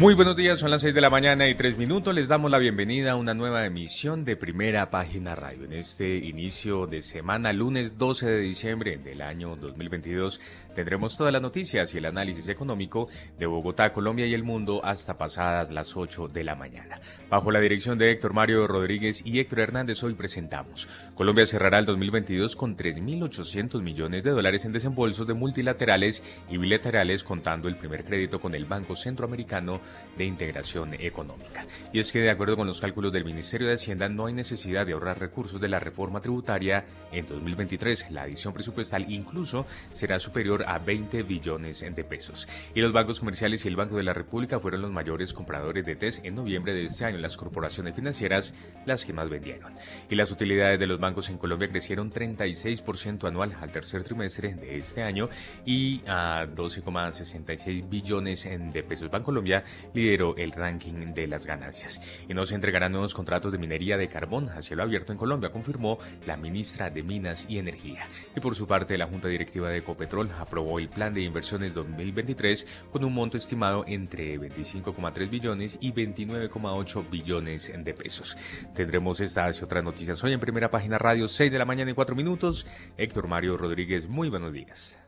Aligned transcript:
Muy 0.00 0.14
buenos 0.14 0.34
días, 0.34 0.58
son 0.58 0.70
las 0.70 0.80
6 0.80 0.94
de 0.94 1.02
la 1.02 1.10
mañana 1.10 1.46
y 1.46 1.54
3 1.54 1.76
minutos. 1.76 2.14
Les 2.14 2.26
damos 2.26 2.50
la 2.50 2.56
bienvenida 2.56 3.10
a 3.12 3.16
una 3.16 3.34
nueva 3.34 3.66
emisión 3.66 4.24
de 4.24 4.34
Primera 4.34 4.88
Página 4.88 5.34
Radio. 5.34 5.66
En 5.66 5.74
este 5.74 6.16
inicio 6.16 6.86
de 6.86 7.02
semana, 7.02 7.52
lunes 7.52 7.98
12 7.98 8.26
de 8.26 8.40
diciembre 8.40 8.96
del 8.96 9.20
año 9.20 9.56
2022, 9.56 10.40
tendremos 10.74 11.16
todas 11.16 11.32
las 11.32 11.42
noticias 11.42 11.94
y 11.94 11.98
el 11.98 12.06
análisis 12.06 12.48
económico 12.48 13.08
de 13.38 13.46
Bogotá, 13.46 13.92
Colombia 13.92 14.26
y 14.26 14.34
el 14.34 14.44
mundo 14.44 14.80
hasta 14.84 15.16
pasadas 15.16 15.70
las 15.70 15.96
8 15.96 16.28
de 16.28 16.44
la 16.44 16.54
mañana. 16.54 17.00
Bajo 17.28 17.50
la 17.50 17.60
dirección 17.60 17.98
de 17.98 18.10
Héctor 18.10 18.32
Mario 18.32 18.66
Rodríguez 18.66 19.22
y 19.24 19.40
Héctor 19.40 19.60
Hernández, 19.60 20.02
hoy 20.02 20.14
presentamos. 20.14 20.88
Colombia 21.14 21.46
cerrará 21.46 21.78
el 21.78 21.86
2022 21.86 22.56
con 22.56 22.76
3.800 22.76 23.82
millones 23.82 24.24
de 24.24 24.30
dólares 24.30 24.64
en 24.64 24.72
desembolsos 24.72 25.26
de 25.26 25.34
multilaterales 25.34 26.22
y 26.48 26.58
bilaterales, 26.58 27.24
contando 27.24 27.68
el 27.68 27.76
primer 27.76 28.04
crédito 28.04 28.38
con 28.38 28.54
el 28.54 28.64
Banco 28.64 28.94
Centroamericano 28.94 29.80
de 30.16 30.24
integración 30.24 30.94
económica. 30.94 31.64
Y 31.92 31.98
es 31.98 32.12
que 32.12 32.20
de 32.20 32.30
acuerdo 32.30 32.56
con 32.56 32.66
los 32.66 32.80
cálculos 32.80 33.12
del 33.12 33.24
Ministerio 33.24 33.68
de 33.68 33.74
Hacienda 33.74 34.08
no 34.08 34.26
hay 34.26 34.34
necesidad 34.34 34.86
de 34.86 34.92
ahorrar 34.92 35.18
recursos 35.18 35.60
de 35.60 35.68
la 35.68 35.80
reforma 35.80 36.20
tributaria 36.20 36.84
en 37.12 37.26
2023. 37.26 38.10
La 38.10 38.22
adición 38.22 38.52
presupuestal 38.52 39.10
incluso 39.10 39.66
será 39.92 40.18
superior 40.18 40.59
a 40.66 40.78
20 40.78 41.22
billones 41.22 41.80
de 41.80 42.04
pesos. 42.04 42.48
Y 42.74 42.80
los 42.80 42.92
bancos 42.92 43.20
comerciales 43.20 43.64
y 43.64 43.68
el 43.68 43.76
Banco 43.76 43.96
de 43.96 44.02
la 44.02 44.12
República 44.12 44.60
fueron 44.60 44.82
los 44.82 44.90
mayores 44.90 45.32
compradores 45.32 45.84
de 45.84 45.96
TES 45.96 46.20
en 46.24 46.34
noviembre 46.34 46.74
de 46.74 46.84
este 46.84 47.04
año. 47.04 47.18
Las 47.18 47.36
corporaciones 47.36 47.96
financieras 47.96 48.54
las 48.86 49.04
que 49.04 49.12
más 49.12 49.28
vendieron. 49.28 49.74
Y 50.08 50.14
las 50.14 50.30
utilidades 50.30 50.78
de 50.78 50.86
los 50.86 51.00
bancos 51.00 51.28
en 51.30 51.38
Colombia 51.38 51.68
crecieron 51.68 52.10
36% 52.10 53.26
anual 53.26 53.54
al 53.60 53.72
tercer 53.72 54.02
trimestre 54.02 54.54
de 54.54 54.76
este 54.76 55.02
año 55.02 55.28
y 55.64 56.02
a 56.06 56.46
12,66 56.46 57.88
billones 57.88 58.48
de 58.72 58.82
pesos. 58.82 59.10
Bancolombia 59.10 59.62
lideró 59.94 60.36
el 60.36 60.52
ranking 60.52 61.14
de 61.14 61.26
las 61.26 61.46
ganancias. 61.46 62.00
Y 62.28 62.34
no 62.34 62.44
se 62.44 62.54
entregarán 62.54 62.92
nuevos 62.92 63.14
contratos 63.14 63.52
de 63.52 63.58
minería 63.58 63.96
de 63.96 64.08
carbón 64.08 64.48
a 64.50 64.62
cielo 64.62 64.82
abierto 64.82 65.12
en 65.12 65.18
Colombia, 65.18 65.50
confirmó 65.50 65.98
la 66.26 66.36
ministra 66.36 66.90
de 66.90 67.02
Minas 67.02 67.46
y 67.48 67.58
Energía. 67.58 68.08
Y 68.36 68.40
por 68.40 68.54
su 68.54 68.66
parte, 68.66 68.98
la 68.98 69.06
Junta 69.06 69.28
Directiva 69.28 69.68
de 69.68 69.78
Ecopetrol 69.78 70.30
aprobó 70.50 70.80
el 70.80 70.88
plan 70.88 71.14
de 71.14 71.22
inversiones 71.22 71.72
2023 71.74 72.66
con 72.90 73.04
un 73.04 73.14
monto 73.14 73.36
estimado 73.36 73.84
entre 73.86 74.36
25,3 74.36 75.30
billones 75.30 75.78
y 75.80 75.92
29,8 75.92 77.08
billones 77.08 77.72
de 77.72 77.94
pesos. 77.94 78.36
Tendremos 78.74 79.20
estas 79.20 79.60
y 79.60 79.64
otras 79.64 79.84
noticias 79.84 80.22
hoy 80.24 80.32
en 80.32 80.40
primera 80.40 80.68
página 80.68 80.98
radio, 80.98 81.28
6 81.28 81.52
de 81.52 81.58
la 81.58 81.64
mañana 81.64 81.92
y 81.92 81.94
4 81.94 82.16
minutos. 82.16 82.66
Héctor 82.96 83.28
Mario 83.28 83.56
Rodríguez, 83.56 84.08
muy 84.08 84.28
buenos 84.28 84.52
días. 84.52 84.98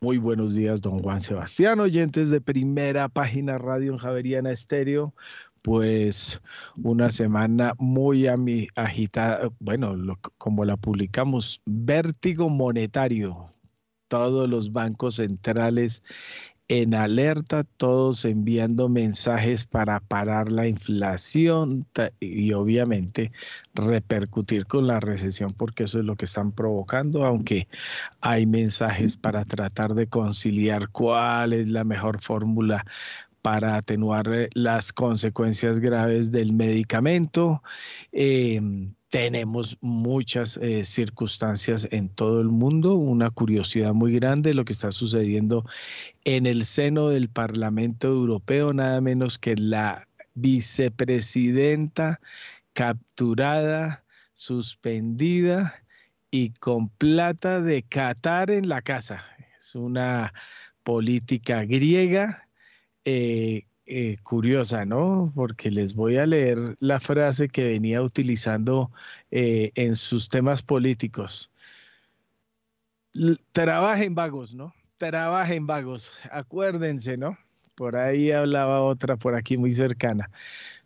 Muy 0.00 0.16
buenos 0.16 0.54
días, 0.54 0.80
don 0.80 1.00
Juan 1.00 1.20
Sebastián, 1.20 1.80
oyentes 1.80 2.30
de 2.30 2.40
primera 2.40 3.08
página 3.08 3.58
radio 3.58 3.92
en 3.92 3.98
Javeriana 3.98 4.52
Estéreo. 4.52 5.12
Pues 5.68 6.40
una 6.82 7.10
semana 7.10 7.74
muy 7.76 8.26
agitada, 8.74 9.50
bueno, 9.60 9.94
como 10.38 10.64
la 10.64 10.78
publicamos, 10.78 11.60
vértigo 11.66 12.48
monetario. 12.48 13.52
Todos 14.08 14.48
los 14.48 14.72
bancos 14.72 15.16
centrales 15.16 16.02
en 16.68 16.94
alerta, 16.94 17.64
todos 17.64 18.24
enviando 18.24 18.88
mensajes 18.88 19.66
para 19.66 20.00
parar 20.00 20.50
la 20.50 20.66
inflación 20.66 21.86
y 22.18 22.50
obviamente 22.54 23.30
repercutir 23.74 24.64
con 24.64 24.86
la 24.86 25.00
recesión, 25.00 25.52
porque 25.52 25.84
eso 25.84 25.98
es 25.98 26.06
lo 26.06 26.16
que 26.16 26.24
están 26.24 26.52
provocando, 26.52 27.26
aunque 27.26 27.68
hay 28.22 28.46
mensajes 28.46 29.18
para 29.18 29.44
tratar 29.44 29.94
de 29.94 30.06
conciliar 30.06 30.88
cuál 30.88 31.52
es 31.52 31.68
la 31.68 31.84
mejor 31.84 32.22
fórmula 32.22 32.86
para 33.48 33.76
atenuar 33.76 34.28
eh, 34.30 34.50
las 34.52 34.92
consecuencias 34.92 35.80
graves 35.80 36.30
del 36.30 36.52
medicamento. 36.52 37.62
Em, 38.12 38.92
tenemos 39.08 39.78
muchas 39.80 40.58
eh, 40.58 40.84
circunstancias 40.84 41.88
en 41.90 42.10
todo 42.10 42.42
el 42.42 42.48
mundo, 42.48 42.96
una 42.96 43.30
curiosidad 43.30 43.94
muy 43.94 44.12
grande 44.12 44.52
lo 44.52 44.66
que 44.66 44.74
está 44.74 44.92
sucediendo 44.92 45.64
en 46.24 46.44
el 46.44 46.66
seno 46.66 47.08
del 47.08 47.30
Parlamento 47.30 48.08
Europeo, 48.08 48.74
nada 48.74 49.00
menos 49.00 49.38
que 49.38 49.56
la 49.56 50.06
vicepresidenta 50.34 52.20
capturada, 52.74 54.04
suspendida 54.34 55.82
y 56.30 56.50
con 56.50 56.90
plata 56.90 57.62
de 57.62 57.82
Qatar 57.82 58.50
en 58.50 58.68
la 58.68 58.82
casa. 58.82 59.24
Es 59.58 59.74
una 59.74 60.34
política 60.82 61.64
griega 61.64 62.44
eh, 63.10 63.64
eh, 63.86 64.18
curiosa, 64.22 64.84
¿no? 64.84 65.32
Porque 65.34 65.70
les 65.70 65.94
voy 65.94 66.18
a 66.18 66.26
leer 66.26 66.76
la 66.78 67.00
frase 67.00 67.48
que 67.48 67.66
venía 67.66 68.02
utilizando 68.02 68.92
eh, 69.30 69.72
en 69.76 69.96
sus 69.96 70.28
temas 70.28 70.60
políticos. 70.60 71.50
Trabajen 73.52 74.14
vagos, 74.14 74.54
¿no? 74.54 74.74
Trabajen 74.98 75.66
vagos, 75.66 76.12
acuérdense, 76.30 77.16
¿no? 77.16 77.38
Por 77.76 77.96
ahí 77.96 78.30
hablaba 78.30 78.82
otra 78.82 79.16
por 79.16 79.34
aquí 79.34 79.56
muy 79.56 79.72
cercana. 79.72 80.30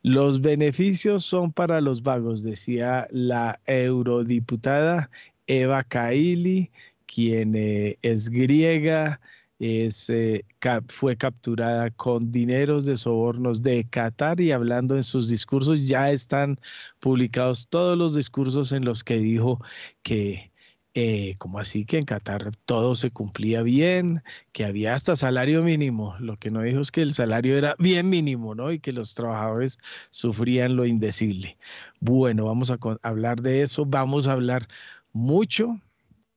Los 0.04 0.40
beneficios 0.40 1.24
son 1.24 1.52
para 1.52 1.80
los 1.80 2.04
vagos, 2.04 2.44
decía 2.44 3.08
la 3.10 3.58
eurodiputada 3.66 5.10
Eva 5.48 5.82
Kaili, 5.82 6.70
quien 7.06 7.56
es 7.56 8.28
griega, 8.28 9.20
es, 9.62 10.10
eh, 10.10 10.44
fue 10.88 11.16
capturada 11.16 11.90
con 11.90 12.32
dineros 12.32 12.84
de 12.84 12.96
sobornos 12.96 13.62
de 13.62 13.84
Qatar 13.88 14.40
y 14.40 14.50
hablando 14.50 14.96
en 14.96 15.04
sus 15.04 15.28
discursos, 15.28 15.86
ya 15.86 16.10
están 16.10 16.58
publicados 16.98 17.68
todos 17.68 17.96
los 17.96 18.16
discursos 18.16 18.72
en 18.72 18.84
los 18.84 19.04
que 19.04 19.18
dijo 19.18 19.60
que, 20.02 20.50
eh, 20.94 21.36
como 21.38 21.60
así 21.60 21.84
que 21.84 21.98
en 21.98 22.04
Qatar 22.06 22.50
todo 22.64 22.96
se 22.96 23.12
cumplía 23.12 23.62
bien, 23.62 24.24
que 24.50 24.64
había 24.64 24.94
hasta 24.94 25.14
salario 25.14 25.62
mínimo. 25.62 26.16
Lo 26.18 26.36
que 26.38 26.50
no 26.50 26.62
dijo 26.62 26.80
es 26.80 26.90
que 26.90 27.02
el 27.02 27.14
salario 27.14 27.56
era 27.56 27.76
bien 27.78 28.08
mínimo, 28.08 28.56
¿no? 28.56 28.72
Y 28.72 28.80
que 28.80 28.92
los 28.92 29.14
trabajadores 29.14 29.78
sufrían 30.10 30.74
lo 30.74 30.86
indecible. 30.86 31.56
Bueno, 32.00 32.46
vamos 32.46 32.72
a 32.72 32.78
hablar 33.02 33.42
de 33.42 33.62
eso, 33.62 33.86
vamos 33.86 34.26
a 34.26 34.32
hablar 34.32 34.66
mucho 35.12 35.80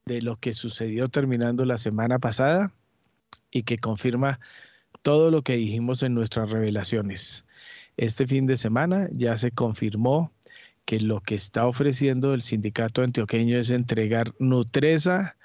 de 0.05 0.21
lo 0.21 0.37
que 0.37 0.53
sucedió 0.53 1.07
terminando 1.07 1.65
la 1.65 1.79
semana 1.79 2.19
pasada 2.19 2.71
y 3.55 3.63
que 3.63 3.77
confirma 3.77 4.41
todo 5.01 5.31
lo 5.31 5.41
que 5.41 5.55
dijimos 5.55 6.03
en 6.03 6.13
nuestras 6.13 6.51
revelaciones. 6.51 7.45
Este 7.95 8.27
fin 8.27 8.47
de 8.47 8.57
semana 8.57 9.07
ya 9.13 9.37
se 9.37 9.51
confirmó 9.51 10.33
que 10.83 10.99
lo 10.99 11.21
que 11.21 11.35
está 11.35 11.65
ofreciendo 11.65 12.33
el 12.33 12.41
sindicato 12.41 13.01
antioqueño 13.01 13.57
es 13.57 13.69
entregar 13.69 14.33
Nutresa 14.39 15.37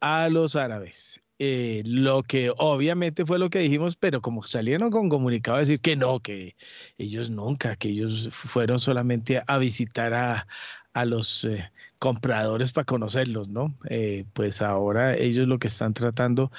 a 0.00 0.28
los 0.28 0.56
árabes. 0.56 1.22
Eh, 1.38 1.82
lo 1.84 2.24
que 2.24 2.52
obviamente 2.56 3.24
fue 3.24 3.38
lo 3.38 3.48
que 3.48 3.60
dijimos, 3.60 3.94
pero 3.94 4.20
como 4.20 4.42
salieron 4.42 4.90
con 4.90 5.08
comunicado 5.08 5.56
a 5.56 5.60
decir 5.60 5.80
que 5.80 5.94
no, 5.94 6.18
que 6.18 6.56
ellos 6.98 7.30
nunca, 7.30 7.76
que 7.76 7.90
ellos 7.90 8.28
fueron 8.32 8.80
solamente 8.80 9.40
a, 9.46 9.58
visitar 9.58 10.14
a, 10.14 10.46
los 11.04 11.44
eh, 11.44 11.70
compradores 12.00 12.72
para 12.72 12.84
conocerlos, 12.84 13.48
¿no? 13.48 13.76
Eh, 13.88 14.24
pues 14.32 14.62
ahora 14.62 15.16
ellos 15.16 15.46
lo 15.46 15.58
que 15.58 15.68
están 15.68 15.94
tratando 15.94 16.50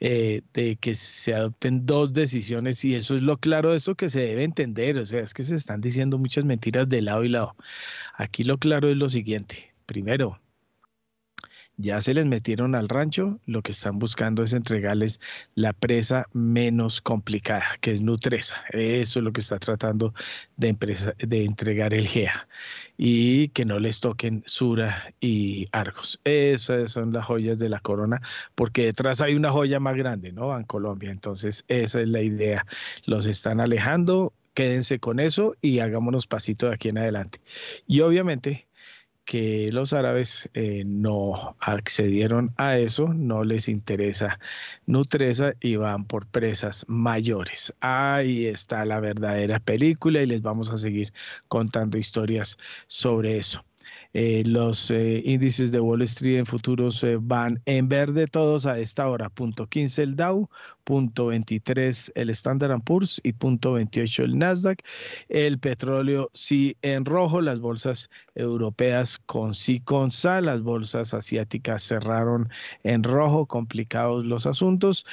eh, 0.00 0.42
de 0.52 0.76
que 0.76 0.94
se 0.94 1.34
adopten 1.34 1.84
dos 1.86 2.12
decisiones 2.12 2.84
y 2.84 2.94
eso 2.94 3.14
es 3.16 3.22
lo 3.22 3.38
claro 3.38 3.70
de 3.70 3.78
eso 3.78 3.94
que 3.96 4.08
se 4.08 4.20
debe 4.20 4.44
entender, 4.44 4.98
o 4.98 5.06
sea, 5.06 5.20
es 5.20 5.34
que 5.34 5.42
se 5.42 5.56
están 5.56 5.80
diciendo 5.80 6.18
muchas 6.18 6.44
mentiras 6.44 6.88
de 6.88 7.02
lado 7.02 7.24
y 7.24 7.28
lado. 7.28 7.56
Aquí 8.14 8.44
lo 8.44 8.58
claro 8.58 8.88
es 8.88 8.96
lo 8.96 9.08
siguiente, 9.08 9.74
primero, 9.86 10.40
ya 11.78 12.00
se 12.00 12.12
les 12.12 12.26
metieron 12.26 12.74
al 12.74 12.88
rancho, 12.88 13.38
lo 13.46 13.62
que 13.62 13.70
están 13.70 14.00
buscando 14.00 14.42
es 14.42 14.52
entregarles 14.52 15.20
la 15.54 15.72
presa 15.72 16.26
menos 16.32 17.00
complicada, 17.00 17.64
que 17.80 17.92
es 17.92 18.02
Nutresa. 18.02 18.64
Eso 18.70 19.20
es 19.20 19.24
lo 19.24 19.32
que 19.32 19.40
está 19.40 19.58
tratando 19.58 20.12
de, 20.56 20.76
de 21.18 21.44
entregar 21.44 21.94
el 21.94 22.06
GEA. 22.06 22.48
Y 22.96 23.48
que 23.50 23.64
no 23.64 23.78
les 23.78 24.00
toquen 24.00 24.42
Sura 24.44 25.14
y 25.20 25.66
Argos. 25.70 26.20
Esas 26.24 26.90
son 26.90 27.12
las 27.12 27.26
joyas 27.26 27.60
de 27.60 27.68
la 27.68 27.78
corona, 27.78 28.20
porque 28.56 28.86
detrás 28.86 29.20
hay 29.20 29.36
una 29.36 29.52
joya 29.52 29.78
más 29.78 29.94
grande, 29.94 30.32
¿no? 30.32 30.56
En 30.56 30.64
Colombia. 30.64 31.12
Entonces, 31.12 31.64
esa 31.68 32.00
es 32.00 32.08
la 32.08 32.22
idea. 32.22 32.66
Los 33.06 33.28
están 33.28 33.60
alejando, 33.60 34.32
quédense 34.52 34.98
con 34.98 35.20
eso 35.20 35.54
y 35.62 35.78
hagámonos 35.78 36.26
pasito 36.26 36.66
de 36.66 36.74
aquí 36.74 36.88
en 36.88 36.98
adelante. 36.98 37.40
Y 37.86 38.00
obviamente 38.00 38.67
que 39.28 39.68
los 39.72 39.92
árabes 39.92 40.48
eh, 40.54 40.84
no 40.86 41.54
accedieron 41.60 42.54
a 42.56 42.78
eso, 42.78 43.08
no 43.12 43.44
les 43.44 43.68
interesa 43.68 44.40
Nutresa 44.86 45.52
y 45.60 45.76
van 45.76 46.06
por 46.06 46.26
presas 46.26 46.86
mayores. 46.88 47.74
Ahí 47.80 48.46
está 48.46 48.86
la 48.86 49.00
verdadera 49.00 49.58
película 49.60 50.22
y 50.22 50.26
les 50.26 50.40
vamos 50.40 50.70
a 50.70 50.78
seguir 50.78 51.12
contando 51.46 51.98
historias 51.98 52.56
sobre 52.86 53.36
eso. 53.36 53.62
Eh, 54.14 54.42
los 54.46 54.90
eh, 54.90 55.22
índices 55.24 55.70
de 55.70 55.80
Wall 55.80 56.02
Street 56.02 56.38
en 56.38 56.46
futuros 56.46 57.04
van 57.20 57.60
en 57.66 57.88
verde 57.88 58.26
todos 58.26 58.66
a 58.66 58.78
esta 58.78 59.08
hora. 59.08 59.28
Punto 59.28 59.66
15 59.66 60.02
el 60.02 60.16
Dow, 60.16 60.48
punto 60.84 61.26
23 61.26 62.12
el 62.14 62.30
Standard 62.30 62.80
Poor's 62.82 63.20
y 63.22 63.32
punto 63.34 63.74
28 63.74 64.22
el 64.24 64.38
Nasdaq. 64.38 64.82
El 65.28 65.58
petróleo 65.58 66.30
sí 66.32 66.76
en 66.82 67.04
rojo, 67.04 67.40
las 67.40 67.60
bolsas 67.60 68.08
europeas 68.34 69.18
con 69.18 69.54
sí 69.54 69.80
con 69.80 70.10
sal, 70.10 70.46
las 70.46 70.62
bolsas 70.62 71.12
asiáticas 71.12 71.82
cerraron 71.82 72.48
en 72.84 73.02
rojo, 73.02 73.46
complicados 73.46 74.24
los 74.24 74.46
asuntos 74.46 75.04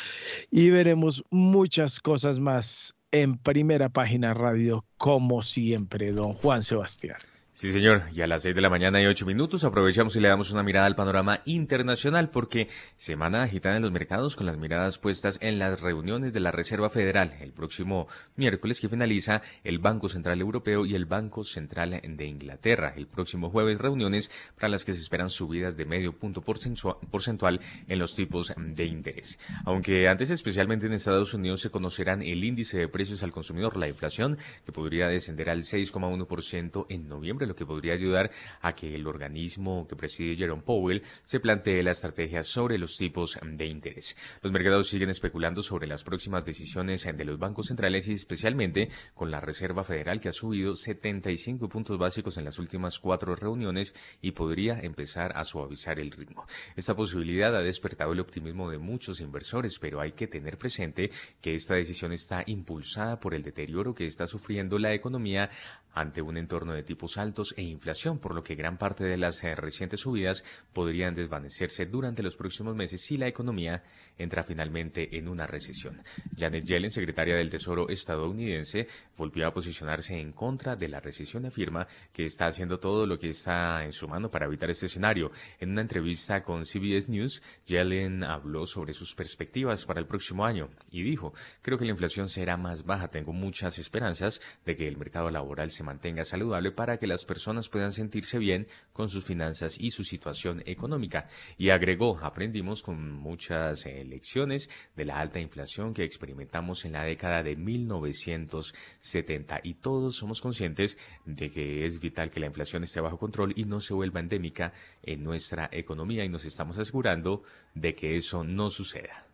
y 0.51 0.69
veremos 0.69 1.23
muchas 1.29 1.99
cosas 1.99 2.39
más 2.39 2.95
en 3.11 3.37
primera 3.37 3.89
página 3.89 4.33
radio 4.33 4.85
como 4.97 5.41
siempre, 5.41 6.11
don 6.11 6.33
Juan 6.33 6.63
Sebastián. 6.63 7.17
Sí, 7.55 7.71
señor. 7.71 8.03
Y 8.13 8.19
a 8.19 8.27
las 8.27 8.43
seis 8.43 8.53
de 8.53 8.59
la 8.59 8.69
mañana 8.69 9.01
y 9.01 9.05
ocho 9.05 9.25
minutos 9.25 9.63
aprovechamos 9.63 10.13
y 10.17 10.19
le 10.19 10.27
damos 10.27 10.51
una 10.51 10.61
mirada 10.61 10.87
al 10.87 10.95
panorama 10.97 11.39
internacional 11.45 12.29
porque 12.29 12.67
semana 12.97 13.43
agitada 13.43 13.77
en 13.77 13.83
los 13.83 13.93
mercados 13.93 14.35
con 14.35 14.45
las 14.45 14.57
miradas 14.57 14.97
puestas 14.97 15.37
en 15.41 15.57
las 15.57 15.79
reuniones 15.79 16.33
de 16.33 16.41
la 16.41 16.51
Reserva 16.51 16.89
Federal 16.89 17.33
el 17.39 17.53
próximo 17.53 18.09
miércoles 18.35 18.81
que 18.81 18.89
finaliza 18.89 19.41
el 19.63 19.79
Banco 19.79 20.09
Central 20.09 20.41
Europeo 20.41 20.85
y 20.85 20.95
el 20.95 21.05
Banco 21.05 21.45
Central 21.45 22.01
de 22.03 22.25
Inglaterra. 22.25 22.93
El 22.93 23.07
próximo 23.07 23.49
jueves 23.49 23.79
reuniones 23.79 24.31
para 24.55 24.67
las 24.67 24.83
que 24.83 24.91
se 24.91 24.99
esperan 24.99 25.29
subidas 25.29 25.77
de 25.77 25.85
medio 25.85 26.11
punto 26.11 26.41
porcentual 26.41 27.61
en 27.87 27.99
los 27.99 28.15
tipos 28.15 28.53
de 28.57 28.83
interés. 28.83 29.39
Aunque 29.63 30.09
antes 30.09 30.29
especialmente 30.29 30.87
en 30.87 30.91
Estados 30.91 31.33
Unidos 31.33 31.61
se 31.61 31.69
conocerán 31.69 32.21
el 32.21 32.43
índice 32.43 32.79
de 32.79 32.89
precios 32.89 33.23
al 33.23 33.31
consumidor, 33.31 33.77
la 33.77 33.87
inflación, 33.87 34.37
que 34.65 34.73
podría 34.73 35.07
descender 35.07 35.49
al 35.49 35.61
6,1% 35.61 36.87
en 36.89 37.07
noviembre 37.07 37.44
lo 37.45 37.55
que 37.55 37.65
podría 37.65 37.93
ayudar 37.93 38.31
a 38.61 38.73
que 38.73 38.95
el 38.95 39.07
organismo 39.07 39.87
que 39.87 39.95
preside 39.95 40.35
Jerome 40.35 40.63
Powell 40.63 41.03
se 41.23 41.39
plantee 41.39 41.83
la 41.83 41.91
estrategia 41.91 42.43
sobre 42.43 42.77
los 42.77 42.97
tipos 42.97 43.39
de 43.43 43.65
interés. 43.65 44.15
Los 44.41 44.51
mercados 44.51 44.87
siguen 44.87 45.09
especulando 45.09 45.61
sobre 45.61 45.87
las 45.87 46.03
próximas 46.03 46.45
decisiones 46.45 47.05
de 47.05 47.25
los 47.25 47.39
bancos 47.39 47.67
centrales 47.67 48.07
y 48.07 48.13
especialmente 48.13 48.89
con 49.13 49.31
la 49.31 49.39
Reserva 49.41 49.83
Federal 49.83 50.19
que 50.19 50.29
ha 50.29 50.33
subido 50.33 50.75
75 50.75 51.69
puntos 51.69 51.97
básicos 51.97 52.37
en 52.37 52.45
las 52.45 52.59
últimas 52.59 52.99
cuatro 52.99 53.35
reuniones 53.35 53.95
y 54.21 54.31
podría 54.31 54.79
empezar 54.79 55.37
a 55.37 55.43
suavizar 55.43 55.99
el 55.99 56.11
ritmo. 56.11 56.45
Esta 56.75 56.95
posibilidad 56.95 57.55
ha 57.55 57.61
despertado 57.61 58.13
el 58.13 58.19
optimismo 58.19 58.69
de 58.69 58.77
muchos 58.77 59.21
inversores, 59.21 59.79
pero 59.79 60.01
hay 60.01 60.13
que 60.13 60.27
tener 60.27 60.57
presente 60.57 61.11
que 61.41 61.53
esta 61.53 61.75
decisión 61.75 62.11
está 62.11 62.43
impulsada 62.45 63.19
por 63.19 63.33
el 63.33 63.43
deterioro 63.43 63.93
que 63.93 64.05
está 64.05 64.27
sufriendo 64.27 64.77
la 64.79 64.93
economía 64.93 65.49
ante 65.93 66.21
un 66.21 66.37
entorno 66.37 66.73
de 66.73 66.83
tipos 66.83 67.17
altos 67.17 67.34
e 67.57 67.61
inflación, 67.61 68.19
por 68.19 68.33
lo 68.33 68.43
que 68.43 68.55
gran 68.55 68.77
parte 68.77 69.03
de 69.03 69.17
las 69.17 69.43
eh, 69.43 69.55
recientes 69.55 69.99
subidas 69.99 70.43
podrían 70.73 71.13
desvanecerse 71.13 71.85
durante 71.85 72.23
los 72.23 72.37
próximos 72.37 72.75
meses 72.75 73.01
si 73.01 73.17
la 73.17 73.27
economía 73.27 73.83
entra 74.17 74.43
finalmente 74.43 75.17
en 75.17 75.27
una 75.27 75.45
recesión. 75.45 76.01
Janet 76.37 76.65
Yellen, 76.65 76.91
secretaria 76.91 77.35
del 77.35 77.49
Tesoro 77.49 77.89
estadounidense, 77.89 78.87
volvió 79.17 79.47
a 79.47 79.53
posicionarse 79.53 80.17
en 80.17 80.31
contra 80.31 80.75
de 80.75 80.87
la 80.87 80.99
recesión 80.99 81.45
afirma 81.45 81.87
que 82.13 82.23
está 82.23 82.47
haciendo 82.47 82.79
todo 82.79 83.05
lo 83.05 83.17
que 83.17 83.29
está 83.29 83.83
en 83.83 83.91
su 83.91 84.07
mano 84.07 84.29
para 84.31 84.45
evitar 84.45 84.69
este 84.69 84.85
escenario. 84.85 85.31
En 85.59 85.71
una 85.71 85.81
entrevista 85.81 86.43
con 86.43 86.65
CBS 86.65 87.09
News, 87.09 87.41
Yellen 87.65 88.23
habló 88.23 88.65
sobre 88.65 88.93
sus 88.93 89.15
perspectivas 89.15 89.85
para 89.85 89.99
el 89.99 90.07
próximo 90.07 90.45
año 90.45 90.69
y 90.91 91.03
dijo, 91.03 91.33
creo 91.61 91.77
que 91.77 91.85
la 91.85 91.91
inflación 91.91 92.29
será 92.29 92.57
más 92.57 92.85
baja, 92.85 93.09
tengo 93.09 93.33
muchas 93.33 93.77
esperanzas 93.79 94.41
de 94.65 94.75
que 94.75 94.87
el 94.87 94.97
mercado 94.97 95.29
laboral 95.29 95.71
se 95.71 95.83
mantenga 95.83 96.23
saludable 96.23 96.71
para 96.71 96.97
que 96.97 97.07
las 97.07 97.24
personas 97.25 97.69
puedan 97.69 97.91
sentirse 97.91 98.39
bien 98.39 98.67
con 98.93 99.09
sus 99.09 99.25
finanzas 99.25 99.77
y 99.79 99.91
su 99.91 100.03
situación 100.03 100.63
económica. 100.65 101.27
Y 101.57 101.69
agregó, 101.69 102.17
aprendimos 102.21 102.81
con 102.81 103.11
muchas 103.11 103.85
eh, 103.85 104.03
lecciones 104.05 104.69
de 104.95 105.05
la 105.05 105.19
alta 105.19 105.39
inflación 105.39 105.93
que 105.93 106.03
experimentamos 106.03 106.85
en 106.85 106.93
la 106.93 107.03
década 107.03 107.43
de 107.43 107.55
1970 107.55 109.59
y 109.63 109.75
todos 109.75 110.15
somos 110.15 110.41
conscientes 110.41 110.97
de 111.25 111.51
que 111.51 111.85
es 111.85 111.99
vital 111.99 112.31
que 112.31 112.39
la 112.39 112.47
inflación 112.47 112.83
esté 112.83 113.01
bajo 113.01 113.17
control 113.17 113.53
y 113.55 113.65
no 113.65 113.79
se 113.79 113.93
vuelva 113.93 114.19
endémica 114.19 114.73
en 115.03 115.23
nuestra 115.23 115.69
economía 115.71 116.23
y 116.23 116.29
nos 116.29 116.45
estamos 116.45 116.79
asegurando 116.79 117.43
de 117.73 117.95
que 117.95 118.15
eso 118.15 118.43
no 118.43 118.69
suceda. 118.69 119.24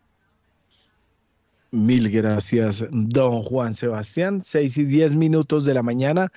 Mil 1.73 2.09
gracias, 2.09 2.85
don 2.91 3.43
Juan 3.43 3.73
Sebastián. 3.73 4.41
Seis 4.41 4.77
y 4.77 4.83
diez 4.83 5.15
minutos 5.15 5.63
de 5.63 5.73
la 5.73 5.81
mañana. 5.81 6.29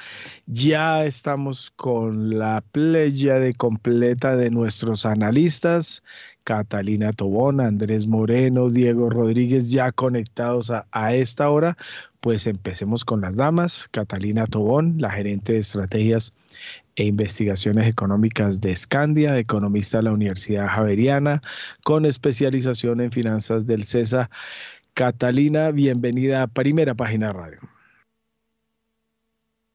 Ya 0.47 1.05
estamos 1.05 1.73
con 1.73 2.39
la 2.39 2.61
playa 2.61 3.41
de 3.41 3.53
completa 3.53 4.37
de 4.37 4.51
nuestros 4.51 5.05
analistas. 5.05 6.05
Catalina 6.45 7.13
Tobón, 7.13 7.61
Andrés 7.61 8.07
Moreno, 8.07 8.71
Diego 8.71 9.11
Rodríguez, 9.11 9.73
ya 9.73 9.91
conectados 9.91 10.71
a, 10.71 10.87
a 10.93 11.17
esta 11.17 11.51
hora. 11.51 11.77
Pues 12.21 12.47
empecemos 12.47 13.05
con 13.05 13.23
las 13.23 13.35
damas. 13.35 13.89
Catalina 13.91 14.47
Tobón, 14.47 14.99
la 14.99 15.11
gerente 15.11 15.55
de 15.55 15.59
estrategias 15.59 16.37
e 16.95 17.07
investigaciones 17.07 17.89
económicas 17.89 18.61
de 18.61 18.71
Escandia, 18.71 19.37
economista 19.37 19.99
de 19.99 20.05
la 20.05 20.13
Universidad 20.13 20.69
Javeriana, 20.69 21.41
con 21.83 22.05
especialización 22.05 23.01
en 23.01 23.11
finanzas 23.11 23.67
del 23.67 23.83
CESA 23.83 24.31
Catalina, 24.95 25.73
bienvenida 25.73 26.43
a 26.43 26.47
Primera 26.47 26.95
Página 26.95 27.33
Radio. 27.33 27.59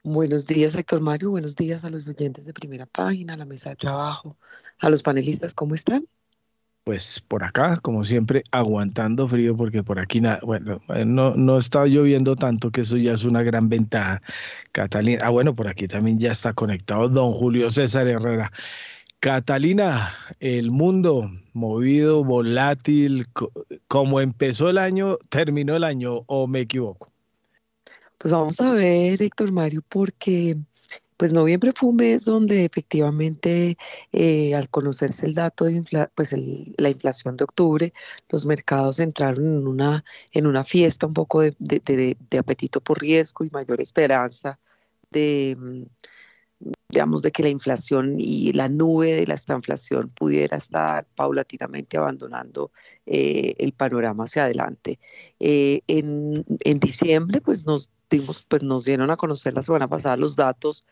Buenos 0.02 0.46
días, 0.46 0.76
Héctor 0.76 1.02
Mario. 1.02 1.32
Buenos 1.32 1.58
días 1.58 1.84
a 1.84 1.90
los 1.90 2.08
oyentes 2.08 2.46
de 2.46 2.54
Primera 2.54 2.86
Página, 2.86 3.34
a 3.34 3.38
la 3.38 3.46
mesa 3.46 3.72
de 3.72 3.76
trabajo, 3.76 4.38
a 4.80 4.90
los 4.90 5.04
panelistas. 5.04 5.54
¿Cómo 5.54 5.76
están? 5.76 6.08
Pues 6.86 7.20
por 7.20 7.44
acá, 7.44 7.78
como 7.82 8.06
siempre, 8.06 8.44
aguantando 8.50 9.28
frío 9.28 9.58
porque 9.58 9.84
por 9.84 10.00
aquí 10.00 10.22
bueno, 10.42 10.82
no, 11.06 11.36
no 11.36 11.58
está 11.58 11.86
lloviendo 11.86 12.38
tanto 12.38 12.72
que 12.72 12.82
eso 12.82 12.96
ya 12.96 13.14
es 13.14 13.26
una 13.26 13.44
gran 13.44 13.68
ventaja. 13.68 14.22
Catalina, 14.72 15.26
ah, 15.26 15.30
bueno, 15.32 15.54
por 15.54 15.68
aquí 15.68 15.88
también 15.90 16.18
ya 16.18 16.32
está 16.32 16.54
conectado 16.54 17.10
don 17.10 17.34
Julio 17.34 17.70
César 17.70 18.08
Herrera. 18.08 18.54
Catalina, 19.20 20.16
el 20.40 20.72
mundo 20.72 21.30
movido, 21.52 22.24
volátil, 22.24 23.28
como 23.90 24.22
empezó 24.22 24.70
el 24.70 24.78
año, 24.78 25.18
terminó 25.28 25.76
el 25.76 25.84
año, 25.84 26.24
o 26.28 26.48
me 26.48 26.62
equivoco. 26.62 27.12
Pues 28.18 28.32
vamos 28.32 28.62
a 28.62 28.72
ver, 28.72 29.22
Héctor 29.22 29.52
Mario, 29.52 29.84
porque 29.90 30.58
pues 31.18 31.34
noviembre 31.34 31.74
fue 31.76 31.90
un 31.90 31.98
mes 31.98 32.24
donde 32.24 32.64
efectivamente 32.64 33.78
eh, 34.14 34.56
al 34.56 34.70
conocerse 34.70 35.26
el 35.26 35.34
dato 35.34 35.66
de 35.66 35.84
pues 36.16 36.34
la 36.78 36.90
inflación 36.90 37.36
de 37.36 37.44
octubre, 37.44 37.94
los 38.30 38.46
mercados 38.46 39.00
entraron 39.00 39.44
en 39.44 39.68
una, 39.68 40.06
en 40.32 40.48
una 40.48 40.64
fiesta 40.64 41.06
un 41.06 41.14
poco 41.14 41.42
de, 41.42 41.56
de 41.58 42.38
apetito 42.38 42.80
por 42.80 43.02
riesgo 43.02 43.44
y 43.44 43.50
mayor 43.50 43.82
esperanza 43.82 44.60
de 45.12 45.58
digamos, 46.90 47.22
de 47.22 47.32
que 47.32 47.44
la 47.44 47.50
inflación 47.50 48.16
y 48.18 48.52
la 48.54 48.68
nube 48.68 49.16
de 49.16 49.28
la 49.28 49.36
estanflación 49.36 50.10
pudiera 50.10 50.58
estar 50.58 51.06
paulatinamente 51.16 51.98
abandonando 51.98 52.72
eh, 53.06 53.54
el 53.60 53.74
panorama 53.74 54.24
hacia 54.24 54.46
adelante. 54.46 55.00
Eh, 55.40 55.82
en, 55.88 56.44
en, 56.64 56.80
diciembre, 56.80 57.42
pues 57.42 57.66
nos, 57.66 57.92
dimos, 58.10 58.44
pues 58.48 58.64
nos 58.64 58.86
dieron 58.86 59.12
a 59.12 59.18
conocer 59.18 59.54
la 59.54 59.62
semana 59.62 59.88
pasada 59.88 60.18
los 60.18 60.36
datos 60.36 60.84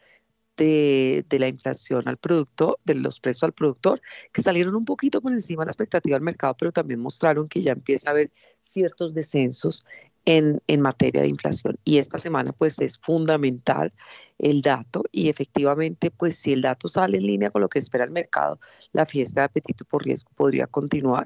de, 0.56 1.26
de, 1.30 1.40
la 1.40 1.48
inflación 1.48 2.08
al 2.08 2.18
producto, 2.18 2.80
de 2.86 2.96
los 2.96 3.20
precios 3.20 3.44
al 3.44 3.54
productor, 3.54 4.00
que 4.32 4.44
salieron 4.44 4.76
un 4.76 4.86
poquito 4.86 5.20
por 5.22 5.34
encima 5.34 5.64
de 5.64 5.68
la 5.68 5.72
expectativa 5.72 6.16
del 6.16 6.24
mercado, 6.24 6.56
pero 6.60 6.72
también 6.72 7.00
mostraron 7.00 7.48
que 7.48 7.62
ya 7.62 7.72
empieza 7.72 8.10
a 8.10 8.12
haber 8.12 8.32
ciertos 8.62 9.16
descensos 9.16 9.84
en, 10.28 10.62
en, 10.68 10.82
materia 10.82 11.22
de 11.22 11.30
inflación. 11.30 11.80
Y 11.86 12.00
esta 12.00 12.20
semana 12.20 12.52
pues 12.52 12.80
es 12.80 12.98
fundamental 12.98 13.94
el 14.38 14.62
dato 14.62 15.04
y 15.14 15.30
efectivamente 15.30 16.12
pues 16.12 16.36
si 16.36 16.52
el 16.52 16.62
dato 16.62 16.90
sale 16.90 17.18
en 17.18 17.26
línea 17.26 17.50
con 17.50 17.62
lo 17.62 17.70
que 17.70 17.80
espera 17.80 18.04
el 18.04 18.12
mercado, 18.12 18.60
la 18.92 19.06
fiesta 19.06 19.42
de 19.42 19.46
apetito 19.46 19.86
por 19.86 20.04
riesgo 20.04 20.30
podría 20.36 20.68
continuar. 20.68 21.26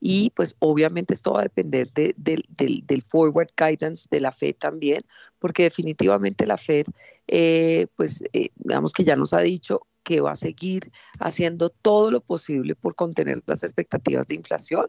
Y 0.00 0.30
pues 0.30 0.54
obviamente 0.60 1.14
esto 1.14 1.32
va 1.32 1.40
a 1.40 1.44
depender 1.44 1.90
de, 1.92 2.14
del 2.16 3.02
forward 3.02 3.48
guidance 3.56 4.06
de 4.10 4.20
la 4.20 4.30
Fed 4.30 4.54
también, 4.54 5.02
porque 5.40 5.64
definitivamente 5.64 6.46
la 6.46 6.56
Fed 6.56 6.86
eh, 7.26 7.88
pues 7.96 8.22
eh, 8.32 8.50
digamos 8.54 8.92
que 8.92 9.02
ya 9.02 9.16
nos 9.16 9.32
ha 9.32 9.40
dicho 9.40 9.86
que 10.04 10.20
va 10.20 10.32
a 10.32 10.36
seguir 10.36 10.92
haciendo 11.18 11.70
todo 11.70 12.12
lo 12.12 12.20
posible 12.20 12.76
por 12.76 12.94
contener 12.94 13.42
las 13.46 13.64
expectativas 13.64 14.28
de 14.28 14.36
inflación 14.36 14.86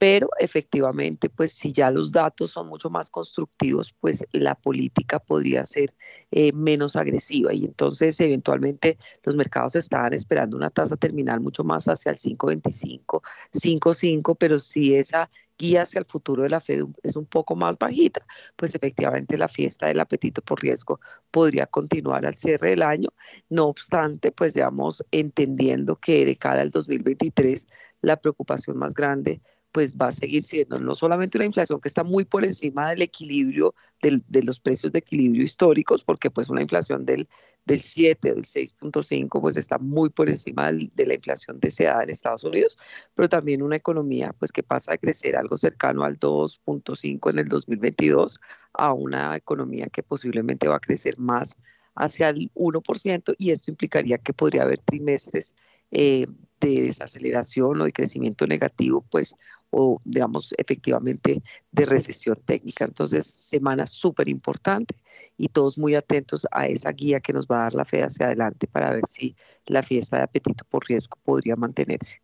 pero 0.00 0.30
efectivamente, 0.38 1.28
pues 1.28 1.52
si 1.52 1.74
ya 1.74 1.90
los 1.90 2.10
datos 2.10 2.52
son 2.52 2.68
mucho 2.68 2.88
más 2.88 3.10
constructivos, 3.10 3.92
pues 4.00 4.24
la 4.32 4.54
política 4.54 5.18
podría 5.18 5.66
ser 5.66 5.94
eh, 6.30 6.54
menos 6.54 6.96
agresiva 6.96 7.52
y 7.52 7.66
entonces 7.66 8.18
eventualmente 8.18 8.96
los 9.24 9.36
mercados 9.36 9.76
estaban 9.76 10.14
esperando 10.14 10.56
una 10.56 10.70
tasa 10.70 10.96
terminal 10.96 11.40
mucho 11.40 11.64
más 11.64 11.84
hacia 11.86 12.12
el 12.12 12.16
5.25, 12.16 13.20
5.5, 13.52 14.36
pero 14.38 14.58
si 14.58 14.94
esa 14.94 15.28
guía 15.58 15.82
hacia 15.82 15.98
el 15.98 16.06
futuro 16.06 16.44
de 16.44 16.48
la 16.48 16.60
Fed 16.60 16.86
es 17.02 17.14
un 17.14 17.26
poco 17.26 17.54
más 17.54 17.76
bajita, 17.76 18.24
pues 18.56 18.74
efectivamente 18.74 19.36
la 19.36 19.48
fiesta 19.48 19.88
del 19.88 20.00
apetito 20.00 20.40
por 20.40 20.62
riesgo 20.62 20.98
podría 21.30 21.66
continuar 21.66 22.24
al 22.24 22.36
cierre 22.36 22.70
del 22.70 22.82
año. 22.82 23.10
No 23.50 23.66
obstante, 23.66 24.32
pues 24.32 24.54
digamos, 24.54 25.04
entendiendo 25.10 25.96
que 25.96 26.24
de 26.24 26.36
cara 26.36 26.62
al 26.62 26.70
2023 26.70 27.66
la 28.00 28.16
preocupación 28.16 28.78
más 28.78 28.94
grande 28.94 29.42
pues 29.72 29.94
va 29.94 30.08
a 30.08 30.12
seguir 30.12 30.42
siendo 30.42 30.78
no 30.80 30.94
solamente 30.94 31.38
una 31.38 31.44
inflación 31.44 31.80
que 31.80 31.88
está 31.88 32.02
muy 32.02 32.24
por 32.24 32.44
encima 32.44 32.90
del 32.90 33.02
equilibrio 33.02 33.74
de 34.00 34.42
los 34.42 34.60
precios 34.60 34.92
de 34.92 35.00
equilibrio 35.00 35.44
históricos, 35.44 36.02
porque 36.02 36.30
pues 36.30 36.48
una 36.48 36.62
inflación 36.62 37.04
del, 37.04 37.28
del 37.66 37.80
7, 37.80 38.34
del 38.34 38.44
6.5, 38.44 39.40
pues 39.40 39.56
está 39.56 39.78
muy 39.78 40.08
por 40.08 40.28
encima 40.28 40.72
de 40.72 41.06
la 41.06 41.14
inflación 41.14 41.60
deseada 41.60 42.02
en 42.02 42.10
Estados 42.10 42.44
Unidos, 42.44 42.78
pero 43.14 43.28
también 43.28 43.62
una 43.62 43.76
economía 43.76 44.34
pues 44.38 44.52
que 44.52 44.62
pasa 44.62 44.94
a 44.94 44.98
crecer 44.98 45.36
algo 45.36 45.56
cercano 45.56 46.04
al 46.04 46.18
2.5 46.18 47.30
en 47.30 47.38
el 47.38 47.48
2022 47.48 48.40
a 48.72 48.92
una 48.94 49.36
economía 49.36 49.86
que 49.92 50.02
posiblemente 50.02 50.66
va 50.66 50.76
a 50.76 50.80
crecer 50.80 51.18
más 51.18 51.56
hacia 51.94 52.30
el 52.30 52.50
1% 52.54 53.34
y 53.36 53.50
esto 53.50 53.70
implicaría 53.70 54.18
que 54.18 54.32
podría 54.32 54.62
haber 54.62 54.78
trimestres 54.78 55.54
eh, 55.90 56.26
de 56.60 56.82
desaceleración 56.82 57.80
o 57.80 57.84
de 57.84 57.92
crecimiento 57.92 58.46
negativo, 58.46 59.04
pues, 59.10 59.34
o 59.70 60.00
digamos, 60.04 60.54
efectivamente 60.58 61.42
de 61.72 61.86
recesión 61.86 62.38
técnica. 62.44 62.84
Entonces, 62.84 63.26
semana 63.26 63.86
súper 63.86 64.28
importante 64.28 64.94
y 65.38 65.48
todos 65.48 65.78
muy 65.78 65.94
atentos 65.94 66.46
a 66.50 66.66
esa 66.66 66.90
guía 66.92 67.20
que 67.20 67.32
nos 67.32 67.46
va 67.46 67.60
a 67.60 67.62
dar 67.64 67.74
la 67.74 67.84
Fed 67.84 68.02
hacia 68.02 68.26
adelante 68.26 68.66
para 68.66 68.90
ver 68.90 69.06
si 69.06 69.36
la 69.66 69.82
fiesta 69.82 70.18
de 70.18 70.24
apetito 70.24 70.64
por 70.68 70.86
riesgo 70.86 71.18
podría 71.24 71.56
mantenerse. 71.56 72.20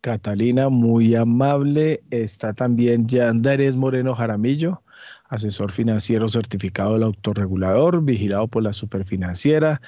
Catalina, 0.00 0.68
muy 0.68 1.16
amable. 1.16 2.02
Está 2.10 2.54
también 2.54 3.08
Yandares 3.08 3.76
Moreno 3.76 4.14
Jaramillo, 4.14 4.82
asesor 5.24 5.72
financiero 5.72 6.28
certificado 6.28 6.94
del 6.94 7.02
autorregulador, 7.02 8.02
vigilado 8.02 8.46
por 8.46 8.62
la 8.62 8.72
superfinanciera, 8.72 9.80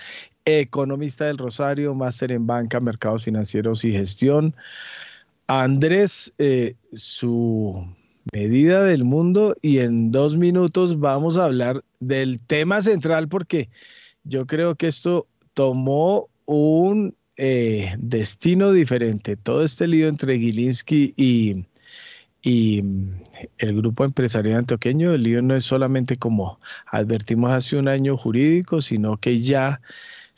economista 0.44 1.26
del 1.26 1.38
Rosario, 1.38 1.94
máster 1.94 2.32
en 2.32 2.46
banca, 2.46 2.80
mercados 2.80 3.24
financieros 3.24 3.84
y 3.84 3.92
gestión. 3.92 4.56
Andrés, 5.50 6.32
eh, 6.38 6.76
su 6.92 7.84
medida 8.32 8.84
del 8.84 9.02
mundo 9.02 9.56
y 9.60 9.78
en 9.78 10.12
dos 10.12 10.36
minutos 10.36 11.00
vamos 11.00 11.38
a 11.38 11.46
hablar 11.46 11.82
del 11.98 12.40
tema 12.40 12.80
central 12.82 13.26
porque 13.26 13.68
yo 14.22 14.46
creo 14.46 14.76
que 14.76 14.86
esto 14.86 15.26
tomó 15.52 16.28
un 16.46 17.16
eh, 17.36 17.96
destino 17.98 18.70
diferente. 18.70 19.36
Todo 19.36 19.64
este 19.64 19.88
lío 19.88 20.06
entre 20.06 20.38
Gilinski 20.38 21.14
y, 21.16 21.66
y 22.42 22.84
el 23.58 23.76
grupo 23.76 24.04
empresarial 24.04 24.58
antioqueño, 24.58 25.12
el 25.14 25.24
lío 25.24 25.42
no 25.42 25.56
es 25.56 25.64
solamente 25.64 26.16
como 26.16 26.60
advertimos 26.86 27.50
hace 27.50 27.76
un 27.76 27.88
año 27.88 28.16
jurídico, 28.16 28.80
sino 28.80 29.16
que 29.16 29.38
ya 29.38 29.80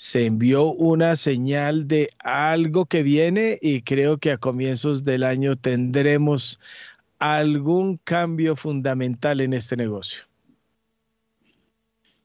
se 0.03 0.27
envió 0.27 0.65
una 0.65 1.15
señal 1.15 1.87
de 1.87 2.11
algo 2.19 2.87
que 2.87 3.05
viene 3.05 3.57
y 3.63 3.83
creo 3.83 4.19
que 4.19 4.33
a 4.33 4.37
comienzos 4.37 5.05
del 5.05 5.23
año 5.23 5.55
tendremos 5.55 6.59
algún 7.21 7.99
cambio 7.99 8.57
fundamental 8.57 9.41
en 9.41 9.53
este 9.53 9.77
negocio. 9.77 10.25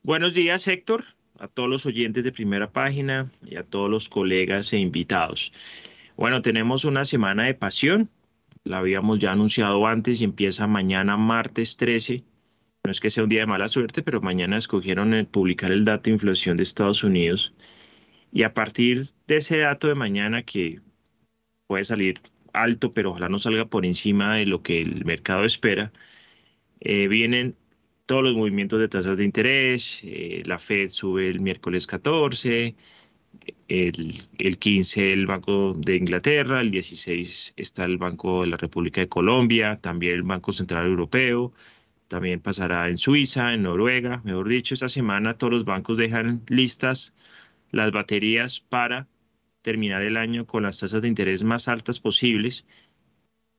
Buenos 0.02 0.34
días, 0.34 0.68
Héctor, 0.68 1.04
a 1.38 1.48
todos 1.48 1.70
los 1.70 1.86
oyentes 1.86 2.24
de 2.24 2.32
primera 2.32 2.72
página 2.72 3.30
y 3.46 3.58
a 3.58 3.64
todos 3.64 3.92
los 3.92 4.10
colegas 4.10 4.74
e 4.74 4.80
invitados. 4.80 5.54
Bueno, 6.16 6.42
tenemos 6.42 6.84
una 6.84 7.06
semana 7.06 7.46
de 7.46 7.54
pasión, 7.54 8.10
la 8.64 8.80
habíamos 8.80 9.20
ya 9.20 9.34
anunciado 9.34 9.86
antes 9.86 10.20
y 10.22 10.24
empieza 10.24 10.66
mañana, 10.66 11.16
martes 11.16 11.78
13 11.78 12.24
no 12.88 12.92
es 12.92 13.00
que 13.02 13.10
sea 13.10 13.24
un 13.24 13.30
día 13.30 13.42
de 13.42 13.48
mala 13.48 13.68
suerte, 13.68 14.02
pero 14.02 14.22
mañana 14.22 14.58
escogieron 14.58 15.28
publicar 15.30 15.72
el 15.72 15.84
dato 15.84 16.04
de 16.06 16.12
inflación 16.12 16.58
de 16.58 16.64
Estados 16.64 17.04
Unidos. 17.04 17.54
Y 18.32 18.44
a 18.44 18.54
partir 18.54 19.04
de 19.28 19.38
ese 19.38 19.58
dato 19.60 19.88
de 19.88 19.96
mañana, 19.96 20.44
que 20.44 20.80
puede 21.68 21.84
salir 21.84 22.20
alto, 22.54 22.92
pero 22.92 23.12
ojalá 23.12 23.28
no 23.30 23.40
salga 23.40 23.66
por 23.66 23.86
encima 23.86 24.36
de 24.38 24.46
lo 24.46 24.64
que 24.64 24.82
el 24.82 25.06
mercado 25.06 25.46
espera, 25.46 25.92
eh, 26.80 27.08
vienen 27.10 27.56
todos 28.06 28.24
los 28.24 28.36
movimientos 28.36 28.80
de 28.80 28.88
tasas 28.88 29.18
de 29.18 29.26
interés. 29.26 30.02
Eh, 30.04 30.44
la 30.46 30.58
Fed 30.58 30.88
sube 30.90 31.30
el 31.30 31.42
miércoles 31.42 31.88
14, 31.88 32.76
el, 33.68 34.14
el, 34.40 34.58
15 34.58 35.14
el 35.14 35.26
Banco 35.28 35.74
de 35.74 35.98
Inglaterra, 35.98 36.62
el 36.62 36.72
16 36.72 37.54
está 37.58 37.86
el 37.86 37.98
Banco 37.98 38.42
de 38.42 38.48
la 38.48 38.58
República 38.58 39.02
de 39.02 39.10
Colombia, 39.10 39.78
también 39.78 40.16
el 40.16 40.24
Banco 40.24 40.54
Central 40.54 40.86
Europeo, 40.86 41.54
también 42.08 42.40
pasará 42.40 42.88
en 42.88 42.98
Suiza, 42.98 43.54
en 43.54 43.64
Noruega, 43.64 44.22
mejor 44.24 44.48
dicho, 44.48 44.74
esta 44.74 44.90
semana 44.90 45.38
todos 45.38 45.54
los 45.54 45.66
bancos 45.66 45.98
dejan 45.98 46.44
listas 46.48 47.16
las 47.72 47.92
baterías 47.92 48.60
para 48.60 49.08
terminar 49.62 50.02
el 50.04 50.18
año 50.18 50.46
con 50.46 50.64
las 50.64 50.80
tasas 50.80 51.02
de 51.02 51.08
interés 51.08 51.44
más 51.44 51.68
altas 51.68 52.00
posibles, 52.00 52.66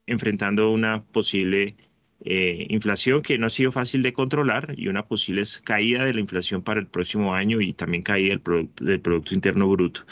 enfrentando 0.06 0.70
una 0.70 1.00
posible 1.00 1.76
eh, 2.24 2.66
inflación 2.70 3.22
que 3.22 3.38
no 3.38 3.46
ha 3.46 3.50
sido 3.50 3.70
fácil 3.70 4.02
de 4.02 4.12
controlar 4.12 4.74
y 4.76 4.88
una 4.88 5.06
posible 5.06 5.42
caída 5.64 6.04
de 6.04 6.14
la 6.14 6.20
inflación 6.20 6.62
para 6.62 6.80
el 6.80 6.86
próximo 6.86 7.34
año 7.34 7.60
y 7.60 7.74
también 7.74 8.02
caída 8.02 8.36
del, 8.36 8.70
del 8.80 9.00
Producto 9.00 9.34
Interno 9.34 9.68
Bruto. 9.68 10.06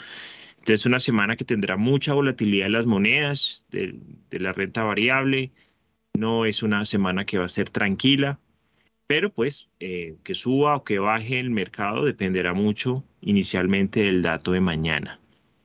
Entonces, 0.59 0.85
una 0.85 0.99
semana 0.99 1.35
que 1.37 1.45
tendrá 1.45 1.77
mucha 1.77 2.13
volatilidad 2.13 2.67
en 2.67 2.73
las 2.73 2.85
monedas, 2.85 3.65
de 3.69 4.39
la 4.39 4.51
renta 4.51 4.83
variable, 4.83 5.51
no 6.17 6.45
es 6.45 6.63
una 6.63 6.83
semana 6.85 7.25
que 7.25 7.37
va 7.37 7.45
a 7.45 7.49
ser 7.49 7.69
tranquila, 7.69 8.39
pero 9.07 9.31
pues 9.31 9.69
eh, 9.79 10.17
que 10.23 10.33
suba 10.33 10.75
o 10.75 10.83
que 10.83 10.99
baje 10.99 11.39
el 11.39 11.49
mercado 11.49 12.03
dependerá 12.03 12.53
mucho 12.53 13.03
inicialmente 13.21 14.01
del 14.01 14.21
dato 14.21 14.51
de 14.51 14.61
mañana. 14.61 15.19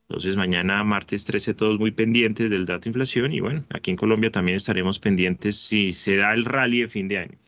Entonces 0.09 0.37
mañana 0.37 0.85
martes 0.85 1.25
13 1.25 1.54
todos 1.54 1.78
muy 1.78 1.90
pendientes 1.90 2.50
del 2.50 2.66
dato 2.66 2.85
de 2.85 2.90
inflación 2.90 3.32
y 3.32 3.40
bueno, 3.40 3.62
aquí 3.71 3.90
en 3.90 3.97
Colombia 3.97 4.30
también 4.30 4.56
estaremos 4.56 4.99
pendientes 4.99 5.56
si 5.56 5.92
se 5.92 6.16
da 6.16 6.35
el 6.35 6.44
rally 6.44 6.82
de 6.82 6.88
fin 6.88 7.09
de 7.09 7.18
año. 7.18 7.38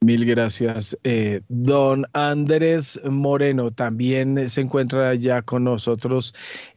Mil 0.00 0.24
gracias. 0.24 0.96
Eh, 1.02 1.42
don 1.48 2.06
Andrés 2.12 3.00
Moreno 3.04 3.70
también 3.70 4.48
se 4.48 4.60
encuentra 4.60 5.14
ya 5.16 5.42
con 5.42 5.64
nosotros. 5.64 6.34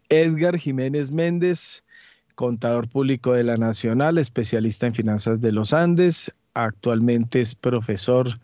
Edgar 0.09 0.57
Jiménez 0.57 1.11
Méndez, 1.11 1.83
contador 2.35 2.87
público 2.89 3.33
de 3.33 3.43
la 3.43 3.57
Nacional, 3.57 4.17
especialista 4.17 4.87
en 4.87 4.93
finanzas 4.93 5.41
de 5.41 5.51
los 5.51 5.73
Andes, 5.73 6.33
actualmente 6.53 7.41
es 7.41 7.55
profesor 7.55 8.39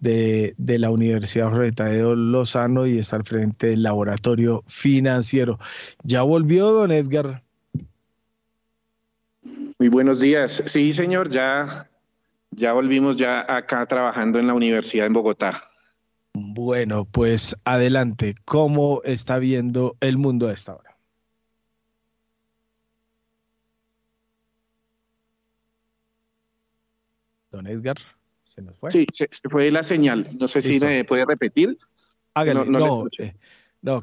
de, 0.00 0.54
la 0.58 0.90
Universidad 0.90 1.50
Jorge 1.50 1.72
Tadeo 1.72 2.14
Lozano 2.14 2.86
y 2.86 2.98
está 2.98 3.16
al 3.16 3.24
frente 3.24 3.68
del 3.68 3.82
laboratorio 3.82 4.62
financiero. 4.66 5.58
¿Ya 6.02 6.22
volvió, 6.22 6.72
don 6.72 6.92
Edgar? 6.92 7.42
Muy 9.78 9.88
buenos 9.88 10.20
días. 10.20 10.62
Sí, 10.66 10.92
señor, 10.92 11.30
ya, 11.30 11.88
ya 12.50 12.72
volvimos 12.72 13.16
ya 13.16 13.44
acá 13.48 13.84
trabajando 13.86 14.38
en 14.38 14.46
la 14.46 14.54
universidad 14.54 15.06
en 15.06 15.12
Bogotá. 15.14 15.54
Bueno, 16.34 17.04
pues 17.04 17.56
adelante, 17.64 18.34
¿cómo 18.44 19.00
está 19.04 19.38
viendo 19.38 19.96
el 20.00 20.18
mundo 20.18 20.48
a 20.48 20.52
esta 20.52 20.74
hora? 20.74 20.93
Don 27.54 27.66
Edgar, 27.68 27.96
¿se 28.44 28.62
nos 28.62 28.76
fue? 28.78 28.90
Sí, 28.90 29.06
se, 29.12 29.28
fue 29.48 29.70
la 29.70 29.82
señal. 29.82 30.26
No 30.40 30.48
sé 30.48 30.60
si 30.60 30.80
me 30.80 31.04
puede 31.04 31.24
repetir. 31.24 31.78
Hágale, 32.34 32.64
no, 32.64 32.78
no, 32.78 33.06
eh, 33.18 33.34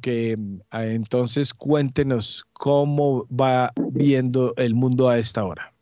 que 0.01 0.37
ah, 0.69 0.85
entonces 0.85 1.53
cuéntenos 1.53 2.45
cómo 2.53 3.27
va 3.27 3.73
viendo 3.91 4.53
el 4.55 4.73
mundo 4.73 5.09
a 5.09 5.19
esta 5.19 5.43
hora. 5.43 5.73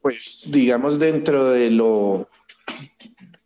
Pues 0.00 0.48
digamos 0.50 0.98
dentro 0.98 1.50
de 1.50 1.70
lo 1.70 2.28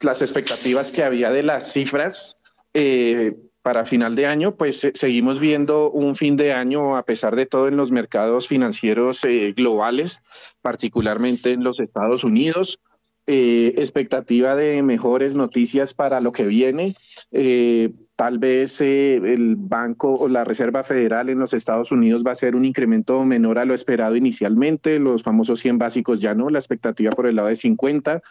las 0.02 0.23
expectativas 0.23 0.92
que 0.92 1.02
había 1.02 1.30
de 1.30 1.42
las 1.42 1.73
cifras 1.73 2.54
eh, 2.75 3.35
para 3.62 3.87
final 3.87 4.14
de 4.14 4.26
año, 4.26 4.54
pues 4.54 4.85
eh, 4.85 4.92
seguimos 4.95 5.40
viendo 5.40 5.90
un 5.90 6.14
fin 6.14 6.37
de 6.37 6.52
año 6.52 6.97
a 6.97 7.02
pesar 7.02 7.35
de 7.35 7.47
todo 7.47 7.66
en 7.66 7.76
los 7.76 7.90
mercados 7.90 8.47
financieros 8.47 9.23
globales, 9.56 10.23
particularmente 10.62 11.50
en 11.50 11.64
los 11.64 11.80
Estados 11.80 12.23
Unidos, 12.23 12.78
eh, 13.26 13.75
expectativa 13.78 14.54
de 14.56 14.83
mejores 14.83 15.37
noticias 15.37 15.95
para 15.95 16.21
lo 16.21 16.33
que 16.33 16.47
viene. 16.47 16.95
Eh, 17.33 17.92
Tal 18.16 18.38
vez 18.38 18.80
eh, 18.80 19.16
el 19.16 19.56
Banco 19.56 20.14
o 20.14 20.26
la 20.28 20.42
Reserva 20.42 20.83
Federal 20.83 21.28
en 21.28 21.38
los 21.38 21.52
Estados 21.52 21.92
Unidos 21.92 22.25
va 22.26 22.30
a 22.30 22.35
ser 22.35 22.56
un 22.56 22.64
incremento 22.64 23.23
menor 23.26 23.59
a 23.59 23.66
lo 23.66 23.75
esperado 23.75 24.16
inicialmente, 24.16 24.99
los 24.99 25.23
famosos 25.23 25.61
100 25.61 25.76
básicos 25.76 26.23
ya 26.23 26.35
no, 26.35 26.49
la 26.49 26.59
expectativa 26.59 27.11
por 27.12 27.26
el 27.26 27.37
lado 27.37 27.49
de 27.49 27.56
50, 27.56 28.23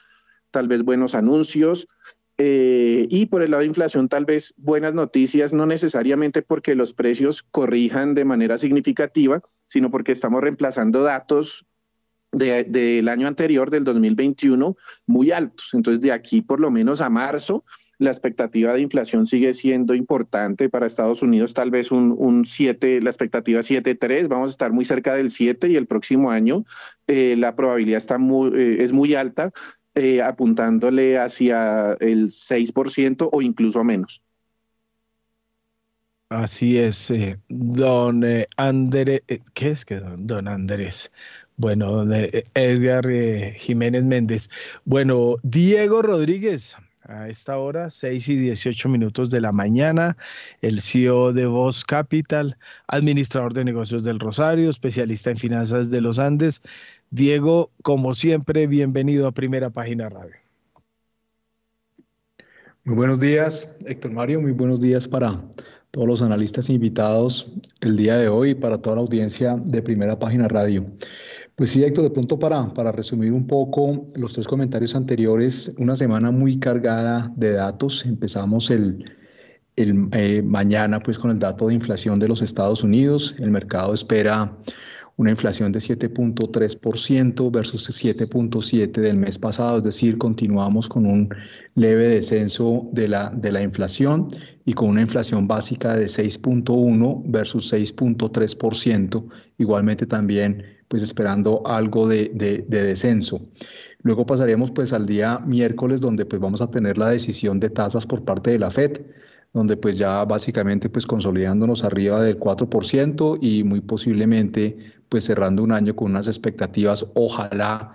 tal 0.49 0.67
vez 0.67 0.81
buenos 0.81 1.13
anuncios. 1.13 1.87
Eh, 2.39 3.05
y 3.11 3.27
por 3.27 3.43
el 3.43 3.51
lado 3.51 3.61
de 3.61 3.67
inflación, 3.67 4.09
tal 4.09 4.25
vez 4.25 4.55
buenas 4.57 4.95
noticias, 4.95 5.53
no 5.53 5.67
necesariamente 5.67 6.41
porque 6.41 6.73
los 6.73 6.95
precios 6.95 7.43
corrijan 7.43 8.15
de 8.15 8.25
manera 8.25 8.57
significativa, 8.57 9.41
sino 9.67 9.91
porque 9.91 10.13
estamos 10.13 10.41
reemplazando 10.41 11.03
datos 11.03 11.67
del 12.35 13.07
año 13.07 13.27
anterior, 13.27 13.69
del 13.69 13.83
2021, 13.83 14.75
muy 15.07 15.31
altos. 15.31 15.73
Entonces, 15.73 16.01
de 16.01 16.11
aquí 16.11 16.41
por 16.41 16.59
lo 16.59 16.71
menos 16.71 17.01
a 17.01 17.09
marzo, 17.09 17.63
la 17.97 18.09
expectativa 18.09 18.73
de 18.73 18.81
inflación 18.81 19.25
sigue 19.25 19.53
siendo 19.53 19.95
importante 19.95 20.69
para 20.69 20.85
Estados 20.85 21.21
Unidos, 21.21 21.53
tal 21.53 21.71
vez 21.71 21.91
un, 21.91 22.43
7, 22.45 23.01
la 23.01 23.09
expectativa 23.09 23.61
7.3, 23.61 24.27
vamos 24.27 24.49
a 24.49 24.51
estar 24.51 24.71
muy 24.73 24.85
cerca 24.85 25.15
del 25.15 25.31
7 25.31 25.69
y 25.69 25.75
el 25.75 25.87
próximo 25.87 26.31
año 26.31 26.65
eh, 27.07 27.35
la 27.37 27.55
probabilidad 27.55 27.97
está 27.97 28.17
muy, 28.17 28.51
eh, 28.55 28.83
es 28.83 28.91
muy 28.91 29.15
alta, 29.15 29.51
eh, 29.95 30.21
apuntándole 30.21 31.17
hacia 31.17 31.93
el 32.01 32.27
6% 32.27 33.29
o 33.31 33.41
incluso 33.41 33.83
menos. 33.83 34.23
Así 36.27 36.77
es, 36.77 37.13
don 37.47 38.23
Andrés, 38.57 39.21
¿qué 39.53 39.69
es 39.69 39.85
que 39.85 39.97
don, 39.97 40.27
don 40.27 40.47
Andrés? 40.47 41.11
Bueno, 41.57 42.05
Edgar 42.53 43.05
Jiménez 43.55 44.03
Méndez. 44.03 44.49
Bueno, 44.83 45.35
Diego 45.43 46.01
Rodríguez, 46.01 46.75
a 47.07 47.29
esta 47.29 47.57
hora, 47.57 47.89
6 47.89 48.29
y 48.29 48.35
18 48.35 48.89
minutos 48.89 49.29
de 49.29 49.41
la 49.41 49.51
mañana, 49.51 50.17
el 50.61 50.81
CEO 50.81 51.33
de 51.33 51.45
Voz 51.45 51.85
Capital, 51.85 52.57
administrador 52.87 53.53
de 53.53 53.63
negocios 53.63 54.03
del 54.03 54.19
Rosario, 54.19 54.69
especialista 54.69 55.29
en 55.29 55.37
finanzas 55.37 55.89
de 55.89 56.01
los 56.01 56.19
Andes. 56.19 56.61
Diego, 57.11 57.71
como 57.83 58.13
siempre, 58.13 58.67
bienvenido 58.67 59.27
a 59.27 59.31
Primera 59.31 59.69
Página 59.69 60.09
Radio. 60.09 60.35
Muy 62.83 62.95
buenos 62.95 63.19
días, 63.19 63.77
Héctor 63.85 64.11
Mario, 64.11 64.41
muy 64.41 64.51
buenos 64.51 64.81
días 64.81 65.07
para 65.07 65.41
todos 65.91 66.07
los 66.07 66.21
analistas 66.21 66.69
invitados 66.69 67.53
el 67.81 67.95
día 67.95 68.17
de 68.17 68.27
hoy 68.27 68.49
y 68.51 68.55
para 68.55 68.79
toda 68.79 68.97
la 68.97 69.01
audiencia 69.01 69.55
de 69.55 69.81
Primera 69.81 70.19
Página 70.19 70.47
Radio. 70.47 70.85
Pues 71.55 71.69
sí, 71.69 71.83
Héctor, 71.83 72.03
de 72.03 72.09
pronto 72.09 72.37
para, 72.37 72.73
para 72.73 72.91
resumir 72.91 73.31
un 73.31 73.47
poco 73.47 74.05
los 74.15 74.33
tres 74.33 74.45
comentarios 74.45 74.93
anteriores, 74.93 75.73
una 75.77 75.95
semana 75.95 76.29
muy 76.29 76.59
cargada 76.59 77.31
de 77.37 77.53
datos. 77.53 78.05
Empezamos 78.05 78.69
el, 78.69 79.05
el 79.77 80.09
eh, 80.11 80.41
mañana 80.41 80.99
pues 80.99 81.17
con 81.17 81.31
el 81.31 81.39
dato 81.39 81.69
de 81.69 81.75
inflación 81.75 82.19
de 82.19 82.27
los 82.27 82.41
Estados 82.41 82.83
Unidos. 82.83 83.35
El 83.39 83.51
mercado 83.51 83.93
espera 83.93 84.57
una 85.15 85.29
inflación 85.31 85.71
de 85.71 85.79
7.3% 85.79 87.49
versus 87.49 87.89
7.7% 88.03 88.91
del 88.91 89.15
mes 89.15 89.39
pasado, 89.39 89.77
es 89.77 89.83
decir, 89.83 90.17
continuamos 90.17 90.89
con 90.89 91.05
un 91.05 91.29
leve 91.75 92.09
descenso 92.09 92.89
de 92.91 93.07
la, 93.07 93.29
de 93.29 93.53
la 93.53 93.61
inflación 93.61 94.27
y 94.65 94.73
con 94.73 94.89
una 94.89 94.99
inflación 94.99 95.47
básica 95.47 95.95
de 95.95 96.05
6.1% 96.05 97.23
versus 97.27 97.71
6.3%, 97.71 99.25
igualmente 99.57 100.05
también 100.05 100.74
pues 100.87 101.03
esperando 101.03 101.61
algo 101.65 102.07
de, 102.07 102.31
de, 102.33 102.63
descenso. 102.67 103.41
Luego 104.01 104.25
pasaremos 104.25 104.71
pues 104.71 104.93
al 104.93 105.05
día 105.05 105.39
miércoles 105.39 106.01
donde 106.01 106.25
pues 106.25 106.41
vamos 106.41 106.61
a 106.61 106.69
tener 106.69 106.97
la 106.97 107.09
decisión 107.09 107.59
de 107.59 107.69
tasas 107.69 108.05
por 108.05 108.23
parte 108.23 108.51
de 108.51 108.59
la 108.59 108.69
FED 108.69 109.01
donde 109.55 109.77
pues 109.77 109.97
ya 109.97 110.25
básicamente 110.25 110.89
pues 110.89 111.05
consolidándonos 111.05 111.85
arriba 111.85 112.21
del 112.21 112.37
4% 112.37 113.39
y 113.41 113.63
muy 113.63 113.79
posiblemente 113.79 114.77
pues 115.07 115.23
cerrando 115.23 115.63
un 115.63 115.71
año 115.71 115.95
con 115.95 116.11
unas 116.11 116.27
expectativas, 116.27 117.05
ojalá 117.13 117.91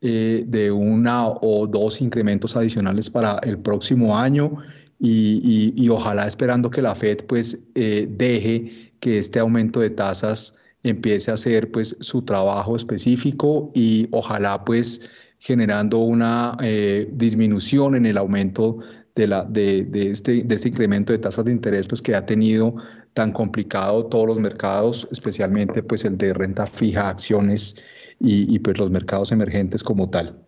eh, 0.00 0.44
de 0.48 0.70
una 0.72 1.28
o 1.28 1.66
dos 1.66 2.00
incrementos 2.00 2.56
adicionales 2.56 3.10
para 3.10 3.36
el 3.42 3.58
próximo 3.58 4.18
año 4.18 4.56
y, 4.98 5.86
ojalá 5.90 6.26
esperando 6.26 6.70
que 6.70 6.80
la 6.80 6.94
Fed 6.94 7.26
pues 7.26 7.68
eh, 7.74 8.08
deje 8.08 8.92
que 8.98 9.18
este 9.18 9.38
aumento 9.38 9.80
de 9.80 9.90
tasas 9.90 10.56
empiece 10.82 11.30
a 11.30 11.34
hacer 11.34 11.70
pues 11.70 11.96
su 12.00 12.22
trabajo 12.22 12.76
específico 12.76 13.70
y 13.74 14.08
ojalá 14.10 14.64
pues 14.64 15.10
generando 15.38 15.98
una 15.98 16.56
eh, 16.60 17.08
disminución 17.12 17.96
en 17.96 18.06
el 18.06 18.16
aumento 18.16 18.78
de, 19.14 19.26
la, 19.26 19.44
de, 19.44 19.88
este, 19.92 20.42
de 20.42 20.54
este 20.54 20.68
incremento 20.68 21.12
de 21.12 21.18
tasas 21.18 21.44
de 21.44 21.52
interés 21.52 21.86
pues, 21.86 22.00
que 22.00 22.14
ha 22.14 22.24
tenido 22.24 22.76
tan 23.12 23.32
complicado 23.32 24.06
todos 24.06 24.26
los 24.26 24.38
mercados, 24.38 25.06
especialmente 25.10 25.82
pues, 25.82 26.04
el 26.04 26.16
de 26.16 26.32
renta 26.32 26.66
fija, 26.66 27.08
acciones 27.08 27.82
y, 28.20 28.54
y 28.54 28.58
pues, 28.60 28.78
los 28.78 28.90
mercados 28.90 29.32
emergentes 29.32 29.82
como 29.82 30.08
tal. 30.10 30.38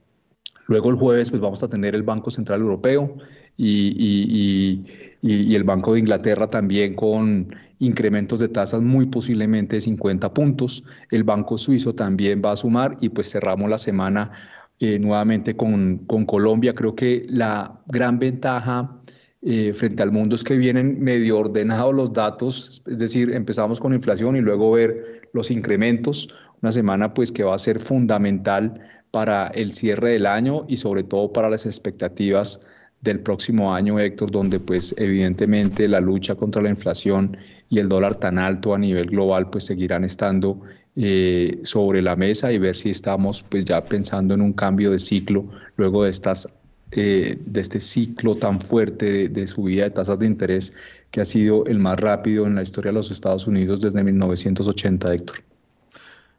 Luego 0.67 0.91
el 0.91 0.97
jueves 0.97 1.31
pues, 1.31 1.43
vamos 1.43 1.63
a 1.63 1.69
tener 1.69 1.95
el 1.95 2.03
Banco 2.03 2.31
Central 2.31 2.61
Europeo 2.61 3.17
y, 3.57 4.83
y, 5.21 5.55
el 5.55 5.65
Banco 5.65 5.95
de 5.95 6.01
Inglaterra 6.01 6.49
también 6.49 6.95
con 6.95 7.55
incrementos 7.79 8.39
de 8.39 8.49
tasas 8.49 8.83
muy 8.83 9.07
posiblemente 9.07 9.77
de 9.77 9.81
50 9.81 10.33
puntos. 10.35 10.85
El 11.11 11.25
Banco 11.25 11.59
Suizo 11.59 11.95
también 11.95 12.43
va 12.45 12.53
a 12.53 12.57
sumar 12.57 12.97
y 13.01 13.09
pues 13.09 13.31
cerramos 13.31 13.69
la 13.71 13.79
semana 13.79 14.33
eh, 14.81 14.99
nuevamente 14.99 15.57
con, 15.57 15.99
con, 16.07 16.27
Colombia. 16.27 16.75
Creo 16.75 16.95
que 16.95 17.27
la 17.29 17.81
gran 17.87 18.19
ventaja 18.19 19.01
eh, 19.43 19.73
frente 19.73 20.03
al 20.03 20.11
mundo 20.11 20.37
es 20.37 20.43
que 20.43 20.57
vienen 20.57 21.01
medio 21.01 21.39
ordenados 21.39 21.95
los 21.95 22.13
datos, 22.13 22.83
es 22.87 22.99
decir, 22.99 23.31
empezamos 23.35 23.79
con 23.79 23.93
inflación 23.93 24.37
y 24.37 24.41
luego 24.41 24.73
ver 24.73 25.29
los 25.35 25.51
incrementos, 25.51 26.29
una 26.63 26.73
semana 26.73 27.13
pues 27.13 27.31
que 27.31 27.45
va 27.45 27.55
a 27.55 27.59
ser 27.59 27.79
fundamental 27.79 28.81
para 29.11 29.49
el 29.49 29.73
cierre 29.73 30.13
del 30.13 30.27
año 30.27 30.65
y 30.67 30.79
sobre 30.79 31.03
todo 31.03 31.33
para 31.33 31.51
las 31.51 31.67
expectativas 31.67 32.67
del 33.05 33.21
próximo 33.21 33.75
año, 33.75 34.01
Héctor, 34.01 34.31
donde 34.31 34.59
pues 34.59 34.95
evidentemente 34.99 35.87
la 35.87 36.01
lucha 36.01 36.35
contra 36.35 36.63
la 36.63 36.71
inflación 36.71 37.37
y 37.69 37.79
el 37.79 37.89
dólar 37.89 38.15
tan 38.17 38.39
alto 38.39 38.75
a 38.75 38.79
nivel 38.79 39.07
global 39.07 39.51
pues 39.51 39.67
seguirán 39.67 40.05
estando 40.05 40.61
eh, 40.97 41.61
sobre 41.65 42.01
la 42.01 42.17
mesa 42.17 42.51
y 42.51 42.59
ver 42.59 42.77
si 42.77 42.91
estamos 42.91 43.43
pues 43.43 43.67
ya 43.67 43.85
pensando 43.85 44.33
en 44.33 44.41
un 44.41 44.55
cambio 44.55 44.91
de 44.91 44.99
ciclo 44.99 45.45
luego 45.77 46.05
de 46.05 46.11
estas 46.11 46.61
eh, 46.93 47.37
de 47.45 47.61
este 47.61 47.81
ciclo 47.81 48.37
tan 48.37 48.61
fuerte 48.61 49.11
de, 49.11 49.29
de, 49.29 49.47
subida 49.47 49.85
de 49.85 49.91
tasas 49.91 50.19
de 50.19 50.27
interés 50.27 50.73
que 51.11 51.21
ha 51.21 51.25
sido 51.25 51.67
el 51.67 51.79
más 51.81 51.99
rápido 52.01 52.47
en 52.47 52.55
la 52.55 52.63
historia 52.63 52.91
de 52.91 52.95
los 52.95 53.11
Estados 53.11 53.47
Unidos 53.47 53.81
desde 53.81 54.03
1980, 54.03 55.13
Héctor. 55.13 55.54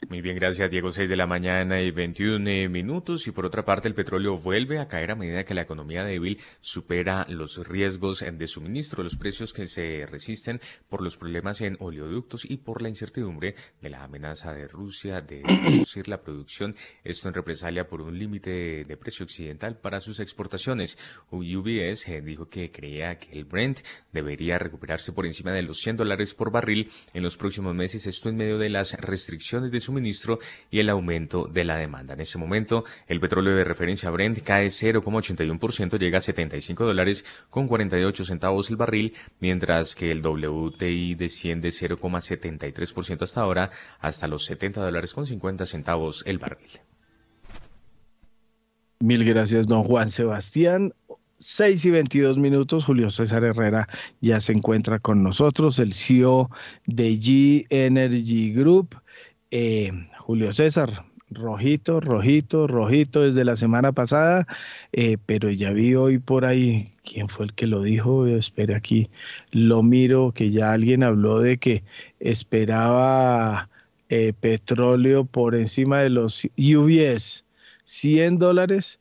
Muy 0.08 0.22
bien, 0.22 0.36
gracias 0.36 0.70
Diego. 0.70 0.92
6 0.92 1.10
de 1.10 1.16
la 1.16 1.26
mañana 1.26 1.82
y 1.82 1.90
21 1.90 2.70
minutos. 2.70 3.26
Y 3.26 3.32
por 3.32 3.48
otra 3.48 3.66
parte, 3.66 3.88
el 3.88 3.96
petróleo 3.96 4.38
vuelve 4.38 4.78
a 4.78 4.88
caer 4.88 5.10
a 5.10 5.16
medida 5.16 5.44
que 5.44 5.56
la 5.56 5.64
economía 5.64 6.04
débil 6.04 6.40
supera 6.62 7.26
los 7.28 7.58
riesgos 7.68 8.24
de 8.32 8.48
suministro. 8.48 9.02
Los 9.02 9.16
precios 9.16 9.52
que 9.52 9.66
se 9.66 10.06
resisten 10.06 10.62
por 10.90 11.02
los 11.02 11.18
problemas 11.18 11.62
en 11.62 11.76
oleoductos 11.80 12.46
y 12.46 12.58
por 12.58 12.84
la 12.84 12.90
incertidumbre 12.90 13.56
de 13.82 13.90
la 13.90 14.04
amenaza 14.04 14.54
de 14.54 14.68
Rusia 14.68 15.22
de 15.22 15.42
reducir 15.66 16.08
la 16.08 16.22
producción. 16.22 16.76
Esto 17.04 17.28
en 17.28 17.34
represalia 17.34 17.88
por 17.88 18.02
un 18.02 18.20
límite 18.20 18.86
de 18.86 18.98
precio 18.98 19.26
occidental 19.26 19.80
para 19.80 20.00
sus 20.00 20.20
exportaciones. 20.20 21.00
UBS 21.32 22.10
eh, 22.10 22.22
dijo 22.22 22.48
que 22.48 22.72
creía 22.72 23.18
que 23.18 23.32
el 23.32 23.46
Brent 23.46 23.80
debería 24.14 24.60
recuperarse 24.60 25.14
por 25.14 25.26
encima 25.26 25.52
de 25.52 25.64
los 25.64 25.80
100 25.80 25.98
dólares 25.98 26.36
por 26.36 26.52
barril 26.52 26.92
en 27.16 27.24
los 27.24 27.38
próximos 27.38 27.74
meses. 27.74 28.06
Esto 28.06 28.30
en 28.30 28.36
medio 28.36 28.60
de 28.60 28.70
las 28.70 28.94
restricciones 29.00 29.72
de 29.72 29.80
suministro 29.80 29.95
y 30.72 30.80
el 30.80 30.90
aumento 30.90 31.48
de 31.48 31.64
la 31.64 31.78
demanda. 31.78 32.14
En 32.14 32.22
ese 32.22 32.38
momento, 32.38 32.84
el 33.08 33.20
petróleo 33.20 33.56
de 33.56 33.64
referencia 33.64 34.10
Brent 34.10 34.42
cae 34.42 34.68
0,81%, 34.68 36.00
llega 36.00 36.18
a 36.18 36.22
75 36.22 36.86
dólares 36.86 37.26
con 37.50 37.68
48 37.68 38.26
centavos 38.26 38.70
el 38.70 38.76
barril, 38.76 39.14
mientras 39.40 39.96
que 39.96 40.12
el 40.12 40.22
WTI 40.26 41.16
desciende 41.16 41.70
0,73% 41.70 43.22
hasta 43.22 43.42
ahora, 43.42 43.72
hasta 44.00 44.28
los 44.28 44.46
70 44.46 44.82
dólares 44.82 45.14
con 45.14 45.26
50 45.26 45.66
centavos 45.66 46.24
el 46.26 46.38
barril. 46.38 46.80
Mil 49.00 49.24
gracias, 49.26 49.68
don 49.68 49.84
Juan 49.84 50.10
Sebastián. 50.10 50.94
6 51.40 51.86
y 51.86 51.92
22 51.92 52.38
minutos, 52.38 52.86
Julio 52.86 53.10
César 53.10 53.44
Herrera 53.44 53.90
ya 54.22 54.40
se 54.40 54.54
encuentra 54.54 55.00
con 55.00 55.22
nosotros, 55.22 55.80
el 55.80 55.94
CEO 55.94 56.50
de 56.86 57.12
G 57.12 57.66
Energy 57.70 58.54
Group. 58.54 58.96
Eh, 59.52 59.92
Julio 60.20 60.52
César, 60.52 61.06
rojito, 61.30 62.00
rojito, 62.00 62.68
rojito 62.68 63.22
desde 63.22 63.46
la 63.46 63.56
semana 63.56 63.92
pasada, 63.92 64.48
eh, 64.92 65.18
pero 65.26 65.50
ya 65.52 65.72
vi 65.72 65.96
hoy 65.96 66.20
por 66.20 66.46
ahí, 66.46 66.94
¿quién 67.04 67.30
fue 67.30 67.46
el 67.46 67.54
que 67.54 67.68
lo 67.68 67.82
dijo? 67.84 68.26
Espera 68.26 68.78
aquí, 68.78 69.10
lo 69.52 69.84
miro, 69.84 70.32
que 70.34 70.52
ya 70.52 70.72
alguien 70.72 71.04
habló 71.04 71.40
de 71.40 71.58
que 71.58 71.84
esperaba 72.20 73.70
eh, 74.10 74.34
petróleo 74.40 75.26
por 75.26 75.56
encima 75.56 76.00
de 76.00 76.10
los 76.10 76.46
UBS, 76.58 77.46
100 77.84 78.40
dólares 78.40 79.00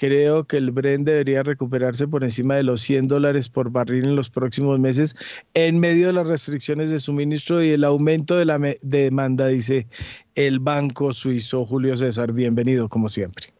creo 0.00 0.46
que 0.46 0.56
el 0.56 0.70
Bren 0.70 1.04
debería 1.04 1.42
recuperarse 1.42 2.08
por 2.08 2.24
encima 2.24 2.54
de 2.54 2.62
los 2.62 2.80
100 2.80 3.06
dólares 3.06 3.50
por 3.50 3.70
barril 3.70 4.04
en 4.06 4.16
los 4.16 4.30
próximos 4.30 4.80
meses 4.80 5.14
en 5.52 5.78
medio 5.78 6.06
de 6.06 6.14
las 6.14 6.26
restricciones 6.26 6.90
de 6.90 6.98
suministro 6.98 7.62
y 7.62 7.72
el 7.72 7.84
aumento 7.84 8.34
de 8.34 8.46
la 8.46 8.58
demanda, 8.80 9.48
dice 9.48 9.88
el 10.36 10.58
Banco 10.58 11.12
Suizo. 11.12 11.66
Julio 11.66 11.94
César, 11.98 12.32
bienvenido 12.32 12.88
como 12.88 13.10
siempre. 13.10 13.52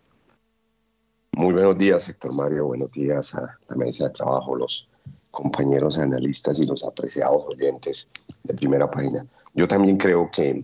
Muy 1.32 1.52
buenos 1.52 1.76
días, 1.76 2.08
Héctor 2.08 2.34
Mario. 2.34 2.64
Buenos 2.64 2.90
días 2.92 3.34
a 3.34 3.58
la 3.68 3.76
mesa 3.76 4.04
de 4.04 4.10
trabajo, 4.14 4.56
los 4.56 4.88
compañeros 5.32 5.98
analistas 5.98 6.58
y 6.58 6.64
los 6.64 6.82
apreciados 6.84 7.44
oyentes 7.48 8.08
de 8.44 8.54
primera 8.54 8.90
página. 8.90 9.26
Yo 9.52 9.68
también 9.68 9.98
creo 9.98 10.30
que 10.32 10.58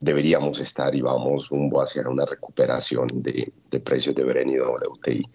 deberíamos 0.00 0.58
estar 0.60 0.94
y 0.94 1.00
vamos 1.00 1.48
rumbo 1.48 1.82
hacia 1.82 2.08
una 2.08 2.24
recuperación 2.24 3.06
de, 3.12 3.52
precios 3.84 4.14
de 4.14 4.24
Bren 4.24 4.48
y 4.48 4.58
WTI. 4.58 5.26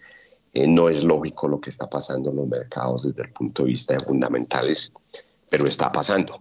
Eh, 0.52 0.66
no 0.66 0.88
es 0.88 1.02
lógico 1.02 1.48
lo 1.48 1.60
que 1.60 1.70
está 1.70 1.88
pasando 1.88 2.30
en 2.30 2.36
los 2.36 2.48
mercados 2.48 3.04
desde 3.04 3.22
el 3.22 3.32
punto 3.32 3.62
de 3.62 3.70
vista 3.70 3.94
de 3.94 4.00
fundamentales, 4.00 4.92
pero 5.48 5.66
está 5.66 5.90
pasando. 5.90 6.40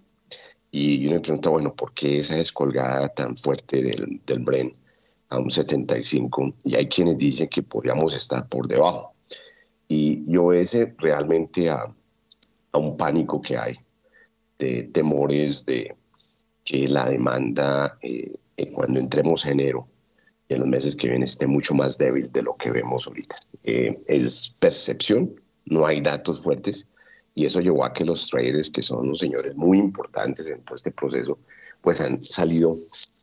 Y 0.72 1.00
yo 1.00 1.12
me 1.12 1.20
pregunto, 1.20 1.52
bueno, 1.52 1.74
¿por 1.74 1.94
qué 1.94 2.20
esa 2.20 2.36
descolgada 2.36 3.08
tan 3.10 3.38
fuerte 3.38 3.82
del, 3.82 4.22
del 4.26 4.40
Bren? 4.40 4.74
a 5.30 5.40
un 5.40 5.50
75 5.50 6.54
y 6.64 6.76
hay 6.76 6.88
quienes 6.88 7.18
dicen 7.18 7.48
que 7.48 7.64
podríamos 7.64 8.14
estar 8.14 8.48
por 8.48 8.68
debajo. 8.68 9.14
Y 9.88 10.30
yo 10.32 10.52
ese 10.54 10.94
realmente 10.98 11.70
a, 11.70 11.86
a 12.72 12.78
un 12.78 12.98
pánico 12.98 13.42
que 13.42 13.58
hay, 13.58 13.78
de 14.58 14.84
temores 14.94 15.66
de 15.66 15.96
que 16.66 16.88
la 16.88 17.10
demanda 17.10 17.98
eh, 18.02 18.34
cuando 18.74 19.00
entremos 19.00 19.46
en 19.46 19.60
enero 19.60 19.88
y 20.50 20.56
en 20.56 20.60
los 20.62 20.68
meses 20.68 20.96
que 20.96 21.08
vienen 21.08 21.24
esté 21.24 21.48
mucho 21.48 21.74
más 21.74 21.98
débil 21.98 22.32
de 22.32 22.42
lo 22.42 22.56
que 22.56 22.72
vemos 22.72 23.08
ahorita. 23.08 23.36
Eh, 23.64 23.98
es 24.08 24.58
percepción, 24.60 25.34
no 25.66 25.86
hay 25.86 26.02
datos 26.02 26.42
fuertes 26.44 26.90
y 27.36 27.46
eso 27.46 27.60
llevó 27.60 27.86
a 27.86 27.94
que 27.94 28.06
los 28.06 28.30
traders, 28.30 28.70
que 28.70 28.82
son 28.82 29.00
unos 29.00 29.20
señores 29.20 29.56
muy 29.56 29.78
importantes 29.78 30.48
en 30.48 30.62
todo 30.62 30.76
este 30.76 30.92
proceso, 30.92 31.38
pues 31.82 32.02
han 32.02 32.22
salido 32.22 32.74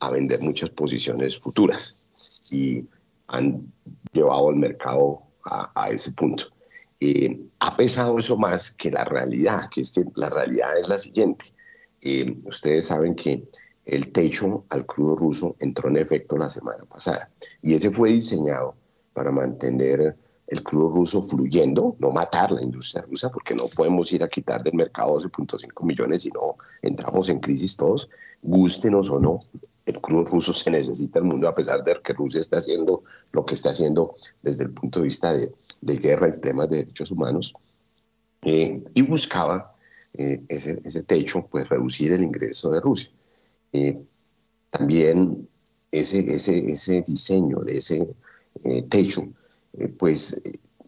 a 0.00 0.10
vender 0.10 0.40
muchas 0.40 0.70
posiciones 0.70 1.36
futuras 1.38 2.06
y 2.50 2.84
han 3.28 3.72
llevado 4.12 4.50
el 4.50 4.56
mercado 4.56 5.22
a, 5.44 5.90
ese 5.90 6.12
punto. 6.12 6.44
Eh, 7.00 7.40
ha 7.58 7.76
pesado 7.76 8.18
eso 8.18 8.36
más 8.36 8.70
que 8.70 8.90
la 8.90 9.04
realidad, 9.04 9.68
que 9.70 9.80
es 9.80 9.90
que 9.90 10.04
la 10.14 10.30
realidad 10.30 10.78
es 10.78 10.88
la 10.88 10.98
siguiente. 10.98 11.46
Eh, 12.02 12.38
ustedes 12.46 12.86
saben 12.86 13.14
que 13.14 13.44
el 13.84 14.12
techo 14.12 14.64
al 14.70 14.86
crudo 14.86 15.16
ruso 15.16 15.56
entró 15.58 15.88
en 15.88 15.96
efecto 15.96 16.36
la 16.36 16.48
semana 16.48 16.84
pasada 16.84 17.30
y 17.62 17.74
ese 17.74 17.90
fue 17.90 18.10
diseñado 18.10 18.74
para 19.12 19.30
mantener 19.30 20.16
el 20.52 20.62
crudo 20.62 20.92
ruso 20.92 21.22
fluyendo, 21.22 21.96
no 21.98 22.10
matar 22.10 22.52
la 22.52 22.62
industria 22.62 23.02
rusa, 23.02 23.30
porque 23.30 23.54
no 23.54 23.68
podemos 23.68 24.12
ir 24.12 24.22
a 24.22 24.28
quitar 24.28 24.62
del 24.62 24.74
mercado 24.74 25.16
12.5 25.18 25.82
millones 25.82 26.22
si 26.22 26.28
no 26.28 26.56
entramos 26.82 27.30
en 27.30 27.40
crisis 27.40 27.76
todos, 27.76 28.08
gústenos 28.42 29.08
o 29.10 29.18
no, 29.18 29.38
el 29.86 30.00
crudo 30.00 30.24
ruso 30.24 30.52
se 30.52 30.70
necesita 30.70 31.20
el 31.20 31.24
mundo 31.24 31.48
a 31.48 31.54
pesar 31.54 31.82
de 31.82 31.98
que 32.02 32.12
Rusia 32.12 32.40
está 32.40 32.58
haciendo 32.58 33.02
lo 33.32 33.46
que 33.46 33.54
está 33.54 33.70
haciendo 33.70 34.14
desde 34.42 34.64
el 34.64 34.72
punto 34.72 35.00
de 35.00 35.04
vista 35.04 35.32
de, 35.32 35.50
guerra 35.80 36.28
y 36.28 36.40
temas 36.40 36.68
de 36.68 36.78
derechos 36.78 37.10
humanos, 37.10 37.54
eh, 38.42 38.84
y 38.92 39.02
buscaba 39.02 39.71
eh, 40.14 40.40
ese, 40.48 40.80
ese, 40.84 41.02
techo, 41.04 41.46
pues 41.50 41.68
reducir 41.68 42.12
el 42.12 42.22
ingreso 42.22 42.70
de 42.70 42.80
Rusia. 42.80 43.10
Eh, 43.72 43.98
también 44.70 45.48
ese, 45.90 46.34
ese, 46.34 46.70
ese 46.70 47.02
diseño 47.06 47.60
de 47.60 47.78
ese 47.78 48.08
techo, 48.88 49.22
pues 49.98 50.42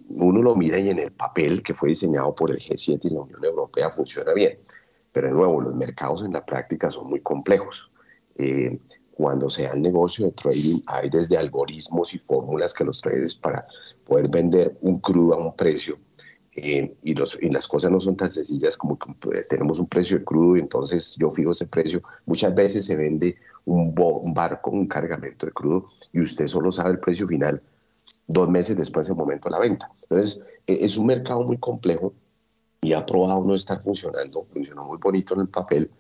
uno 0.09 0.43
lo 0.43 0.55
mira 0.57 0.79
y 0.79 0.91
en 0.91 0.99
el 0.99 1.13
papel 1.13 1.63
que 1.63 1.75
fue 1.75 1.89
diseñado 1.91 2.35
por 2.35 2.51
el 2.51 2.59
G7 2.59 2.99
y 3.05 3.15
la 3.15 3.21
Unión 3.21 3.45
Europea 3.45 3.91
funciona 3.91 4.33
bien. 4.33 4.59
Pero 5.13 5.29
de 5.29 5.33
nuevo, 5.33 5.61
los 5.61 5.75
mercados 5.75 6.25
en 6.25 6.33
la 6.33 6.45
práctica 6.45 6.91
son 6.91 7.09
muy 7.09 7.21
complejos. 7.21 7.91
Eh, 8.37 8.79
cuando 9.13 9.49
sea 9.49 9.73
el 9.73 9.83
negocio 9.83 10.27
de 10.27 10.33
trading, 10.33 10.81
hay 10.87 11.09
desde 11.09 11.37
algoritmos 11.39 12.15
y 12.15 12.19
fórmulas 12.19 12.75
que 12.75 12.85
los 12.85 13.01
traders 13.01 13.37
para 13.37 13.65
poder 14.05 14.29
vender 14.29 14.77
un 14.81 14.99
crudo 14.99 15.35
a 15.35 15.39
un 15.39 15.55
precio. 15.55 15.99
Eh, 16.57 16.95
y, 17.03 17.15
los, 17.15 17.37
y 17.41 17.51
las 17.51 17.67
cosas 17.67 17.91
no 17.91 17.99
son 17.99 18.17
tan 18.17 18.31
sencillas 18.31 18.77
como 18.77 18.97
que 18.97 19.13
pues, 19.21 19.49
tenemos 19.49 19.81
un 19.81 19.89
precio 19.89 20.19
de 20.19 20.25
crudo 20.25 20.57
entonces 20.57 21.17
yo 21.19 21.31
fijo 21.31 21.51
ese 21.51 21.67
precio. 21.67 22.03
Muchas 22.27 22.55
veces 22.55 22.85
se 22.85 22.97
vende 22.97 23.37
un, 23.65 23.93
un 23.97 24.35
barco, 24.35 24.71
un 24.71 24.87
cargamento 24.87 25.47
de 25.47 25.53
crudo 25.53 25.87
y 26.13 26.21
usted 26.21 26.47
solo 26.47 26.71
sabe 26.71 26.93
el 26.93 27.01
precio 27.01 27.27
final 27.27 27.61
dos 28.27 28.49
meses 28.49 28.77
después 28.77 29.07
del 29.07 29.17
momento 29.17 29.49
de 29.49 29.53
la 29.53 29.61
venta. 29.61 29.91
Entonces, 30.03 30.45
e, 30.67 30.85
es 30.85 30.97
un 30.97 31.07
mercado 31.07 31.43
muy 31.43 31.59
complejo 31.59 32.15
y 32.81 32.93
ha 32.93 33.05
probado 33.05 33.45
no 33.45 33.55
estar 33.55 33.83
funcionando, 33.83 34.47
funcionó 34.53 34.85
muy 34.85 34.99
bonito 34.99 35.35
en 35.35 35.41
el 35.41 35.49
papel, 35.49 35.91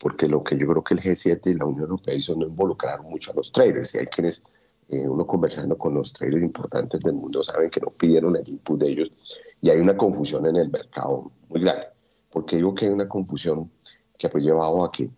porque 0.00 0.26
lo 0.26 0.42
que 0.42 0.56
yo 0.56 0.66
creo 0.68 0.82
que 0.82 0.94
el 0.94 1.00
G7 1.00 1.50
y 1.50 1.54
la 1.54 1.66
Unión 1.66 1.82
Europea 1.82 2.14
hizo 2.14 2.34
no 2.34 2.46
involucrar 2.46 3.02
mucho 3.02 3.32
a 3.32 3.34
los 3.34 3.52
traders, 3.52 3.94
y 3.94 3.98
hay 3.98 4.06
quienes, 4.06 4.42
eh, 4.90 5.08
uno 5.08 5.26
conversando 5.26 5.78
con 5.78 5.94
los 5.94 6.12
traders 6.12 6.42
importantes 6.42 7.00
del 7.00 7.14
mundo, 7.14 7.44
saben 7.44 7.70
que 7.70 7.80
no 7.80 7.88
pidieron 7.98 8.36
el 8.36 8.48
input 8.48 8.80
de 8.80 8.88
ellos, 8.88 9.10
y 9.60 9.70
hay 9.70 9.78
una 9.78 9.96
confusión 9.96 10.46
en 10.46 10.56
el 10.56 10.70
mercado 10.70 11.30
muy 11.48 11.60
grande, 11.60 11.86
porque 12.30 12.56
digo 12.56 12.74
que 12.74 12.86
hay 12.86 12.90
una 12.90 13.08
confusión 13.08 13.70
que 14.18 14.26
ha 14.26 14.30
llevado 14.38 14.84
a 14.84 14.90
que 14.90 15.08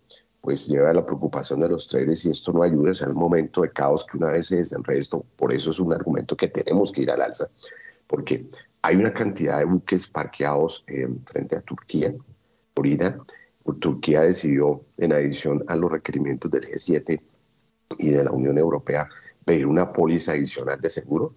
pues 0.41 0.67
lleva 0.67 0.89
a 0.89 0.93
la 0.93 1.05
preocupación 1.05 1.61
de 1.61 1.69
los 1.69 1.87
traders 1.87 2.25
y 2.25 2.31
esto 2.31 2.51
no 2.51 2.63
ayuda, 2.63 2.91
o 2.91 2.93
sea, 2.93 3.07
el 3.07 3.15
momento 3.15 3.61
de 3.61 3.69
caos 3.69 4.05
que 4.05 4.17
una 4.17 4.31
vez 4.31 4.47
se 4.47 4.57
desenreda 4.57 4.99
esto, 4.99 5.25
por 5.37 5.53
eso 5.53 5.71
es 5.71 5.79
un 5.79 5.93
argumento 5.93 6.35
que 6.35 6.49
tenemos 6.49 6.91
que 6.91 7.03
ir 7.03 7.11
al 7.11 7.21
alza, 7.21 7.47
porque 8.07 8.45
hay 8.81 8.97
una 8.97 9.13
cantidad 9.13 9.59
de 9.59 9.65
buques 9.65 10.07
parqueados 10.07 10.83
eh, 10.87 11.07
frente 11.25 11.55
a 11.55 11.61
Turquía, 11.61 12.13
Florida, 12.75 13.17
Turquía 13.79 14.21
decidió, 14.21 14.81
en 14.97 15.13
adición 15.13 15.63
a 15.67 15.75
los 15.75 15.91
requerimientos 15.91 16.51
del 16.51 16.63
G7 16.63 17.19
y 17.99 18.09
de 18.09 18.23
la 18.23 18.31
Unión 18.31 18.57
Europea, 18.57 19.07
pedir 19.45 19.65
una 19.67 19.87
póliza 19.87 20.33
adicional 20.33 20.79
de 20.79 20.89
seguros. 20.89 21.33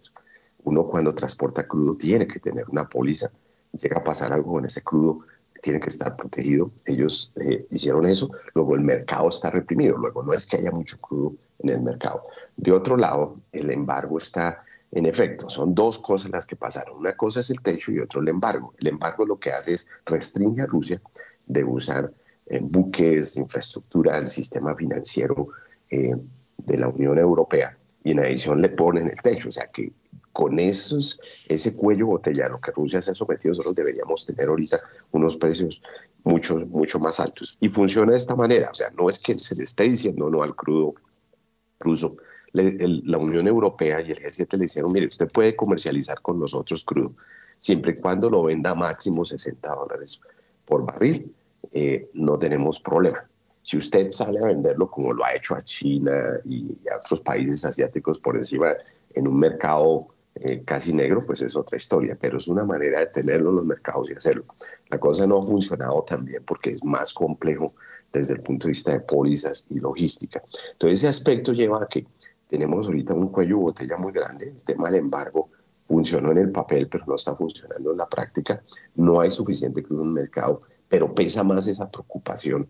Uno 0.64 0.86
cuando 0.86 1.12
transporta 1.12 1.66
crudo 1.66 1.94
tiene 1.94 2.26
que 2.26 2.40
tener 2.40 2.64
una 2.68 2.88
póliza. 2.88 3.30
Llega 3.72 3.98
a 3.98 4.04
pasar 4.04 4.32
algo 4.32 4.52
con 4.52 4.64
ese 4.64 4.82
crudo, 4.82 5.20
tiene 5.62 5.80
que 5.80 5.88
estar 5.88 6.16
protegido. 6.16 6.70
Ellos 6.84 7.32
eh, 7.36 7.66
hicieron 7.70 8.06
eso. 8.06 8.30
Luego 8.54 8.74
el 8.74 8.82
mercado 8.82 9.28
está 9.28 9.50
reprimido. 9.50 9.96
Luego 9.96 10.22
no 10.22 10.32
es 10.32 10.46
que 10.46 10.56
haya 10.56 10.70
mucho 10.70 10.98
crudo 10.98 11.34
en 11.60 11.70
el 11.70 11.82
mercado. 11.82 12.22
De 12.56 12.72
otro 12.72 12.96
lado, 12.96 13.34
el 13.52 13.70
embargo 13.70 14.18
está 14.18 14.64
en 14.92 15.06
efecto. 15.06 15.48
Son 15.50 15.74
dos 15.74 15.98
cosas 15.98 16.30
las 16.30 16.46
que 16.46 16.56
pasaron. 16.56 16.98
Una 16.98 17.16
cosa 17.16 17.40
es 17.40 17.50
el 17.50 17.60
techo 17.60 17.92
y 17.92 18.00
otro 18.00 18.20
el 18.20 18.28
embargo. 18.28 18.74
El 18.78 18.88
embargo 18.88 19.24
lo 19.24 19.38
que 19.38 19.50
hace 19.50 19.74
es 19.74 19.86
restringe 20.04 20.62
a 20.62 20.66
Rusia 20.66 21.00
de 21.46 21.64
usar 21.64 22.12
eh, 22.46 22.60
buques, 22.60 23.36
infraestructura 23.36 24.16
del 24.16 24.28
sistema 24.28 24.74
financiero 24.74 25.46
eh, 25.90 26.16
de 26.58 26.78
la 26.78 26.88
Unión 26.88 27.18
Europea 27.18 27.76
y 28.06 28.12
en 28.12 28.20
adición 28.20 28.62
le 28.62 28.68
ponen 28.68 29.08
el 29.08 29.20
techo, 29.20 29.48
o 29.48 29.52
sea 29.52 29.66
que 29.66 29.90
con 30.32 30.60
esos, 30.60 31.18
ese 31.48 31.74
cuello 31.74 32.06
botellano 32.06 32.56
que 32.64 32.70
Rusia 32.70 33.02
se 33.02 33.10
ha 33.10 33.14
sometido, 33.14 33.50
nosotros 33.50 33.74
deberíamos 33.74 34.24
tener 34.24 34.46
ahorita 34.48 34.78
unos 35.10 35.36
precios 35.36 35.82
mucho, 36.22 36.54
mucho 36.66 37.00
más 37.00 37.18
altos. 37.18 37.58
Y 37.60 37.68
funciona 37.68 38.12
de 38.12 38.18
esta 38.18 38.36
manera, 38.36 38.70
o 38.70 38.74
sea, 38.74 38.90
no 38.90 39.08
es 39.08 39.18
que 39.18 39.36
se 39.36 39.56
le 39.56 39.64
esté 39.64 39.84
diciendo 39.84 40.30
no 40.30 40.44
al 40.44 40.54
crudo 40.54 40.92
ruso. 41.80 42.16
la 42.52 43.18
Unión 43.18 43.48
Europea 43.48 44.00
y 44.00 44.12
el 44.12 44.18
G7 44.18 44.52
le 44.52 44.66
dijeron, 44.66 44.92
mire, 44.92 45.08
usted 45.08 45.26
puede 45.28 45.56
comercializar 45.56 46.22
con 46.22 46.38
nosotros 46.38 46.84
crudo, 46.84 47.12
siempre 47.58 47.96
y 47.98 48.00
cuando 48.00 48.30
lo 48.30 48.44
venda 48.44 48.72
máximo 48.76 49.24
60 49.24 49.68
dólares 49.74 50.20
por 50.64 50.86
barril, 50.86 51.34
eh, 51.72 52.08
no 52.14 52.38
tenemos 52.38 52.78
problema. 52.78 53.24
Si 53.66 53.76
usted 53.76 54.12
sale 54.12 54.38
a 54.38 54.46
venderlo 54.46 54.88
como 54.88 55.12
lo 55.12 55.24
ha 55.24 55.34
hecho 55.34 55.56
a 55.56 55.60
China 55.60 56.38
y 56.44 56.78
a 56.88 56.98
otros 56.98 57.18
países 57.18 57.64
asiáticos 57.64 58.16
por 58.20 58.36
encima 58.36 58.72
en 59.12 59.26
un 59.26 59.40
mercado 59.40 60.06
eh, 60.36 60.62
casi 60.64 60.92
negro, 60.92 61.20
pues 61.26 61.42
es 61.42 61.56
otra 61.56 61.76
historia, 61.76 62.16
pero 62.20 62.36
es 62.36 62.46
una 62.46 62.64
manera 62.64 63.00
de 63.00 63.06
tenerlo 63.06 63.50
en 63.50 63.56
los 63.56 63.66
mercados 63.66 64.08
y 64.08 64.12
hacerlo. 64.12 64.44
La 64.88 65.00
cosa 65.00 65.26
no 65.26 65.40
ha 65.40 65.44
funcionado 65.44 66.00
tan 66.04 66.24
bien 66.24 66.44
porque 66.46 66.70
es 66.70 66.84
más 66.84 67.12
complejo 67.12 67.66
desde 68.12 68.34
el 68.34 68.40
punto 68.40 68.68
de 68.68 68.70
vista 68.70 68.92
de 68.92 69.00
pólizas 69.00 69.66
y 69.68 69.80
logística. 69.80 70.40
Entonces 70.70 70.98
ese 70.98 71.08
aspecto 71.08 71.52
lleva 71.52 71.82
a 71.82 71.88
que 71.88 72.06
tenemos 72.46 72.86
ahorita 72.86 73.14
un 73.14 73.30
cuello 73.30 73.58
botella 73.58 73.96
muy 73.96 74.12
grande, 74.12 74.50
el 74.50 74.62
tema 74.62 74.88
del 74.88 75.00
embargo 75.00 75.48
funcionó 75.88 76.30
en 76.30 76.38
el 76.38 76.52
papel, 76.52 76.86
pero 76.86 77.04
no 77.08 77.16
está 77.16 77.34
funcionando 77.34 77.90
en 77.90 77.98
la 77.98 78.08
práctica, 78.08 78.62
no 78.94 79.18
hay 79.18 79.32
suficiente 79.32 79.82
crudo 79.82 80.02
en 80.02 80.08
el 80.10 80.14
mercado 80.14 80.62
pero 80.88 81.14
pesa 81.14 81.42
más 81.42 81.66
esa 81.66 81.90
preocupación 81.90 82.68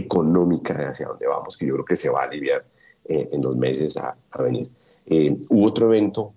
económica 0.00 0.74
de 0.74 0.86
hacia 0.86 1.08
dónde 1.08 1.26
vamos, 1.26 1.56
que 1.56 1.66
yo 1.66 1.74
creo 1.74 1.84
que 1.84 1.96
se 1.96 2.10
va 2.10 2.22
a 2.22 2.24
aliviar 2.24 2.64
eh, 3.04 3.28
en 3.32 3.42
los 3.42 3.56
meses 3.56 3.96
a, 3.96 4.16
venir. 4.38 4.68
Eh, 5.06 5.36
hubo 5.48 5.66
otro 5.66 5.86
evento, 5.88 6.34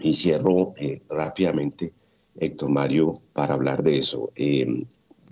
y 0.00 0.14
cierro 0.14 0.74
eh, 0.76 1.02
rápidamente, 1.08 1.92
Héctor 2.36 2.70
Mario, 2.70 3.20
para 3.32 3.54
hablar 3.54 3.82
de 3.82 3.98
eso, 3.98 4.30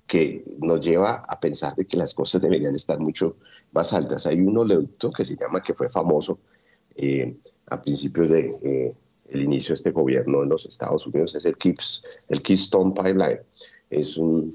que 0.05 0.43
nos 0.59 0.85
lleva 0.85 1.23
a 1.27 1.39
pensar 1.39 1.73
de 1.75 1.85
que 1.85 1.95
las 1.95 2.13
cosas 2.13 2.41
deberían 2.41 2.75
estar 2.75 2.99
mucho 2.99 3.37
más 3.71 3.93
altas. 3.93 4.25
Hay 4.25 4.41
un 4.41 4.57
oleoducto 4.57 5.11
que 5.11 5.23
se 5.23 5.37
llama, 5.37 5.63
que 5.63 5.73
fue 5.73 5.87
famoso 5.87 6.39
a 7.67 7.81
principios 7.81 8.29
de 8.29 8.91
el 9.29 9.43
inicio 9.43 9.69
de 9.69 9.75
este 9.75 9.91
gobierno 9.91 10.43
en 10.43 10.49
los 10.49 10.65
Estados 10.65 11.05
Unidos 11.07 11.35
es 11.35 11.45
el, 11.45 11.55
el 12.29 12.41
Keystone 12.41 12.93
Pipeline. 12.93 13.39
Es 13.89 14.17
un 14.17 14.49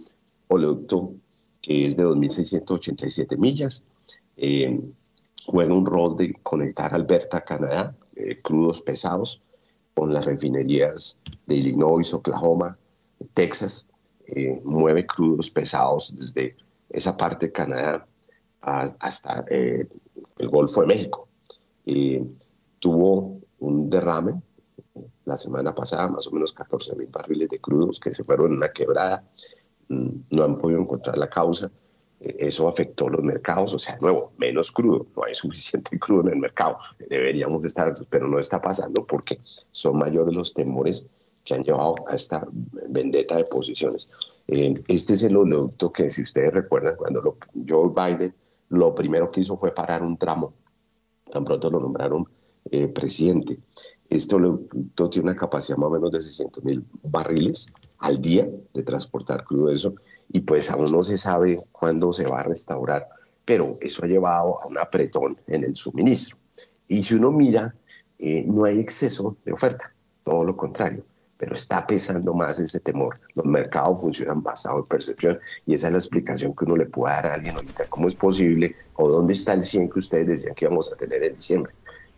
oleoducto 0.48 1.14
que 1.62 1.87
es 1.87 1.96
de 1.96 2.05
2.687 2.05 3.38
millas. 3.38 3.85
Eh, 4.37 4.81
juega 5.46 5.72
un 5.72 5.87
rol 5.87 6.16
de 6.16 6.35
conectar 6.42 6.92
Alberta, 6.92 7.40
Canadá, 7.42 7.96
eh, 8.16 8.35
crudos 8.42 8.81
pesados, 8.83 9.40
con 9.94 10.12
las 10.12 10.27
refinerías 10.27 11.20
de 11.46 11.57
Illinois, 11.57 12.12
Oklahoma, 12.12 12.77
Texas. 13.33 13.87
Eh, 14.27 14.59
mueve 14.64 15.07
crudos 15.07 15.51
pesados 15.51 16.14
desde 16.16 16.57
esa 16.90 17.16
parte 17.16 17.46
de 17.46 17.53
Canadá 17.53 18.07
hasta 18.61 19.44
el 19.48 19.88
Golfo 20.48 20.83
de 20.83 20.87
México. 20.87 21.29
tuvo 22.79 23.40
un 23.59 23.90
derrame 23.90 24.40
la 25.25 25.37
semana 25.37 25.75
pasada, 25.75 26.09
más 26.09 26.27
o 26.27 26.31
menos 26.31 26.53
14 26.53 26.96
mil 26.96 27.09
barriles 27.09 27.48
de 27.48 27.61
crudos 27.61 27.98
que 28.01 28.12
se 28.12 28.25
fueron 28.25 28.53
en 28.53 28.57
una 28.59 28.72
quebrada, 28.72 29.25
no 30.31 30.45
han 30.45 30.59
podido 30.59 30.81
encontrar 30.81 31.19
la 31.19 31.29
causa. 31.29 31.71
Eh, 32.21 32.37
eso 32.39 32.69
afectó 32.69 33.09
los 33.09 33.23
mercados, 33.23 33.75
o 33.75 33.79
sea, 33.79 33.97
nuevo, 34.01 34.31
menos 34.39 34.71
crudo, 34.71 35.07
no 35.17 35.25
hay 35.25 35.35
suficiente 35.45 35.99
crudo 35.99 36.23
en 36.23 36.35
el 36.35 36.37
mercado, 36.37 36.79
deberíamos 37.09 37.65
estar, 37.65 37.93
pero 38.09 38.29
no 38.29 38.39
está 38.39 38.61
pasando 38.61 39.05
porque 39.05 39.41
son 39.71 39.99
mayores 39.99 40.35
los 40.35 40.55
temores 40.55 41.09
que 41.45 41.55
han 41.55 41.65
llevado 41.65 41.97
a 42.09 42.15
esta 42.15 42.47
vendetta 42.89 43.37
de 43.37 43.45
posiciones. 43.45 44.11
Eh, 44.47 44.75
este 44.87 45.15
es 45.15 45.23
el 45.25 45.37
oleoducto 45.37 45.91
que, 45.91 46.09
si 46.11 46.23
ustedes 46.23 46.53
recuerdan, 46.53 46.97
cuando 46.97 47.21
lo, 47.21 47.37
Joe 47.69 47.91
Biden 47.95 48.35
lo 48.69 48.95
primero 48.95 49.31
que 49.31 49.41
hizo 49.41 49.57
fue 49.57 49.75
parar 49.75 50.03
un 50.03 50.17
tramo, 50.17 50.55
tan 51.31 51.45
pronto 51.45 51.71
lo 51.71 51.81
nombraron 51.81 52.27
eh, 52.71 52.89
presidente. 52.89 53.59
Esto 54.09 54.39
tiene 55.11 55.31
una 55.31 55.37
capacidad 55.37 55.77
más 55.77 55.89
o 55.89 55.93
menos 55.93 56.13
de 56.13 56.21
600 56.21 56.65
mil 56.65 56.85
barriles 57.03 57.73
al 58.03 58.21
día 58.21 58.49
de 58.75 58.83
transportar 58.83 59.45
crudo 59.45 59.71
eso 59.71 59.95
y 60.29 60.41
pues 60.41 60.71
aún 60.71 60.91
no 60.91 61.03
se 61.03 61.17
sabe 61.17 61.59
cuándo 61.73 62.12
se 62.12 62.25
va 62.25 62.38
a 62.38 62.43
restaurar, 62.43 63.09
pero 63.45 63.75
eso 63.81 64.05
ha 64.05 64.09
llevado 64.09 64.62
a 64.62 64.67
un 64.67 64.79
apretón 64.79 65.37
en 65.47 65.65
el 65.65 65.77
suministro. 65.77 66.37
Y 66.88 67.03
si 67.03 67.15
uno 67.15 67.31
mira, 67.31 67.75
eh, 68.19 68.45
no 68.47 68.65
hay 68.65 68.81
exceso 68.81 69.37
de 69.45 69.53
oferta, 69.53 69.93
todo 70.25 70.45
lo 70.45 70.57
contrario, 70.57 71.03
pero 71.37 71.55
está 71.55 71.87
pesando 71.87 72.35
más 72.35 72.59
ese 72.59 72.81
temor. 72.81 73.17
Los 73.35 73.45
mercados 73.45 74.01
funcionan 74.01 74.43
basado 74.43 74.79
en 74.79 74.87
percepción 74.87 75.38
y 75.67 75.75
esa 75.75 75.88
es 75.88 75.93
la 75.93 75.99
explicación 75.99 76.55
que 76.55 76.65
uno 76.65 76.77
le 76.77 76.87
puede 76.87 77.15
dar 77.15 77.27
a 77.27 77.35
alguien 77.35 77.57
ahorita. 77.57 77.87
¿Cómo 77.88 78.09
es 78.09 78.15
posible 78.15 78.75
o 78.95 79.09
dónde 79.09 79.35
está 79.35 79.53
el 79.53 79.62
100 79.62 79.91
que 79.91 79.99
ustedes 79.99 80.27
decían 80.27 80.55
que 80.55 80.65
íbamos 80.65 80.93
a 80.93 80.97
tener 80.97 81.25
en 81.25 81.35
diciembre? 81.35 81.73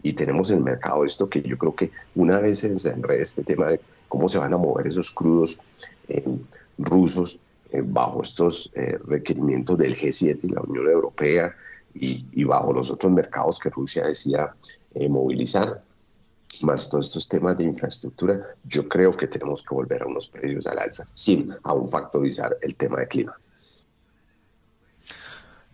y 0.05 0.13
tenemos 0.13 0.51
en 0.51 0.59
el 0.59 0.65
mercado 0.65 1.05
esto 1.05 1.29
que 1.29 1.43
yo 1.43 1.57
creo 1.57 1.75
que 1.75 1.91
una 2.15 2.39
vez 2.39 2.59
se 2.59 2.69
desenrede 2.69 3.23
este 3.23 3.43
tema 3.43 3.71
de 3.71 3.81
cómo 4.15 4.29
se 4.29 4.39
van 4.39 4.55
a 4.55 4.59
mover 4.59 4.87
esos 4.87 5.11
crudos 5.11 5.59
eh, 6.07 6.25
rusos 6.79 7.41
eh, 7.73 7.83
bajo 7.85 8.23
estos 8.23 8.71
eh, 8.75 8.97
requerimientos 9.09 9.77
del 9.77 9.93
G7 9.93 10.39
y 10.45 10.49
la 10.51 10.61
Unión 10.61 10.87
Europea 10.89 11.53
y, 11.95 12.45
bajo 12.45 12.73
los 12.73 12.93
otros 12.93 13.11
mercados 13.11 13.59
que 13.59 13.71
Rusia 13.71 14.07
decía 14.07 14.53
movilizar, 15.09 15.83
más 16.63 16.89
todos 16.89 17.07
estos 17.07 17.29
temas 17.29 17.57
de 17.57 17.65
infraestructura, 17.65 18.41
yo 18.65 18.89
creo 18.89 19.11
que 19.11 19.27
tenemos 19.27 19.63
que 19.63 19.75
volver 19.75 20.03
a 20.03 20.07
unos 20.07 20.29
precios 20.29 20.67
al 20.67 20.79
alza 20.79 21.05
sin 21.15 21.53
aún 21.63 21.89
factorizar 21.89 22.57
el 22.63 22.77
tema 22.77 22.99
de 23.01 23.09
clima. 23.09 23.37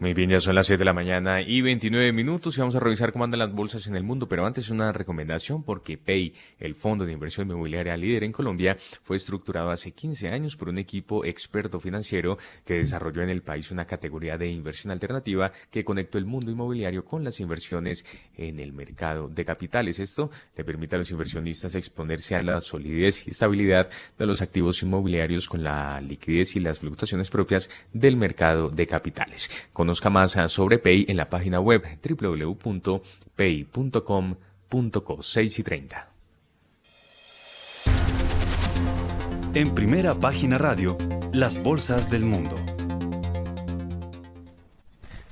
Muy 0.00 0.14
bien, 0.14 0.30
ya 0.30 0.40
son 0.40 0.54
las 0.54 0.66
7 0.66 0.78
de 0.78 0.84
la 0.86 0.94
mañana 0.94 1.42
y 1.42 1.60
29 1.60 2.10
minutos 2.14 2.56
y 2.56 2.60
vamos 2.60 2.74
a 2.74 2.80
revisar 2.80 3.12
cómo 3.12 3.24
andan 3.24 3.40
las 3.40 3.52
bolsas 3.52 3.86
en 3.86 3.96
el 3.96 4.02
mundo, 4.02 4.26
pero 4.26 4.46
antes 4.46 4.70
una 4.70 4.92
recomendación 4.92 5.62
porque 5.62 5.98
Pay, 5.98 6.32
el 6.58 6.74
fondo 6.74 7.04
de 7.04 7.12
inversión 7.12 7.46
inmobiliaria 7.46 7.98
líder 7.98 8.24
en 8.24 8.32
Colombia, 8.32 8.78
fue 9.02 9.18
estructurado 9.18 9.68
hace 9.68 9.92
15 9.92 10.28
años 10.28 10.56
por 10.56 10.70
un 10.70 10.78
equipo 10.78 11.22
experto 11.26 11.78
financiero 11.78 12.38
que 12.64 12.78
desarrolló 12.78 13.20
en 13.20 13.28
el 13.28 13.42
país 13.42 13.70
una 13.72 13.84
categoría 13.84 14.38
de 14.38 14.48
inversión 14.48 14.90
alternativa 14.90 15.52
que 15.70 15.84
conectó 15.84 16.16
el 16.16 16.24
mundo 16.24 16.50
inmobiliario 16.50 17.04
con 17.04 17.22
las 17.22 17.38
inversiones 17.38 18.06
en 18.38 18.58
el 18.58 18.72
mercado 18.72 19.28
de 19.28 19.44
capitales. 19.44 20.00
Esto 20.00 20.30
le 20.56 20.64
permite 20.64 20.96
a 20.96 21.00
los 21.00 21.10
inversionistas 21.10 21.74
exponerse 21.74 22.36
a 22.36 22.42
la 22.42 22.62
solidez 22.62 23.26
y 23.26 23.32
estabilidad 23.32 23.90
de 24.18 24.24
los 24.24 24.40
activos 24.40 24.82
inmobiliarios 24.82 25.46
con 25.46 25.62
la 25.62 26.00
liquidez 26.00 26.56
y 26.56 26.60
las 26.60 26.78
fluctuaciones 26.78 27.28
propias 27.28 27.68
del 27.92 28.16
mercado 28.16 28.70
de 28.70 28.86
capitales. 28.86 29.50
Conozca 29.90 30.08
más 30.08 30.36
sobre 30.52 30.78
Pay 30.78 31.06
en 31.08 31.16
la 31.16 31.28
página 31.28 31.58
web 31.58 31.82
www.pay.com.co 32.08 33.02
6 35.20 35.58
y 35.58 35.62
30. 35.64 36.08
En 39.54 39.74
primera 39.74 40.14
página 40.14 40.58
radio, 40.58 40.96
las 41.32 41.60
bolsas 41.60 42.08
del 42.08 42.24
mundo. 42.24 42.54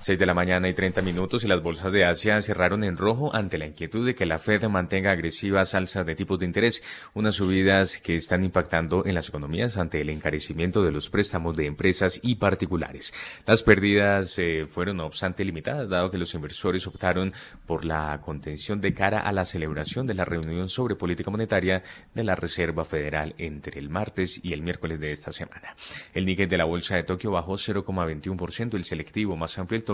6 0.09 0.19
de 0.19 0.25
la 0.25 0.33
mañana 0.33 0.71
y 0.71 0.73
30 0.73 1.03
minutos 1.03 1.45
y 1.45 1.49
las 1.49 1.63
bolsas 1.63 1.93
de 1.93 2.07
Asia 2.07 2.41
cerraron 2.41 2.83
en 2.83 2.97
rojo 2.97 3.37
ante 3.37 3.59
la 3.59 3.67
inquietud 3.67 4.07
de 4.07 4.15
que 4.15 4.25
la 4.25 4.39
Fed 4.39 4.65
mantenga 4.65 5.11
agresivas 5.11 5.75
alzas 5.75 6.07
de 6.07 6.15
tipos 6.15 6.39
de 6.39 6.47
interés, 6.47 6.83
unas 7.13 7.35
subidas 7.35 7.99
que 7.99 8.15
están 8.15 8.43
impactando 8.43 9.05
en 9.05 9.15
las 9.15 9.29
economías 9.29 9.77
ante 9.77 10.01
el 10.01 10.09
encarecimiento 10.09 10.83
de 10.83 10.93
los 10.93 11.11
préstamos 11.11 11.59
de 11.59 11.67
empresas 11.67 12.21
y 12.23 12.37
particulares. 12.37 13.13
Las 13.45 13.63
pérdidas 13.63 14.39
eh, 14.39 14.65
fueron 14.67 14.97
no 14.97 15.05
obstante 15.05 15.45
limitadas, 15.45 15.91
dado 15.91 16.11
que 16.11 16.17
los 16.17 16.33
inversores 16.33 16.87
optaron 16.87 17.35
por 17.67 17.85
la 17.85 18.19
contención 18.23 18.81
de 18.81 18.95
cara 18.95 19.21
a 19.21 19.31
la 19.31 19.45
celebración 19.45 20.07
de 20.07 20.15
la 20.15 20.25
reunión 20.25 20.71
sobre 20.71 20.97
política 20.97 21.31
monetaria 21.31 21.83
de 22.15 22.25
la 22.25 22.35
Reserva 22.35 22.87
Federal 22.87 23.35
entre 23.37 23.79
el 23.79 23.91
martes 23.91 24.41
y 24.43 24.55
el 24.55 24.63
miércoles 24.63 25.01
de 25.01 25.13
esta 25.13 25.33
semana. 25.33 25.77
El 26.15 26.25
níquel 26.25 26.49
de 26.49 26.57
la 26.57 26.65
bolsa 26.65 26.97
de 26.97 27.03
Tokio 27.03 27.31
bajó 27.31 27.57
0,21%, 27.57 28.75
el 28.75 28.85
selectivo 28.85 29.37
más 29.37 29.59
amplio, 29.59 29.77
el 29.77 29.85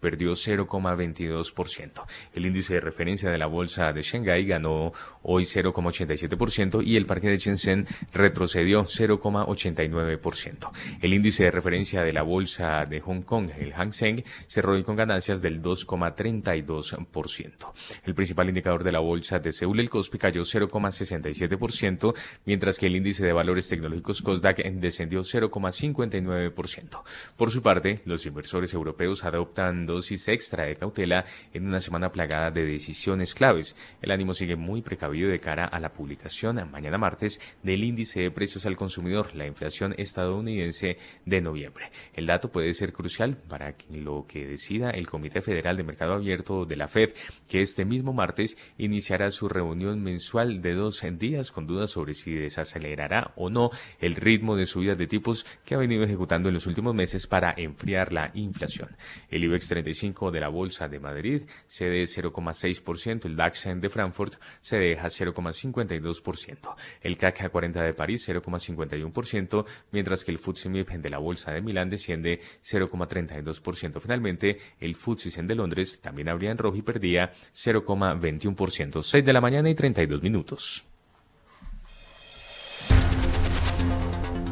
Perdió 0.00 0.32
0,22%. 0.32 2.06
El 2.34 2.46
índice 2.46 2.74
de 2.74 2.80
referencia 2.80 3.30
de 3.30 3.38
la 3.38 3.46
bolsa 3.46 3.92
de 3.92 4.02
Shanghái 4.02 4.46
ganó 4.46 4.92
hoy 5.22 5.44
0,87% 5.44 6.82
y 6.84 6.96
el 6.96 7.06
parque 7.06 7.28
de 7.28 7.36
Shenzhen 7.36 7.86
retrocedió 8.12 8.84
0,89%. 8.84 10.70
El 11.00 11.14
índice 11.14 11.44
de 11.44 11.50
referencia 11.50 12.02
de 12.02 12.12
la 12.12 12.22
bolsa 12.22 12.84
de 12.86 13.00
Hong 13.00 13.22
Kong, 13.22 13.50
el 13.58 13.72
Hang 13.72 13.92
Seng, 13.92 14.24
cerró 14.46 14.72
hoy 14.72 14.82
con 14.82 14.96
ganancias 14.96 15.42
del 15.42 15.62
2,32%. 15.62 17.72
El 18.04 18.14
principal 18.14 18.48
indicador 18.48 18.84
de 18.84 18.92
la 18.92 19.00
bolsa 19.00 19.38
de 19.38 19.52
Seúl, 19.52 19.80
el 19.80 19.90
Kospi, 19.90 20.18
cayó 20.18 20.42
0,67%, 20.42 22.14
mientras 22.44 22.78
que 22.78 22.86
el 22.86 22.96
índice 22.96 23.24
de 23.24 23.32
valores 23.32 23.68
tecnológicos 23.68 24.22
Kosdaq 24.22 24.62
descendió 24.74 25.20
0,59%. 25.20 27.02
Por 27.36 27.50
su 27.50 27.62
parte, 27.62 28.00
los 28.04 28.26
inversores 28.26 28.74
europeos 28.74 29.24
adoptan 29.34 29.86
dosis 29.86 30.28
extra 30.28 30.66
de 30.66 30.76
cautela 30.76 31.24
en 31.52 31.66
una 31.66 31.80
semana 31.80 32.10
plagada 32.10 32.50
de 32.50 32.64
decisiones 32.64 33.34
claves. 33.34 33.76
El 34.02 34.10
ánimo 34.10 34.32
sigue 34.32 34.56
muy 34.56 34.82
precavido 34.82 35.30
de 35.30 35.40
cara 35.40 35.66
a 35.66 35.80
la 35.80 35.92
publicación 35.92 36.68
mañana 36.70 36.98
martes 36.98 37.40
del 37.62 37.84
índice 37.84 38.20
de 38.20 38.30
precios 38.30 38.66
al 38.66 38.76
consumidor, 38.76 39.34
la 39.34 39.46
inflación 39.46 39.94
estadounidense 39.98 40.98
de 41.24 41.40
noviembre. 41.40 41.90
El 42.14 42.26
dato 42.26 42.50
puede 42.50 42.72
ser 42.72 42.92
crucial 42.92 43.36
para 43.36 43.74
lo 43.90 44.26
que 44.26 44.46
decida 44.46 44.90
el 44.90 45.08
Comité 45.08 45.40
Federal 45.40 45.76
de 45.76 45.82
Mercado 45.82 46.14
Abierto 46.14 46.64
de 46.64 46.76
la 46.76 46.88
Fed, 46.88 47.10
que 47.48 47.60
este 47.60 47.84
mismo 47.84 48.12
martes 48.12 48.56
iniciará 48.78 49.30
su 49.30 49.48
reunión 49.48 50.02
mensual 50.02 50.60
de 50.60 50.74
dos 50.74 51.02
días 51.18 51.50
con 51.50 51.66
dudas 51.66 51.90
sobre 51.90 52.14
si 52.14 52.32
desacelerará 52.32 53.32
o 53.36 53.50
no 53.50 53.70
el 54.00 54.16
ritmo 54.16 54.56
de 54.56 54.66
subida 54.66 54.94
de 54.94 55.06
tipos 55.06 55.46
que 55.64 55.74
ha 55.74 55.78
venido 55.78 56.04
ejecutando 56.04 56.48
en 56.48 56.54
los 56.54 56.66
últimos 56.66 56.94
meses 56.94 57.26
para 57.26 57.54
enfriar 57.56 58.12
la 58.12 58.30
inflación. 58.34 58.96
El 59.28 59.44
IBEX 59.44 59.68
35 59.68 60.30
de 60.30 60.40
la 60.40 60.48
Bolsa 60.48 60.88
de 60.88 61.00
Madrid 61.00 61.42
cede 61.66 62.02
0,6%, 62.02 63.26
el 63.26 63.36
DAX 63.36 63.68
de 63.76 63.88
Frankfurt 63.88 64.34
se 64.60 64.78
deja 64.78 65.06
0,52%, 65.06 66.74
el 67.00 67.16
CAC 67.16 67.50
40 67.50 67.82
de 67.82 67.94
París 67.94 68.28
0,51%, 68.28 69.64
mientras 69.92 70.24
que 70.24 70.30
el 70.30 70.38
FTSE 70.38 70.68
de 70.68 71.10
la 71.10 71.18
Bolsa 71.18 71.52
de 71.52 71.60
Milán 71.60 71.90
desciende 71.90 72.40
0,32%. 72.62 74.00
Finalmente, 74.00 74.58
el 74.80 74.94
FTSE 74.96 75.42
de 75.42 75.54
Londres 75.54 76.00
también 76.00 76.28
abría 76.28 76.50
en 76.50 76.58
rojo 76.58 76.76
y 76.76 76.82
perdía 76.82 77.32
0,21%. 77.52 79.02
6 79.02 79.24
de 79.24 79.32
la 79.32 79.40
mañana 79.40 79.70
y 79.70 79.74
32 79.74 80.22
minutos. 80.22 80.86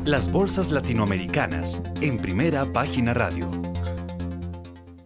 Las 0.05 0.33
bolsas 0.33 0.73
latinoamericanas 0.73 1.81
en 2.01 2.19
primera 2.19 2.65
página 2.65 3.15
radio. 3.15 3.49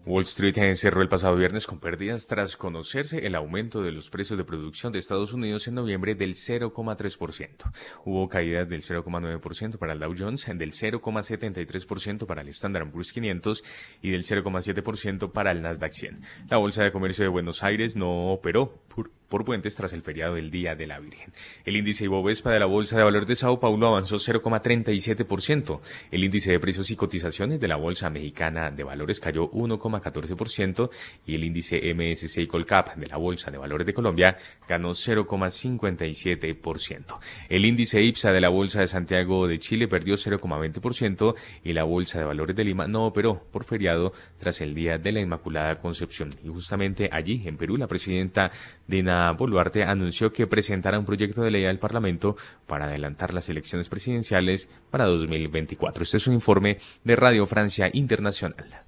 Wall 0.07 0.23
Street 0.23 0.55
cerró 0.77 1.03
el 1.03 1.09
pasado 1.09 1.35
viernes 1.35 1.67
con 1.67 1.81
pérdidas 1.81 2.29
tras 2.29 2.57
conocerse 2.57 3.27
el 3.27 3.35
aumento 3.35 3.83
de 3.83 3.91
los 3.91 4.09
precios 4.09 4.39
de 4.39 4.45
producción 4.45 4.93
de 4.93 5.01
Estados 5.01 5.33
Unidos 5.33 5.67
en 5.67 5.75
noviembre 5.75 6.15
del 6.15 6.35
0,3%. 6.35 7.73
Hubo 8.05 8.29
caídas 8.29 8.69
del 8.69 8.83
0,9% 8.83 9.79
para 9.79 9.95
el 9.95 9.99
Dow 9.99 10.15
Jones, 10.17 10.47
del 10.47 10.71
0,73% 10.71 12.25
para 12.25 12.43
el 12.43 12.49
Standard 12.51 12.89
Poor's 12.89 13.13
500 13.13 13.65
y 14.01 14.11
del 14.11 14.23
0,7% 14.23 15.33
para 15.33 15.51
el 15.51 15.61
Nasdaq 15.61 15.91
100. 15.91 16.23
La 16.51 16.59
Bolsa 16.59 16.85
de 16.85 16.93
Comercio 16.93 17.25
de 17.25 17.31
Buenos 17.31 17.65
Aires 17.65 17.97
no 17.97 18.31
operó 18.33 18.81
por 18.95 19.11
por 19.29 19.45
puentes 19.45 19.77
tras 19.77 19.93
el 19.93 20.03
feriado 20.03 20.35
del 20.35 20.51
Día 20.51 20.75
de 20.75 20.87
la 20.87 20.99
Virgen. 20.99 21.33
El 21.65 21.77
índice 21.77 22.05
Ibovespa 22.05 22.53
de 22.53 22.61
la 22.61 22.67
Bolsa 22.67 22.97
de 22.97 23.05
Valores 23.05 23.29
de 23.29 23.37
Sao 23.37 23.61
Paulo 23.61 23.89
avanzó 23.89 24.17
0,37%. 24.17 25.81
El 26.11 26.25
índice 26.25 26.53
de 26.53 26.61
precios 26.61 26.91
y 26.91 26.97
cotizaciones 26.97 27.61
de 27.61 27.69
la 27.69 27.77
Bolsa 27.77 28.11
Mexicana 28.11 28.71
de 28.71 28.85
Valores 28.85 29.21
cayó 29.21 29.51
1,14% 29.51 30.91
y 31.27 31.35
el 31.35 31.45
índice 31.45 31.81
MSCI 31.95 32.47
Colcap 32.47 32.97
de 32.97 33.07
la 33.07 33.17
Bolsa 33.17 33.51
de 33.51 33.59
Valores 33.59 33.87
de 33.87 33.95
Colombia 33.95 34.37
ganó 34.69 34.91
0,57%. 34.91 37.19
El 37.49 37.65
índice 37.65 38.03
IPSA 38.03 38.33
de 38.33 38.41
la 38.41 38.49
Bolsa 38.49 38.81
de 38.81 38.87
Santiago 38.87 39.47
de 39.47 39.59
Chile 39.59 39.89
perdió 39.89 40.15
0,20% 40.15 41.35
y 41.65 41.73
la 41.73 41.85
Bolsa 41.85 42.19
de 42.19 42.25
Valores 42.25 42.57
de 42.57 42.65
Lima 42.65 42.87
no 42.87 43.07
operó 43.07 43.43
por 43.51 43.65
feriado 43.65 44.13
tras 44.39 44.61
el 44.61 44.75
Día 44.75 44.99
de 44.99 45.13
la 45.13 45.21
Inmaculada 45.21 45.81
Concepción. 45.81 46.31
Y 46.45 46.49
justamente 46.49 47.09
allí, 47.13 47.43
en 47.47 47.57
Perú, 47.57 47.77
la 47.77 47.87
presidenta 47.87 48.51
Dina 48.87 49.33
Boluarte 49.33 49.83
anunció 49.83 50.33
que 50.33 50.47
presentará 50.47 50.99
un 50.99 51.05
proyecto 51.05 51.43
de 51.43 51.51
ley 51.51 51.65
al 51.65 51.79
Parlamento 51.79 52.37
para 52.67 52.87
adelantar 52.87 53.35
las 53.35 53.49
elecciones 53.49 53.89
presidenciales 53.89 54.69
para 54.91 55.07
2024. 55.07 56.03
Este 56.03 56.19
es 56.19 56.27
un 56.27 56.35
informe 56.35 56.79
de 57.05 57.17
Radio 57.17 57.47
Francia 57.47 57.91
Internacional. 57.93 58.85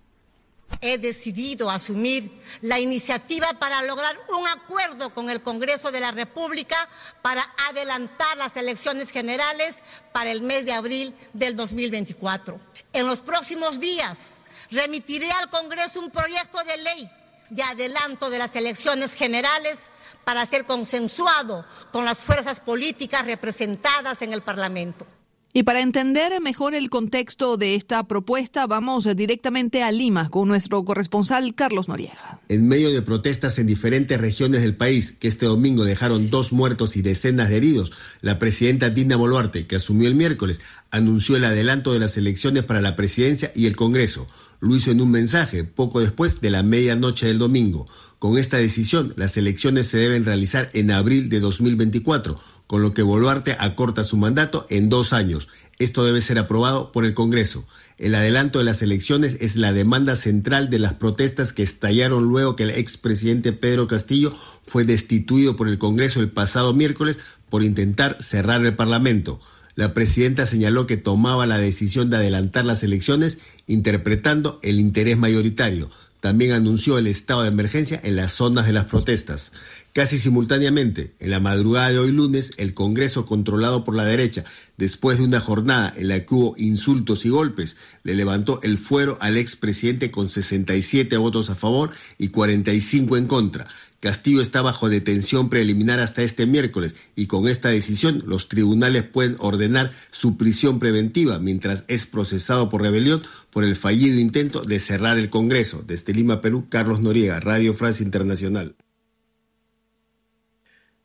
He 0.81 0.99
decidido 0.99 1.71
asumir 1.71 2.31
la 2.61 2.79
iniciativa 2.79 3.49
para 3.59 3.83
lograr 3.83 4.17
un 4.29 4.47
acuerdo 4.47 5.13
con 5.13 5.31
el 5.31 5.43
Congreso 5.43 5.91
de 5.91 5.99
la 5.99 6.13
República 6.13 6.77
para 7.23 7.43
adelantar 7.69 8.37
las 8.37 8.57
elecciones 8.57 9.11
generales 9.11 9.83
para 10.13 10.31
el 10.31 10.43
mes 10.43 10.67
de 10.67 10.73
abril 10.73 11.15
del 11.33 11.57
2024. 11.57 12.61
En 12.93 13.07
los 13.07 13.23
próximos 13.23 13.81
días 13.81 14.41
remitiré 14.71 15.31
al 15.33 15.51
Congreso 15.51 16.01
un 16.01 16.11
proyecto 16.11 16.59
de 16.63 16.77
ley 16.77 17.11
de 17.51 17.63
adelanto 17.63 18.31
de 18.31 18.39
las 18.39 18.55
elecciones 18.57 19.15
generales 19.15 19.91
para 20.25 20.45
ser 20.47 20.65
consensuado 20.65 21.65
con 21.93 22.05
las 22.05 22.19
fuerzas 22.19 22.61
políticas 22.61 23.27
representadas 23.27 24.23
en 24.23 24.33
el 24.33 24.43
Parlamento. 24.43 25.07
Y 25.55 25.63
para 25.63 25.81
entender 25.81 26.41
mejor 26.43 26.75
el 26.75 26.91
contexto 26.91 27.57
de 27.57 27.75
esta 27.75 28.05
propuesta, 28.05 28.67
vamos 28.67 29.09
directamente 29.17 29.83
a 29.83 29.91
Lima 29.91 30.29
con 30.29 30.47
nuestro 30.47 30.85
corresponsal 30.85 31.55
Carlos 31.55 31.89
Noriega. 31.89 32.39
En 32.51 32.69
medio 32.69 32.93
de 32.93 33.01
protestas 33.01 33.59
en 33.59 33.67
diferentes 33.67 34.21
regiones 34.21 34.61
del 34.61 34.77
país, 34.77 35.13
que 35.13 35.27
este 35.27 35.47
domingo 35.47 35.85
dejaron 35.85 36.29
dos 36.29 36.53
muertos 36.53 36.97
y 36.97 37.03
decenas 37.03 37.49
de 37.49 37.57
heridos, 37.57 37.93
la 38.21 38.39
presidenta 38.39 38.91
Dina 38.91 39.17
Boluarte, 39.17 39.67
que 39.67 39.77
asumió 39.77 40.07
el 40.07 40.15
miércoles, 40.15 40.61
anunció 40.91 41.37
el 41.37 41.45
adelanto 41.47 41.95
de 41.95 42.01
las 42.01 42.19
elecciones 42.19 42.65
para 42.65 42.83
la 42.83 42.95
presidencia 42.95 43.51
y 43.55 43.67
el 43.67 43.75
Congreso. 43.75 44.27
Lo 44.61 44.75
hizo 44.75 44.91
en 44.91 45.01
un 45.01 45.11
mensaje 45.11 45.65
poco 45.65 46.01
después 46.01 46.41
de 46.41 46.51
la 46.51 46.63
medianoche 46.63 47.27
del 47.27 47.39
domingo. 47.39 47.87
Con 48.19 48.39
esta 48.39 48.57
decisión, 48.57 49.15
las 49.17 49.37
elecciones 49.37 49.87
se 49.87 49.99
deben 49.99 50.25
realizar 50.25 50.71
en 50.73 50.91
abril 50.91 51.29
de 51.29 51.41
2024 51.41 52.39
con 52.69 52.83
lo 52.83 52.93
que 52.93 53.03
Boluarte 53.03 53.57
acorta 53.59 54.05
su 54.05 54.19
mandato 54.19 54.67
en 54.69 54.91
dos 54.91 55.13
años. 55.15 55.49
Esto 55.79 56.05
debe 56.05 56.21
ser 56.21 56.39
aprobado 56.39 56.93
por 56.93 57.07
el 57.07 57.15
Congreso. 57.15 57.65
El 57.97 58.15
adelanto 58.15 58.59
de 58.59 58.67
las 58.67 58.83
elecciones 58.83 59.39
es 59.41 59.57
la 59.57 59.73
demanda 59.73 60.17
central 60.17 60.69
de 60.69 60.79
las 60.79 60.93
protestas 60.93 61.55
que 61.55 61.63
estallaron 61.63 62.25
luego 62.25 62.57
que 62.57 62.65
el 62.65 62.71
expresidente 62.71 63.53
Pedro 63.53 63.87
Castillo 63.87 64.35
fue 64.65 64.85
destituido 64.85 65.57
por 65.57 65.69
el 65.69 65.79
Congreso 65.79 66.21
el 66.21 66.31
pasado 66.31 66.75
miércoles 66.75 67.19
por 67.49 67.63
intentar 67.63 68.19
cerrar 68.21 68.65
el 68.67 68.77
Parlamento. 68.77 69.41
La 69.79 69.95
presidenta 69.95 70.45
señaló 70.45 70.89
que 70.89 70.97
tomaba 70.97 71.47
la 71.47 71.57
decisión 71.57 72.11
de 72.11 72.17
adelantar 72.17 72.65
las 72.65 72.83
elecciones 72.83 73.39
interpretando 73.69 74.59
el 74.65 74.81
interés 74.81 75.17
mayoritario. 75.17 75.89
También 76.19 76.51
anunció 76.51 76.99
el 76.99 77.07
estado 77.07 77.43
de 77.43 77.51
emergencia 77.51 78.01
en 78.03 78.17
las 78.17 78.33
zonas 78.33 78.67
de 78.67 78.73
las 78.73 78.87
protestas. 78.87 79.53
Casi 79.93 80.19
simultáneamente, 80.19 81.15
en 81.21 81.31
la 81.31 81.39
madrugada 81.39 81.91
de 81.91 82.01
hoy 82.01 82.11
lunes, 82.11 82.55
el 82.57 82.75
Congreso, 82.75 83.25
controlado 83.25 83.85
por 83.85 83.95
la 83.95 84.05
derecha, 84.05 84.45
después 84.77 85.19
de 85.19 85.25
una 85.25 85.39
jornada 85.39 85.95
en 85.97 86.09
la 86.09 86.25
que 86.25 86.35
hubo 86.35 86.55
insultos 86.59 87.25
y 87.25 87.29
golpes, 87.29 87.77
le 88.03 88.17
levantó 88.17 88.59
el 88.65 88.79
fuero 88.79 89.17
al 89.21 89.37
expresidente 89.37 90.11
con 90.11 90.29
67 90.29 91.17
votos 91.19 91.51
a 91.51 91.55
favor 91.55 91.93
y 92.19 92.29
45 92.29 93.17
en 93.17 93.29
contra. 93.29 93.69
Castillo 94.01 94.41
está 94.41 94.63
bajo 94.63 94.89
detención 94.89 95.49
preliminar 95.49 95.99
hasta 95.99 96.23
este 96.23 96.47
miércoles 96.47 96.95
y 97.17 97.27
con 97.27 97.49
esta 97.49 97.71
decisión 97.71 98.23
los 98.27 98.49
tribunales 98.49 99.03
pueden 99.03 99.37
ordenar 99.41 99.91
su 100.13 100.37
prisión 100.37 100.79
preventiva 100.79 101.41
mientras 101.41 101.85
es 101.89 102.07
procesado 102.07 102.71
por 102.71 102.83
rebelión 102.83 103.23
por 103.51 103.65
el 103.65 103.75
fallido 103.75 104.21
intento 104.21 104.63
de 104.63 104.79
cerrar 104.79 105.19
el 105.19 105.31
Congreso. 105.31 105.83
Desde 105.85 106.13
Lima, 106.13 106.41
Perú, 106.41 106.67
Carlos 106.69 107.01
Noriega, 107.01 107.41
Radio 107.41 107.75
Francia 107.75 108.05
Internacional. 108.05 108.77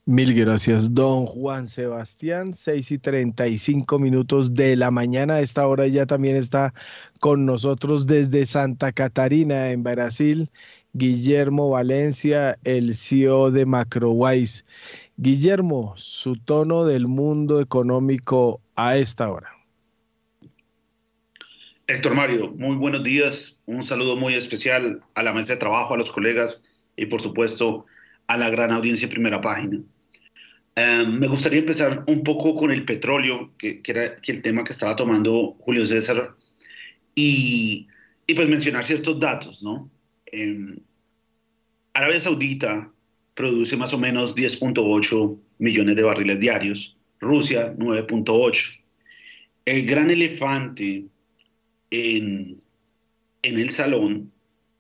Mil 0.06 0.34
gracias, 0.34 0.94
don 0.94 1.26
Juan 1.26 1.66
Sebastián. 1.66 2.54
Seis 2.54 2.92
y 2.92 2.98
treinta 3.00 3.48
y 3.48 3.58
cinco 3.58 4.00
minutos 4.00 4.54
de 4.54 4.76
la 4.76 4.92
mañana. 4.92 5.36
A 5.36 5.40
esta 5.40 5.66
hora 5.66 5.88
ya 5.88 6.06
también 6.06 6.36
está 6.36 6.74
con 7.22 7.46
nosotros 7.46 8.06
desde 8.06 8.46
Santa 8.46 8.92
Catarina, 8.92 9.72
en 9.72 9.82
Brasil, 9.82 10.52
Guillermo 10.96 11.72
Valencia, 11.72 12.60
el 12.64 12.94
CEO 12.94 13.50
de 13.50 13.66
Macrowise. 13.66 14.64
Guillermo, 15.18 15.94
su 15.98 16.36
tono 16.38 16.86
del 16.86 17.08
mundo 17.08 17.60
económico 17.60 18.62
a 18.76 18.98
esta 18.98 19.32
hora. 19.32 19.50
Héctor 21.88 22.14
Mario, 22.14 22.54
muy 22.58 22.76
buenos 22.76 23.04
días. 23.04 23.62
Un 23.66 23.84
saludo 23.84 24.16
muy 24.16 24.36
especial 24.36 25.02
a 25.16 25.24
la 25.24 25.34
mesa 25.34 25.54
de 25.54 25.60
trabajo, 25.60 25.96
a 25.96 25.98
los 25.98 26.12
colegas 26.12 26.64
y 26.96 27.08
por 27.08 27.22
supuesto 27.22 27.88
a 28.28 28.38
la 28.38 28.52
gran 28.52 28.72
audiencia 28.72 29.08
de 29.08 29.14
primera 29.14 29.42
página. 29.42 29.82
Em, 30.76 31.20
me 31.20 31.28
gustaría 31.28 31.60
empezar 31.60 32.04
un 32.06 32.24
poco 32.24 32.56
con 32.56 32.70
el 32.70 32.86
petróleo, 32.86 33.52
que, 33.58 33.82
era 33.84 34.16
el 34.28 34.42
tema 34.44 34.64
que 34.64 34.74
estaba 34.74 34.96
tomando 34.96 35.56
Julio 35.60 35.88
César, 35.88 36.36
y 37.16 37.88
pues 38.36 38.48
mencionar 38.48 38.84
ciertos 38.84 39.20
datos, 39.20 39.64
¿no? 39.64 39.90
Em, 40.34 40.80
Arabia 41.94 42.20
Saudita 42.20 42.92
produce 43.36 43.78
más 43.78 43.94
o 43.94 44.00
menos 44.00 44.34
10.8 44.34 45.38
millones 45.60 45.96
de 45.96 46.02
barriles 46.02 46.40
diarios, 46.40 46.98
Rusia 47.20 47.76
9.8. 47.78 48.82
El 49.66 49.86
gran 49.86 50.10
elefante 50.10 51.06
en, 51.92 52.60
en 53.44 53.60
el 53.60 53.70
salón 53.70 54.32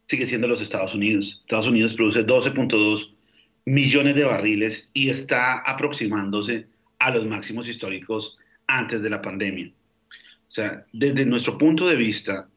sigue 0.07 0.25
siendo 0.25 0.47
los 0.47 0.59
Estados 0.59 0.95
Unidos. 0.95 1.39
Estados 1.43 1.67
Unidos 1.67 1.93
produce 1.93 2.25
12.2 2.25 3.13
millones 3.65 4.15
de 4.15 4.23
barriles 4.23 4.89
y 4.93 5.09
está 5.09 5.59
aproximándose 5.59 6.65
a 6.97 7.11
los 7.11 7.27
máximos 7.27 7.67
históricos 7.67 8.37
antes 8.65 9.03
de 9.03 9.09
la 9.09 9.21
pandemia. 9.21 9.71
O 10.47 10.51
sea, 10.51 10.83
desde 10.91 11.25
nuestro 11.25 11.59
punto 11.59 11.87
de 11.87 11.95
vista, 11.95 12.49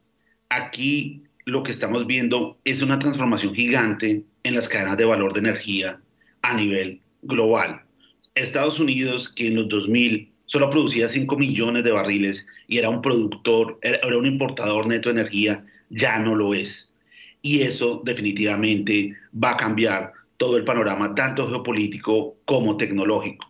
aquí 0.49 1.26
lo 1.47 1.63
que 1.63 1.71
estamos 1.71 2.05
viendo 2.05 2.57
es 2.65 2.81
una 2.81 2.99
transformación 2.99 3.55
gigante 3.55 4.25
en 4.43 4.53
las 4.53 4.67
cadenas 4.67 4.97
de 4.97 5.05
valor 5.05 5.31
de 5.31 5.39
energía 5.39 5.97
a 6.41 6.53
nivel 6.53 6.99
global. 7.21 7.83
Estados 8.35 8.81
Unidos, 8.81 9.29
que 9.29 9.47
en 9.47 9.55
los 9.55 9.69
2000 9.69 10.29
solo 10.45 10.69
producía 10.69 11.07
5 11.07 11.37
millones 11.37 11.85
de 11.85 11.91
barriles 11.91 12.45
y 12.67 12.79
era 12.79 12.89
un 12.89 13.01
productor, 13.01 13.79
era 13.81 14.17
un 14.17 14.25
importador 14.25 14.87
neto 14.87 15.07
de 15.07 15.21
energía, 15.21 15.65
ya 15.89 16.19
no 16.19 16.35
lo 16.35 16.53
es. 16.53 16.91
Y 17.41 17.61
eso 17.61 18.01
definitivamente 18.03 19.15
va 19.33 19.51
a 19.51 19.57
cambiar 19.57 20.11
todo 20.35 20.57
el 20.57 20.65
panorama, 20.65 21.15
tanto 21.15 21.47
geopolítico 21.47 22.35
como 22.43 22.75
tecnológico. 22.75 23.49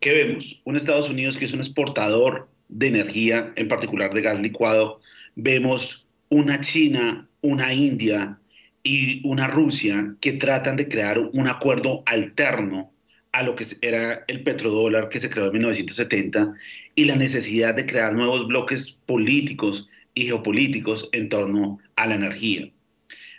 ¿Qué 0.00 0.12
vemos? 0.12 0.60
Un 0.64 0.74
Estados 0.74 1.08
Unidos 1.08 1.36
que 1.36 1.44
es 1.44 1.52
un 1.52 1.60
exportador 1.60 2.48
de 2.68 2.88
energía, 2.88 3.52
en 3.54 3.68
particular 3.68 4.12
de 4.12 4.22
gas 4.22 4.42
licuado. 4.42 5.00
Vemos 5.36 6.08
una 6.32 6.62
China, 6.62 7.28
una 7.42 7.74
India 7.74 8.38
y 8.82 9.20
una 9.22 9.48
Rusia 9.48 10.16
que 10.18 10.32
tratan 10.32 10.76
de 10.76 10.88
crear 10.88 11.18
un 11.18 11.46
acuerdo 11.46 12.02
alterno 12.06 12.90
a 13.32 13.42
lo 13.42 13.54
que 13.54 13.66
era 13.82 14.24
el 14.28 14.42
petrodólar 14.42 15.10
que 15.10 15.20
se 15.20 15.28
creó 15.28 15.48
en 15.48 15.52
1970 15.52 16.54
y 16.94 17.04
la 17.04 17.16
necesidad 17.16 17.74
de 17.74 17.84
crear 17.84 18.14
nuevos 18.14 18.48
bloques 18.48 18.98
políticos 19.04 19.90
y 20.14 20.24
geopolíticos 20.24 21.10
en 21.12 21.28
torno 21.28 21.80
a 21.96 22.06
la 22.06 22.14
energía. 22.14 22.70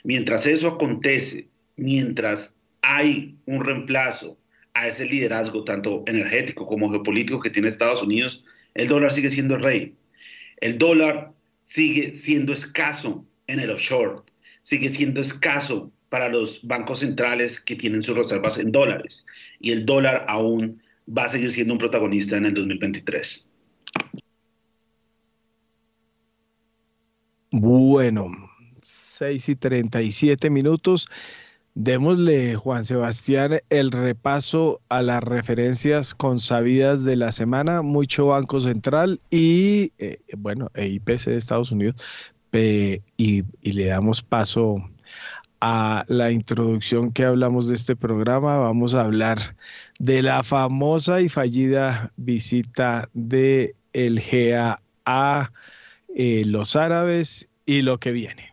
Mientras 0.03 0.45
eso 0.45 0.67
acontece, 0.67 1.47
mientras 1.75 2.55
hay 2.83 3.35
un 3.47 3.65
reemplazo 3.65 4.37
a 4.75 4.87
ese 4.87 5.05
liderazgo 5.05 5.63
tanto 5.63 6.03
energético 6.05 6.67
como 6.67 6.91
geopolítico 6.91 7.39
que 7.39 7.49
tiene 7.49 7.69
Estados 7.69 8.03
Unidos, 8.03 8.43
el 8.75 8.87
dólar 8.87 9.11
sigue 9.11 9.31
siendo 9.31 9.55
el 9.55 9.63
rey. 9.63 9.95
El 10.61 10.77
dólar 10.77 11.32
sigue 11.63 12.13
siendo 12.13 12.53
escaso 12.53 13.25
en 13.47 13.59
el 13.59 13.71
offshore, 13.71 14.21
sigue 14.61 14.89
siendo 14.89 15.21
escaso 15.21 15.91
para 16.09 16.29
los 16.29 16.65
bancos 16.65 16.99
centrales 16.99 17.59
que 17.59 17.75
tienen 17.75 18.03
sus 18.03 18.15
reservas 18.15 18.59
en 18.59 18.71
dólares 18.71 19.25
y 19.59 19.71
el 19.71 19.85
dólar 19.85 20.25
aún 20.27 20.81
va 21.05 21.25
a 21.25 21.29
seguir 21.29 21.51
siendo 21.51 21.73
un 21.73 21.79
protagonista 21.79 22.37
en 22.37 22.45
el 22.45 22.53
2023. 22.53 23.45
Bueno, 27.51 28.31
6 28.81 29.49
y 29.49 29.55
37 29.55 30.49
minutos. 30.49 31.07
Démosle, 31.75 32.55
Juan 32.55 32.85
Sebastián, 32.85 33.59
el 33.71 33.91
repaso 33.91 34.79
a 34.89 35.01
las 35.01 35.23
referencias 35.23 36.13
consabidas 36.13 37.03
de 37.03 37.15
la 37.15 37.31
semana, 37.31 37.81
mucho 37.81 38.27
Banco 38.27 38.59
Central 38.59 39.19
y, 39.31 39.91
eh, 39.97 40.19
bueno, 40.37 40.69
e 40.75 40.87
IPC 40.87 41.31
de 41.31 41.37
Estados 41.37 41.71
Unidos, 41.71 41.95
y, 43.17 43.43
le 43.63 43.85
damos 43.87 44.21
paso 44.21 44.75
a 45.61 46.05
la 46.07 46.29
introducción 46.29 47.11
que 47.11 47.25
hablamos 47.25 47.67
de 47.67 47.75
este 47.75 47.95
programa. 47.95 48.57
Vamos 48.57 48.93
a 48.93 49.05
hablar 49.05 49.55
de 49.99 50.21
la 50.21 50.43
famosa 50.43 51.21
y 51.21 51.29
fallida 51.29 52.11
visita 52.17 53.09
de 53.13 53.75
el 53.93 54.21
GA 54.21 54.79
a 55.05 55.51
eh, 56.15 56.43
los 56.45 56.75
árabes 56.75 57.47
y 57.65 57.81
lo 57.81 57.97
que 57.97 58.11
viene. 58.11 58.52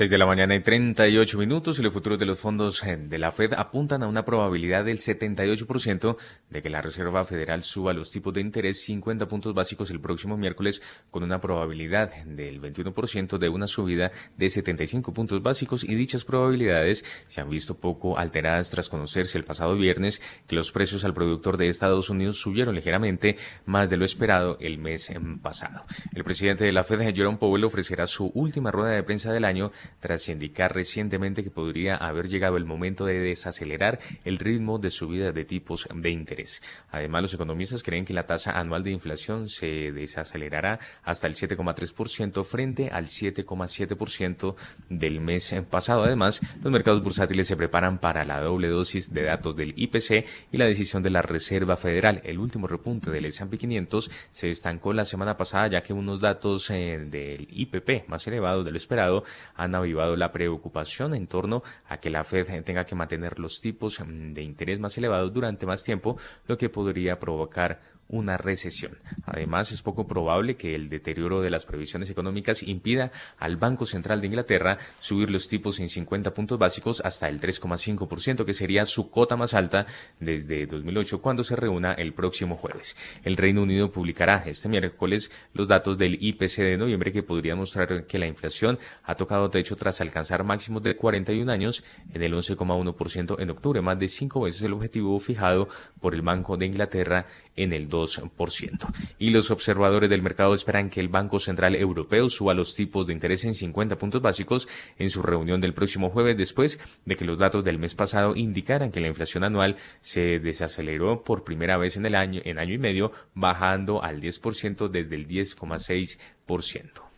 6 0.00 0.08
de 0.08 0.16
la 0.16 0.24
mañana 0.24 0.54
y 0.54 0.60
38 0.60 1.36
minutos 1.36 1.78
y 1.78 1.82
los 1.82 1.92
futuros 1.92 2.18
de 2.18 2.24
los 2.24 2.38
fondos 2.38 2.82
eh, 2.84 2.96
de 2.96 3.18
la 3.18 3.30
Fed 3.30 3.52
apuntan 3.52 4.02
a 4.02 4.08
una 4.08 4.24
probabilidad 4.24 4.86
del 4.86 4.96
78% 4.96 6.16
de 6.48 6.62
que 6.62 6.70
la 6.70 6.80
Reserva 6.80 7.22
Federal 7.22 7.62
suba 7.64 7.92
los 7.92 8.10
tipos 8.10 8.32
de 8.32 8.40
interés 8.40 8.82
50 8.82 9.28
puntos 9.28 9.52
básicos 9.52 9.90
el 9.90 10.00
próximo 10.00 10.38
miércoles 10.38 10.80
con 11.10 11.22
una 11.22 11.42
probabilidad 11.42 12.14
del 12.24 12.62
21% 12.62 13.36
de 13.36 13.50
una 13.50 13.66
subida 13.66 14.10
de 14.38 14.48
75 14.48 15.12
puntos 15.12 15.42
básicos 15.42 15.84
y 15.84 15.94
dichas 15.94 16.24
probabilidades 16.24 17.04
se 17.26 17.42
han 17.42 17.50
visto 17.50 17.76
poco 17.76 18.16
alteradas 18.16 18.70
tras 18.70 18.88
conocerse 18.88 19.36
el 19.36 19.44
pasado 19.44 19.76
viernes 19.76 20.22
que 20.46 20.56
los 20.56 20.72
precios 20.72 21.04
al 21.04 21.12
productor 21.12 21.58
de 21.58 21.68
Estados 21.68 22.08
Unidos 22.08 22.40
subieron 22.40 22.74
ligeramente 22.74 23.36
más 23.66 23.90
de 23.90 23.98
lo 23.98 24.06
esperado 24.06 24.56
el 24.60 24.78
mes 24.78 25.12
pasado. 25.42 25.82
El 26.14 26.24
presidente 26.24 26.64
de 26.64 26.72
la 26.72 26.84
Fed, 26.84 27.14
Jerome 27.14 27.36
Powell, 27.36 27.64
ofrecerá 27.64 28.06
su 28.06 28.30
última 28.32 28.70
rueda 28.70 28.92
de 28.92 29.02
prensa 29.02 29.30
del 29.30 29.44
año 29.44 29.72
tras 29.98 30.28
indicar 30.28 30.74
recientemente 30.74 31.42
que 31.42 31.50
podría 31.50 31.96
haber 31.96 32.28
llegado 32.28 32.56
el 32.56 32.64
momento 32.64 33.04
de 33.04 33.18
desacelerar 33.18 33.98
el 34.24 34.38
ritmo 34.38 34.78
de 34.78 34.90
subida 34.90 35.32
de 35.32 35.44
tipos 35.44 35.88
de 35.94 36.10
interés. 36.10 36.62
Además, 36.90 37.22
los 37.22 37.34
economistas 37.34 37.82
creen 37.82 38.04
que 38.04 38.14
la 38.14 38.26
tasa 38.26 38.52
anual 38.52 38.82
de 38.82 38.90
inflación 38.90 39.48
se 39.48 39.92
desacelerará 39.92 40.78
hasta 41.02 41.26
el 41.26 41.34
7,3% 41.34 42.44
frente 42.44 42.90
al 42.90 43.06
7,7% 43.06 44.54
del 44.88 45.20
mes 45.20 45.54
pasado. 45.68 46.04
Además, 46.04 46.40
los 46.62 46.72
mercados 46.72 47.02
bursátiles 47.02 47.46
se 47.46 47.56
preparan 47.56 47.98
para 47.98 48.24
la 48.24 48.40
doble 48.40 48.68
dosis 48.68 49.12
de 49.12 49.22
datos 49.22 49.56
del 49.56 49.74
IPC 49.76 50.26
y 50.52 50.56
la 50.56 50.66
decisión 50.66 51.02
de 51.02 51.10
la 51.10 51.22
Reserva 51.22 51.76
Federal. 51.76 52.20
El 52.24 52.38
último 52.38 52.66
repunte 52.66 53.10
del 53.10 53.26
S&P 53.26 53.58
500 53.58 54.10
se 54.30 54.50
estancó 54.50 54.92
la 54.92 55.04
semana 55.04 55.36
pasada 55.36 55.68
ya 55.68 55.82
que 55.82 55.92
unos 55.92 56.20
datos 56.20 56.70
eh, 56.70 56.98
del 57.10 57.48
IPP 57.50 58.08
más 58.08 58.26
elevados 58.26 58.64
de 58.64 58.70
lo 58.70 58.76
esperado 58.76 59.24
han 59.54 59.69
avivado 59.74 60.16
la 60.16 60.32
preocupación 60.32 61.14
en 61.14 61.26
torno 61.26 61.62
a 61.88 61.98
que 61.98 62.10
la 62.10 62.24
Fed 62.24 62.64
tenga 62.64 62.84
que 62.84 62.94
mantener 62.94 63.38
los 63.38 63.60
tipos 63.60 64.02
de 64.06 64.42
interés 64.42 64.80
más 64.80 64.96
elevados 64.98 65.32
durante 65.32 65.66
más 65.66 65.82
tiempo, 65.82 66.16
lo 66.46 66.56
que 66.56 66.68
podría 66.68 67.18
provocar 67.18 67.80
una 68.10 68.36
recesión. 68.36 68.98
Además, 69.24 69.72
es 69.72 69.82
poco 69.82 70.06
probable 70.06 70.56
que 70.56 70.74
el 70.74 70.88
deterioro 70.88 71.40
de 71.40 71.50
las 71.50 71.64
previsiones 71.64 72.10
económicas 72.10 72.62
impida 72.62 73.12
al 73.38 73.56
Banco 73.56 73.86
Central 73.86 74.20
de 74.20 74.26
Inglaterra 74.26 74.78
subir 74.98 75.30
los 75.30 75.48
tipos 75.48 75.80
en 75.80 75.88
50 75.88 76.34
puntos 76.34 76.58
básicos 76.58 77.00
hasta 77.04 77.28
el 77.28 77.40
3,5%, 77.40 78.44
que 78.44 78.52
sería 78.52 78.84
su 78.84 79.10
cota 79.10 79.36
más 79.36 79.54
alta 79.54 79.86
desde 80.18 80.66
2008 80.66 81.22
cuando 81.22 81.44
se 81.44 81.56
reúna 81.56 81.92
el 81.92 82.12
próximo 82.12 82.56
jueves. 82.56 82.96
El 83.24 83.36
Reino 83.36 83.62
Unido 83.62 83.92
publicará 83.92 84.42
este 84.46 84.68
miércoles 84.68 85.30
los 85.54 85.68
datos 85.68 85.96
del 85.96 86.18
IPC 86.20 86.56
de 86.58 86.76
noviembre 86.76 87.12
que 87.12 87.22
podrían 87.22 87.58
mostrar 87.58 88.06
que 88.06 88.18
la 88.18 88.26
inflación 88.26 88.78
ha 89.04 89.14
tocado 89.14 89.50
techo 89.50 89.76
tras 89.76 90.00
alcanzar 90.00 90.44
máximos 90.44 90.82
de 90.82 90.96
41 90.96 91.50
años 91.50 91.84
en 92.12 92.22
el 92.22 92.34
11,1% 92.34 93.36
en 93.40 93.50
octubre, 93.50 93.80
más 93.80 93.98
de 93.98 94.08
cinco 94.08 94.40
veces 94.42 94.62
el 94.62 94.72
objetivo 94.72 95.18
fijado 95.18 95.68
por 96.00 96.14
el 96.14 96.22
Banco 96.22 96.56
de 96.56 96.66
Inglaterra 96.66 97.26
en 97.62 97.72
el 97.72 97.88
2%. 97.88 98.86
Y 99.18 99.30
los 99.30 99.50
observadores 99.50 100.10
del 100.10 100.22
mercado 100.22 100.54
esperan 100.54 100.90
que 100.90 101.00
el 101.00 101.08
Banco 101.08 101.38
Central 101.38 101.74
Europeo 101.76 102.28
suba 102.28 102.54
los 102.54 102.74
tipos 102.74 103.06
de 103.06 103.12
interés 103.12 103.44
en 103.44 103.54
50 103.54 103.98
puntos 103.98 104.22
básicos 104.22 104.68
en 104.98 105.10
su 105.10 105.22
reunión 105.22 105.60
del 105.60 105.74
próximo 105.74 106.10
jueves 106.10 106.36
después 106.36 106.80
de 107.04 107.16
que 107.16 107.24
los 107.24 107.38
datos 107.38 107.64
del 107.64 107.78
mes 107.78 107.94
pasado 107.94 108.34
indicaran 108.36 108.90
que 108.90 109.00
la 109.00 109.08
inflación 109.08 109.44
anual 109.44 109.76
se 110.00 110.38
desaceleró 110.38 111.22
por 111.22 111.44
primera 111.44 111.76
vez 111.76 111.96
en 111.96 112.06
el 112.06 112.14
año 112.14 112.40
en 112.44 112.58
año 112.58 112.74
y 112.74 112.78
medio, 112.78 113.12
bajando 113.34 114.02
al 114.02 114.20
10% 114.20 114.88
desde 114.88 115.16
el 115.16 115.26
10,6%. 115.26 117.10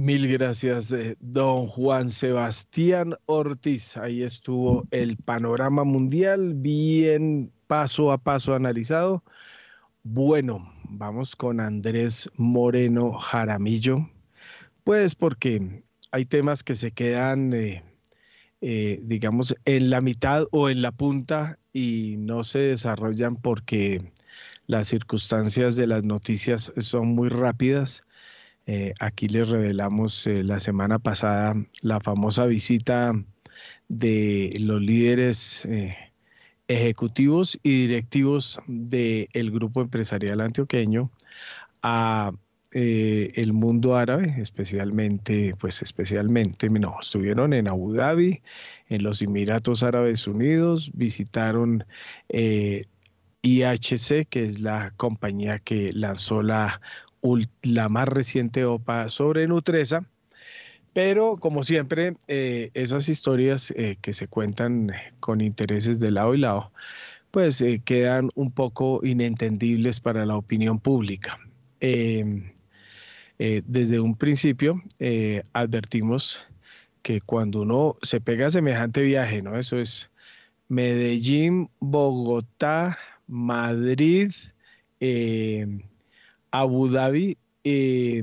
Mil 0.00 0.32
gracias, 0.32 0.92
eh, 0.92 1.16
don 1.20 1.66
Juan 1.66 2.08
Sebastián 2.08 3.16
Ortiz. 3.26 3.98
Ahí 3.98 4.22
estuvo 4.22 4.86
el 4.90 5.18
panorama 5.18 5.84
mundial 5.84 6.54
bien 6.54 7.52
paso 7.70 8.10
a 8.10 8.18
paso 8.18 8.52
analizado. 8.52 9.22
Bueno, 10.02 10.74
vamos 10.88 11.36
con 11.36 11.60
Andrés 11.60 12.28
Moreno 12.36 13.12
Jaramillo, 13.12 14.10
pues 14.82 15.14
porque 15.14 15.84
hay 16.10 16.24
temas 16.26 16.64
que 16.64 16.74
se 16.74 16.90
quedan, 16.90 17.52
eh, 17.52 17.84
eh, 18.60 18.98
digamos, 19.04 19.54
en 19.66 19.88
la 19.88 20.00
mitad 20.00 20.46
o 20.50 20.68
en 20.68 20.82
la 20.82 20.90
punta 20.90 21.60
y 21.72 22.16
no 22.18 22.42
se 22.42 22.58
desarrollan 22.58 23.36
porque 23.36 24.02
las 24.66 24.88
circunstancias 24.88 25.76
de 25.76 25.86
las 25.86 26.02
noticias 26.02 26.72
son 26.78 27.14
muy 27.14 27.28
rápidas 27.28 28.02
eh, 28.66 28.94
aquí 28.98 29.28
les 29.28 29.48
revelamos 29.48 30.26
la 30.26 30.58
semana 30.58 30.98
pasada 30.98 31.54
la 31.82 32.00
famosa 32.00 32.46
visita 32.46 33.12
de 33.88 34.56
los 34.58 34.80
líderes 34.82 35.66
ejecutivos 36.70 37.58
y 37.64 37.86
directivos 37.88 38.60
del 38.68 39.50
grupo 39.50 39.82
empresarial 39.82 40.40
antioqueño 40.40 41.10
a 41.82 42.32
el 42.72 43.52
mundo 43.52 43.96
árabe, 43.96 44.36
especialmente, 44.38 45.54
pues 45.58 45.82
especialmente, 45.82 46.70
no, 46.70 46.94
estuvieron 47.00 47.52
en 47.52 47.66
Abu 47.66 47.94
Dhabi, 47.94 48.42
en 48.88 49.02
los 49.02 49.20
Emiratos 49.22 49.82
Árabes 49.82 50.28
Unidos, 50.28 50.92
visitaron 50.94 51.84
IHC, 53.42 54.28
que 54.28 54.44
es 54.44 54.60
la 54.60 54.92
compañía 54.96 55.58
que 55.58 55.92
lanzó 55.92 56.42
la 56.42 56.80
la 57.62 57.88
más 57.88 58.08
reciente 58.08 58.64
OPA 58.64 59.08
sobre 59.08 59.46
Nutresa. 59.46 60.06
Pero 60.92 61.36
como 61.36 61.62
siempre, 61.62 62.16
eh, 62.26 62.70
esas 62.74 63.08
historias 63.08 63.72
eh, 63.76 63.96
que 64.00 64.12
se 64.12 64.26
cuentan 64.26 64.92
con 65.20 65.40
intereses 65.40 66.00
de 66.00 66.10
lado 66.10 66.34
y 66.34 66.38
lado, 66.38 66.72
pues 67.30 67.60
eh, 67.60 67.80
quedan 67.84 68.30
un 68.34 68.50
poco 68.50 69.00
inentendibles 69.04 70.00
para 70.00 70.26
la 70.26 70.36
opinión 70.36 70.80
pública. 70.80 71.38
Em, 71.80 72.52
desde 73.38 74.00
un 74.00 74.16
principio 74.16 74.82
advertimos 75.54 76.44
que 77.00 77.22
cuando 77.22 77.62
uno 77.62 77.94
se 78.02 78.20
pega 78.20 78.50
semejante 78.50 79.00
viaje, 79.02 79.40
¿no? 79.40 79.58
Eso 79.58 79.78
es 79.78 80.10
Medellín, 80.68 81.70
Bogotá, 81.80 82.98
Madrid, 83.26 84.30
Abu 86.50 86.88
Dhabi 86.88 87.38
eh, 87.64 88.22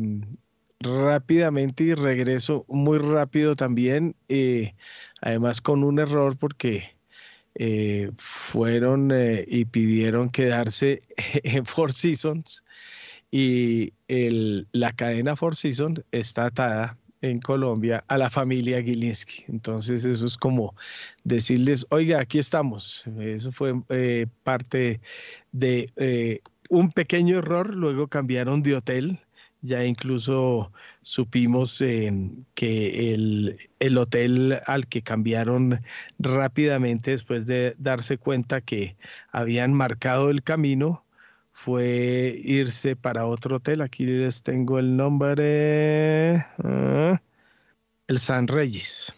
rápidamente 0.79 1.83
y 1.83 1.93
regreso 1.93 2.65
muy 2.67 2.99
rápido 2.99 3.55
también, 3.55 4.15
eh, 4.29 4.75
además 5.21 5.61
con 5.61 5.83
un 5.83 5.99
error 5.99 6.37
porque 6.37 6.95
eh, 7.55 8.11
fueron 8.17 9.11
y 9.47 9.65
pidieron 9.65 10.29
quedarse 10.29 10.99
en 11.43 11.65
Four 11.65 11.91
Seasons 11.91 12.63
y 13.31 13.93
la 14.07 14.93
cadena 14.93 15.35
Four 15.35 15.55
Seasons 15.55 16.01
está 16.11 16.45
atada 16.45 16.97
en 17.21 17.39
Colombia 17.39 18.03
a 18.07 18.17
la 18.17 18.29
familia 18.29 18.81
Gilinski. 18.81 19.45
Entonces 19.47 20.05
eso 20.05 20.27
es 20.27 20.37
como 20.37 20.75
decirles, 21.23 21.85
oiga, 21.89 22.21
aquí 22.21 22.37
estamos. 22.37 23.07
Eso 23.19 23.51
fue 23.51 23.73
parte 24.43 25.01
de 25.51 26.41
un 26.69 26.91
pequeño 26.91 27.39
error, 27.39 27.73
luego 27.73 28.07
cambiaron 28.07 28.61
de 28.61 28.75
hotel, 28.75 29.19
ya 29.61 29.83
incluso 29.85 30.71
supimos 31.01 31.81
eh, 31.81 32.11
que 32.53 33.13
el, 33.13 33.97
hotel 33.97 34.59
al 34.65 34.87
que 34.87 35.01
cambiaron 35.01 35.81
rápidamente 36.19 37.11
después 37.11 37.45
de 37.47 37.75
darse 37.77 38.17
cuenta 38.17 38.61
que 38.61 38.97
habían 39.31 39.73
marcado 39.73 40.29
el 40.29 40.43
camino 40.43 41.03
fue 41.51 42.39
irse 42.43 42.95
para 42.95 43.25
otro 43.25 43.57
hotel. 43.57 43.81
Aquí 43.81 44.05
les 44.05 44.43
tengo 44.43 44.79
el 44.79 44.95
nombre. 44.95 46.45
Ah, 46.63 47.21
el 48.07 48.19
San 48.19 48.47
Reyes. 48.47 49.16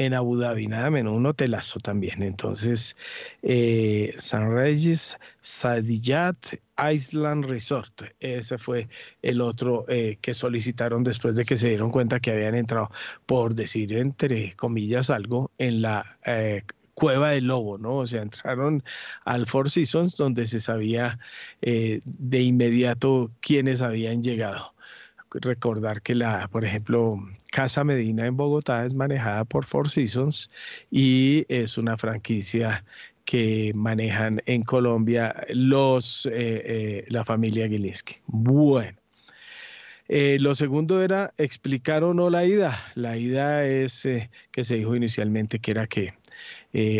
En 0.00 0.14
Abu 0.14 0.38
Dhabi, 0.38 0.66
nada 0.66 0.90
menos, 0.90 1.12
un 1.12 1.26
hotelazo 1.26 1.78
también. 1.78 2.22
Entonces, 2.22 2.96
eh, 3.42 4.14
San 4.16 4.50
Regis, 4.50 5.18
Sadiyat, 5.42 6.54
Island 6.90 7.44
Resort, 7.44 8.04
ese 8.18 8.56
fue 8.56 8.88
el 9.20 9.42
otro 9.42 9.84
eh, 9.88 10.16
que 10.22 10.32
solicitaron 10.32 11.04
después 11.04 11.36
de 11.36 11.44
que 11.44 11.58
se 11.58 11.68
dieron 11.68 11.90
cuenta 11.90 12.18
que 12.18 12.30
habían 12.30 12.54
entrado, 12.54 12.90
por 13.26 13.54
decir 13.54 13.92
entre 13.94 14.56
comillas 14.56 15.10
algo, 15.10 15.50
en 15.58 15.82
la 15.82 16.16
eh, 16.24 16.62
cueva 16.94 17.32
del 17.32 17.48
lobo, 17.48 17.76
¿no? 17.76 17.96
O 17.98 18.06
sea, 18.06 18.22
entraron 18.22 18.82
al 19.26 19.46
Four 19.46 19.68
Seasons 19.68 20.16
donde 20.16 20.46
se 20.46 20.60
sabía 20.60 21.18
de 21.60 22.40
inmediato 22.40 23.30
quiénes 23.42 23.82
habían 23.82 24.22
llegado 24.22 24.74
recordar 25.32 26.02
que 26.02 26.14
la, 26.14 26.48
por 26.48 26.64
ejemplo, 26.64 27.18
Casa 27.50 27.84
Medina 27.84 28.26
en 28.26 28.36
Bogotá 28.36 28.84
es 28.84 28.94
manejada 28.94 29.44
por 29.44 29.64
Four 29.64 29.88
Seasons 29.88 30.50
y 30.90 31.44
es 31.48 31.78
una 31.78 31.96
franquicia 31.96 32.84
que 33.24 33.72
manejan 33.74 34.42
en 34.46 34.62
Colombia 34.62 35.46
los 35.50 36.26
eh, 36.26 36.32
eh, 36.32 37.04
la 37.08 37.24
familia 37.24 37.68
Gilinski. 37.68 38.16
Bueno. 38.26 38.98
Eh, 40.08 40.38
lo 40.40 40.56
segundo 40.56 41.00
era 41.00 41.32
explicar 41.38 42.02
o 42.02 42.12
no 42.12 42.30
la 42.30 42.44
ida. 42.44 42.76
La 42.96 43.16
ida 43.16 43.64
es 43.64 44.08
que 44.50 44.64
se 44.64 44.74
dijo 44.74 44.96
inicialmente 44.96 45.60
que 45.60 45.70
era 45.70 45.86
que 45.86 46.14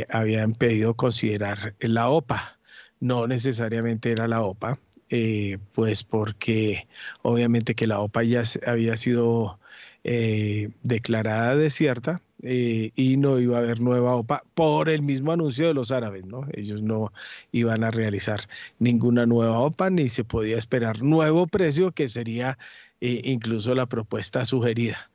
habían 0.08 0.54
pedido 0.54 0.94
considerar 0.94 1.74
la 1.80 2.08
OPA. 2.08 2.58
No 3.00 3.26
necesariamente 3.26 4.12
era 4.12 4.28
la 4.28 4.42
OPA, 4.42 4.78
eh, 5.10 5.58
pues 5.72 6.04
porque 6.04 6.86
obviamente 7.22 7.74
que 7.74 7.88
la 7.88 7.98
OPA 7.98 8.22
ya 8.22 8.42
había 8.64 8.96
sido 8.96 9.58
eh, 10.04 10.70
declarada 10.84 11.56
desierta 11.56 12.22
eh, 12.42 12.92
y 12.94 13.16
no 13.16 13.40
iba 13.40 13.58
a 13.58 13.60
haber 13.60 13.80
nueva 13.80 14.14
OPA 14.14 14.44
por 14.54 14.88
el 14.88 15.02
mismo 15.02 15.32
anuncio 15.32 15.66
de 15.66 15.74
los 15.74 15.90
árabes, 15.90 16.24
¿no? 16.26 16.46
Ellos 16.52 16.82
no 16.82 17.12
iban 17.50 17.82
a 17.82 17.90
realizar 17.90 18.40
ninguna 18.78 19.26
nueva 19.26 19.58
OPA 19.58 19.90
ni 19.90 20.08
se 20.08 20.22
podía 20.22 20.56
esperar 20.58 21.02
nuevo 21.02 21.48
precio 21.48 21.90
que 21.92 22.08
sería 22.08 22.56
incluso 23.00 23.74
la 23.74 23.86
propuesta 23.86 24.44
sugerida. 24.44 25.10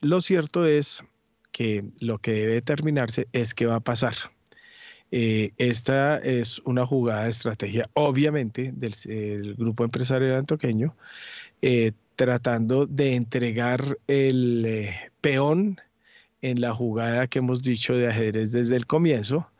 lo 0.00 0.20
cierto 0.20 0.66
es 0.66 1.04
que 1.50 1.84
lo 1.98 2.18
que 2.18 2.32
debe 2.32 2.54
determinarse 2.54 3.28
es 3.32 3.54
qué 3.54 3.66
va 3.66 3.76
a 3.76 3.80
pasar. 3.80 4.14
Eh, 5.14 5.52
esta 5.58 6.16
es 6.18 6.58
una 6.60 6.86
jugada 6.86 7.24
de 7.24 7.30
estrategia, 7.30 7.84
obviamente, 7.92 8.72
del, 8.72 9.54
grupo 9.56 9.84
empresarial 9.84 10.36
antoqueño, 10.36 10.96
eh, 11.60 11.92
tratando 12.16 12.86
de 12.86 13.14
entregar 13.14 13.98
el 14.06 14.64
eh, 14.66 15.12
peón 15.20 15.78
en 16.40 16.62
la 16.62 16.74
jugada 16.74 17.26
que 17.26 17.40
hemos 17.40 17.62
dicho 17.62 17.94
de 17.94 18.08
ajedrez 18.08 18.52
desde 18.52 18.74
el 18.76 18.86
comienzo, 18.86 19.50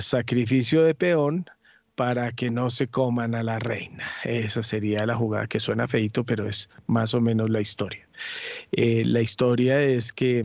sacrificio 0.00 0.82
de 0.82 0.94
peón 0.94 1.46
para 1.94 2.32
que 2.32 2.50
no 2.50 2.70
se 2.70 2.88
coman 2.88 3.34
a 3.34 3.42
la 3.42 3.58
reina. 3.58 4.06
Esa 4.24 4.62
sería 4.62 5.06
la 5.06 5.16
jugada 5.16 5.46
que 5.46 5.60
suena 5.60 5.88
feito, 5.88 6.24
pero 6.24 6.48
es 6.48 6.68
más 6.86 7.14
o 7.14 7.20
menos 7.20 7.50
la 7.50 7.60
historia. 7.60 8.06
la 8.72 9.20
historia 9.20 9.82
es 9.82 10.12
que 10.12 10.44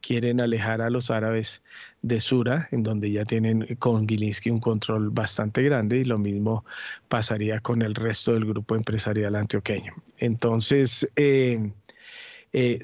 quieren 0.00 0.40
alejar 0.40 0.82
a 0.82 0.90
los 0.90 1.10
árabes 1.10 1.62
de 2.02 2.20
Sura, 2.20 2.68
en 2.72 2.82
donde 2.82 3.10
ya 3.10 3.24
tienen 3.24 3.76
con 3.76 4.08
Gilinski 4.08 4.50
un 4.50 4.60
control 4.60 5.10
bastante 5.10 5.62
grande 5.62 5.98
y 5.98 6.04
lo 6.04 6.18
mismo 6.18 6.64
pasaría 7.08 7.60
con 7.60 7.80
el 7.80 7.94
resto 7.94 8.32
del 8.32 8.44
grupo 8.44 8.74
empresarial 8.74 9.36
antioqueño. 9.36 9.94
Entonces, 10.18 11.08
eh, 11.14 11.72
eh, 12.52 12.80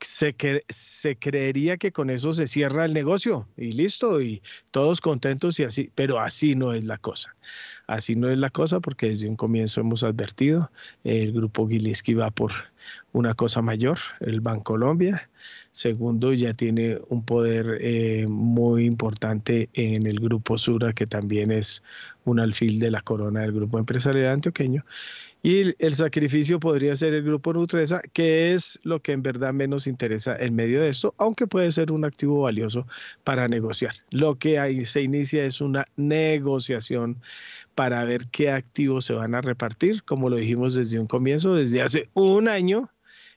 se, 0.00 0.34
se 0.68 1.16
creería 1.16 1.76
que 1.76 1.92
con 1.92 2.10
eso 2.10 2.32
se 2.32 2.46
cierra 2.46 2.84
el 2.84 2.94
negocio 2.94 3.48
y 3.56 3.72
listo, 3.72 4.20
y 4.20 4.42
todos 4.70 5.00
contentos 5.00 5.58
y 5.60 5.64
así, 5.64 5.90
pero 5.94 6.20
así 6.20 6.54
no 6.54 6.72
es 6.72 6.84
la 6.84 6.98
cosa. 6.98 7.34
Así 7.86 8.16
no 8.16 8.28
es 8.28 8.38
la 8.38 8.50
cosa 8.50 8.80
porque 8.80 9.08
desde 9.08 9.28
un 9.28 9.36
comienzo 9.36 9.80
hemos 9.80 10.02
advertido, 10.02 10.70
el 11.04 11.32
grupo 11.32 11.68
Gilinski 11.68 12.14
va 12.14 12.30
por 12.30 12.52
una 13.12 13.34
cosa 13.34 13.62
mayor, 13.62 13.98
el 14.20 14.40
Bancolombia. 14.40 15.30
Segundo, 15.78 16.32
ya 16.32 16.54
tiene 16.54 16.98
un 17.08 17.24
poder 17.24 17.78
eh, 17.80 18.26
muy 18.26 18.84
importante 18.84 19.70
en 19.74 20.08
el 20.08 20.18
Grupo 20.18 20.58
Sura, 20.58 20.92
que 20.92 21.06
también 21.06 21.52
es 21.52 21.84
un 22.24 22.40
alfil 22.40 22.80
de 22.80 22.90
la 22.90 23.00
corona 23.00 23.42
del 23.42 23.52
Grupo 23.52 23.78
Empresarial 23.78 24.32
Antioqueño. 24.32 24.84
Y 25.40 25.76
el 25.78 25.94
sacrificio 25.94 26.58
podría 26.58 26.96
ser 26.96 27.14
el 27.14 27.22
Grupo 27.22 27.52
Nutresa, 27.52 28.02
que 28.12 28.52
es 28.54 28.80
lo 28.82 29.00
que 29.00 29.12
en 29.12 29.22
verdad 29.22 29.52
menos 29.52 29.86
interesa 29.86 30.36
en 30.36 30.56
medio 30.56 30.80
de 30.82 30.88
esto, 30.88 31.14
aunque 31.16 31.46
puede 31.46 31.70
ser 31.70 31.92
un 31.92 32.04
activo 32.04 32.40
valioso 32.40 32.88
para 33.22 33.46
negociar. 33.46 33.94
Lo 34.10 34.36
que 34.36 34.58
ahí 34.58 34.84
se 34.84 35.02
inicia 35.02 35.44
es 35.44 35.60
una 35.60 35.86
negociación 35.94 37.22
para 37.76 38.02
ver 38.02 38.26
qué 38.32 38.50
activos 38.50 39.04
se 39.04 39.12
van 39.12 39.36
a 39.36 39.42
repartir, 39.42 40.02
como 40.02 40.28
lo 40.28 40.34
dijimos 40.38 40.74
desde 40.74 40.98
un 40.98 41.06
comienzo, 41.06 41.54
desde 41.54 41.82
hace 41.82 42.08
un 42.14 42.48
año, 42.48 42.90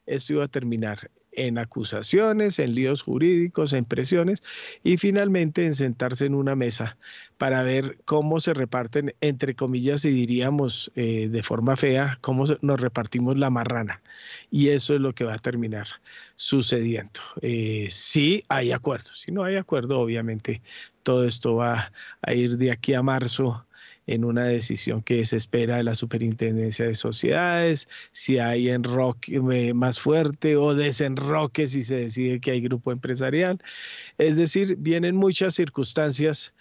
esto 0.07 0.33
iba 0.33 0.45
a 0.45 0.47
terminar 0.47 1.11
en 1.31 1.57
acusaciones, 1.57 2.59
en 2.59 2.75
líos 2.75 3.01
jurídicos, 3.01 3.73
en 3.73 3.85
presiones 3.85 4.43
y 4.83 4.97
finalmente 4.97 5.65
en 5.65 5.73
sentarse 5.73 6.25
en 6.25 6.35
una 6.35 6.55
mesa 6.55 6.97
para 7.37 7.63
ver 7.63 7.97
cómo 8.05 8.39
se 8.39 8.53
reparten, 8.53 9.15
entre 9.19 9.55
comillas, 9.55 10.05
y 10.05 10.11
diríamos 10.11 10.91
eh, 10.95 11.27
de 11.29 11.43
forma 11.43 11.75
fea, 11.75 12.19
cómo 12.21 12.45
nos 12.61 12.79
repartimos 12.79 13.39
la 13.39 13.49
marrana. 13.49 14.01
Y 14.51 14.69
eso 14.69 14.93
es 14.93 15.01
lo 15.01 15.13
que 15.13 15.23
va 15.23 15.33
a 15.33 15.39
terminar 15.39 15.87
sucediendo. 16.35 17.19
Eh, 17.41 17.87
si 17.89 18.43
hay 18.47 18.71
acuerdo, 18.71 19.13
si 19.15 19.31
no 19.31 19.43
hay 19.43 19.55
acuerdo, 19.55 19.99
obviamente 19.99 20.61
todo 21.03 21.25
esto 21.25 21.55
va 21.55 21.91
a 22.21 22.33
ir 22.33 22.57
de 22.57 22.71
aquí 22.71 22.93
a 22.93 23.01
marzo 23.01 23.65
en 24.07 24.25
una 24.25 24.45
decisión 24.45 25.01
que 25.03 25.23
se 25.25 25.37
espera 25.37 25.77
de 25.77 25.83
la 25.83 25.95
Superintendencia 25.95 26.85
de 26.85 26.95
Sociedades, 26.95 27.87
si 28.11 28.39
hay 28.39 28.69
enroque 28.69 29.35
eh, 29.51 29.73
más 29.73 29.99
fuerte 29.99 30.55
o 30.55 30.73
desenroque 30.75 31.67
si 31.67 31.83
se 31.83 31.95
decide 31.95 32.39
que 32.39 32.51
hay 32.51 32.61
grupo 32.61 32.91
empresarial. 32.91 33.59
Es 34.17 34.37
decir, 34.37 34.75
vienen 34.77 35.15
muchas 35.15 35.55
circunstancias 35.55 36.53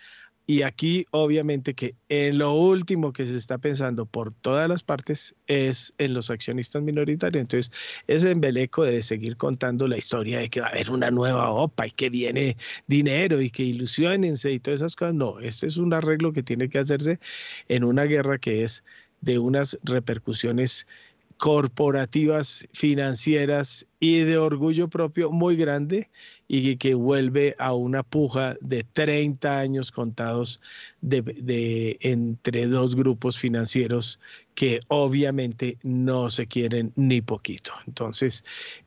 y 0.50 0.64
aquí, 0.64 1.06
obviamente, 1.12 1.74
que 1.74 1.94
en 2.08 2.38
lo 2.38 2.54
último 2.54 3.12
que 3.12 3.24
se 3.24 3.36
está 3.36 3.58
pensando 3.58 4.04
por 4.04 4.34
todas 4.34 4.68
las 4.68 4.82
partes 4.82 5.36
es 5.46 5.94
en 5.98 6.12
los 6.12 6.28
accionistas 6.28 6.82
minoritarios. 6.82 7.42
Entonces, 7.42 7.72
ese 8.08 8.32
embeleco 8.32 8.82
de 8.82 9.00
seguir 9.00 9.36
contando 9.36 9.86
la 9.86 9.96
historia 9.96 10.40
de 10.40 10.48
que 10.50 10.60
va 10.60 10.66
a 10.66 10.70
haber 10.70 10.90
una 10.90 11.12
nueva 11.12 11.52
OPA 11.52 11.86
y 11.86 11.90
que 11.92 12.10
viene 12.10 12.56
dinero 12.88 13.40
y 13.40 13.50
que 13.50 13.62
ilusionense 13.62 14.50
y 14.50 14.58
todas 14.58 14.80
esas 14.80 14.96
cosas, 14.96 15.14
no, 15.14 15.38
este 15.38 15.68
es 15.68 15.76
un 15.76 15.94
arreglo 15.94 16.32
que 16.32 16.42
tiene 16.42 16.68
que 16.68 16.80
hacerse 16.80 17.20
en 17.68 17.84
una 17.84 18.02
guerra 18.06 18.38
que 18.38 18.64
es 18.64 18.82
de 19.20 19.38
unas 19.38 19.78
repercusiones 19.84 20.88
corporativas, 21.36 22.66
financieras 22.72 23.86
y 24.00 24.18
de 24.22 24.36
orgullo 24.36 24.88
propio 24.88 25.30
muy 25.30 25.54
grande 25.54 26.10
y 26.52 26.78
que 26.78 26.94
vuelve 26.94 27.54
a 27.60 27.74
una 27.74 28.02
puja 28.02 28.56
de 28.60 28.82
30 28.82 29.60
años 29.60 29.92
contados 29.92 30.60
de, 31.00 31.96
entre 32.00 32.66
dos 32.66 32.96
grupos 32.96 33.38
financieros 33.38 34.18
que 34.56 34.80
obviamente 34.88 35.78
no 35.84 36.28
se 36.28 36.48
quieren 36.48 36.92
ni 36.96 37.20
poquito. 37.20 37.72
Entonces, 37.86 38.44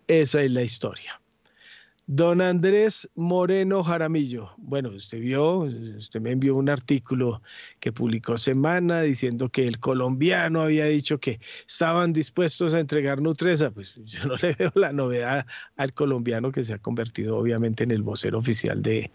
esa 0.08 0.42
es 0.42 0.52
la 0.52 0.64
historia. 0.64 1.22
Don 2.06 2.42
Andrés 2.42 3.10
Moreno 3.16 3.82
Jaramillo, 3.82 4.52
bueno, 4.58 4.90
usted 4.90 5.22
vio, 5.22 5.60
usted 5.60 6.20
me 6.20 6.32
envió 6.32 6.54
un 6.58 6.68
artículo 6.68 7.42
que 7.80 7.94
publicó 7.94 8.38
Semana 8.38 9.02
diciendo 9.02 9.48
que 9.48 9.66
el 9.66 9.80
colombiano 9.80 10.62
había 10.62 10.84
dicho 10.86 11.22
que 11.22 11.40
estaban 11.66 12.12
dispuestos 12.12 12.74
a 12.74 12.82
entregar 12.82 13.22
Nutresa. 13.22 13.72
Pues 13.72 13.96
yo 14.06 14.26
no 14.26 14.36
le 14.36 14.54
veo 14.54 14.72
la 14.76 14.92
novedad 14.92 15.46
al 15.78 15.94
colombiano 15.94 16.52
que 16.52 16.64
se 16.64 16.74
ha 16.74 16.78
convertido 16.78 17.38
obviamente 17.38 17.86
en 17.86 17.92
el 17.92 18.04
vocero 18.04 18.38
oficial 18.38 18.82
de, 18.82 19.10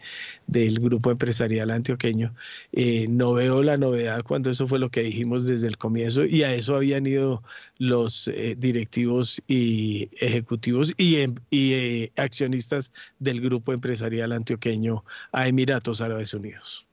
del 0.46 0.80
grupo 0.80 1.10
empresarial 1.10 1.70
antioqueño. 1.70 2.34
Eh, 2.72 3.06
no 3.06 3.34
veo 3.34 3.62
la 3.62 3.76
novedad 3.76 4.22
cuando 4.22 4.48
eso 4.50 4.66
fue 4.66 4.78
lo 4.78 4.90
que 4.90 5.02
dijimos 5.02 5.44
desde 5.44 5.66
el 5.66 5.76
comienzo 5.76 6.24
y 6.24 6.42
a 6.42 6.54
eso 6.54 6.74
habían 6.74 7.06
ido 7.06 7.42
los 7.76 8.28
eh, 8.28 8.56
directivos 8.58 9.42
y 9.46 10.08
ejecutivos 10.18 10.94
y, 10.96 11.16
em, 11.16 11.34
eh, 11.50 12.10
accionistas 12.16 12.77
del 13.18 13.40
grupo 13.40 13.72
empresarial 13.72 14.32
antioqueño 14.32 15.04
a 15.32 15.48
Emiratos 15.48 16.00
Árabes 16.00 16.34
Unidos. 16.34 16.86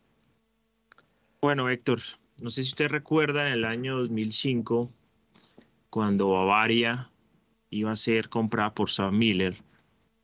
Bueno, 1.42 1.70
Héctor, 1.70 2.02
no 2.42 2.50
sé 2.50 2.64
si 2.64 2.70
usted 2.70 2.88
recuerda 2.88 3.48
en 3.48 3.54
el 3.54 3.66
año 3.66 3.98
2005, 3.98 4.92
cuando 5.90 6.30
Bavaria 6.30 7.10
iba 7.70 7.92
a 7.92 7.96
ser 7.96 8.30
comprada 8.30 8.74
por 8.74 8.90
Sam 8.90 9.18
Miller, 9.18 9.56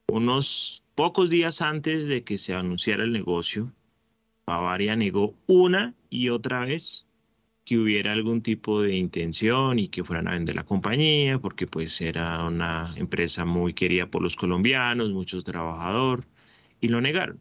unos 0.08 0.84
pocos 0.96 1.30
días 1.30 1.62
antes 1.62 2.08
de 2.08 2.24
que 2.24 2.38
se 2.38 2.54
anunciara 2.54 3.04
el 3.04 3.14
negocio, 3.14 3.72
Bavaria 4.46 4.96
negó 4.96 5.36
una 5.48 5.94
y 6.10 6.30
otra 6.30 6.66
vez 6.66 7.06
que 7.66 7.78
hubiera 7.78 8.12
algún 8.12 8.42
tipo 8.42 8.82
de 8.82 8.96
intención 8.96 9.80
y 9.80 9.88
que 9.90 10.04
fueran 10.04 10.28
a 10.28 10.32
vender 10.32 10.56
la 10.56 10.66
compañía, 10.66 11.40
porque 11.40 11.68
pues 11.68 12.02
era 12.02 12.44
una 12.46 12.94
empresa 12.98 13.46
muy 13.46 13.74
querida 13.74 14.08
por 14.08 14.22
los 14.22 14.36
colombianos, 14.36 15.12
mucho 15.12 15.42
trabajador, 15.42 16.26
y 16.80 16.88
lo 16.88 17.02
negaron. 17.02 17.40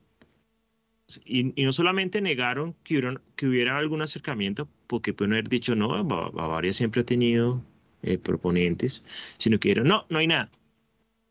Y, 1.24 1.52
no 1.64 1.72
solamente 1.72 2.20
negaron 2.20 2.76
que, 2.84 3.16
que 3.34 3.46
hubiera 3.46 3.76
algún 3.78 4.02
acercamiento, 4.02 4.68
porque 4.86 5.12
pueden 5.12 5.32
haber 5.32 5.48
dicho, 5.48 5.74
no, 5.74 6.04
Bavaria 6.04 6.72
siempre 6.72 7.00
ha 7.00 7.04
tenido 7.04 7.64
eh, 8.02 8.18
proponentes, 8.18 9.02
sino 9.38 9.58
que 9.58 9.70
dijeron, 9.70 9.88
no, 9.88 10.06
no 10.08 10.18
hay 10.18 10.26
nada. 10.26 10.50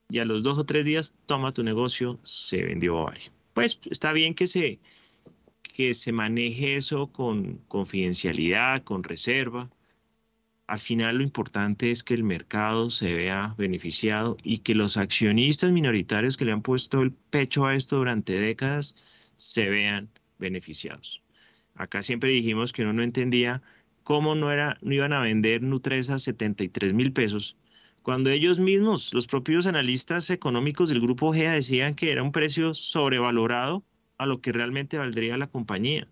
Y 0.09 0.19
a 0.19 0.25
los 0.25 0.43
dos 0.43 0.57
o 0.57 0.65
tres 0.65 0.85
días, 0.85 1.15
toma 1.27 1.53
tu 1.53 1.63
negocio, 1.63 2.19
se 2.23 2.63
vendió 2.63 2.95
Bavaria. 2.95 3.31
Pues 3.53 3.79
está 3.89 4.11
bien 4.11 4.33
que 4.33 4.47
se, 4.47 4.79
que 5.79 5.93
se 5.93 6.11
maneje 6.11 6.75
eso 6.75 7.07
con 7.07 7.59
confidencialidad, 7.69 8.83
con 8.83 9.01
reserva. 9.01 9.69
Al 10.67 10.77
final 10.77 11.19
lo 11.19 11.23
importante 11.23 11.89
es 11.89 12.03
que 12.03 12.13
el 12.13 12.25
mercado 12.25 12.89
se 12.89 13.13
vea 13.13 13.55
beneficiado 13.57 14.35
y 14.43 14.57
que 14.57 14.75
los 14.75 14.97
accionistas 14.97 15.71
minoritarios 15.71 16.35
que 16.35 16.43
le 16.43 16.51
han 16.51 16.63
puesto 16.63 17.01
el 17.01 17.13
pecho 17.13 17.65
a 17.65 17.77
esto 17.77 17.95
durante 17.95 18.41
décadas 18.41 18.93
se 19.37 19.69
vean 19.69 20.09
beneficiados. 20.37 21.23
Acá 21.75 22.01
siempre 22.01 22.33
dijimos 22.33 22.73
que 22.73 22.81
uno 22.81 22.91
no 22.91 23.01
entendía 23.01 23.61
cómo 24.03 24.35
no, 24.35 24.51
era, 24.51 24.77
no 24.81 24.93
iban 24.93 25.13
a 25.13 25.21
vender 25.21 25.61
Nutresa 25.61 26.15
a 26.15 26.19
73 26.19 26.93
mil 26.93 27.13
pesos, 27.13 27.55
cuando 28.01 28.31
ellos 28.31 28.59
mismos, 28.59 29.13
los 29.13 29.27
propios 29.27 29.65
analistas 29.65 30.29
económicos 30.29 30.89
del 30.89 30.99
grupo 30.99 31.31
GEA 31.31 31.53
decían 31.53 31.95
que 31.95 32.11
era 32.11 32.21
un 32.21 32.33
precio 32.33 32.73
sobrevalorado 32.73 33.85
a 34.19 34.25
lo 34.27 34.41
que 34.41 34.51
realmente 34.51 34.99
valdría 34.99 35.37
la 35.37 35.47
compañía. 35.47 36.07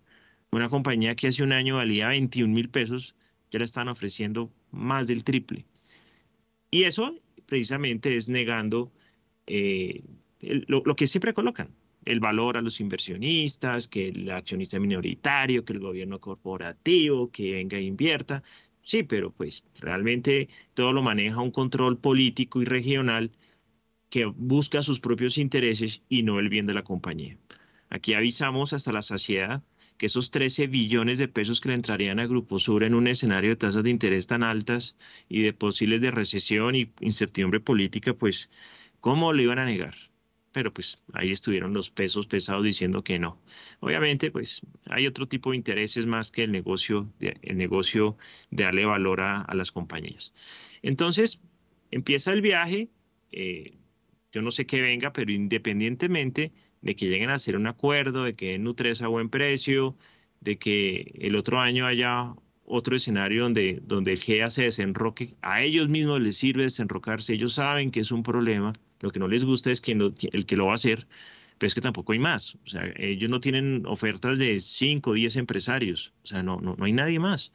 Una 0.52 0.70
compañía 0.70 1.16
que 1.16 1.28
hace 1.28 1.44
un 1.44 1.52
año 1.52 1.76
valía 1.76 2.08
21 2.08 2.54
mil 2.54 2.70
pesos, 2.70 3.16
ya 3.52 3.60
le 3.60 3.66
están 3.66 3.90
ofreciendo 3.90 4.52
más 4.72 5.08
del 5.08 5.24
triple. 5.24 5.66
Y 6.72 6.84
eso 6.84 7.16
precisamente 7.46 8.16
es 8.16 8.30
negando 8.30 8.92
eh, 9.46 10.04
lo, 10.42 10.82
lo, 10.86 10.96
que 10.96 11.08
siempre 11.08 11.34
colocan, 11.34 11.70
el 12.06 12.20
valor 12.20 12.58
a 12.58 12.62
los 12.62 12.80
inversionistas, 12.80 13.88
que 13.88 14.10
el 14.10 14.32
accionista 14.32 14.80
minoritario, 14.80 15.66
que 15.66 15.74
el 15.74 15.80
gobierno 15.80 16.20
corporativo, 16.20 17.30
que 17.32 17.52
venga 17.52 17.78
e 17.78 17.84
invierta. 17.84 18.44
Sí, 18.82 19.04
pero 19.04 19.32
pues 19.32 19.66
realmente 19.82 20.48
todo 20.74 20.94
lo 20.94 21.02
maneja 21.02 21.42
un 21.42 21.52
control 21.52 21.98
político 21.98 22.62
y 22.62 22.66
regional 22.66 23.32
que 24.10 24.26
busca 24.26 24.82
sus 24.84 25.02
propios 25.02 25.38
intereses 25.38 26.02
y 26.08 26.24
no 26.24 26.40
el 26.40 26.48
bien 26.50 26.66
de 26.66 26.74
la 26.74 26.84
compañía. 26.84 27.38
Aquí 27.90 28.14
avisamos 28.14 28.74
hasta 28.74 28.92
la 28.92 29.02
saciedad 29.02 29.64
que 29.98 30.06
esos 30.06 30.32
13 30.32 30.68
billones 30.68 31.18
de 31.18 31.28
pesos 31.28 31.60
que 31.60 31.70
le 31.70 31.76
entrarían 31.76 32.20
a 32.20 32.28
Grupo 32.28 32.60
Sur 32.60 32.84
en 32.84 32.94
un 32.94 33.08
escenario 33.08 33.52
de 33.52 33.56
tasas 33.56 33.84
de 33.84 33.90
interés 33.90 34.28
tan 34.28 34.44
altas 34.44 34.96
y 35.28 35.42
de 35.42 35.54
posibles 35.54 36.02
de 36.02 36.12
recesión 36.12 36.76
y 36.76 36.92
incertidumbre 37.00 37.60
política, 37.60 38.14
pues, 38.14 38.50
¿cómo 39.00 39.34
lo 39.34 39.42
iban 39.42 39.60
a 39.60 39.66
negar? 39.66 39.96
pero 40.58 40.74
pues 40.74 41.04
ahí 41.14 41.32
estuvieron 41.32 41.72
los 41.72 41.92
pesos 41.92 42.26
pesados 42.26 42.64
diciendo 42.64 43.04
que 43.04 43.20
no. 43.20 43.40
Obviamente, 43.80 44.32
pues 44.32 44.62
hay 44.86 45.06
otro 45.06 45.28
tipo 45.28 45.52
de 45.52 45.58
intereses 45.58 46.08
más 46.08 46.32
que 46.32 46.46
el 46.46 46.52
negocio 46.52 47.14
de, 47.20 47.38
el 47.44 47.58
negocio 47.58 48.18
de 48.50 48.64
darle 48.64 48.86
valor 48.86 49.22
a, 49.22 49.46
las 49.54 49.72
compañías. 49.72 50.34
Entonces, 50.82 51.42
empieza 51.92 52.34
el 52.34 52.42
viaje, 52.42 52.90
eh, 53.32 53.76
yo 54.32 54.42
no 54.42 54.50
sé 54.50 54.66
qué 54.66 54.82
venga, 54.82 55.14
pero 55.14 55.32
independientemente 55.32 56.52
de 56.88 56.96
que 56.96 57.08
lleguen 57.10 57.30
a 57.30 57.36
hacer 57.36 57.58
un 57.58 57.68
acuerdo, 57.68 58.24
de 58.24 58.34
que 58.34 58.54
den 58.54 58.64
Nutresa 58.64 59.06
a 59.06 59.10
buen 59.10 59.30
precio, 59.30 59.98
de 60.40 60.58
que 60.58 61.12
el 61.20 61.36
otro 61.36 61.60
año 61.60 61.86
haya 61.86 62.34
otro 62.64 62.96
escenario 62.96 63.44
donde, 63.44 63.82
donde 63.84 64.14
el 64.14 64.20
GEA 64.20 64.50
se 64.50 64.64
desenroque, 64.64 65.36
a 65.42 65.62
ellos 65.62 65.90
mismos 65.90 66.22
les 66.22 66.38
sirve 66.38 66.64
desenrocarse, 66.64 67.34
ellos 67.34 67.54
saben 67.54 67.92
que 67.92 68.00
es 68.00 68.12
un 68.12 68.24
problema, 68.24 68.72
lo 69.02 69.12
que 69.12 69.20
no 69.20 69.28
les 69.28 69.44
gusta 69.44 69.70
es 69.70 69.82
quien 69.82 70.02
el 70.02 70.46
que 70.46 70.56
lo 70.56 70.68
va 70.68 70.72
a 70.72 70.76
hacer, 70.76 71.08
pero 71.58 71.68
es 71.68 71.76
que 71.76 71.82
tampoco 71.82 72.14
hay 72.14 72.20
más. 72.20 72.56
O 72.66 72.70
sea, 72.70 72.84
ellos 72.96 73.30
no 73.30 73.42
tienen 73.42 73.86
ofertas 73.86 74.40
de 74.40 74.60
5 74.60 75.10
o 75.10 75.14
10 75.14 75.36
empresarios. 75.36 76.14
O 76.24 76.28
sea, 76.28 76.42
no, 76.42 76.62
no, 76.62 76.76
no 76.78 76.86
hay 76.86 76.94
nadie 76.94 77.20
más. 77.20 77.52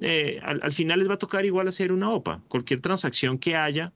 Eh, 0.00 0.40
al, 0.42 0.72
final 0.72 1.00
les 1.00 1.08
va 1.10 1.14
a 1.14 1.18
tocar 1.18 1.44
igual 1.44 1.68
hacer 1.68 1.92
una 1.92 2.10
OPA. 2.10 2.42
Cualquier 2.48 2.80
transacción 2.80 3.38
que 3.38 3.56
haya 3.56 3.92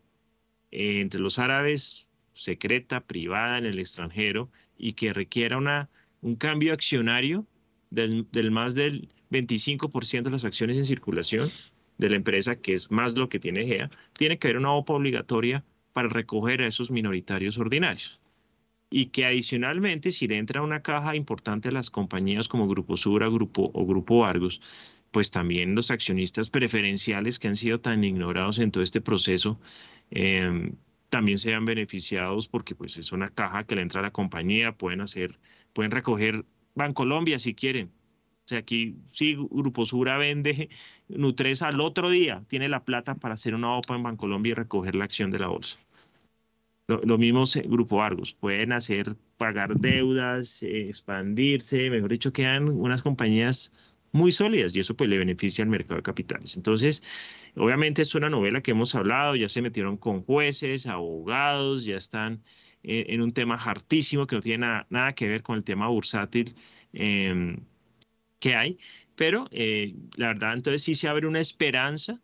eh, 0.72 1.00
entre 1.00 1.20
los 1.20 1.38
árabes, 1.38 2.08
secreta, 2.42 3.00
privada, 3.00 3.58
en 3.58 3.66
el 3.66 3.78
extranjero, 3.78 4.50
y 4.76 4.94
que 4.94 5.12
requiera 5.12 5.56
una, 5.56 5.88
un 6.20 6.36
cambio 6.36 6.72
accionario 6.72 7.46
del, 7.90 8.26
más 8.50 8.74
del 8.74 9.08
25% 9.30 10.22
de 10.22 10.30
las 10.30 10.44
acciones 10.44 10.76
en 10.76 10.84
circulación 10.84 11.48
de 11.98 12.10
la 12.10 12.16
empresa, 12.16 12.56
que 12.56 12.72
es 12.72 12.90
más 12.90 13.14
lo 13.14 13.28
que 13.28 13.38
tiene 13.38 13.66
GEA, 13.66 13.90
tiene 14.14 14.38
que 14.38 14.48
haber 14.48 14.58
una 14.58 14.72
OPA 14.72 14.94
obligatoria 14.94 15.64
para 15.92 16.08
recoger 16.08 16.62
a 16.62 16.66
esos 16.66 16.90
minoritarios 16.90 17.58
ordinarios. 17.58 18.20
Y 18.90 19.06
que 19.06 19.24
adicionalmente, 19.24 20.10
si 20.10 20.26
le 20.26 20.36
entra 20.36 20.62
una 20.62 20.82
caja 20.82 21.16
importante 21.16 21.68
a 21.68 21.72
las 21.72 21.90
compañías 21.90 22.48
como 22.48 22.68
Grupo 22.68 22.96
Sura 22.96 23.28
Grupo, 23.28 23.70
o 23.72 23.86
Grupo 23.86 24.24
Argos, 24.26 24.60
pues 25.12 25.30
también 25.30 25.74
los 25.74 25.90
accionistas 25.90 26.50
preferenciales 26.50 27.38
que 27.38 27.48
han 27.48 27.56
sido 27.56 27.78
tan 27.78 28.02
ignorados 28.02 28.58
en 28.58 28.70
todo 28.70 28.82
este 28.82 29.00
proceso, 29.00 29.60
em, 30.10 30.72
también 31.12 31.36
sean 31.36 31.66
beneficiados 31.66 32.48
porque 32.48 32.74
pues 32.74 32.96
es 32.96 33.12
una 33.12 33.28
caja 33.28 33.64
que 33.64 33.76
le 33.76 33.82
entra 33.82 34.00
a 34.00 34.02
la 34.02 34.12
compañía, 34.12 34.72
pueden 34.72 35.02
hacer, 35.02 35.38
pueden 35.74 35.90
recoger 35.90 36.46
Bancolombia 36.74 37.38
si 37.38 37.54
quieren. 37.54 37.88
O 38.46 38.48
sea, 38.48 38.60
aquí 38.60 38.96
sí, 39.08 39.36
Grupo 39.50 39.84
Sura 39.84 40.16
vende 40.16 40.70
Nutresa 41.08 41.68
al 41.68 41.82
otro 41.82 42.08
día, 42.08 42.42
tiene 42.48 42.66
la 42.70 42.86
plata 42.86 43.14
para 43.14 43.34
hacer 43.34 43.54
una 43.54 43.74
OPA 43.74 43.96
en 43.96 44.02
Bancolombia 44.04 44.52
y 44.52 44.54
recoger 44.54 44.94
la 44.94 45.04
acción 45.04 45.30
de 45.30 45.40
la 45.40 45.48
bolsa. 45.48 45.78
Lo, 46.88 47.18
mismo 47.18 47.44
Grupo 47.66 48.02
Argos, 48.02 48.32
pueden 48.32 48.72
hacer, 48.72 49.14
pagar 49.36 49.76
deudas, 49.76 50.62
eh, 50.62 50.88
expandirse, 50.88 51.90
mejor 51.90 52.10
dicho, 52.10 52.32
quedan 52.32 52.68
unas 52.68 53.02
compañías 53.02 53.91
muy 54.12 54.30
sólidas 54.32 54.74
y 54.74 54.80
eso 54.80 54.96
pues 54.96 55.10
le 55.10 55.18
beneficia 55.18 55.64
al 55.64 55.70
mercado 55.70 55.96
de 55.96 56.02
capitales. 56.02 56.56
Entonces, 56.56 57.02
obviamente 57.56 58.02
es 58.02 58.14
una 58.14 58.30
novela 58.30 58.62
que 58.62 58.72
hemos 58.72 58.94
hablado, 58.94 59.36
ya 59.36 59.48
se 59.48 59.62
metieron 59.62 59.96
con 59.96 60.22
jueces, 60.22 60.86
abogados, 60.86 61.84
ya 61.84 61.96
están 61.96 62.42
eh, 62.82 63.06
en 63.08 63.22
un 63.22 63.32
tema 63.32 63.54
hartísimo 63.56 64.26
que 64.26 64.36
no 64.36 64.42
tiene 64.42 64.66
nada, 64.90 65.14
que 65.14 65.28
ver 65.28 65.42
con 65.42 65.56
el 65.56 65.64
tema 65.64 65.88
bursátil 65.88 66.54
em, 66.92 67.56
que 68.38 68.54
hay, 68.56 68.78
pero 69.16 69.46
eh, 69.50 69.94
la 70.16 70.28
verdad 70.28 70.54
entonces 70.54 70.82
sí 70.82 70.94
se 70.94 71.08
abre 71.08 71.26
una 71.26 71.40
esperanza 71.40 72.20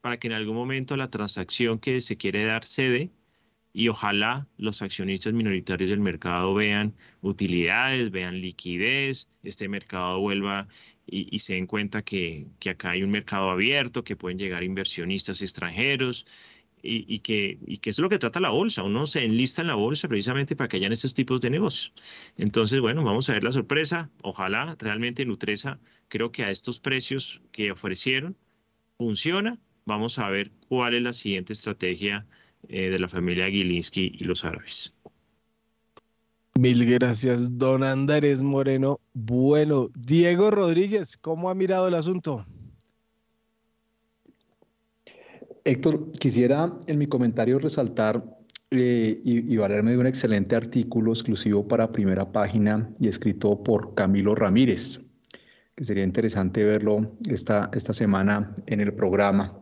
para 0.00 0.18
que 0.18 0.28
en 0.28 0.34
algún 0.34 0.56
momento 0.56 0.96
la 0.96 1.10
transacción 1.10 1.78
que 1.78 2.00
se 2.00 2.16
quiere 2.16 2.44
dar 2.44 2.64
cede 2.64 3.10
y 3.72 3.88
ojalá 3.88 4.46
los 4.58 4.82
accionistas 4.82 5.32
minoritarios 5.32 5.88
del 5.90 6.00
mercado 6.00 6.54
vean 6.54 6.94
utilidades, 7.22 8.10
vean 8.10 8.40
liquidez, 8.40 9.28
este 9.42 9.68
mercado 9.68 10.20
vuelva 10.20 10.68
y, 11.06 11.38
se 11.40 11.54
den 11.54 11.66
cuenta 11.66 12.02
que, 12.02 12.46
que, 12.58 12.70
acá 12.70 12.90
hay 12.90 13.02
un 13.02 13.10
mercado 13.10 13.50
abierto, 13.50 14.04
que 14.04 14.16
pueden 14.16 14.38
llegar 14.38 14.62
inversionistas 14.62 15.42
extranjeros 15.42 16.26
y, 16.82 17.20
que, 17.20 17.58
y 17.66 17.76
que 17.78 17.90
es 17.90 17.98
lo 17.98 18.08
que 18.08 18.18
trata 18.18 18.40
la 18.40 18.50
bolsa. 18.50 18.82
Uno 18.82 19.06
se 19.06 19.24
enlista 19.24 19.62
en 19.62 19.68
la 19.68 19.74
bolsa 19.74 20.08
precisamente 20.08 20.56
para 20.56 20.68
que 20.68 20.76
hayan 20.78 20.92
estos 20.92 21.14
tipos 21.14 21.40
de 21.40 21.50
negocios. 21.50 21.92
Entonces, 22.36 22.80
bueno, 22.80 23.04
vamos 23.04 23.28
a 23.28 23.34
ver 23.34 23.44
la 23.44 23.52
sorpresa. 23.52 24.10
Ojalá 24.22 24.76
realmente 24.78 25.24
Nutresa, 25.24 25.80
creo 26.08 26.32
que 26.32 26.44
a 26.44 26.50
estos 26.50 26.80
precios 26.80 27.42
que 27.52 27.70
ofrecieron, 27.72 28.36
funciona. 28.98 29.58
Vamos 29.84 30.18
a 30.18 30.28
ver 30.28 30.50
cuál 30.68 30.94
es 30.94 31.02
la 31.02 31.12
siguiente 31.12 31.52
estrategia 31.52 32.26
eh, 32.68 32.90
de 32.90 32.98
la 32.98 33.08
familia 33.08 33.50
Gilinski 33.50 34.12
y 34.18 34.24
los 34.24 34.44
árabes. 34.44 34.92
Mil 36.58 36.84
gracias, 36.84 37.58
don 37.58 37.82
Andrés 37.82 38.42
Moreno. 38.42 39.00
Bueno, 39.14 39.88
Diego 39.94 40.50
Rodríguez, 40.50 41.16
¿cómo 41.16 41.48
ha 41.48 41.54
mirado 41.54 41.88
el 41.88 41.94
asunto? 41.94 42.44
Héctor, 45.64 46.12
quisiera 46.12 46.76
en 46.86 46.98
mi 46.98 47.06
comentario 47.06 47.58
resaltar 47.58 48.22
eh, 48.70 49.20
y, 49.24 49.52
y, 49.52 49.56
valerme 49.56 49.92
de 49.92 49.98
un 49.98 50.06
excelente 50.06 50.56
artículo 50.56 51.12
exclusivo 51.12 51.66
para 51.66 51.92
primera 51.92 52.30
página 52.30 52.90
y 52.98 53.08
escrito 53.08 53.62
por 53.62 53.94
Camilo 53.94 54.34
Ramírez, 54.34 55.02
que 55.74 55.84
sería 55.84 56.04
interesante 56.04 56.64
verlo 56.64 57.12
esta, 57.28 57.70
esta 57.72 57.92
semana 57.92 58.54
en 58.66 58.80
el 58.80 58.92
programa. 58.92 59.58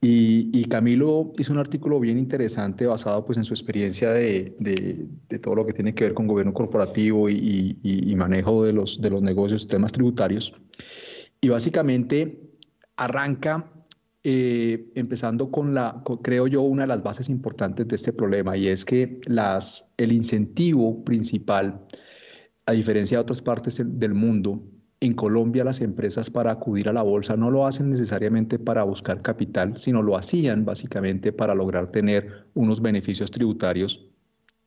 Y, 0.00 0.64
Camilo 0.66 1.32
hizo 1.38 1.52
un 1.52 1.58
artículo 1.58 1.98
bien 1.98 2.18
interesante 2.18 2.86
basado 2.86 3.24
pues, 3.24 3.36
en 3.36 3.44
su 3.44 3.52
experiencia 3.52 4.12
de, 4.12 4.54
de, 4.60 5.38
todo 5.40 5.56
lo 5.56 5.66
que 5.66 5.72
tiene 5.72 5.94
que 5.94 6.04
ver 6.04 6.14
con 6.14 6.28
gobierno 6.28 6.54
corporativo 6.54 7.28
y, 7.28 7.78
y, 7.82 8.14
manejo 8.14 8.64
de 8.64 8.72
los, 8.72 9.00
de 9.00 9.10
los 9.10 9.22
negocios, 9.22 9.66
temas 9.66 9.90
tributarios. 9.92 10.54
Y 11.40 11.48
básicamente 11.48 12.40
arranca 12.96 13.72
eh, 14.22 14.90
empezando 14.94 15.50
con 15.50 15.74
la, 15.74 16.02
creo 16.22 16.46
yo, 16.46 16.62
una 16.62 16.82
de 16.82 16.88
las 16.88 17.02
bases 17.02 17.28
importantes 17.28 17.88
de 17.88 17.96
este 17.96 18.12
problema 18.12 18.56
y 18.56 18.68
es 18.68 18.84
que 18.84 19.20
las, 19.26 19.94
el 19.96 20.12
incentivo 20.12 21.04
principal, 21.04 21.86
a 22.66 22.72
diferencia 22.72 23.16
de 23.16 23.22
otras 23.22 23.42
partes 23.42 23.82
del 23.84 24.14
mundo, 24.14 24.62
en 25.00 25.14
Colombia 25.14 25.64
las 25.64 25.80
empresas 25.80 26.30
para 26.30 26.50
acudir 26.50 26.88
a 26.88 26.92
la 26.92 27.02
bolsa 27.02 27.36
no 27.36 27.50
lo 27.50 27.66
hacen 27.66 27.88
necesariamente 27.88 28.58
para 28.58 28.82
buscar 28.82 29.22
capital, 29.22 29.76
sino 29.76 30.02
lo 30.02 30.16
hacían 30.16 30.64
básicamente 30.64 31.32
para 31.32 31.54
lograr 31.54 31.92
tener 31.92 32.46
unos 32.54 32.82
beneficios 32.82 33.30
tributarios 33.30 34.08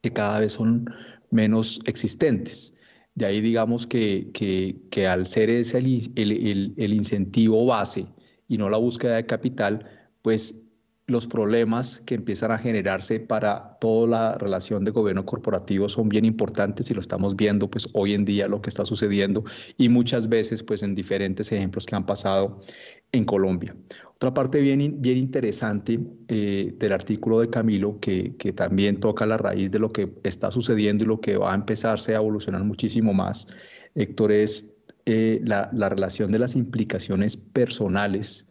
que 0.01 0.13
cada 0.13 0.39
vez 0.39 0.53
son 0.53 0.86
menos 1.32 1.82
existentes. 1.86 2.73
De 3.13 3.25
ahí 3.25 3.41
digamos 3.41 3.88
que, 3.88 4.32
que, 4.34 5.07
al 5.07 5.27
ser 5.27 5.49
ese 5.49 5.79
el, 5.79 6.73
el, 6.77 6.93
incentivo 6.93 7.65
base 7.65 8.07
y 8.47 8.57
no 8.57 8.69
la 8.69 8.77
búsqueda 8.77 9.15
de 9.15 9.25
capital, 9.25 9.86
pues 10.21 10.63
los 11.08 11.28
problemas 11.28 12.02
que 12.02 12.16
empiezan 12.16 12.52
a 12.52 12.58
generarse 12.58 13.20
para 13.20 13.78
toda 13.80 14.08
la 14.08 14.38
relación 14.38 14.86
de 14.86 14.91
gobierno 14.91 15.26
corporativo 15.26 15.89
son 15.89 16.10
bien 16.10 16.26
importantes 16.26 16.89
y 16.89 16.93
lo 16.93 17.02
estamos 17.02 17.36
viendo 17.36 17.70
pues 17.70 17.88
hoy 17.93 18.14
en 18.14 18.24
día 18.24 18.47
lo 18.47 18.62
que 18.62 18.70
está 18.70 18.86
sucediendo 18.86 19.43
y 19.78 19.89
muchas 19.89 20.30
veces 20.30 20.64
pues 20.64 20.84
en 20.84 20.95
diferentes 20.95 21.52
ejemplos 21.52 21.86
que 21.86 21.95
han 21.95 22.06
pasado 22.06 22.62
en 23.12 23.26
Colombia. 23.26 23.76
Otra 24.16 24.34
parte 24.34 24.62
bien, 24.62 25.02
bien 25.02 25.18
interesante 25.18 25.99
eh, 26.28 26.74
del 26.78 26.93
artículo 26.93 27.39
de 27.39 27.49
Camilo, 27.49 27.99
que, 27.99 28.36
que, 28.38 28.54
también 28.54 28.99
toca 28.99 29.26
la 29.26 29.38
raíz 29.38 29.72
de 29.72 29.80
lo 29.80 29.91
que 29.91 30.14
está 30.24 30.52
sucediendo 30.52 31.04
y 31.04 31.08
lo 31.08 31.20
que 31.20 31.38
va 31.38 31.52
a 31.52 31.56
empezarse 31.56 32.14
a 32.14 32.18
evolucionar 32.18 32.64
muchísimo 32.64 33.14
más, 33.14 33.47
Héctor, 33.95 34.32
es 34.32 34.78
eh, 35.08 35.41
la, 35.43 35.72
la, 35.74 35.89
relación 35.89 36.32
de 36.32 36.38
las 36.38 36.56
implicaciones 36.56 37.36
personales 37.36 38.51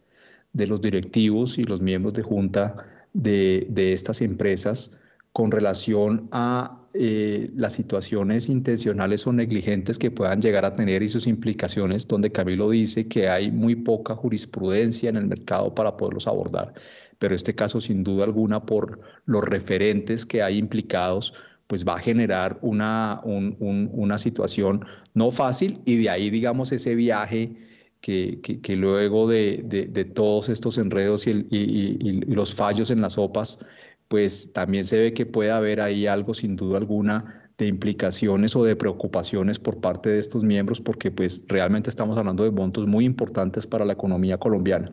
de 0.53 0.67
los 0.67 0.81
directivos 0.81 1.59
y 1.59 1.65
los 1.65 1.81
miembros 1.81 2.15
de 2.15 2.23
junta 2.23 2.77
de, 3.13 3.67
de 3.71 3.93
estas 3.93 4.21
empresas 4.21 4.99
con 5.33 5.51
relación 5.51 6.29
a 6.33 6.81
eh, 6.93 7.51
las 7.55 7.75
situaciones 7.75 8.49
intencionales 8.49 9.25
o 9.27 9.33
negligentes 9.33 9.97
que 9.97 10.11
puedan 10.11 10.43
llegar 10.43 10.65
a 10.65 10.73
tener 10.73 11.05
y 11.05 11.09
sus 11.09 11.29
implicaciones, 11.29 12.09
donde 12.09 12.33
Camilo 12.33 12.71
dice 12.71 13.07
que 13.07 13.29
hay 13.29 13.53
muy 13.53 13.77
poca 13.77 14.17
jurisprudencia 14.17 15.09
en 15.09 15.17
el 15.17 15.27
mercado 15.27 15.73
para 15.73 15.97
poderlos 15.97 16.27
abordar. 16.27 16.75
Pero 17.21 17.37
este 17.37 17.55
caso, 17.55 17.81
sin 17.81 18.03
duda 18.03 18.25
alguna, 18.25 18.67
por 18.67 19.01
los 19.27 19.45
referentes 19.45 20.27
que 20.27 20.43
hay 20.43 20.59
implicados, 20.59 21.33
pues 21.69 21.87
va 21.87 21.95
a 21.95 22.01
generar 22.01 22.59
una, 22.63 23.21
una 23.25 24.19
situación 24.19 24.85
no 25.15 25.31
fácil 25.31 25.81
y 25.85 25.97
de 25.99 26.11
ahí, 26.11 26.29
digamos, 26.29 26.73
ese 26.73 26.97
viaje 26.97 27.55
que, 28.01 28.77
luego 28.77 29.29
de, 29.29 29.63
de, 29.65 30.05
todos 30.05 30.49
estos 30.49 30.79
enredos 30.79 31.27
y, 31.27 32.21
los 32.27 32.55
fallos 32.55 32.91
en 32.91 33.01
las 33.01 33.15
sopas, 33.15 33.65
pues 34.09 34.53
también 34.53 34.85
se 34.85 34.99
ve 34.99 35.15
que 35.15 35.27
puede 35.27 35.51
haber 35.51 35.81
ahí 35.81 36.07
algo 36.07 36.35
sin 36.35 36.57
duda 36.57 36.79
alguna 36.79 37.51
de 37.59 37.67
implicaciones 37.67 38.57
o 38.57 38.65
de 38.65 38.75
preocupaciones 38.75 39.59
por 39.59 39.81
parte 39.81 40.09
de 40.09 40.19
estos 40.19 40.43
miembros 40.43 40.81
porque 40.81 41.11
pues 41.11 41.45
realmente 41.47 41.91
estamos 41.91 42.17
hablando 42.17 42.43
de 42.43 42.51
montos 42.51 42.87
muy 42.87 43.05
importantes 43.05 43.67
para 43.67 43.85
la 43.85 43.93
economía 43.93 44.39
colombiana. 44.39 44.93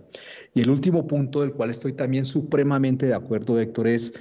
Y 0.54 0.62
el 0.62 0.70
último 0.70 1.08
punto 1.08 1.42
del 1.42 1.54
cual 1.54 1.70
estoy 1.70 1.94
también 1.94 2.26
supremamente 2.26 3.06
de 3.06 3.14
acuerdo, 3.14 3.58
Héctor, 3.58 3.88
es 3.88 4.14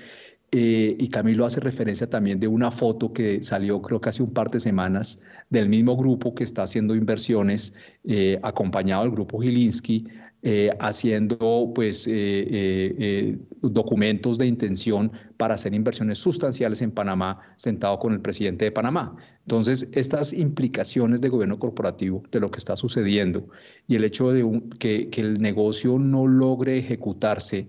eh, 0.52 0.96
y 0.98 1.08
Camilo 1.08 1.44
hace 1.44 1.60
referencia 1.60 2.08
también 2.08 2.38
de 2.38 2.46
una 2.46 2.70
foto 2.70 3.12
que 3.12 3.42
salió 3.42 3.82
creo 3.82 4.00
que 4.00 4.10
hace 4.10 4.22
un 4.22 4.32
par 4.32 4.50
de 4.50 4.60
semanas 4.60 5.20
del 5.50 5.68
mismo 5.68 5.96
grupo 5.96 6.34
que 6.34 6.44
está 6.44 6.62
haciendo 6.62 6.94
inversiones, 6.94 7.74
eh, 8.04 8.38
acompañado 8.42 9.02
del 9.02 9.10
grupo 9.10 9.40
Gilinski, 9.40 10.06
eh, 10.42 10.70
haciendo 10.78 11.72
pues 11.74 12.08
documentos 13.60 14.38
de 14.38 14.46
intención 14.46 15.10
para 15.36 15.54
hacer 15.54 15.74
inversiones 15.74 16.18
sustanciales 16.18 16.80
en 16.80 16.92
Panamá, 16.92 17.40
sentado 17.56 17.98
con 17.98 18.12
el 18.12 18.20
presidente 18.20 18.66
de 18.66 18.70
Panamá. 18.70 19.16
Entonces, 19.40 19.88
estas 19.92 20.32
implicaciones 20.32 21.20
de 21.20 21.28
gobierno 21.28 21.58
corporativo, 21.58 22.22
de 22.30 22.38
lo 22.38 22.50
que 22.52 22.58
está 22.58 22.76
sucediendo 22.76 23.48
y 23.88 23.96
el 23.96 24.04
hecho 24.04 24.30
de 24.30 24.62
que, 24.78 25.08
que 25.08 25.20
el 25.20 25.40
negocio 25.40 25.98
no 25.98 26.28
logre 26.28 26.78
ejecutarse, 26.78 27.66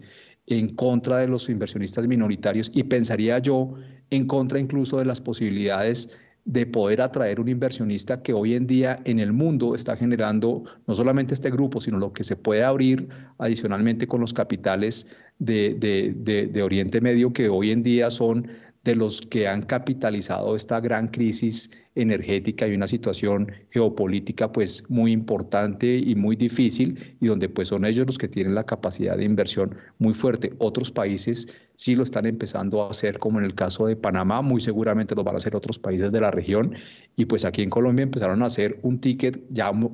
en 0.48 0.70
contra 0.70 1.18
de 1.18 1.28
los 1.28 1.50
inversionistas 1.50 2.08
minoritarios 2.08 2.72
y 2.74 2.84
pensaría 2.84 3.38
yo 3.40 3.76
en 4.10 4.26
contra 4.26 4.60
incluso 4.60 4.98
de 4.98 5.06
las 5.06 5.22
posibilidades 5.22 6.10
de 6.46 6.66
poder 6.66 7.02
atraer 7.02 7.42
un 7.42 7.50
inversionista 7.50 8.24
que 8.24 8.32
hoy 8.32 8.56
en 8.56 8.66
día 8.66 8.98
en 9.04 9.20
el 9.20 9.34
mundo 9.34 9.76
está 9.76 9.98
generando 9.98 10.64
no 10.88 10.96
solamente 10.96 11.34
este 11.34 11.52
grupo, 11.52 11.82
sino 11.82 12.00
lo 12.00 12.14
que 12.14 12.24
se 12.24 12.38
puede 12.38 12.64
abrir 12.64 13.10
adicionalmente 13.38 14.08
con 14.08 14.22
los 14.22 14.34
capitales 14.34 15.08
de, 15.40 15.76
de, 15.76 16.48
de 16.48 16.64
Oriente 16.64 17.02
Medio, 17.02 17.34
que 17.34 17.50
hoy 17.50 17.72
en 17.72 17.84
día 17.84 18.10
son 18.10 18.48
de 18.88 18.96
los 18.96 19.20
que 19.20 19.50
han 19.50 19.64
capitalizado 19.64 20.56
esta 20.56 20.80
gran 20.80 21.10
crisis 21.10 21.72
energética 21.94 22.68
y 22.68 22.74
una 22.74 22.88
situación 22.88 23.52
geopolítica 23.70 24.52
pues 24.52 24.84
muy 24.88 25.12
importante 25.12 25.98
y 25.98 26.16
muy 26.16 26.38
difícil 26.38 27.18
y 27.20 27.28
donde 27.28 27.50
pues 27.50 27.68
son 27.68 27.84
ellos 27.84 28.06
los 28.06 28.18
que 28.18 28.30
tienen 28.30 28.56
la 28.56 28.66
capacidad 28.66 29.18
de 29.18 29.26
inversión 29.26 29.76
muy 30.00 30.14
fuerte. 30.14 30.54
Otros 30.60 30.92
países 30.92 31.54
sí 31.76 31.96
lo 31.96 32.04
están 32.04 32.26
empezando 32.26 32.82
a 32.82 32.92
hacer 32.92 33.20
como 33.20 33.40
en 33.40 33.46
el 33.46 33.56
caso 33.56 33.88
de 33.88 33.98
Panamá, 33.98 34.42
muy 34.42 34.62
seguramente 34.62 35.16
lo 35.16 35.24
van 35.26 35.36
a 35.36 35.40
hacer 35.40 35.56
otros 35.56 35.80
países 35.80 36.14
de 36.14 36.22
la 36.22 36.32
región 36.32 36.76
y 37.18 37.26
pues 37.26 37.44
aquí 37.44 37.64
en 37.64 37.70
Colombia 37.70 38.04
empezaron 38.04 38.42
a 38.42 38.46
hacer 38.46 38.80
un 38.84 39.00
ticket, 39.02 39.42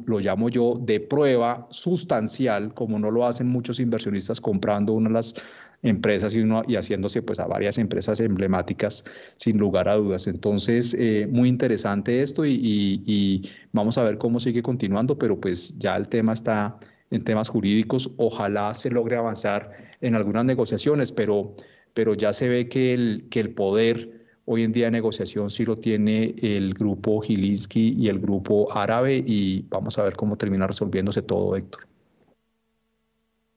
lo 0.05 0.19
llamo 0.19 0.49
yo, 0.49 0.79
de 0.79 0.99
prueba 0.99 1.65
sustancial, 1.71 2.75
como 2.75 2.99
no 2.99 3.09
lo 3.09 3.25
hacen 3.25 3.47
muchos 3.47 3.79
inversionistas 3.79 4.39
comprando 4.39 4.93
una 4.93 5.09
de 5.09 5.13
las 5.13 5.35
empresas 5.83 6.35
y, 6.35 6.39
uno, 6.39 6.63
y 6.67 6.75
haciéndose 6.75 7.21
pues 7.21 7.39
a 7.39 7.47
varias 7.47 7.77
empresas 7.77 8.19
emblemáticas 8.21 9.05
sin 9.35 9.57
lugar 9.57 9.87
a 9.89 9.95
dudas. 9.95 10.27
Entonces, 10.27 10.95
eh, 10.97 11.27
muy 11.29 11.49
interesante 11.49 12.21
esto 12.21 12.45
y, 12.45 13.49
vamos 13.73 13.97
a 13.97 14.03
ver 14.03 14.17
cómo 14.17 14.39
sigue 14.39 14.63
continuando, 14.63 15.17
pero 15.17 15.39
pues 15.39 15.77
ya 15.77 15.95
el 15.95 16.07
tema 16.07 16.33
está 16.33 16.77
en 17.11 17.23
temas 17.23 17.49
jurídicos. 17.49 18.11
Ojalá 18.17 18.73
se 18.73 18.89
logre 18.89 19.17
avanzar 19.17 19.71
en 20.01 20.15
algunas 20.15 20.45
negociaciones, 20.45 21.11
pero, 21.11 21.53
pero 21.93 22.13
ya 22.15 22.33
se 22.33 22.49
ve 22.49 22.67
que 22.67 22.93
el, 22.93 23.27
que 23.29 23.39
el 23.39 23.53
poder 23.53 24.23
hoy 24.45 24.63
en 24.63 24.71
día 24.71 24.85
de 24.85 24.91
negociación 24.91 25.49
sí 25.49 25.65
lo 25.65 25.77
tiene 25.77 26.35
el 26.41 26.73
grupo 26.73 27.21
Gilinski 27.21 27.95
y 27.97 28.09
el 28.09 28.19
grupo 28.19 28.71
árabe 28.75 29.23
y 29.25 29.65
vamos 29.69 29.97
a 29.97 30.03
ver 30.03 30.15
cómo 30.15 30.37
termina 30.37 30.67
resolviéndose 30.67 31.21
todo, 31.21 31.55
Héctor. 31.55 31.92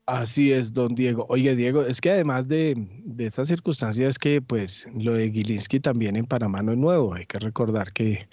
Así 0.06 0.52
es, 0.52 0.72
don 0.72 0.94
Diego. 0.94 1.26
Oye, 1.28 1.56
Diego, 1.56 1.82
es 1.82 2.00
que 2.00 2.10
además 2.10 2.46
de, 2.46 2.74
de 3.04 3.26
esas 3.26 3.48
circunstancias 3.48 4.18
que 4.20 4.40
pues 4.40 4.88
lo 4.94 5.14
de 5.14 5.32
Gilinski 5.32 5.80
también 5.80 6.14
en 6.16 6.26
Panamá 6.26 6.62
no 6.62 6.72
es 6.72 6.78
nuevo. 6.78 7.14
Hay 7.14 7.26
que 7.26 7.40
recordar 7.40 7.92
que 7.92 8.28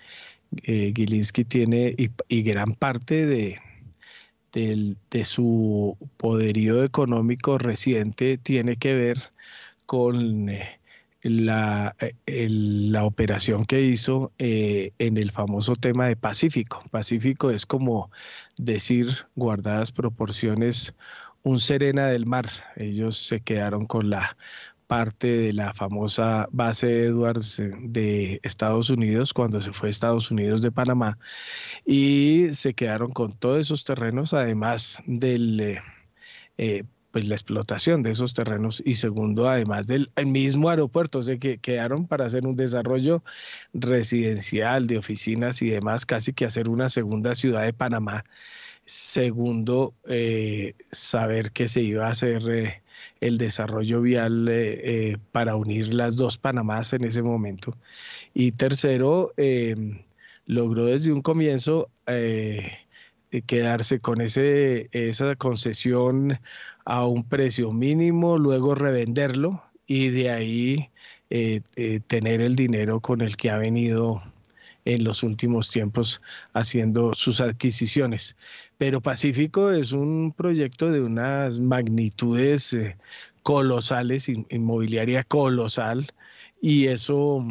eh, 0.64 0.94
Gilinski 0.96 1.46
tiene 1.46 1.96
y, 2.30 2.42
gran 2.44 2.74
parte 2.74 3.26
de, 3.26 3.60
de 4.54 5.26
su 5.26 5.98
poderío 6.18 6.84
económico 6.84 7.58
reciente 7.58 8.38
tiene 8.38 8.78
que 8.78 8.94
ver 8.94 9.18
con 9.88 10.50
eh, 10.50 10.80
la, 11.24 11.96
eh, 12.00 12.48
la, 12.50 13.06
operación 13.06 13.66
que 13.66 13.82
hizo 13.82 14.32
eh, 14.38 14.92
en 15.00 15.18
el 15.18 15.32
famoso 15.32 15.76
tema 15.76 16.08
de 16.08 16.16
Pacífico. 16.16 16.84
Pacífico 16.92 17.50
es 17.50 17.66
como 17.66 18.12
decir, 18.58 19.08
guardadas 19.36 19.92
proporciones, 19.92 20.94
un 21.44 21.60
Serena 21.60 22.08
del 22.08 22.26
Mar. 22.26 22.50
Ellos 22.76 23.18
se 23.18 23.42
quedaron 23.42 23.86
con 23.86 24.10
la 24.10 24.36
parte 24.88 25.28
de 25.28 25.54
la 25.54 25.74
famosa 25.74 26.48
base 26.52 27.06
Edwards 27.06 27.60
eh, 27.60 27.72
de 27.82 28.40
Estados 28.44 28.90
Unidos 28.90 29.34
cuando 29.34 29.62
se 29.62 29.72
fue 29.74 29.90
a 29.90 29.92
Estados 29.92 30.30
Unidos 30.32 30.62
de 30.62 30.72
Panamá 30.72 31.18
y 31.86 32.50
se 32.54 32.74
quedaron 32.74 33.12
con 33.12 33.34
todos 33.34 33.60
esos 33.60 33.84
terrenos, 33.84 34.34
además 34.34 35.02
del... 35.06 35.60
Eh, 35.60 35.82
eh, 36.58 36.84
pues 37.12 37.28
la 37.28 37.36
explotación 37.36 38.02
de 38.02 38.10
esos 38.10 38.34
terrenos 38.34 38.82
y 38.84 38.96
segundo, 38.96 39.48
además 39.48 39.86
del 39.86 40.10
mismo 40.26 40.70
aeropuerto, 40.70 41.20
o 41.20 41.40
que 41.40 41.60
quedaron 41.60 42.08
para 42.08 42.26
hacer 42.26 42.48
un 42.48 42.56
desarrollo 42.56 43.24
residencial 43.72 44.88
de 44.88 44.98
oficinas 44.98 45.62
y 45.62 45.70
demás, 45.70 46.08
casi 46.08 46.34
que 46.34 46.46
hacer 46.46 46.70
una 46.70 46.90
segunda 46.90 47.36
ciudad 47.36 47.62
de 47.66 47.74
Panamá 47.74 48.26
Segundo, 48.86 49.94
eh, 50.10 50.76
saber 50.92 51.52
que 51.52 51.68
se 51.68 51.82
iba 51.82 52.08
a 52.08 52.12
hacer 52.12 52.50
eh, 52.50 52.82
el 53.22 53.38
desarrollo 53.38 54.02
vial 54.02 54.48
eh, 54.50 55.18
para 55.32 55.56
unir 55.56 55.94
las 55.94 56.18
dos 56.18 56.38
Panamás 56.38 56.92
en 56.94 57.06
ese 57.06 57.22
momento. 57.22 57.78
Y 58.34 58.52
tercero, 58.52 59.34
em, 59.38 60.04
logró 60.48 60.86
desde 60.86 61.14
un 61.14 61.22
comienzo 61.22 61.90
quedarse 63.48 64.00
con 64.00 64.22
ese, 64.22 64.90
esa 64.92 65.36
concesión 65.36 66.40
a 66.86 67.06
un 67.08 67.24
precio 67.24 67.72
mínimo, 67.72 68.38
luego 68.38 68.76
revenderlo 68.76 69.64
y 69.88 70.10
de 70.10 70.30
ahí 70.30 70.90
tener 72.08 72.42
el 72.42 72.56
dinero 72.56 73.00
con 73.00 73.22
el 73.22 73.38
que 73.38 73.50
ha 73.50 73.58
venido 73.58 74.22
en 74.86 75.04
los 75.04 75.24
últimos 75.24 75.70
tiempos 75.70 76.22
haciendo 76.54 77.14
sus 77.14 77.42
adquisiciones. 77.42 78.36
Pero 78.78 79.02
Pacífico 79.02 79.72
es 79.72 79.92
un 79.92 80.34
proyecto 80.36 80.92
de 80.92 81.02
unas 81.02 81.60
magnitudes 81.60 82.74
eh, 82.74 82.98
colosales, 83.44 84.30
inmobiliaria 84.30 85.24
colosal, 85.24 86.08
y 86.62 86.88
eso 86.88 87.46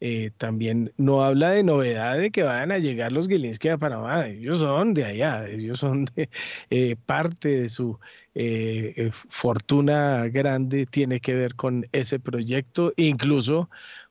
eh, 0.00 0.30
también 0.36 0.92
no 0.96 1.22
habla 1.22 1.50
de 1.50 1.62
novedad 1.62 2.18
de 2.18 2.30
que 2.30 2.42
vayan 2.42 2.72
a 2.72 2.78
llegar 2.78 3.12
los 3.12 3.28
Gilinski 3.28 3.68
a 3.68 3.78
Panamá. 3.78 4.26
Ellos 4.26 4.58
son 4.58 4.94
de 4.94 5.04
allá, 5.04 5.48
ellos 5.48 5.80
son 5.80 6.06
de 6.16 6.28
eh, 6.70 6.96
parte 7.06 7.48
de 7.48 7.68
su 7.68 7.98
fortuna 9.28 10.28
grande, 10.28 10.86
tiene 10.86 11.18
que 11.18 11.34
ver 11.34 11.56
con 11.56 11.88
ese 11.90 12.20
proyecto, 12.20 12.92
incluso 12.96 13.68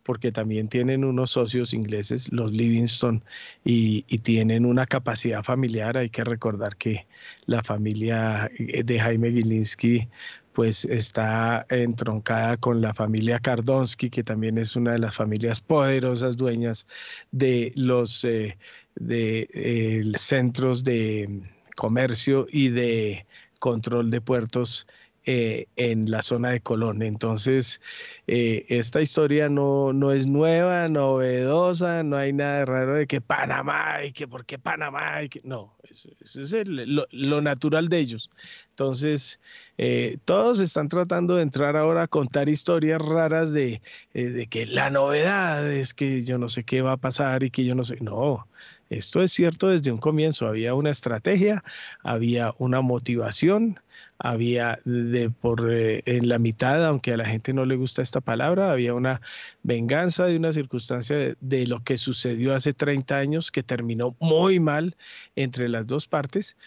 porque 0.08 0.32
también 0.32 0.70
tienen 0.70 1.03
unos 1.03 1.32
socios 1.32 1.74
ingleses, 1.74 2.32
los 2.32 2.53
Livingston, 2.53 3.26
y, 3.66 4.03
tienen 4.20 4.66
una 4.66 4.86
capacidad 4.86 5.43
familiar. 5.43 5.97
Hay 5.97 6.10
que 6.10 6.24
recordar 6.24 6.78
que 6.78 7.05
la 7.45 7.62
familia 7.62 8.49
eh, 8.58 8.84
de 8.84 8.99
Jaime 8.99 9.32
Gilinski 9.32 10.08
pues 10.53 10.86
está 10.86 11.66
entroncada 11.70 12.55
con 12.55 12.82
la 12.82 12.93
familia 12.93 13.39
Kardonsky, 13.39 14.10
que 14.10 14.24
también 14.24 14.58
es 14.58 14.78
una 14.78 14.93
de 14.93 14.99
las 14.99 15.16
familias 15.16 15.60
poderosas 15.60 16.38
dueñas 16.38 16.88
de 17.32 17.74
los 17.76 18.24
eh, 18.24 18.58
de, 18.95 20.14
centros 20.18 20.86
de 20.86 21.41
comercio 21.76 22.47
y 22.49 22.70
de 22.70 23.26
control 23.60 24.10
de 24.10 24.22
puertos 24.22 24.88
eh, 25.30 25.67
en 25.75 26.09
la 26.09 26.23
zona 26.23 26.51
de 26.51 26.61
Colón. 26.61 27.01
Entonces, 27.01 27.82
eh, 28.28 28.65
esta 28.69 29.01
historia 29.01 29.49
no, 29.49 29.91
no 29.91 30.13
es 30.13 30.25
nueva, 30.25 30.88
novedosa, 30.88 32.01
no 32.03 32.15
hay 32.15 32.32
nada 32.32 32.63
raro 32.63 32.95
de 32.95 33.07
que 33.07 33.19
Panamá 33.19 34.05
y 34.05 34.13
que 34.13 34.25
por 34.25 34.45
qué 34.45 34.57
Panamá 34.57 35.21
y 35.23 35.28
que 35.28 35.41
no, 35.43 35.75
eso, 35.84 36.07
es 36.21 36.65
lo, 36.65 37.41
natural 37.41 37.89
de 37.89 37.99
ellos. 37.99 38.30
Entonces, 38.69 39.41
eh, 39.78 40.17
todos 40.23 40.61
están 40.61 40.88
tratando 40.88 41.36
de 41.36 41.41
entrar 41.43 41.75
ahora 41.75 42.03
a 42.03 42.07
contar 42.07 42.47
historias 42.47 43.01
raras 43.01 43.51
de, 43.51 43.82
de 44.13 44.47
que 44.47 44.65
la 44.65 44.89
novedad 44.91 45.69
es 45.69 45.93
que 45.93 46.21
yo 46.21 46.38
no 46.38 46.47
sé 46.47 46.63
qué 46.63 46.82
va 46.82 46.93
a 46.93 46.97
pasar 46.97 47.43
y 47.43 47.51
que 47.51 47.65
yo 47.65 47.75
no 47.75 47.84
sé, 47.84 47.97
no. 47.99 48.47
Esto 48.89 49.21
es 49.21 49.34
cierto 49.34 49.67
desde 49.67 49.91
un 49.91 49.97
comienzo. 49.97 50.47
Había 50.47 50.73
una 50.73 50.91
estrategia, 50.91 51.65
había 52.01 52.53
una 52.59 52.80
motivación, 52.80 53.82
había 54.20 54.80
de 54.86 55.30
por 55.30 55.72
eh, 55.72 56.01
en 56.05 56.30
la 56.30 56.39
mitad, 56.39 56.86
aunque 56.86 57.13
a 57.13 57.18
la 57.18 57.26
gente 57.26 57.53
no 57.53 57.65
le 57.65 57.76
gusta 57.76 58.01
esta 58.01 58.22
palabra, 58.22 58.72
había 58.72 58.93
una 58.93 59.22
venganza 59.63 60.26
de 60.26 60.38
una 60.38 60.53
circunstancia 60.53 61.36
de, 61.39 61.68
lo 61.68 61.84
que 61.84 61.97
sucedió 61.97 62.55
hace 62.55 62.74
30 62.74 63.18
años 63.18 63.51
que 63.51 63.63
terminó 63.63 64.15
muy 64.20 64.59
mal 64.59 64.95
entre 65.36 65.70
las 65.70 65.86
dos 65.88 66.07
partes. 66.07 66.57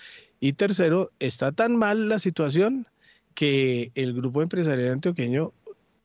Y 0.40 0.54
tercero, 0.54 1.10
está 1.18 1.52
tan 1.52 1.76
mal 1.76 2.08
la 2.08 2.18
situación 2.18 2.86
que 3.34 3.92
el 3.94 4.14
grupo 4.14 4.42
empresarial 4.42 4.92
antioqueño 4.92 5.52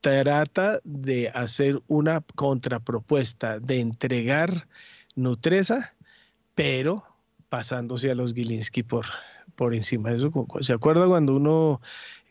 trata 0.02 0.80
de 0.84 1.30
hacer 1.30 1.82
una 1.88 2.22
contrapropuesta, 2.36 3.60
de 3.60 3.80
entregar 3.80 4.68
Nutresa 5.16 5.96
pero 6.56 7.04
pasándose 7.50 8.10
a 8.10 8.16
los 8.16 8.34
Gilinski 8.34 8.82
por, 8.82 9.06
por 9.56 9.74
encima 9.74 10.10
de 10.10 10.18
eso. 10.18 10.32
¿Se 10.62 10.74
acuerda 10.74 11.08
cuando 11.08 11.36
uno, 11.36 11.82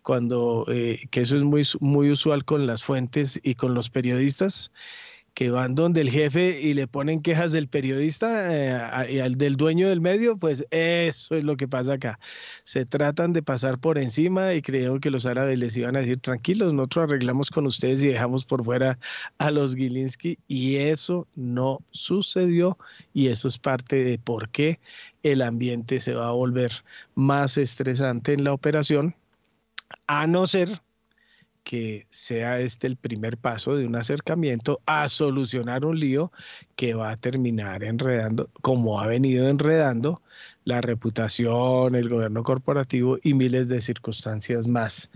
cuando, 0.02 0.66
eh, 0.68 1.06
que 1.10 1.20
eso 1.20 1.36
es 1.36 1.42
muy, 1.42 1.62
muy 1.80 2.10
usual 2.10 2.44
con 2.44 2.66
las 2.66 2.84
fuentes 2.84 3.40
y 3.42 3.54
con 3.54 3.74
los 3.74 3.90
periodistas? 3.90 4.72
Que 5.34 5.50
van 5.50 5.74
donde 5.74 6.00
el 6.00 6.10
jefe 6.10 6.60
y 6.60 6.74
le 6.74 6.86
ponen 6.86 7.20
quejas 7.20 7.50
del 7.52 7.68
periodista 7.68 9.04
eh, 9.04 9.12
y 9.12 9.18
al 9.18 9.36
del 9.36 9.56
dueño 9.56 9.88
del 9.88 10.00
medio, 10.00 10.36
pues 10.36 10.64
eso 10.70 11.34
es 11.34 11.44
lo 11.44 11.56
que 11.56 11.66
pasa 11.66 11.94
acá. 11.94 12.20
Se 12.62 12.86
tratan 12.86 13.32
de 13.32 13.42
pasar 13.42 13.78
por 13.78 13.98
encima 13.98 14.54
y 14.54 14.62
creyeron 14.62 15.00
que 15.00 15.10
los 15.10 15.26
árabes 15.26 15.58
les 15.58 15.76
iban 15.76 15.96
a 15.96 16.00
decir, 16.00 16.20
tranquilos, 16.20 16.72
nosotros 16.72 17.04
arreglamos 17.10 17.50
con 17.50 17.66
ustedes 17.66 18.02
y 18.04 18.08
dejamos 18.08 18.44
por 18.44 18.64
fuera 18.64 18.98
a 19.38 19.50
los 19.50 19.74
Gilinski 19.74 20.38
y 20.46 20.76
eso 20.76 21.26
no 21.34 21.80
sucedió 21.90 22.78
y 23.12 23.28
eso 23.28 23.48
es 23.48 23.58
parte 23.58 24.04
de 24.04 24.18
por 24.18 24.48
qué 24.50 24.78
el 25.24 25.42
ambiente 25.42 25.98
se 25.98 26.14
va 26.14 26.28
a 26.28 26.32
volver 26.32 26.70
más 27.16 27.58
estresante 27.58 28.32
en 28.34 28.44
la 28.44 28.52
operación, 28.52 29.16
a 30.06 30.26
no 30.26 30.46
ser 30.46 30.80
que 31.64 32.06
sea 32.10 32.60
este 32.60 32.86
el 32.86 32.96
primer 32.96 33.38
paso 33.38 33.76
de 33.76 33.86
un 33.86 33.96
acercamiento 33.96 34.80
a 34.86 35.08
solucionar 35.08 35.84
un 35.84 35.98
lío 35.98 36.32
que 36.76 36.94
va 36.94 37.10
a 37.10 37.16
terminar 37.16 37.82
enredando, 37.82 38.50
como 38.62 39.00
ha 39.00 39.06
venido 39.06 39.48
enredando, 39.48 40.22
la 40.64 40.80
reputación, 40.80 41.94
el 41.94 42.08
gobierno 42.08 42.42
corporativo 42.42 43.18
y 43.22 43.34
miles 43.34 43.68
de 43.68 43.80
circunstancias 43.80 44.68
más 44.68 45.10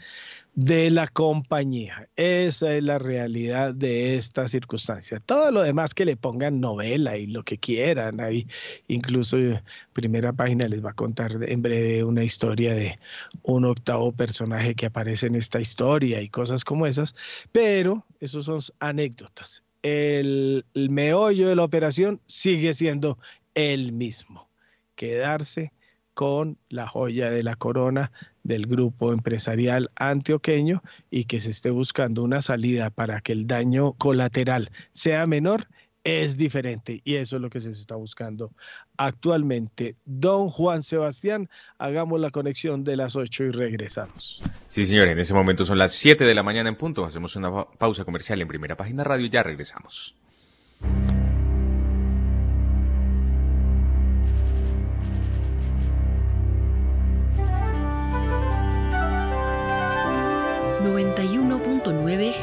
de 0.59 0.91
la 0.91 1.07
compañía. 1.07 2.09
Esa 2.17 2.75
es 2.75 2.83
la 2.83 2.99
realidad 2.99 3.75
de 3.75 4.17
esta 4.17 4.49
circunstancia. 4.49 5.21
Todo 5.21 5.53
lo 5.53 5.63
demás 5.63 5.95
que 5.95 6.05
le 6.05 6.17
pongan 6.17 6.61
novela 6.61 7.17
y 7.17 7.29
lo 7.29 7.45
que 7.45 7.59
quieran, 7.59 8.19
ahí 8.19 8.45
incluso 8.89 9.39
eh, 9.39 9.63
primera 9.93 10.33
página 10.33 10.67
les 10.67 10.85
va 10.85 10.91
a 10.91 10.95
contar 10.95 11.37
en 11.41 11.63
breve 11.63 12.03
una 12.03 12.25
historia 12.25 12.75
de 12.75 12.99
un 13.45 13.67
octavo 13.67 14.11
personaje 14.11 14.75
que 14.75 14.87
aparece 14.87 15.29
en 15.29 15.37
esta 15.37 15.61
historia 15.61 16.21
y 16.21 16.29
cosas 16.29 16.65
como 16.65 16.89
esas, 16.89 17.15
pero 17.53 18.05
esos 18.19 18.47
son 18.47 18.59
anécdotas. 18.81 19.63
el 19.83 20.65
meollo 20.75 21.49
de 21.49 21.55
la 21.55 21.63
operación 21.63 22.21
sigue 22.27 22.75
siendo 22.75 23.17
el 23.55 23.93
mismo, 23.93 24.49
quedarse 24.97 25.73
con 26.15 26.59
la 26.69 26.89
joya 26.89 27.31
de 27.31 27.45
la 27.45 27.55
corona 27.55 28.11
del 28.49 28.67
grupo 28.67 29.13
empresarial 29.13 29.91
antioqueño 29.95 30.83
y 31.11 31.25
que 31.25 31.41
se 31.41 31.51
esté 31.51 31.71
buscando 31.71 32.25
una 32.25 32.43
salida 32.43 32.91
para 32.91 33.21
que 33.21 33.33
el 33.33 33.47
daño 33.47 33.93
colateral 33.93 34.71
sea 34.91 35.27
menor 35.27 35.69
es 36.03 36.39
diferente 36.39 37.03
y 37.05 37.17
eso 37.17 37.37
es 37.37 37.43
lo 37.43 37.51
que 37.51 37.61
se 37.61 37.71
está 37.71 37.95
buscando 37.95 38.51
actualmente. 38.97 39.95
Don 40.07 40.49
Juan 40.49 40.83
Sebastián, 40.83 41.51
hagamos 41.77 42.19
la 42.19 42.31
conexión 42.31 42.83
de 42.83 42.97
las 42.97 43.15
8 43.15 43.45
y 43.45 43.51
regresamos. 43.51 44.43
Sí, 44.71 44.87
señor, 44.87 45.09
en 45.09 45.19
ese 45.19 45.35
momento 45.35 45.67
son 45.67 45.77
las 45.77 45.93
7 45.93 46.25
de 46.25 46.35
la 46.35 46.43
mañana 46.43 46.71
en 46.71 46.77
punto. 46.77 47.05
Hacemos 47.05 47.37
una 47.37 47.65
pausa 47.65 48.07
comercial 48.07 48.41
en 48.41 48.49
primera 48.49 48.77
página 48.77 49.05
radio 49.05 49.27
y 49.27 49.31
ya 49.31 49.43
regresamos. 49.43 50.17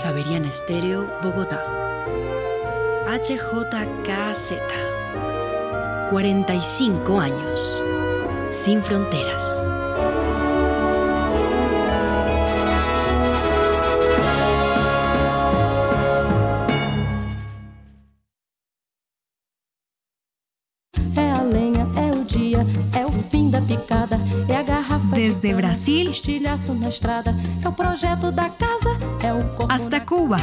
Javeriana 0.01 0.49
Estéreo, 0.49 1.07
Bogotá. 1.21 1.63
HJKZ. 3.07 4.53
45 6.09 7.19
años. 7.19 7.83
Sin 8.49 8.83
fronteras. 8.83 9.74
Brasil 25.55 26.11
hasta 29.69 30.05
Cuba. 30.05 30.37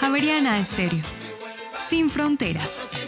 Javeriana 0.00 0.58
Estéreo. 0.60 1.02
Sin 1.80 2.10
fronteras. 2.10 3.07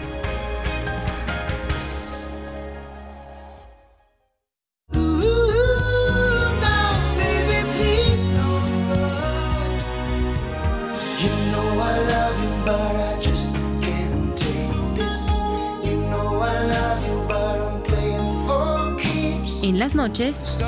Noches, 20.01 20.59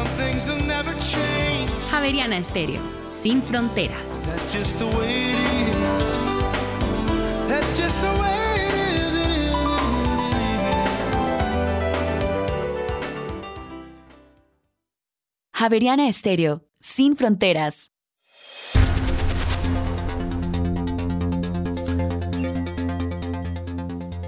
Javeriana 1.90 2.38
Estéreo, 2.38 2.80
sin 3.08 3.42
fronteras. 3.42 4.32
Javeriana 15.52 16.08
Estéreo, 16.08 16.68
sin 16.80 17.16
fronteras. 17.16 17.93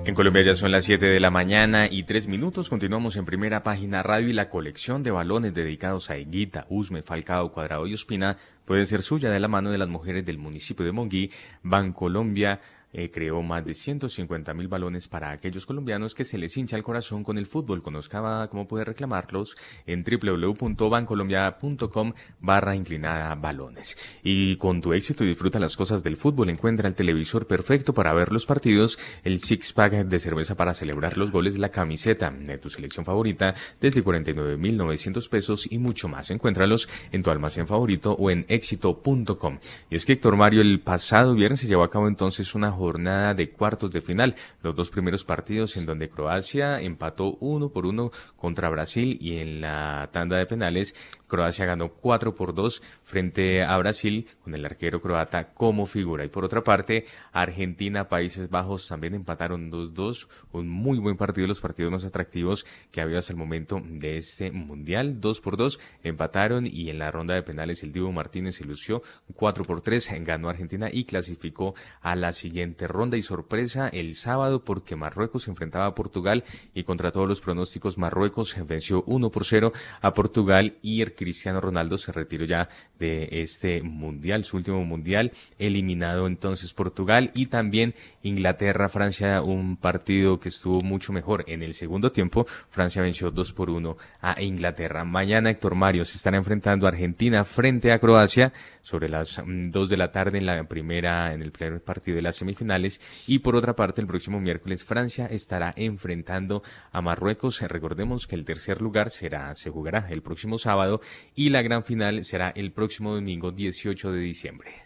En 0.08 0.14
Colombia 0.14 0.44
ya 0.44 0.54
son 0.54 0.70
las 0.70 0.86
7 0.86 1.04
de 1.04 1.20
la 1.20 1.32
mañana 1.32 1.88
y 1.90 2.04
3 2.04 2.28
minutos. 2.28 2.70
Continuamos 2.70 3.18
en 3.18 3.26
primera 3.26 3.64
página 3.64 4.04
radio 4.04 4.30
y 4.30 4.34
la 4.34 4.52
colección 4.52 5.02
de 5.02 5.10
balones 5.10 5.56
dedicados 5.56 6.12
a 6.12 6.16
Eguita, 6.16 6.68
Usme, 6.70 7.02
Falcao, 7.02 7.52
Cuadrado 7.52 7.88
y 7.88 7.96
Ospina 7.96 8.38
puede 8.66 8.86
ser 8.86 9.02
suya 9.02 9.32
de 9.32 9.40
la 9.40 9.48
mano 9.48 9.72
de 9.72 9.80
las 9.80 9.90
mujeres 9.90 10.24
del 10.24 10.38
municipio 10.38 10.86
de 10.86 10.92
Monguí, 10.92 11.32
Bancolombia, 11.64 12.62
eh, 12.98 13.12
creó 13.12 13.42
más 13.42 13.66
de 13.66 13.74
150 13.74 14.54
mil 14.54 14.70
balones 14.70 15.10
para 15.10 15.32
aquellos 15.32 15.66
colombianos 15.66 16.16
que 16.16 16.24
se 16.24 16.38
les 16.38 16.56
hincha 16.56 16.78
el 16.78 16.84
corazón 16.84 17.26
con 17.26 17.38
el 17.38 17.46
fútbol. 17.46 17.84
Conozca 17.84 18.48
cómo 18.50 18.70
puede 18.70 18.86
reclamarlos 18.86 19.58
en 19.86 20.06
www.bancolombia.com 20.06 22.14
barra 22.40 22.74
inclinada 22.74 23.36
balones. 23.36 23.98
Y 24.24 24.56
con 24.56 24.80
tu 24.80 24.94
éxito 24.94 25.26
disfruta 25.26 25.60
las 25.60 25.76
cosas 25.76 26.04
del 26.04 26.16
fútbol. 26.16 26.50
Encuentra 26.50 26.88
el 26.88 26.96
televisor 26.96 27.48
perfecto 27.48 27.94
para 27.94 28.14
ver 28.14 28.32
los 28.32 28.46
partidos, 28.46 28.98
el 29.26 29.42
six 29.42 29.74
pack 29.74 30.06
de 30.06 30.20
cerveza 30.20 30.56
para 30.56 30.74
celebrar 30.74 31.18
los 31.18 31.32
goles, 31.32 31.58
la 31.58 31.72
camiseta 31.72 32.32
de 32.32 32.58
tu 32.60 32.70
selección 32.70 33.04
favorita 33.04 33.56
desde 33.82 34.06
49.900 34.06 35.30
pesos 35.30 35.70
y 35.70 35.80
mucho 35.80 36.08
más. 36.08 36.32
Encuéntralos 36.32 36.88
en 37.12 37.24
tu 37.24 37.30
almacén 37.30 37.68
favorito 37.68 38.14
o 38.14 38.32
en 38.32 38.46
éxito.com. 38.48 39.60
Y 39.90 39.96
es 39.96 40.06
que 40.06 40.14
Héctor 40.14 40.38
Mario 40.38 40.62
el 40.62 40.80
pasado 40.80 41.36
viernes 41.36 41.60
se 41.60 41.68
llevó 41.68 41.84
a 41.84 41.90
cabo 41.90 42.08
entonces 42.08 42.56
una 42.56 42.72
jornada 42.72 42.85
jornada 42.86 43.34
de 43.34 43.50
cuartos 43.50 43.92
de 43.92 44.02
final. 44.02 44.36
Los 44.62 44.76
dos 44.76 44.92
primeros 44.92 45.24
partidos 45.24 45.76
en 45.76 45.88
donde 45.88 46.10
Croacia 46.10 46.80
empató 46.82 47.36
uno 47.40 47.70
por 47.70 47.88
uno 47.88 48.12
contra 48.38 48.70
Brasil 48.70 49.18
y 49.20 49.38
en 49.38 49.62
la 49.62 50.10
tanda 50.12 50.38
de 50.38 50.46
penales 50.46 50.96
Croacia 51.36 51.66
ganó 51.66 51.90
4 51.90 52.34
por 52.34 52.54
2 52.54 52.82
frente 53.04 53.62
a 53.62 53.78
Brasil 53.78 54.26
con 54.42 54.56
el 54.56 54.64
arquero 54.64 55.02
croata 55.02 55.50
como 55.54 55.86
figura. 55.86 56.24
Y 56.24 56.30
por 56.30 56.46
otra 56.46 56.64
parte, 56.64 57.06
Argentina, 57.34 58.08
Países 58.08 58.50
Bajos 58.50 58.88
también 58.88 59.16
empataron 59.16 59.70
2-2. 59.70 60.30
Un 60.54 60.70
muy 60.70 60.98
buen 60.98 61.18
partido, 61.18 61.46
los 61.46 61.60
partidos 61.60 61.92
más 61.92 62.06
atractivos 62.06 62.66
que 62.90 63.02
había 63.02 63.18
hasta 63.18 63.34
el 63.34 63.38
momento 63.38 63.82
de 63.84 64.16
este 64.16 64.50
mundial. 64.54 65.20
2 65.20 65.42
por 65.42 65.58
2 65.58 65.78
empataron 66.04 66.68
y 66.68 66.90
en 66.90 67.00
la 67.00 67.12
ronda 67.12 67.34
de 67.34 67.44
penales 67.44 67.84
el 67.84 67.92
Divo 67.92 68.14
Martínez 68.14 68.56
se 68.56 68.64
lució 68.64 69.04
4 69.36 69.66
por 69.66 69.82
3. 69.82 70.14
Ganó 70.22 70.48
Argentina 70.48 70.88
y 70.90 71.04
clasificó 71.04 71.76
a 72.00 72.16
la 72.16 72.32
siguiente 72.32 72.88
ronda. 72.88 73.18
Y 73.18 73.22
sorpresa 73.22 73.90
el 73.90 74.16
sábado 74.16 74.64
porque 74.64 74.96
Marruecos 74.96 75.44
se 75.44 75.50
enfrentaba 75.50 75.88
a 75.88 75.96
Portugal 75.96 76.46
y 76.74 76.84
contra 76.84 77.12
todos 77.12 77.28
los 77.28 77.42
pronósticos 77.42 77.98
Marruecos 77.98 78.56
venció 78.66 79.04
1 79.06 79.32
por 79.32 79.44
0 79.44 79.74
a 80.02 80.14
Portugal 80.14 80.78
y 80.82 81.02
Cristiano 81.26 81.60
Ronaldo 81.60 81.98
se 81.98 82.12
retiró 82.12 82.46
ya 82.46 82.70
de 83.00 83.28
este 83.32 83.82
mundial, 83.82 84.44
su 84.44 84.58
último 84.58 84.84
mundial, 84.86 85.32
eliminado 85.60 86.28
entonces 86.28 86.74
Portugal 86.74 87.32
y 87.34 87.48
también 87.48 87.94
Inglaterra, 88.24 88.90
Francia, 88.90 89.42
un 89.42 89.78
partido 89.78 90.40
que 90.40 90.50
estuvo 90.50 90.82
mucho 90.82 91.14
mejor 91.14 91.44
en 91.48 91.62
el 91.62 91.74
segundo 91.74 92.12
tiempo. 92.12 92.46
Francia 92.70 93.02
venció 93.02 93.32
2 93.32 93.54
por 93.54 93.70
1 93.70 93.98
a 94.22 94.42
Inglaterra. 94.42 95.04
Mañana 95.04 95.50
Héctor 95.50 95.76
Mario 95.76 96.06
se 96.06 96.18
estará 96.18 96.38
enfrentando 96.38 96.86
a 96.86 96.90
Argentina 96.90 97.44
frente 97.44 97.92
a 97.92 98.00
Croacia 98.00 98.54
sobre 98.82 99.10
las 99.10 99.38
2 99.38 99.46
mm, 99.46 99.90
de 99.90 99.98
la 99.98 100.12
tarde 100.12 100.38
en 100.38 100.46
la 100.46 100.64
primera, 100.64 101.34
en 101.34 101.42
el 101.42 101.52
primer 101.52 101.82
partido 101.82 102.16
de 102.16 102.22
las 102.22 102.36
semifinales. 102.36 103.02
Y 103.28 103.40
por 103.40 103.56
otra 103.56 103.76
parte, 103.76 104.02
el 104.02 104.08
próximo 104.08 104.40
miércoles 104.40 104.84
Francia 104.84 105.26
estará 105.26 105.74
enfrentando 105.76 106.64
a 106.92 107.02
Marruecos. 107.02 107.62
Recordemos 107.62 108.28
que 108.28 108.36
el 108.36 108.46
tercer 108.46 108.82
lugar 108.82 109.10
será, 109.10 109.54
se 109.56 109.70
jugará 109.70 110.08
el 110.10 110.22
próximo 110.22 110.58
sábado 110.58 111.02
y 111.34 111.50
la 111.50 111.62
gran 111.62 111.84
final 111.84 112.24
será 112.24 112.50
el 112.50 112.72
próximo 112.72 112.85
domingo 112.88 113.52
18 113.52 114.12
de 114.12 114.20
diciembre. 114.20 114.86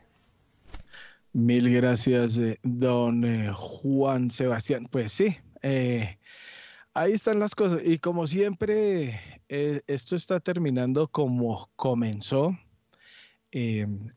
Mil 1.34 1.72
gracias, 1.72 2.39
eh, 2.39 2.60
don 2.64 3.24
eh, 3.24 3.52
Juan 3.54 4.32
Sebastián. 4.32 4.88
Pues 4.89 5.12
sí, 5.12 5.38
eh, 5.62 6.18
ahí 6.95 7.14
están 7.14 7.39
las 7.39 7.54
cosas. 7.54 7.82
Y 7.86 8.00
como 8.00 8.26
siempre, 8.26 9.20
esto 9.47 10.16
está 10.16 10.39
terminando 10.39 11.08
como 11.08 11.70
comenzó. 11.76 12.58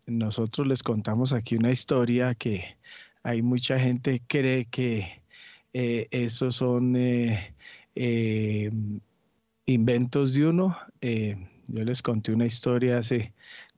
nosotros 0.06 0.66
les 0.66 0.82
contamos 0.82 1.32
aquí 1.32 1.56
una 1.56 1.70
historia 1.70 2.34
que 2.34 2.76
hay 3.24 3.42
mucha 3.42 3.78
gente 3.78 4.22
cree 4.26 4.66
que 4.66 5.22
esos 5.72 6.56
son 6.56 6.96
inventos 9.66 10.34
de 10.34 10.46
uno. 10.46 10.76
Yo 11.68 11.84
les 11.84 12.02
conté 12.02 12.32
una 12.32 12.46
historia 12.46 12.98
hace 12.98 13.32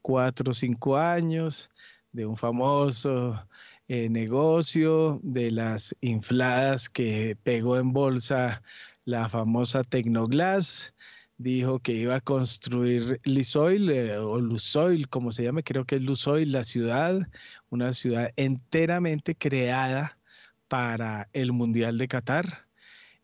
cuatro 0.05 0.51
o 0.51 0.55
cinco 0.55 0.99
años 0.99 1.71
de 2.13 2.27
un 2.27 2.37
famoso 2.37 3.49
eh, 3.89 4.11
negocio, 4.11 5.19
de 5.23 5.51
las 5.51 5.97
infladas 6.03 6.91
que 6.91 7.39
pegó 7.43 7.79
en 7.79 7.95
bolsa 7.95 8.63
la 9.07 9.31
famosa 9.31 9.83
Tecnoglass. 9.83 10.95
Dijo 11.39 11.81
que 11.81 11.95
iba 11.95 12.17
a 12.17 12.21
construir 12.21 13.21
Lisoil 13.25 13.91
eh, 13.91 14.19
o 14.19 14.39
Lusoil, 14.41 15.09
como 15.09 15.33
se 15.33 15.45
llame, 15.45 15.65
creo 15.65 15.87
que 15.87 15.97
es 15.97 16.03
Lusoil, 16.03 16.53
la 16.53 16.65
ciudad, 16.65 17.19
una 17.71 17.95
ciudad 17.95 18.31
enteramente 18.37 19.35
creada 19.35 20.19
para 20.69 21.31
el 21.33 21.53
Mundial 21.53 21.97
de 21.97 22.09
Qatar. 22.09 22.67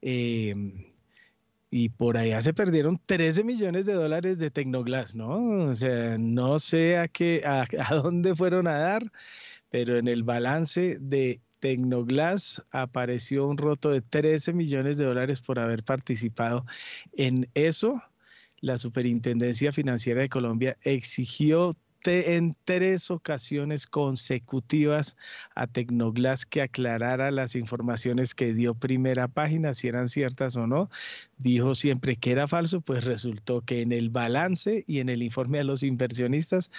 Eh, 0.01 0.90
y 1.71 1.91
por 1.91 2.17
allá 2.17 2.43
se 2.43 2.53
perdieron 2.53 3.01
13 3.07 3.45
millones 3.45 3.87
de 3.87 3.95
dólares 3.95 4.39
de 4.39 4.51
Tecnoglass, 4.51 5.15
¿no? 5.15 5.69
O 5.69 5.75
sea, 5.75 6.19
no 6.19 6.59
sé 6.59 6.99
a, 6.99 7.07
qué, 7.09 7.43
a, 7.47 7.95
dónde 7.95 8.35
fueron 8.35 8.67
a 8.67 8.73
dar, 8.73 9.03
pero 9.71 9.97
en 9.97 10.09
el 10.09 10.25
balance 10.25 10.99
de 11.01 11.41
Tecnoglass 11.61 12.65
apareció 12.73 13.47
un 13.47 13.57
roto 13.57 13.91
de 13.91 14.01
13 14.01 14.53
millones 14.53 14.97
de 14.97 15.05
dólares 15.05 15.41
por 15.41 15.59
haber 15.59 15.85
participado 15.85 16.67
en 17.13 17.49
eso. 17.55 18.03
La 18.61 18.77
Superintendencia 18.77 19.73
Financiera 19.73 20.23
de 20.23 20.29
Colombia 20.29 20.77
exigió 20.83 21.77
en 22.05 22.57
tres 22.65 23.11
ocasiones 23.11 23.87
consecutivas 23.87 25.17
a 25.55 25.67
Tecnoglass 25.67 26.47
que 26.47 26.63
aclarara 26.63 27.31
las 27.31 27.57
informaciones 27.57 28.35
que 28.35 28.55
dio 28.55 28.75
primera 28.75 29.29
página, 29.29 29.75
si 29.75 29.89
eran 29.89 30.09
ciertas 30.09 30.57
o 30.57 30.67
no. 30.67 30.91
Dijo 31.39 31.75
siempre 31.75 32.17
que 32.17 32.33
era 32.33 32.49
falso, 32.49 32.81
pues 32.81 33.05
resultó 33.05 33.63
que 33.63 33.83
en 33.83 33.93
el 33.93 34.11
balance 34.11 34.85
y 34.87 35.01
en 35.01 35.09
el 35.09 35.23
informe 35.23 35.61
a 35.61 35.65
los 35.65 35.83
inversionistas 35.83 36.71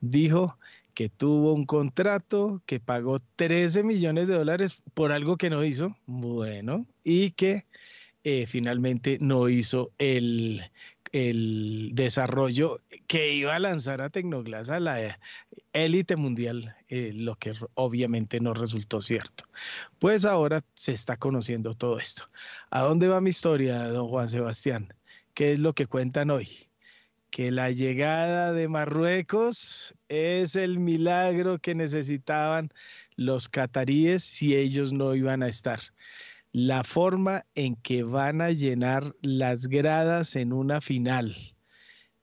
dijo 0.00 0.58
que 0.94 1.08
tuvo 1.08 1.52
un 1.52 1.66
contrato, 1.66 2.62
que 2.66 2.80
pagó 2.80 3.20
13 3.36 3.84
millones 3.84 4.28
de 4.28 4.34
dólares 4.34 4.82
por 4.94 5.12
algo 5.12 5.36
que 5.36 5.50
no 5.50 5.64
hizo, 5.64 5.96
bueno, 6.06 6.86
y 7.04 7.30
que 7.30 7.66
eh, 8.24 8.46
finalmente 8.46 9.18
no 9.20 9.48
hizo 9.48 9.92
el, 9.98 10.62
el 11.12 11.90
desarrollo 11.92 12.80
que 13.06 13.34
iba 13.34 13.54
a 13.54 13.58
lanzar 13.58 14.00
a 14.00 14.10
Tecnoglass 14.10 14.70
a 14.70 14.80
la 14.80 15.18
élite 15.72 16.16
mundial, 16.16 16.76
eh, 16.88 17.12
lo 17.14 17.36
que 17.36 17.52
obviamente 17.74 18.40
no 18.40 18.54
resultó 18.54 19.00
cierto. 19.00 19.44
Pues 19.98 20.24
ahora 20.24 20.64
se 20.74 20.92
está 20.92 21.16
conociendo 21.16 21.74
todo 21.74 21.98
esto. 21.98 22.24
¿A 22.70 22.82
dónde 22.82 23.08
va 23.08 23.20
mi 23.20 23.30
historia, 23.30 23.88
don 23.88 24.08
Juan 24.08 24.28
Sebastián? 24.28 24.94
¿Qué 25.34 25.52
es 25.52 25.60
lo 25.60 25.74
que 25.74 25.86
cuentan 25.86 26.30
hoy? 26.30 26.48
Que 27.30 27.50
la 27.50 27.70
llegada 27.70 28.52
de 28.52 28.68
Marruecos 28.68 29.94
es 30.08 30.56
el 30.56 30.78
milagro 30.78 31.58
que 31.58 31.74
necesitaban 31.74 32.72
los 33.16 33.48
cataríes 33.48 34.24
si 34.24 34.56
ellos 34.56 34.92
no 34.92 35.14
iban 35.14 35.42
a 35.42 35.48
estar 35.48 35.80
la 36.52 36.84
forma 36.84 37.46
en 37.54 37.76
que 37.76 38.02
van 38.02 38.40
a 38.40 38.50
llenar 38.50 39.14
las 39.22 39.68
gradas 39.68 40.36
en 40.36 40.52
una 40.52 40.80
final 40.80 41.36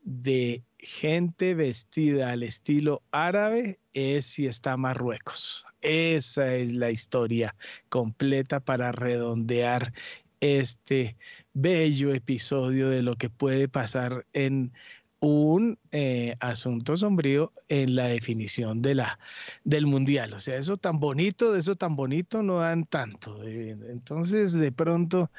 de 0.01 0.63
gente 0.79 1.53
vestida 1.55 2.31
al 2.31 2.43
estilo 2.43 3.03
árabe 3.11 3.79
es 3.93 4.25
si 4.25 4.45
está 4.45 4.77
Marruecos. 4.77 5.65
Esa 5.81 6.55
es 6.55 6.73
la 6.73 6.91
historia 6.91 7.55
completa 7.89 8.59
para 8.59 8.91
redondear 8.91 9.93
este 10.39 11.17
bello 11.53 12.13
episodio 12.13 12.89
de 12.89 13.01
lo 13.01 13.15
que 13.15 13.29
puede 13.29 13.67
pasar 13.67 14.25
en 14.33 14.71
un 15.19 15.79
eh, 15.91 16.35
asunto 16.39 16.95
sombrío 16.95 17.53
en 17.69 17.95
la 17.95 18.07
definición 18.07 18.81
de 18.81 18.95
la, 18.95 19.19
del 19.63 19.87
mundial. 19.87 20.33
O 20.33 20.39
sea, 20.39 20.57
eso 20.57 20.77
tan 20.77 20.99
bonito, 20.99 21.53
de 21.53 21.59
eso 21.59 21.75
tan 21.75 21.95
bonito 21.95 22.43
no 22.43 22.59
dan 22.59 22.85
tanto. 22.85 23.41
Eh, 23.43 23.71
entonces, 23.89 24.53
de 24.53 24.71
pronto, 24.71 25.31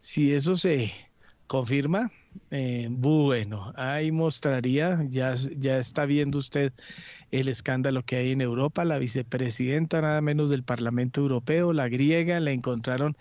si 0.00 0.32
eso 0.32 0.56
se 0.56 0.92
confirma, 1.46 2.10
eh, 2.50 2.88
bueno, 2.90 3.72
ahí 3.76 4.12
mostraría, 4.12 5.04
ya, 5.08 5.34
ya 5.56 5.78
está 5.78 6.06
viendo 6.06 6.38
usted 6.38 6.72
el 7.30 7.48
escándalo 7.48 8.04
que 8.04 8.16
hay 8.16 8.32
en 8.32 8.40
Europa, 8.40 8.84
la 8.84 8.98
vicepresidenta 8.98 10.00
nada 10.00 10.20
menos 10.20 10.50
del 10.50 10.64
Parlamento 10.64 11.20
Europeo, 11.20 11.72
la 11.72 11.88
griega, 11.88 12.40
le 12.40 12.52
encontraron 12.52 13.16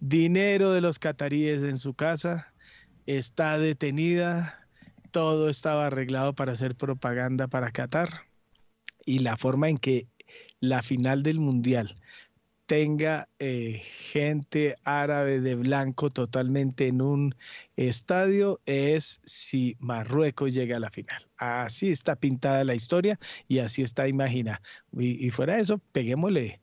dinero 0.00 0.72
de 0.72 0.80
los 0.80 0.98
cataríes 0.98 1.62
en 1.62 1.76
su 1.78 1.94
casa, 1.94 2.52
está 3.06 3.58
detenida, 3.58 4.63
todo 5.14 5.48
estaba 5.48 5.86
arreglado 5.86 6.34
para 6.34 6.50
hacer 6.50 6.74
propaganda 6.74 7.46
para 7.46 7.70
Qatar 7.70 8.22
y 9.06 9.20
la 9.20 9.36
forma 9.36 9.68
en 9.68 9.78
que 9.78 10.08
la 10.58 10.82
final 10.82 11.22
del 11.22 11.38
mundial 11.38 11.96
tenga 12.66 13.28
eh, 13.38 13.80
gente 13.84 14.74
árabe 14.82 15.38
de 15.38 15.54
blanco 15.54 16.10
totalmente 16.10 16.88
en 16.88 17.00
un 17.00 17.36
estadio 17.76 18.60
es 18.66 19.20
si 19.22 19.76
Marruecos 19.78 20.52
llega 20.52 20.78
a 20.78 20.80
la 20.80 20.90
final. 20.90 21.28
Así 21.36 21.90
está 21.90 22.16
pintada 22.16 22.64
la 22.64 22.74
historia 22.74 23.20
y 23.46 23.60
así 23.60 23.82
está 23.82 24.08
imaginada. 24.08 24.62
Y, 24.98 25.24
y 25.24 25.30
fuera 25.30 25.54
de 25.54 25.60
eso, 25.60 25.78
peguémosle 25.92 26.60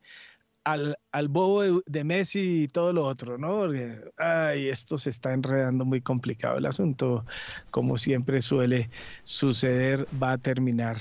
al, 0.63 0.97
al 1.11 1.27
bobo 1.27 1.81
de, 1.85 2.03
Messi 2.03 2.63
y 2.63 2.67
todo 2.67 2.93
lo 2.93 3.05
otro, 3.05 3.37
¿no? 3.37 3.59
Porque, 3.59 3.99
ay, 4.17 4.67
esto 4.69 4.97
se 4.97 5.09
está 5.09 5.33
enredando 5.33 5.85
muy 5.85 6.01
complicado 6.01 6.57
el 6.57 6.65
asunto, 6.65 7.25
como 7.71 7.97
siempre 7.97 8.41
suele 8.41 8.89
suceder, 9.23 10.07
va 10.21 10.33
a 10.33 10.37
terminar 10.37 10.97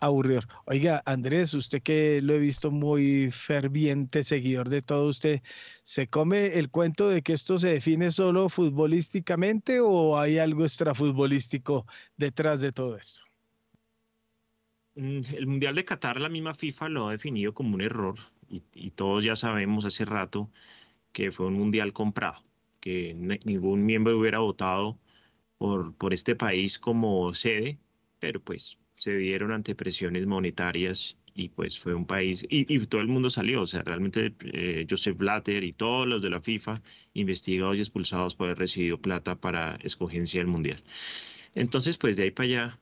aburrido. 0.00 0.42
Oiga, 0.66 1.02
Andrés, 1.06 1.54
usted 1.54 1.82
que 1.82 2.20
lo 2.22 2.34
he 2.34 2.38
visto 2.38 2.70
muy 2.70 3.30
ferviente 3.30 4.24
seguidor 4.24 4.68
de 4.68 4.82
todo, 4.82 5.08
¿usted 5.08 5.42
se 5.82 6.08
come 6.08 6.58
el 6.58 6.70
cuento 6.70 7.08
de 7.08 7.22
que 7.22 7.32
esto 7.32 7.58
se 7.58 7.68
define 7.68 8.10
solo 8.10 8.48
futbolísticamente 8.48 9.80
o 9.80 10.18
hay 10.18 10.38
algo 10.38 10.64
extrafutbolístico 10.64 11.86
detrás 12.16 12.60
de 12.60 12.72
todo 12.72 12.96
esto? 12.96 13.20
Mm, 14.96 15.20
el 15.34 15.46
Mundial 15.46 15.74
de 15.74 15.84
Qatar, 15.84 16.20
la 16.20 16.28
misma 16.28 16.54
FIFA 16.54 16.88
lo 16.88 17.08
ha 17.08 17.12
definido 17.12 17.52
como 17.54 17.74
un 17.74 17.82
error 17.82 18.16
y, 18.48 18.90
todos 18.92 19.24
ya 19.24 19.36
sabemos 19.36 19.84
hace 19.84 20.04
rato 20.04 20.50
que 21.12 21.30
fue 21.30 21.46
un 21.46 21.54
mundial 21.54 21.92
comprado, 21.92 22.44
que 22.80 23.14
ningún 23.14 23.84
miembro 23.86 24.18
hubiera 24.18 24.38
votado 24.38 24.98
por, 25.58 25.94
por 25.96 26.14
este 26.14 26.36
país 26.36 26.78
como 26.78 27.32
sede, 27.34 27.78
pero 28.18 28.40
pues 28.40 28.78
se 28.96 29.16
dieron 29.16 29.52
ante 29.52 29.74
presiones 29.74 30.26
monetarias 30.26 31.16
y 31.36 31.50
pues 31.50 31.78
fue 31.78 31.94
un 31.94 32.06
país, 32.06 32.46
y, 32.48 32.64
todo 32.86 33.02
el 33.02 33.08
mundo 33.08 33.28
salió, 33.28 33.62
o 33.62 33.66
sea, 33.66 33.82
realmente 33.82 34.34
eh, 34.40 34.86
Joseph 34.88 35.18
Blatter 35.18 35.64
y 35.64 35.72
todos 35.74 36.06
los 36.08 36.22
de 36.22 36.30
la 36.30 36.40
FIFA 36.40 36.82
investigados 37.12 37.76
y 37.76 37.80
expulsados 37.80 38.34
por 38.34 38.46
haber 38.46 38.58
recibido 38.58 38.98
plata 38.98 39.38
para 39.38 39.76
escogencia 39.82 40.40
del 40.40 40.46
Mundial. 40.46 40.82
Entonces, 41.54 41.98
pues 41.98 42.16
de 42.16 42.24
ahí 42.24 42.30
para 42.30 42.46
allá, 42.46 42.80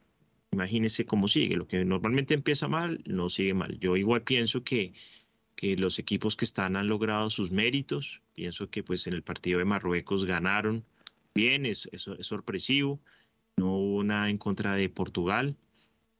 imagínense 0.52 1.04
cómo 1.04 1.26
sigue, 1.26 1.56
lo 1.56 1.66
que 1.66 1.84
normalmente 1.84 2.34
empieza 2.34 2.68
mal, 2.68 3.02
no 3.06 3.28
sigue 3.28 3.54
mal. 3.54 3.76
Yo 3.80 3.96
igual 3.96 4.22
pienso 4.22 4.62
que 4.62 4.92
que 5.56 5.76
los 5.76 5.98
equipos 5.98 6.36
que 6.36 6.44
están 6.44 6.76
han 6.76 6.88
logrado 6.88 7.30
sus 7.30 7.50
méritos. 7.50 8.22
Pienso 8.34 8.70
que 8.70 8.82
pues 8.82 9.06
en 9.06 9.14
el 9.14 9.22
partido 9.22 9.58
de 9.58 9.64
Marruecos 9.64 10.24
ganaron 10.24 10.84
bien, 11.34 11.66
es, 11.66 11.88
es, 11.92 12.08
sorpresivo. 12.20 13.00
No 13.56 13.76
hubo 13.76 14.04
nada 14.04 14.30
en 14.30 14.38
contra 14.38 14.74
de 14.74 14.88
Portugal. 14.88 15.56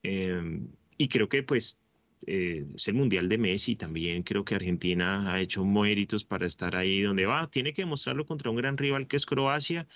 Em, 0.03 0.69
y 0.99 1.09
creo 1.09 1.29
que 1.29 1.43
pues 1.43 1.79
eh, 2.27 2.67
es 2.75 2.89
el 2.89 2.95
Mundial 2.95 3.29
de 3.29 3.39
Messi. 3.39 3.77
También 3.77 4.23
creo 4.23 4.45
que 4.45 4.55
Argentina 4.55 5.33
ha 5.33 5.41
hecho 5.41 5.65
méritos 5.65 6.25
para 6.25 6.47
estar 6.47 6.77
ahí 6.77 7.03
donde 7.03 7.27
va. 7.27 7.51
Tiene 7.51 7.73
que 7.73 7.83
demostrarlo 7.83 8.27
contra 8.27 8.51
un 8.51 8.57
gran 8.57 8.77
rival 8.77 9.07
que 9.07 9.17
es 9.17 9.27
Croacia. 9.27 9.87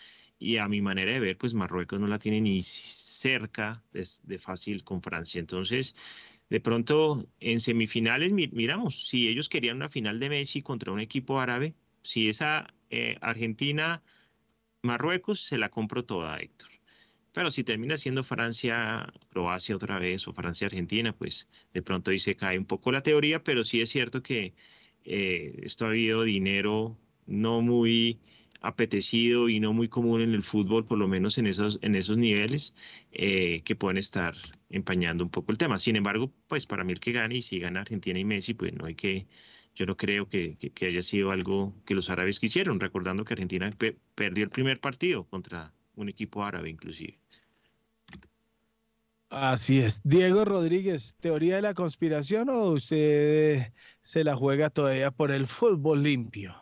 Y 0.40 0.58
a 0.58 0.68
mi 0.68 0.80
manera 0.80 1.12
de 1.12 1.20
ver, 1.20 1.36
pues 1.36 1.54
Marruecos 1.54 1.98
no 1.98 2.06
la 2.06 2.18
tiene 2.18 2.40
ni 2.40 2.62
cerca 2.62 3.82
de, 3.92 4.06
de 4.24 4.38
fácil 4.38 4.84
con 4.84 5.02
Francia. 5.02 5.40
Entonces, 5.40 5.96
de 6.50 6.60
pronto 6.60 7.26
en 7.40 7.60
semifinales 7.60 8.32
miramos, 8.32 9.08
si 9.08 9.28
ellos 9.28 9.48
querían 9.48 9.76
una 9.76 9.88
final 9.88 10.18
de 10.18 10.30
Messi 10.30 10.62
contra 10.62 10.92
un 10.92 11.00
equipo 11.00 11.40
árabe, 11.40 11.74
si 12.02 12.28
esa 12.28 12.72
eh, 12.90 13.18
Argentina, 13.20 14.02
Marruecos, 14.82 15.42
se 15.42 15.58
la 15.58 15.68
compro 15.68 16.04
toda, 16.04 16.38
Héctor. 16.38 16.70
Pero 17.32 17.50
si 17.50 17.64
termina 17.64 17.96
siendo 17.96 18.24
Francia, 18.24 19.12
Croacia 19.30 19.76
otra 19.76 19.98
vez 19.98 20.26
o 20.26 20.32
Francia, 20.32 20.66
Argentina, 20.66 21.12
pues 21.12 21.48
de 21.74 21.82
pronto 21.82 22.10
ahí 22.10 22.18
se 22.18 22.34
cae 22.34 22.58
un 22.58 22.64
poco 22.64 22.90
la 22.90 23.02
teoría, 23.02 23.44
pero 23.44 23.64
sí 23.64 23.80
es 23.80 23.90
cierto 23.90 24.22
que 24.22 24.54
eh, 25.04 25.60
esto 25.62 25.84
ha 25.84 25.88
habido 25.90 26.22
dinero 26.22 26.98
no 27.26 27.60
muy 27.60 28.18
apetecido 28.60 29.48
y 29.48 29.60
no 29.60 29.72
muy 29.72 29.88
común 29.88 30.20
en 30.20 30.34
el 30.34 30.42
fútbol, 30.42 30.84
por 30.84 30.98
lo 30.98 31.08
menos 31.08 31.38
en 31.38 31.46
esos, 31.46 31.78
en 31.82 31.94
esos 31.94 32.16
niveles, 32.16 32.74
eh, 33.12 33.62
que 33.64 33.76
pueden 33.76 33.98
estar 33.98 34.34
empañando 34.70 35.24
un 35.24 35.30
poco 35.30 35.52
el 35.52 35.58
tema. 35.58 35.78
Sin 35.78 35.96
embargo, 35.96 36.32
pues 36.48 36.66
para 36.66 36.84
mí 36.84 36.92
el 36.92 37.00
que 37.00 37.12
gane 37.12 37.36
y 37.36 37.42
si 37.42 37.58
gana 37.58 37.80
Argentina 37.80 38.18
y 38.18 38.24
Messi, 38.24 38.54
pues 38.54 38.72
no 38.74 38.86
hay 38.86 38.94
que, 38.94 39.26
yo 39.74 39.86
no 39.86 39.96
creo 39.96 40.28
que, 40.28 40.56
que, 40.56 40.86
haya 40.86 41.02
sido 41.02 41.30
algo 41.30 41.74
que 41.86 41.94
los 41.94 42.10
árabes 42.10 42.40
quisieron, 42.40 42.80
recordando 42.80 43.24
que 43.24 43.34
Argentina 43.34 43.70
perdió 44.14 44.44
el 44.44 44.50
primer 44.50 44.80
partido 44.80 45.24
contra 45.24 45.72
un 45.96 46.08
equipo 46.08 46.44
árabe 46.44 46.70
inclusive. 46.70 47.18
Así 49.30 49.80
es. 49.80 50.00
Diego 50.04 50.44
Rodríguez, 50.46 51.14
¿teoría 51.20 51.56
de 51.56 51.62
la 51.62 51.74
conspiración 51.74 52.48
o 52.48 52.70
usted 52.70 53.72
se 54.00 54.24
la 54.24 54.34
juega 54.34 54.70
todavía 54.70 55.10
por 55.10 55.30
el 55.30 55.46
fútbol 55.46 56.02
limpio? 56.02 56.56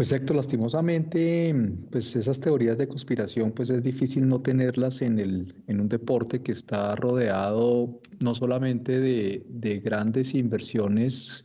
Pues 0.00 0.12
Héctor, 0.12 0.36
lastimosamente, 0.36 1.54
pues 1.90 2.16
esas 2.16 2.40
teorías 2.40 2.78
de 2.78 2.88
conspiración, 2.88 3.52
pues 3.52 3.68
es 3.68 3.82
difícil 3.82 4.26
no 4.26 4.40
tenerlas 4.40 5.02
en, 5.02 5.18
el, 5.18 5.54
en 5.66 5.78
un 5.78 5.90
deporte 5.90 6.40
que 6.40 6.52
está 6.52 6.96
rodeado 6.96 8.00
no 8.18 8.34
solamente 8.34 8.98
de, 8.98 9.44
de 9.46 9.78
grandes 9.80 10.34
inversiones 10.34 11.44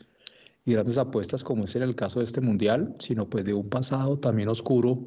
y 0.64 0.72
grandes 0.72 0.98
apuestas, 0.98 1.44
como 1.44 1.66
es 1.66 1.76
en 1.76 1.84
el 1.84 1.96
caso 1.96 2.20
de 2.20 2.26
este 2.28 2.40
mundial, 2.40 2.96
sino 2.98 3.30
pues 3.30 3.44
de 3.44 3.54
un 3.54 3.68
pasado 3.68 4.20
también 4.20 4.48
oscuro 4.48 5.06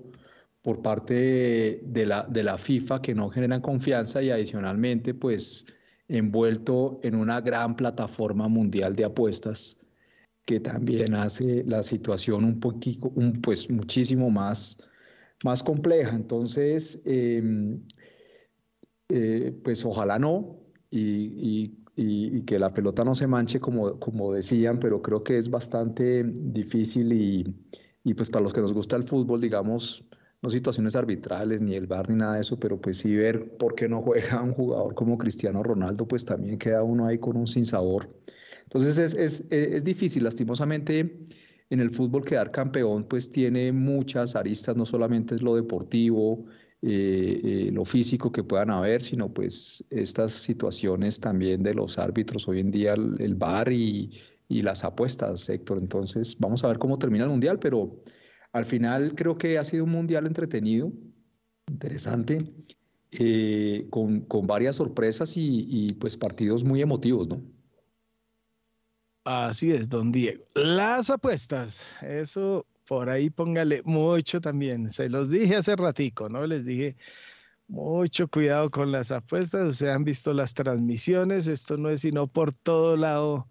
por 0.60 0.82
parte 0.82 1.80
de 1.82 2.04
la, 2.04 2.24
de 2.24 2.42
la 2.42 2.58
FIFA 2.58 3.00
que 3.00 3.14
no 3.14 3.30
generan 3.30 3.62
confianza 3.62 4.20
y 4.20 4.28
adicionalmente 4.28 5.14
pues 5.14 5.64
envuelto 6.06 7.00
en 7.02 7.14
una 7.14 7.40
gran 7.40 7.76
plataforma 7.76 8.46
mundial 8.46 8.94
de 8.94 9.06
apuestas 9.06 9.87
que 10.48 10.60
también 10.60 11.14
hace 11.14 11.62
la 11.64 11.82
situación 11.82 12.42
un 12.42 12.58
poquito, 12.58 13.12
un, 13.14 13.34
pues 13.42 13.68
muchísimo 13.68 14.30
más, 14.30 14.82
más 15.44 15.62
compleja. 15.62 16.16
Entonces, 16.16 17.02
em, 17.04 17.82
eh, 19.10 19.52
pues 19.62 19.84
ojalá 19.84 20.18
no, 20.18 20.56
y, 20.90 21.74
que 22.46 22.58
la 22.58 22.72
pelota 22.72 23.04
no 23.04 23.14
se 23.14 23.26
manche 23.26 23.60
como, 23.60 24.00
como 24.00 24.32
decían, 24.32 24.78
pero 24.80 25.02
creo 25.02 25.22
que 25.22 25.36
es 25.36 25.50
bastante 25.50 26.24
difícil 26.24 27.12
y, 27.12 28.14
pues 28.14 28.30
para 28.30 28.42
los 28.44 28.54
que 28.54 28.62
nos 28.62 28.72
gusta 28.72 28.96
el 28.96 29.02
fútbol, 29.02 29.42
digamos, 29.42 30.02
no 30.40 30.48
situaciones 30.48 30.96
arbitrales, 30.96 31.60
ni 31.60 31.74
el 31.74 31.86
bar, 31.86 32.08
ni 32.08 32.16
nada 32.16 32.36
de 32.36 32.40
eso, 32.40 32.58
pero 32.58 32.80
pues 32.80 32.96
sí 32.96 33.14
ver 33.14 33.58
por 33.58 33.74
qué 33.74 33.86
no 33.86 34.00
juega 34.00 34.42
un 34.42 34.54
jugador 34.54 34.94
como 34.94 35.18
Cristiano 35.18 35.62
Ronaldo, 35.62 36.08
pues 36.08 36.24
también 36.24 36.56
queda 36.56 36.82
uno 36.84 37.04
ahí 37.04 37.18
con 37.18 37.36
un 37.36 37.46
sinsabor. 37.48 38.08
Entonces 38.68 38.98
es, 38.98 39.14
es, 39.14 39.46
es 39.50 39.82
difícil, 39.82 40.24
lastimosamente 40.24 41.24
en 41.70 41.80
el 41.80 41.88
fútbol 41.88 42.22
quedar 42.22 42.50
campeón 42.50 43.04
pues 43.04 43.30
tiene 43.30 43.72
muchas 43.72 44.36
aristas, 44.36 44.76
no 44.76 44.84
solamente 44.84 45.34
es 45.34 45.42
lo 45.42 45.54
deportivo, 45.54 46.44
eh, 46.82 47.40
eh, 47.42 47.70
lo 47.72 47.86
físico 47.86 48.30
que 48.30 48.44
puedan 48.44 48.70
haber, 48.70 49.02
sino 49.02 49.32
pues 49.32 49.84
estas 49.90 50.32
situaciones 50.32 51.18
también 51.18 51.62
de 51.62 51.74
los 51.74 51.98
árbitros 51.98 52.46
hoy 52.46 52.60
en 52.60 52.70
día, 52.70 52.92
el, 52.92 53.34
VAR 53.34 53.72
y, 53.72 54.10
y, 54.48 54.62
las 54.62 54.84
apuestas, 54.84 55.48
Héctor. 55.48 55.78
Entonces 55.78 56.36
vamos 56.38 56.62
a 56.62 56.68
ver 56.68 56.78
cómo 56.78 56.98
termina 56.98 57.24
el 57.24 57.30
Mundial, 57.30 57.58
pero 57.58 58.02
al 58.52 58.64
final 58.66 59.14
creo 59.14 59.38
que 59.38 59.58
ha 59.58 59.64
sido 59.64 59.84
un 59.84 59.90
Mundial 59.90 60.26
entretenido, 60.26 60.92
interesante, 61.68 62.38
eh, 63.12 63.86
con, 63.90 64.20
con, 64.20 64.46
varias 64.46 64.76
sorpresas 64.76 65.36
y, 65.36 65.66
y 65.68 65.94
pues 65.94 66.16
partidos 66.16 66.64
muy 66.64 66.82
emotivos, 66.82 67.28
¿no? 67.28 67.42
Así 69.30 69.72
es, 69.72 69.88
don 69.88 70.10
Diego. 70.10 70.42
Las 70.54 71.10
apuestas, 71.10 71.82
eso 72.00 72.64
por 72.86 73.10
ahí 73.10 73.28
póngale 73.28 73.82
mucho 73.84 74.40
también. 74.40 74.90
Se 74.90 75.10
los 75.10 75.28
dije 75.30 75.56
hace 75.56 75.76
ratico, 75.76 76.28
¿no? 76.30 76.46
Les 76.46 76.64
dije, 76.64 76.96
Mucho 77.68 78.28
cuidado 78.28 78.70
con 78.70 78.90
las 78.92 79.12
apuestas. 79.12 79.68
Ustedes 79.68 79.94
han 79.94 80.04
visto 80.04 80.32
las 80.32 80.54
transmisiones. 80.54 81.48
Esto 81.48 81.76
no 81.76 81.90
es 81.90 82.00
sino 82.00 82.26
por 82.26 82.54
todo 82.54 82.96
lado 82.96 83.48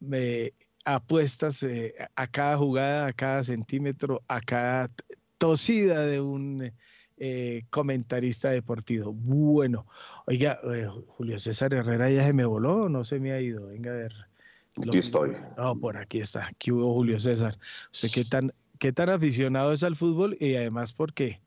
me 0.00 0.54
apuestas 0.84 1.62
eh, 1.64 1.94
a 2.16 2.26
cada 2.28 2.56
jugada, 2.58 3.06
a 3.06 3.12
cada 3.12 3.44
centímetro, 3.44 4.22
a 4.28 4.40
cada 4.40 4.90
tosida 5.38 6.06
de 6.06 6.20
un 6.20 6.72
eh, 7.18 7.64
comentarista 7.70 8.50
deportivo. 8.50 9.12
Bueno, 9.12 9.86
oiga, 10.26 10.60
eh, 10.72 10.88
Julio 11.08 11.40
César 11.40 11.74
Herrera 11.74 12.10
ya 12.10 12.24
se 12.24 12.32
me 12.32 12.44
voló, 12.44 12.88
no 12.88 13.04
se 13.04 13.20
me 13.20 13.32
ha 13.32 13.40
ido. 13.40 13.66
Venga 13.68 13.90
a 13.92 13.94
ver. 13.94 14.31
Aquí 14.76 14.98
estoy. 14.98 15.32
No, 15.56 15.76
por 15.78 15.96
aquí 15.96 16.20
está. 16.20 16.46
Aquí 16.46 16.70
hubo 16.70 16.94
Julio 16.94 17.18
César. 17.20 17.58
¿Usted 17.92 18.10
qué 18.12 18.24
tan, 18.24 18.52
qué 18.78 18.92
tan 18.92 19.10
aficionado 19.10 19.72
es 19.72 19.82
al 19.82 19.96
fútbol? 19.96 20.36
Y 20.40 20.54
además, 20.54 20.92
porque, 20.92 21.40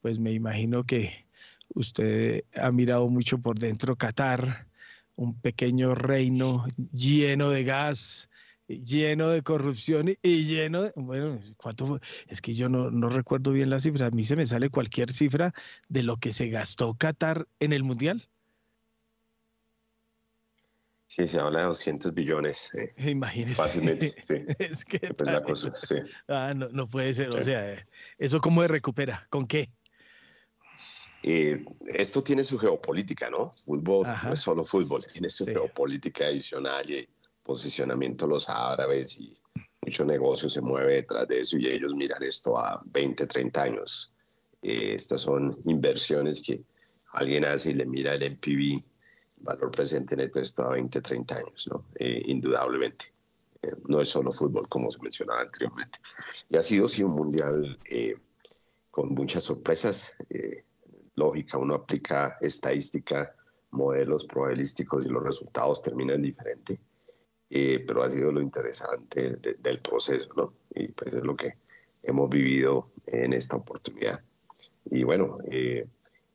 pues 0.00 0.18
me 0.18 0.32
imagino 0.32 0.84
que 0.84 1.26
usted 1.74 2.44
ha 2.54 2.70
mirado 2.72 3.08
mucho 3.08 3.38
por 3.38 3.58
dentro 3.58 3.96
Qatar, 3.96 4.66
un 5.16 5.38
pequeño 5.40 5.94
reino 5.94 6.66
lleno 6.92 7.50
de 7.50 7.64
gas, 7.64 8.28
lleno 8.66 9.28
de 9.28 9.42
corrupción 9.42 10.14
y, 10.22 10.42
lleno 10.44 10.82
de, 10.82 10.92
bueno, 10.96 11.38
¿cuánto 11.56 11.86
fue? 11.86 12.00
Es 12.26 12.40
que 12.40 12.54
yo 12.54 12.68
no, 12.68 12.90
no 12.90 13.08
recuerdo 13.08 13.52
bien 13.52 13.70
la 13.70 13.80
cifra, 13.80 14.06
a 14.06 14.10
mí 14.10 14.24
se 14.24 14.36
me 14.36 14.46
sale 14.46 14.70
cualquier 14.70 15.12
cifra 15.12 15.52
de 15.88 16.02
lo 16.02 16.16
que 16.16 16.32
se 16.32 16.48
gastó 16.48 16.94
Qatar 16.94 17.46
en 17.60 17.72
el 17.72 17.84
Mundial. 17.84 18.28
Sí, 21.14 21.28
se 21.28 21.38
habla 21.38 21.58
de 21.58 21.66
200 21.66 22.14
billones. 22.14 22.72
Eh, 22.74 23.10
Imagínese. 23.10 23.54
Fácilmente, 23.54 24.14
sí. 24.22 24.36
es 24.58 24.82
que 24.82 25.14
la 25.26 25.42
cosa, 25.42 25.70
sí. 25.86 25.96
ah, 26.28 26.54
no, 26.56 26.70
no, 26.70 26.88
puede 26.88 27.12
ser, 27.12 27.28
o 27.28 27.42
sea, 27.42 27.74
eh, 27.74 27.86
¿eso 28.16 28.40
cómo 28.40 28.62
se 28.62 28.68
recupera? 28.68 29.26
¿Con 29.28 29.46
qué? 29.46 29.68
Eh, 31.22 31.66
esto 31.92 32.22
tiene 32.22 32.42
su 32.42 32.58
geopolítica, 32.58 33.28
¿no? 33.28 33.52
Fútbol 33.66 34.06
no 34.24 34.32
es 34.32 34.40
solo 34.40 34.64
fútbol, 34.64 35.04
tiene 35.04 35.28
su 35.28 35.44
geopolítica 35.44 36.24
adicional 36.24 36.90
y 36.90 37.06
posicionamiento 37.42 38.24
de 38.24 38.30
los 38.30 38.48
árabes 38.48 39.20
y 39.20 39.38
mucho 39.82 40.06
negocio 40.06 40.48
se 40.48 40.62
mueve 40.62 40.94
detrás 40.94 41.28
de 41.28 41.40
eso 41.40 41.58
y 41.58 41.66
ellos 41.66 41.94
miran 41.94 42.22
esto 42.22 42.58
a 42.58 42.80
20, 42.86 43.26
30 43.26 43.62
años. 43.62 44.14
Eh, 44.62 44.94
estas 44.94 45.20
son 45.20 45.60
inversiones 45.66 46.42
que 46.42 46.62
alguien 47.12 47.44
hace 47.44 47.72
y 47.72 47.74
le 47.74 47.84
mira 47.84 48.14
el 48.14 48.32
MPV, 48.32 48.82
valor 49.42 49.70
presente 49.70 50.16
neto 50.16 50.40
esto 50.40 50.62
a 50.64 50.70
20, 50.70 51.00
30 51.00 51.36
años, 51.36 51.68
¿no? 51.70 51.84
Eh, 51.94 52.22
indudablemente. 52.26 53.06
no 53.88 54.00
es 54.00 54.08
solo 54.08 54.32
fútbol, 54.32 54.68
como 54.68 54.90
se 54.90 54.98
mencionaba 55.00 55.42
anteriormente. 55.42 55.98
Y 56.50 56.56
ha 56.56 56.62
sido, 56.62 56.88
sí, 56.88 57.02
un 57.02 57.12
mundial 57.12 57.78
con 58.90 59.10
muchas 59.14 59.44
sorpresas 59.44 60.16
lógica, 61.14 61.58
uno 61.58 61.74
aplica 61.74 62.38
estadística, 62.40 63.34
modelos 63.70 64.24
probabilísticos 64.24 65.06
y 65.06 65.08
los 65.08 65.22
resultados 65.22 65.82
terminan 65.82 66.22
diferente. 66.22 66.80
Eh, 67.50 67.84
pero 67.86 68.02
ha 68.02 68.10
sido 68.10 68.32
lo 68.32 68.40
interesante 68.40 69.36
del 69.36 69.80
proceso, 69.80 70.28
¿no? 70.34 70.54
Y 70.74 70.88
pues 70.88 71.12
es 71.12 71.22
lo 71.22 71.36
que 71.36 71.56
hemos 72.02 72.30
vivido 72.30 72.92
en 73.06 73.34
esta 73.34 73.56
oportunidad. 73.56 74.22
Y 74.86 75.02
bueno, 75.04 75.36
eh, 75.50 75.86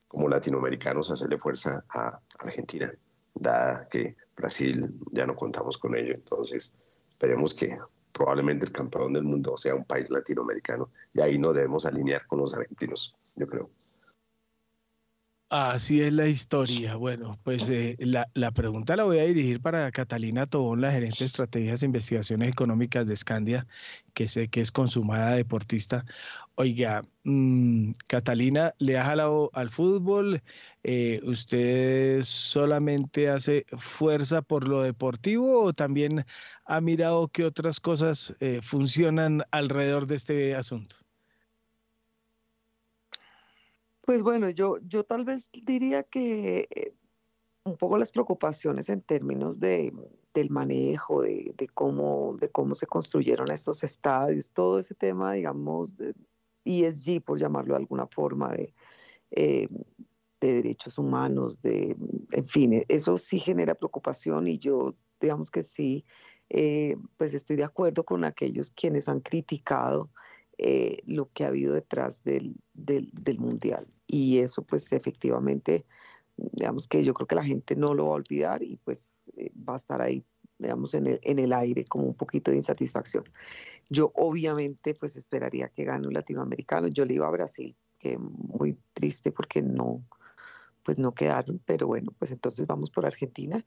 como 0.07 0.27
latinoamericanos, 0.29 1.11
hacerle 1.11 1.37
fuerza 1.37 1.83
a 1.89 2.19
Argentina, 2.39 2.91
dada 3.33 3.87
que 3.89 4.15
Brasil 4.35 4.89
ya 5.11 5.25
no 5.25 5.35
contamos 5.35 5.77
con 5.77 5.95
ello. 5.95 6.13
Entonces, 6.13 6.73
esperemos 7.11 7.53
que 7.53 7.77
probablemente 8.11 8.65
el 8.65 8.71
campeón 8.71 9.13
del 9.13 9.23
mundo 9.23 9.57
sea 9.57 9.75
un 9.75 9.85
país 9.85 10.09
latinoamericano 10.09 10.89
y 11.13 11.21
ahí 11.21 11.37
nos 11.37 11.53
debemos 11.53 11.85
alinear 11.85 12.25
con 12.27 12.39
los 12.39 12.53
argentinos, 12.53 13.15
yo 13.35 13.47
creo. 13.47 13.69
Así 15.49 16.01
es 16.01 16.13
la 16.13 16.27
historia. 16.27 16.97
Bueno, 16.97 17.39
pues 17.43 17.69
eh, 17.69 17.95
la, 17.99 18.29
la, 18.33 18.51
pregunta 18.51 18.97
la 18.97 19.05
voy 19.05 19.19
a 19.19 19.23
dirigir 19.23 19.61
para 19.61 19.89
Catalina 19.93 20.45
Tobón, 20.45 20.81
la 20.81 20.91
gerente 20.91 21.19
de 21.19 21.25
estrategias 21.25 21.81
e 21.81 21.85
investigaciones 21.85 22.49
económicas 22.49 23.07
de 23.07 23.15
Scandia, 23.15 23.65
que 24.13 24.27
sé 24.27 24.49
que 24.49 24.59
es 24.59 24.73
consumada 24.73 25.35
deportista. 25.35 26.03
Oiga, 26.55 27.01
mm, 27.23 27.91
Catalina, 28.09 28.73
¿le 28.79 28.97
ha 28.97 29.05
jalado 29.05 29.49
al 29.53 29.69
fútbol? 29.69 30.43
Eh, 30.83 31.21
¿Usted 31.23 32.23
solamente 32.23 33.29
hace 33.29 33.65
fuerza 33.77 34.41
por 34.41 34.67
lo 34.67 34.81
deportivo 34.81 35.63
o 35.63 35.71
también 35.73 36.25
ha 36.65 36.81
mirado 36.81 37.29
que 37.29 37.45
otras 37.45 37.79
cosas 37.79 38.35
eh, 38.41 38.59
funcionan 38.61 39.43
alrededor 39.51 40.07
de 40.07 40.15
este 40.15 40.55
asunto? 40.55 41.06
Pues 44.07 44.23
bueno, 44.23 44.49
yo, 44.49 44.77
yo 44.87 45.03
tal 45.03 45.25
vez 45.25 45.49
diría 45.51 46.01
que 46.01 46.69
eh, 46.73 46.93
un 47.65 47.75
poco 47.75 47.97
las 47.97 48.13
preocupaciones 48.13 48.87
en 48.87 49.01
términos 49.01 49.59
de, 49.59 49.93
del 50.33 50.49
manejo, 50.49 51.23
de, 51.23 51.53
de, 51.57 51.67
cómo, 51.67 52.37
de 52.39 52.49
cómo 52.49 52.73
se 52.73 52.87
construyeron 52.87 53.51
estos 53.51 53.83
estadios, 53.83 54.53
todo 54.53 54.79
ese 54.79 54.95
tema, 54.95 55.33
digamos, 55.33 55.97
de 55.97 56.13
ESG, 56.63 57.21
por 57.21 57.37
llamarlo 57.37 57.73
de 57.73 57.81
alguna 57.81 58.07
forma, 58.07 58.53
de, 58.53 58.73
eh, 59.31 59.67
de 60.39 60.53
derechos 60.53 60.97
humanos, 60.97 61.61
de, 61.61 61.97
en 62.31 62.47
fin, 62.47 62.75
e, 62.75 62.85
eso 62.87 63.17
sí 63.17 63.41
genera 63.41 63.75
preocupación 63.75 64.47
y 64.47 64.57
yo, 64.57 64.95
digamos 65.19 65.51
que 65.51 65.63
sí, 65.63 66.05
eh, 66.47 66.95
pues 67.17 67.33
estoy 67.33 67.57
de 67.57 67.65
acuerdo 67.65 68.05
con 68.05 68.23
aquellos 68.23 68.71
quienes 68.71 69.09
han 69.09 69.19
criticado 69.19 70.09
lo 71.05 71.29
que 71.33 71.43
ha 71.43 71.49
habido 71.49 71.73
detrás 71.73 72.23
del, 72.23 72.55
del 72.73 73.39
Mundial 73.39 73.87
y 74.07 74.39
eso 74.39 74.63
pues 74.63 74.91
efectivamente, 74.93 75.85
digamos 76.37 76.87
que 76.87 77.03
yo 77.03 77.13
creo 77.13 77.27
que 77.27 77.35
la 77.35 77.43
gente 77.43 77.75
no 77.75 77.93
lo 77.93 78.07
va 78.07 78.11
a 78.13 78.15
olvidar 78.15 78.63
y 78.63 78.77
pues 78.77 79.29
eh, 79.35 79.51
va 79.57 79.73
a 79.73 79.77
estar 79.77 80.01
ahí, 80.01 80.23
digamos, 80.57 80.93
en 80.93 81.07
el, 81.07 81.19
en 81.23 81.39
el 81.39 81.53
aire 81.53 81.85
como 81.85 82.05
un 82.05 82.15
poquito 82.15 82.51
de 82.51 82.57
insatisfacción. 82.57 83.25
Yo 83.89 84.11
obviamente 84.15 84.95
pues 84.95 85.15
esperaría 85.17 85.69
que 85.69 85.83
gane 85.83 86.07
un 86.07 86.13
latinoamericano, 86.13 86.87
yo 86.87 87.05
le 87.05 87.15
iba 87.15 87.27
a 87.27 87.31
Brasil, 87.31 87.75
que 87.99 88.17
muy 88.17 88.77
triste 88.93 89.31
porque 89.31 89.61
no, 89.61 90.03
pues 90.83 90.97
no 90.97 91.13
quedaron, 91.13 91.61
pero 91.65 91.87
bueno, 91.87 92.13
pues 92.17 92.31
entonces 92.31 92.65
vamos 92.65 92.89
por 92.89 93.05
Argentina 93.05 93.65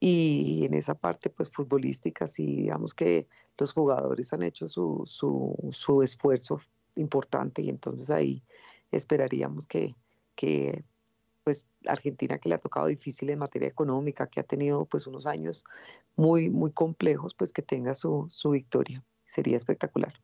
y 0.00 0.64
en 0.64 0.74
esa 0.74 0.94
parte 0.94 1.30
pues 1.30 1.48
futbolística 1.48 2.26
sí 2.26 2.56
digamos 2.56 2.92
que 2.92 3.28
los 3.56 3.72
jugadores 3.72 4.32
han 4.32 4.42
hecho 4.42 4.66
su, 4.66 5.04
su, 5.06 5.56
su 5.70 6.02
esfuerzo 6.02 6.58
importante 6.96 7.62
y 7.62 7.68
entonces 7.68 8.10
ahí 8.10 8.42
esperaríamos 8.92 9.66
que, 9.66 9.96
que 10.34 10.84
pues 11.44 11.68
Argentina 11.86 12.38
que 12.38 12.48
le 12.48 12.54
ha 12.54 12.58
tocado 12.58 12.86
difícil 12.86 13.30
en 13.30 13.38
materia 13.38 13.68
económica, 13.68 14.28
que 14.28 14.40
ha 14.40 14.44
tenido 14.44 14.86
pues 14.86 15.06
unos 15.06 15.26
años 15.26 15.64
muy, 16.16 16.50
muy 16.50 16.70
complejos, 16.70 17.34
pues 17.34 17.52
que 17.52 17.62
tenga 17.62 17.94
su, 17.94 18.26
su 18.30 18.50
victoria. 18.50 19.02
Sería 19.24 19.56
espectacular. 19.56 20.14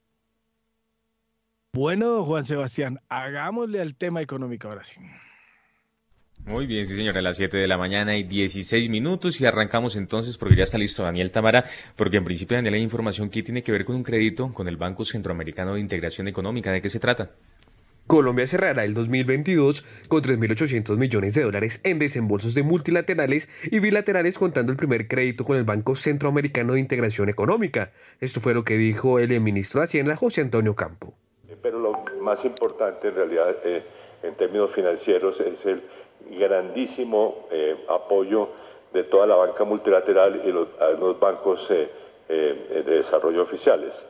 Bueno, 1.72 2.24
Juan 2.24 2.44
Sebastián, 2.44 3.00
hagámosle 3.08 3.80
al 3.80 3.94
tema 3.94 4.22
económico 4.22 4.68
ahora 4.68 4.84
sí. 4.84 5.00
Muy 6.46 6.66
bien, 6.66 6.86
sí 6.86 6.96
señor, 6.96 7.18
a 7.18 7.20
las 7.20 7.36
7 7.36 7.58
de 7.58 7.68
la 7.68 7.76
mañana 7.76 8.16
y 8.16 8.22
16 8.22 8.88
minutos 8.88 9.40
y 9.40 9.46
arrancamos 9.46 9.96
entonces 9.96 10.38
porque 10.38 10.56
ya 10.56 10.62
está 10.62 10.78
listo 10.78 11.02
Daniel 11.02 11.30
Tamara, 11.30 11.64
porque 11.94 12.16
en 12.16 12.24
principio 12.24 12.56
Daniel 12.56 12.74
hay 12.74 12.82
información 12.82 13.28
que 13.28 13.42
tiene 13.42 13.62
que 13.62 13.72
ver 13.72 13.84
con 13.84 13.96
un 13.96 14.02
crédito 14.02 14.52
con 14.54 14.66
el 14.66 14.76
Banco 14.76 15.04
Centroamericano 15.04 15.74
de 15.74 15.80
Integración 15.80 16.26
Económica. 16.26 16.72
¿De 16.72 16.80
qué 16.80 16.88
se 16.88 17.00
trata? 17.00 17.32
Colombia 18.08 18.46
cerrará 18.46 18.84
el 18.84 18.94
2022 18.94 19.84
con 20.08 20.22
3.800 20.22 20.96
millones 20.96 21.34
de 21.34 21.42
dólares 21.42 21.78
en 21.84 21.98
desembolsos 21.98 22.54
de 22.54 22.62
multilaterales 22.62 23.50
y 23.64 23.80
bilaterales 23.80 24.38
contando 24.38 24.72
el 24.72 24.78
primer 24.78 25.06
crédito 25.08 25.44
con 25.44 25.58
el 25.58 25.64
Banco 25.64 25.94
Centroamericano 25.94 26.72
de 26.72 26.80
Integración 26.80 27.28
Económica. 27.28 27.92
Esto 28.22 28.40
fue 28.40 28.54
lo 28.54 28.64
que 28.64 28.78
dijo 28.78 29.18
el 29.18 29.38
ministro 29.42 29.80
de 29.80 29.84
Hacienda, 29.84 30.16
José 30.16 30.40
Antonio 30.40 30.74
Campo. 30.74 31.12
Pero 31.60 31.80
lo 31.80 32.02
más 32.22 32.46
importante 32.46 33.08
en 33.08 33.14
realidad 33.14 33.54
eh, 33.66 33.82
en 34.22 34.34
términos 34.36 34.72
financieros 34.72 35.38
es 35.40 35.66
el 35.66 35.82
grandísimo 36.30 37.46
eh, 37.52 37.76
apoyo 37.90 38.48
de 38.94 39.04
toda 39.04 39.26
la 39.26 39.36
banca 39.36 39.64
multilateral 39.64 40.40
y 40.46 40.50
los, 40.50 41.20
bancos 41.20 41.70
eh, 41.70 41.90
de 42.26 42.82
desarrollo 42.84 43.42
oficiales. 43.42 44.02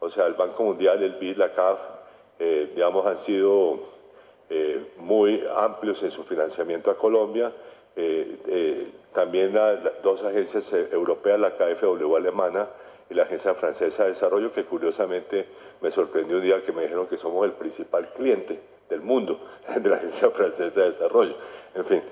O 0.00 0.10
sea, 0.10 0.26
el 0.26 0.34
Banco 0.34 0.62
Mundial, 0.62 1.02
el 1.02 1.14
BID, 1.14 1.38
la 1.38 1.54
CAF, 1.54 1.95
eh, 2.38 2.70
digamos, 2.74 3.06
han 3.06 3.16
sido 3.18 3.78
eh, 4.50 4.92
muy 4.98 5.42
amplios 5.56 6.02
en 6.02 6.10
su 6.10 6.24
financiamiento 6.24 6.90
a 6.90 6.96
Colombia. 6.96 7.52
Eh, 7.96 8.88
también 9.14 9.54
las 9.54 10.02
dos 10.02 10.22
agencias 10.22 10.70
europeas, 10.92 11.40
la 11.40 11.52
KfW 11.56 12.14
alemana 12.14 12.68
y 13.08 13.14
la 13.14 13.22
Agencia 13.22 13.54
Francesa 13.54 14.04
de 14.04 14.10
Desarrollo, 14.10 14.52
que 14.52 14.64
curiosamente 14.64 15.46
me 15.80 15.90
sorprendió 15.90 16.36
un 16.36 16.42
día 16.42 16.62
que 16.62 16.72
me 16.72 16.82
dijeron 16.82 17.06
que 17.06 17.16
somos 17.16 17.46
el 17.46 17.52
principal 17.52 18.10
cliente 18.14 18.60
del 18.90 19.00
mundo 19.00 19.40
de 19.80 19.88
la 19.88 19.96
Agencia 19.96 20.30
Francesa 20.30 20.80
de 20.80 20.86
Desarrollo. 20.88 21.34
En 21.74 21.84
fin, 21.86 22.02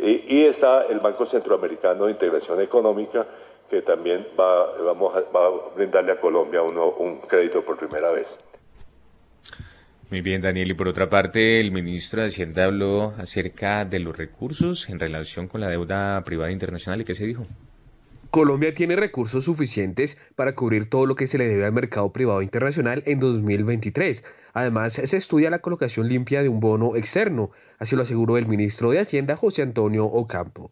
y, 0.00 0.44
está 0.44 0.86
el 0.86 1.00
Banco 1.00 1.26
Centroamericano 1.26 2.04
de 2.06 2.12
Integración 2.12 2.60
Económica, 2.60 3.26
que 3.68 3.82
también 3.82 4.28
va, 4.38 4.72
vamos 4.76 5.16
a, 5.16 5.20
va 5.36 5.46
a 5.46 5.50
brindarle 5.74 6.12
a 6.12 6.20
Colombia 6.20 6.62
un 6.62 7.20
crédito 7.22 7.62
por 7.62 7.76
primera 7.76 8.12
vez. 8.12 8.38
Muy 10.12 10.20
bien, 10.20 10.42
Daniel. 10.42 10.70
Y 10.70 10.74
por 10.74 10.88
otra 10.88 11.08
parte, 11.08 11.58
el 11.58 11.72
ministro 11.72 12.20
de 12.20 12.28
Hacienda 12.28 12.64
habló 12.64 13.14
acerca 13.16 13.86
de 13.86 13.98
los 13.98 14.14
recursos 14.14 14.90
en 14.90 15.00
relación 15.00 15.48
con 15.48 15.62
la 15.62 15.70
deuda 15.70 16.22
privada 16.22 16.52
internacional. 16.52 17.00
¿Y 17.00 17.04
qué 17.06 17.14
se 17.14 17.24
dijo? 17.24 17.44
Colombia 18.28 18.74
tiene 18.74 18.94
recursos 18.94 19.46
suficientes 19.46 20.18
para 20.36 20.54
cubrir 20.54 20.90
todo 20.90 21.06
lo 21.06 21.14
que 21.14 21.26
se 21.26 21.38
le 21.38 21.48
debe 21.48 21.64
al 21.64 21.72
mercado 21.72 22.12
privado 22.12 22.42
internacional 22.42 23.02
en 23.06 23.20
2023. 23.20 24.22
Además, 24.52 24.92
se 24.92 25.16
estudia 25.16 25.48
la 25.48 25.60
colocación 25.60 26.10
limpia 26.10 26.42
de 26.42 26.50
un 26.50 26.60
bono 26.60 26.94
externo, 26.94 27.50
así 27.78 27.96
lo 27.96 28.02
aseguró 28.02 28.36
el 28.36 28.46
ministro 28.46 28.90
de 28.90 29.00
Hacienda, 29.00 29.38
José 29.38 29.62
Antonio 29.62 30.04
Ocampo. 30.04 30.70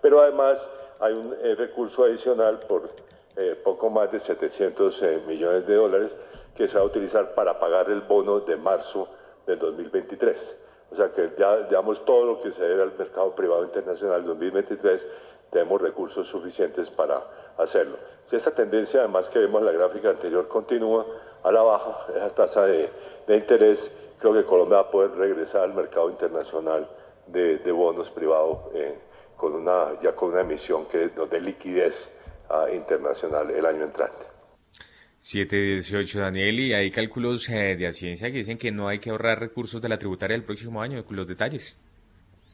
Pero 0.01 0.19
además 0.19 0.68
hay 0.99 1.13
un 1.13 1.34
eh, 1.41 1.55
recurso 1.55 2.03
adicional 2.03 2.59
por 2.59 2.89
eh, 3.38 3.57
poco 3.63 3.89
más 3.89 4.11
de 4.11 4.19
700 4.19 5.01
eh, 5.01 5.22
millones 5.26 5.65
de 5.65 5.76
dólares 5.76 6.18
que 6.57 6.68
se 6.68 6.76
va 6.76 6.84
a 6.84 6.85
utilizar 6.85 7.34
para 7.34 7.57
pagar 7.57 7.89
el 7.89 8.01
bono 8.01 8.41
de 8.41 8.57
marzo 8.57 9.07
del 9.47 9.59
2023. 9.59 10.57
O 10.91 10.95
sea 10.97 11.09
que 11.13 11.31
ya, 11.39 11.55
digamos, 11.59 12.03
todo 12.03 12.26
lo 12.26 12.41
que 12.41 12.51
se 12.51 12.61
debe 12.61 12.84
al 12.84 12.91
mercado 12.97 13.34
privado 13.34 13.63
internacional 13.63 14.26
2023, 14.26 15.07
tenemos 15.51 15.81
recursos 15.81 16.27
suficientes 16.27 16.91
para 16.91 17.23
hacerlo. 17.57 17.95
Si 18.26 18.35
esta 18.35 18.51
tendencia, 18.51 18.99
además 18.99 19.30
que 19.30 19.39
vemos 19.39 19.61
en 19.61 19.68
la 19.68 19.72
gráfica 19.72 20.09
anterior, 20.09 20.49
continúa 20.49 21.05
a 21.43 21.51
la 21.53 21.61
baja, 21.61 22.07
esa 22.13 22.30
tasa 22.35 22.65
de, 22.65 22.89
de 23.26 23.38
interés 23.38 23.89
creo 24.22 24.34
que 24.34 24.45
Colombia 24.45 24.77
va 24.77 24.84
a 24.84 24.91
poder 24.91 25.11
regresar 25.11 25.64
al 25.64 25.73
mercado 25.73 26.10
internacional 26.10 26.88
de, 27.27 27.72
bonos 27.72 28.10
privados 28.11 28.60
eh, 28.76 28.95
con 29.35 29.53
una, 29.53 29.99
ya 30.02 30.15
con 30.15 30.31
una 30.31 30.41
emisión 30.41 30.85
que 30.85 31.10
nos 31.15 31.30
dé 31.30 31.41
liquidez 31.41 32.10
ah, 32.49 32.68
internacional 32.72 33.49
el 33.49 33.65
año 33.65 33.84
entrante. 33.84 34.26
718, 35.19 36.19
Daniel, 36.19 36.60
y 36.60 36.73
hay 36.73 36.89
cálculos 36.89 37.48
eh, 37.49 37.76
de 37.76 37.91
ciencia 37.91 38.31
que 38.31 38.38
dicen 38.38 38.57
que 38.57 38.72
no 38.72 38.88
hay 38.88 38.99
que 38.99 39.10
ahorrar 39.10 39.39
recursos 39.39 39.81
de 39.81 39.89
la 39.89 39.98
tributaria 39.98 40.35
del 40.35 40.45
próximo 40.45 40.81
año, 40.81 41.03
con 41.03 41.15
los 41.15 41.27
detalles. 41.27 41.77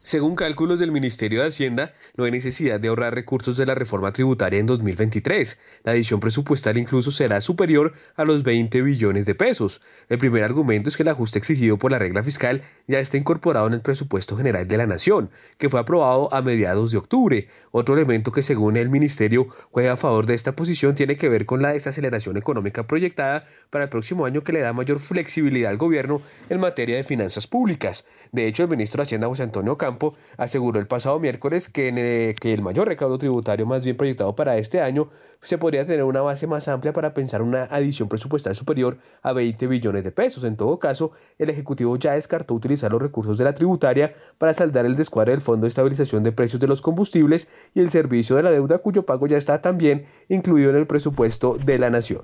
Según 0.07 0.35
cálculos 0.35 0.79
del 0.79 0.93
Ministerio 0.93 1.41
de 1.41 1.49
Hacienda, 1.49 1.91
no 2.15 2.23
hay 2.23 2.31
necesidad 2.31 2.79
de 2.79 2.87
ahorrar 2.87 3.13
recursos 3.13 3.57
de 3.57 3.65
la 3.65 3.75
reforma 3.75 4.13
tributaria 4.13 4.57
en 4.57 4.65
2023. 4.65 5.59
La 5.83 5.91
adición 5.91 6.21
presupuestal 6.21 6.77
incluso 6.77 7.11
será 7.11 7.41
superior 7.41 7.91
a 8.15 8.23
los 8.23 8.41
20 8.43 8.83
billones 8.83 9.25
de 9.25 9.35
pesos. 9.35 9.81
El 10.07 10.17
primer 10.17 10.45
argumento 10.45 10.87
es 10.87 10.95
que 10.95 11.03
el 11.03 11.09
ajuste 11.09 11.39
exigido 11.39 11.75
por 11.75 11.91
la 11.91 11.99
regla 11.99 12.23
fiscal 12.23 12.61
ya 12.87 12.99
está 12.99 13.17
incorporado 13.17 13.67
en 13.67 13.73
el 13.73 13.81
presupuesto 13.81 14.37
general 14.37 14.65
de 14.65 14.77
la 14.77 14.87
Nación, 14.87 15.29
que 15.57 15.67
fue 15.67 15.81
aprobado 15.81 16.33
a 16.33 16.41
mediados 16.41 16.93
de 16.93 16.99
octubre. 16.99 17.49
Otro 17.71 17.93
elemento 17.93 18.31
que 18.31 18.43
según 18.43 18.77
el 18.77 18.89
Ministerio 18.89 19.49
juega 19.71 19.91
a 19.91 19.97
favor 19.97 20.25
de 20.25 20.35
esta 20.35 20.55
posición 20.55 20.95
tiene 20.95 21.17
que 21.17 21.27
ver 21.27 21.45
con 21.45 21.61
la 21.61 21.73
desaceleración 21.73 22.37
económica 22.37 22.87
proyectada 22.87 23.43
para 23.69 23.83
el 23.83 23.89
próximo 23.89 24.25
año 24.25 24.41
que 24.41 24.53
le 24.53 24.61
da 24.61 24.71
mayor 24.71 25.01
flexibilidad 25.01 25.69
al 25.69 25.77
gobierno 25.77 26.21
en 26.47 26.61
materia 26.61 26.95
de 26.95 27.03
finanzas 27.03 27.45
públicas. 27.45 28.05
De 28.31 28.47
hecho, 28.47 28.63
el 28.63 28.69
ministro 28.69 29.01
de 29.01 29.07
Hacienda 29.07 29.27
José 29.27 29.43
Antonio 29.43 29.75
Campos 29.75 29.96
aseguró 30.37 30.79
el 30.79 30.87
pasado 30.87 31.19
miércoles 31.19 31.69
que, 31.69 31.89
el, 31.89 32.35
que 32.35 32.53
el 32.53 32.61
mayor 32.61 32.87
recaudo 32.87 33.17
tributario 33.17 33.65
más 33.65 33.83
bien 33.83 33.97
proyectado 33.97 34.35
para 34.35 34.57
este 34.57 34.81
año 34.81 35.09
se 35.41 35.57
podría 35.57 35.85
tener 35.85 36.03
una 36.03 36.21
base 36.21 36.47
más 36.47 36.67
amplia 36.67 36.93
para 36.93 37.13
pensar 37.13 37.41
una 37.41 37.63
adición 37.63 38.09
presupuestal 38.09 38.55
superior 38.55 38.97
a 39.21 39.33
20 39.33 39.67
billones 39.67 40.03
de 40.03 40.11
pesos. 40.11 40.43
En 40.43 40.55
todo 40.55 40.79
caso, 40.79 41.11
el 41.37 41.49
Ejecutivo 41.49 41.97
ya 41.97 42.13
descartó 42.13 42.53
utilizar 42.53 42.91
los 42.91 43.01
recursos 43.01 43.37
de 43.37 43.43
la 43.43 43.53
tributaria 43.53 44.13
para 44.37 44.53
saldar 44.53 44.85
el 44.85 44.95
descuadre 44.95 45.31
del 45.31 45.41
Fondo 45.41 45.65
de 45.65 45.69
Estabilización 45.69 46.23
de 46.23 46.31
Precios 46.31 46.59
de 46.59 46.67
los 46.67 46.81
Combustibles 46.81 47.47
y 47.73 47.79
el 47.79 47.89
servicio 47.89 48.35
de 48.35 48.43
la 48.43 48.51
deuda 48.51 48.79
cuyo 48.79 49.05
pago 49.05 49.27
ya 49.27 49.37
está 49.37 49.61
también 49.61 50.05
incluido 50.29 50.69
en 50.69 50.77
el 50.77 50.87
presupuesto 50.87 51.57
de 51.57 51.79
la 51.79 51.89
Nación. 51.89 52.21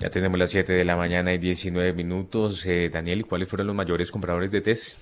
Ya 0.00 0.10
tenemos 0.10 0.38
las 0.38 0.50
7 0.50 0.72
de 0.72 0.84
la 0.84 0.96
mañana 0.96 1.34
y 1.34 1.38
19 1.38 1.92
minutos. 1.92 2.64
Eh, 2.66 2.88
Daniel, 2.88 3.20
¿y 3.20 3.24
cuáles 3.24 3.48
fueron 3.48 3.66
los 3.66 3.74
mayores 3.74 4.12
compradores 4.12 4.52
de 4.52 4.60
TES? 4.60 4.98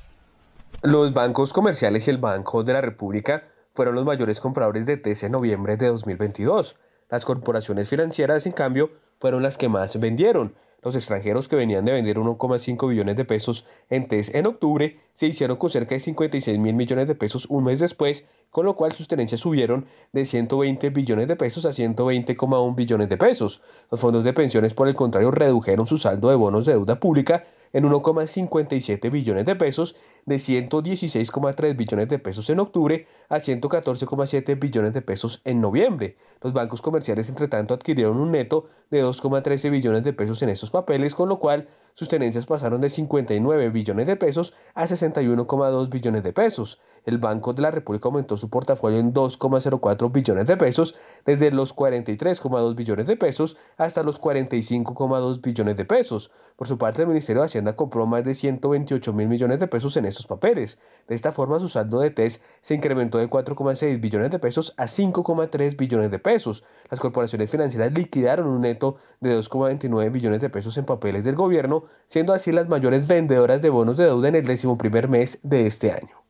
Los 0.82 1.12
bancos 1.12 1.52
comerciales 1.52 2.06
y 2.06 2.10
el 2.10 2.18
Banco 2.18 2.62
de 2.62 2.72
la 2.72 2.80
República 2.80 3.44
fueron 3.74 3.94
los 3.94 4.04
mayores 4.04 4.40
compradores 4.40 4.86
de 4.86 4.96
TES 4.96 5.24
en 5.24 5.32
noviembre 5.32 5.76
de 5.76 5.88
2022. 5.88 6.76
Las 7.10 7.24
corporaciones 7.24 7.88
financieras, 7.88 8.46
en 8.46 8.52
cambio, 8.52 8.90
fueron 9.18 9.42
las 9.42 9.58
que 9.58 9.68
más 9.68 9.98
vendieron. 9.98 10.54
Los 10.82 10.94
extranjeros 10.94 11.48
que 11.48 11.56
venían 11.56 11.84
de 11.84 11.92
vender 11.92 12.18
1,5 12.18 12.88
billones 12.88 13.16
de 13.16 13.24
pesos 13.24 13.66
en 13.90 14.06
TES 14.06 14.34
en 14.34 14.46
octubre 14.46 15.00
se 15.14 15.26
hicieron 15.26 15.56
con 15.56 15.70
cerca 15.70 15.96
de 15.96 16.00
56 16.00 16.58
mil 16.58 16.74
millones 16.74 17.08
de 17.08 17.16
pesos 17.16 17.46
un 17.46 17.64
mes 17.64 17.80
después, 17.80 18.26
con 18.50 18.66
lo 18.66 18.76
cual 18.76 18.92
sus 18.92 19.08
tenencias 19.08 19.40
subieron 19.40 19.86
de 20.12 20.24
120 20.24 20.90
billones 20.90 21.26
de 21.26 21.34
pesos 21.34 21.66
a 21.66 21.70
120,1 21.70 22.74
billones 22.76 23.08
de 23.08 23.16
pesos. 23.16 23.62
Los 23.90 23.98
fondos 23.98 24.22
de 24.22 24.32
pensiones, 24.32 24.74
por 24.74 24.86
el 24.86 24.94
contrario, 24.94 25.32
redujeron 25.32 25.86
su 25.86 25.98
saldo 25.98 26.28
de 26.28 26.36
bonos 26.36 26.66
de 26.66 26.72
deuda 26.74 27.00
pública 27.00 27.42
en 27.72 27.84
1,57 27.84 29.10
billones 29.10 29.44
de 29.44 29.56
pesos, 29.56 29.96
de 30.26 30.36
116,3 30.36 31.76
billones 31.76 32.08
de 32.08 32.18
pesos 32.18 32.50
en 32.50 32.60
octubre 32.60 33.06
a 33.28 33.36
114,7 33.36 34.58
billones 34.58 34.92
de 34.92 35.02
pesos 35.02 35.40
en 35.44 35.60
noviembre. 35.60 36.16
Los 36.42 36.52
bancos 36.52 36.82
comerciales, 36.82 37.28
entre 37.28 37.48
tanto, 37.48 37.74
adquirieron 37.74 38.18
un 38.18 38.32
neto 38.32 38.66
de 38.90 39.04
2,13 39.04 39.70
billones 39.70 40.02
de 40.02 40.12
pesos 40.12 40.42
en 40.42 40.48
estos 40.48 40.70
papeles, 40.70 41.14
con 41.14 41.28
lo 41.28 41.38
cual 41.38 41.68
sus 41.94 42.08
tenencias 42.08 42.44
pasaron 42.44 42.80
de 42.80 42.90
59 42.90 43.70
billones 43.70 44.06
de 44.06 44.16
pesos 44.16 44.52
a 44.74 44.86
61,2 44.86 45.88
billones 45.88 46.22
de 46.22 46.32
pesos. 46.32 46.78
El 47.06 47.18
Banco 47.18 47.52
de 47.52 47.62
la 47.62 47.70
República 47.70 48.08
aumentó 48.08 48.36
su 48.36 48.50
portafolio 48.50 48.98
en 48.98 49.14
2,04 49.14 50.12
billones 50.12 50.46
de 50.46 50.56
pesos, 50.56 50.96
desde 51.24 51.52
los 51.52 51.74
43,2 51.74 52.74
billones 52.74 53.06
de 53.06 53.16
pesos 53.16 53.56
hasta 53.76 54.02
los 54.02 54.20
45,2 54.20 55.40
billones 55.40 55.76
de 55.76 55.84
pesos. 55.84 56.30
Por 56.56 56.66
su 56.66 56.78
parte, 56.78 57.02
el 57.02 57.08
Ministerio 57.08 57.42
de 57.42 57.46
Hacienda 57.46 57.76
compró 57.76 58.06
más 58.06 58.24
de 58.24 58.34
128 58.34 59.12
mil 59.12 59.28
millones 59.28 59.60
de 59.60 59.68
pesos 59.68 59.96
en 59.96 60.06
estos 60.06 60.15
papeles. 60.24 60.78
De 61.08 61.16
esta 61.16 61.32
forma, 61.32 61.58
su 61.58 61.68
saldo 61.68 61.98
de 61.98 62.10
TES 62.10 62.40
se 62.60 62.74
incrementó 62.74 63.18
de 63.18 63.28
4,6 63.28 64.00
billones 64.00 64.30
de 64.30 64.38
pesos 64.38 64.72
a 64.76 64.84
5,3 64.84 65.76
billones 65.76 66.12
de 66.12 66.18
pesos. 66.20 66.62
Las 66.90 67.00
corporaciones 67.00 67.50
financieras 67.50 67.92
liquidaron 67.92 68.46
un 68.46 68.60
neto 68.60 68.98
de 69.20 69.36
2,29 69.36 70.12
billones 70.12 70.40
de 70.40 70.48
pesos 70.48 70.78
en 70.78 70.84
papeles 70.84 71.24
del 71.24 71.34
gobierno, 71.34 71.84
siendo 72.06 72.32
así 72.32 72.52
las 72.52 72.68
mayores 72.68 73.08
vendedoras 73.08 73.62
de 73.62 73.70
bonos 73.70 73.96
de 73.96 74.04
deuda 74.04 74.28
en 74.28 74.36
el 74.36 74.46
décimo 74.46 74.78
primer 74.78 75.08
mes 75.08 75.40
de 75.42 75.66
este 75.66 75.90
año. 75.90 76.22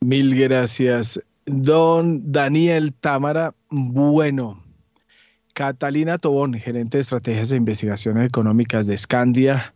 Mil 0.00 0.38
gracias. 0.38 1.20
Don 1.46 2.30
Daniel 2.30 2.92
Támara, 2.94 3.54
bueno. 3.70 4.62
Catalina 5.52 6.16
Tobón, 6.16 6.54
gerente 6.54 6.98
de 6.98 7.02
estrategias 7.02 7.52
e 7.52 7.56
investigaciones 7.56 8.26
económicas 8.26 8.86
de 8.86 8.96
Scandia. 8.96 9.74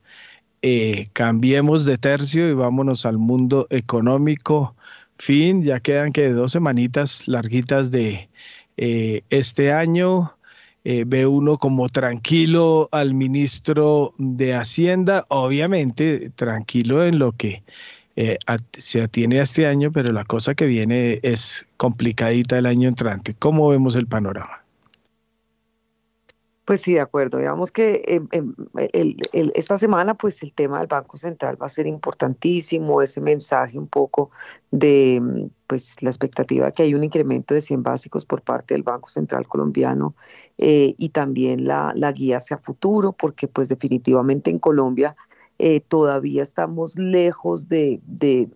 Eh, 0.67 1.11
cambiemos 1.13 1.85
de 1.85 1.99
tercio 1.99 2.49
y 2.49 2.55
vámonos 2.55 3.05
al 3.05 3.19
mundo 3.19 3.67
económico. 3.69 4.75
Fin, 5.19 5.63
ya 5.63 5.79
quedan 5.81 6.11
que 6.13 6.31
dos 6.31 6.53
semanitas 6.53 7.29
larguitas 7.29 7.91
de 7.91 8.31
eh, 8.79 9.23
este 9.29 9.73
año. 9.73 10.33
Eh, 10.85 11.05
ve 11.07 11.27
uno 11.27 11.59
como 11.59 11.91
tranquilo 11.91 12.89
al 12.93 13.13
ministro 13.13 14.15
de 14.17 14.55
Hacienda, 14.55 15.27
obviamente 15.29 16.31
tranquilo 16.31 17.05
en 17.05 17.19
lo 17.19 17.33
que 17.33 17.63
eh, 18.17 18.39
se 18.79 19.03
atiene 19.03 19.41
a 19.41 19.43
este 19.43 19.67
año, 19.67 19.93
pero 19.93 20.13
la 20.13 20.25
cosa 20.25 20.55
que 20.55 20.65
viene 20.67 21.21
es 21.23 21.69
complicadita 21.77 22.57
el 22.57 22.65
año 22.65 22.89
entrante. 22.89 23.35
¿Cómo 23.39 23.69
vemos 23.69 23.97
el 23.97 24.07
panorama? 24.07 24.64
Pues 26.65 26.81
sí, 26.81 26.95
de 26.95 27.01
acuerdo. 27.01 27.39
Digamos 27.39 27.71
que 27.71 28.03
em, 28.07 28.27
em, 28.33 28.55
esta 29.55 29.77
semana, 29.77 30.15
pues 30.15 30.43
el 30.43 30.53
tema 30.55 30.79
del 30.79 30.87
Banco 30.87 31.19
Central 31.19 31.61
va 31.61 31.67
a 31.67 31.69
ser 31.69 31.87
importantísimo, 31.87 33.03
ese 33.03 33.21
mensaje 33.21 33.79
un 33.79 33.87
poco 33.87 34.31
de 34.71 35.21
mm, 35.21 35.51
pues 35.67 36.03
la 36.03 36.09
expectativa 36.09 36.71
que 36.73 36.85
hay 36.85 36.95
un 36.95 37.05
incremento 37.05 37.53
de 37.53 37.61
100 37.61 37.83
básicos 37.83 38.25
por 38.25 38.41
parte 38.43 38.75
del 38.75 38.83
Banco 38.83 39.11
Central 39.11 39.47
colombiano 39.47 40.15
eh, 40.57 40.95
y 40.97 41.11
también 41.11 41.67
la, 41.67 41.93
la 41.97 42.13
guía 42.13 42.39
hacia 42.39 42.57
futuro, 42.59 43.13
porque 43.13 43.47
pues 43.47 43.69
definitivamente 43.69 44.51
en 44.51 44.59
Colombia 44.59 45.17
eh, 45.59 45.81
todavía 45.81 46.43
estamos 46.43 46.99
lejos 46.99 47.69
de, 47.69 48.01
de 48.07 48.49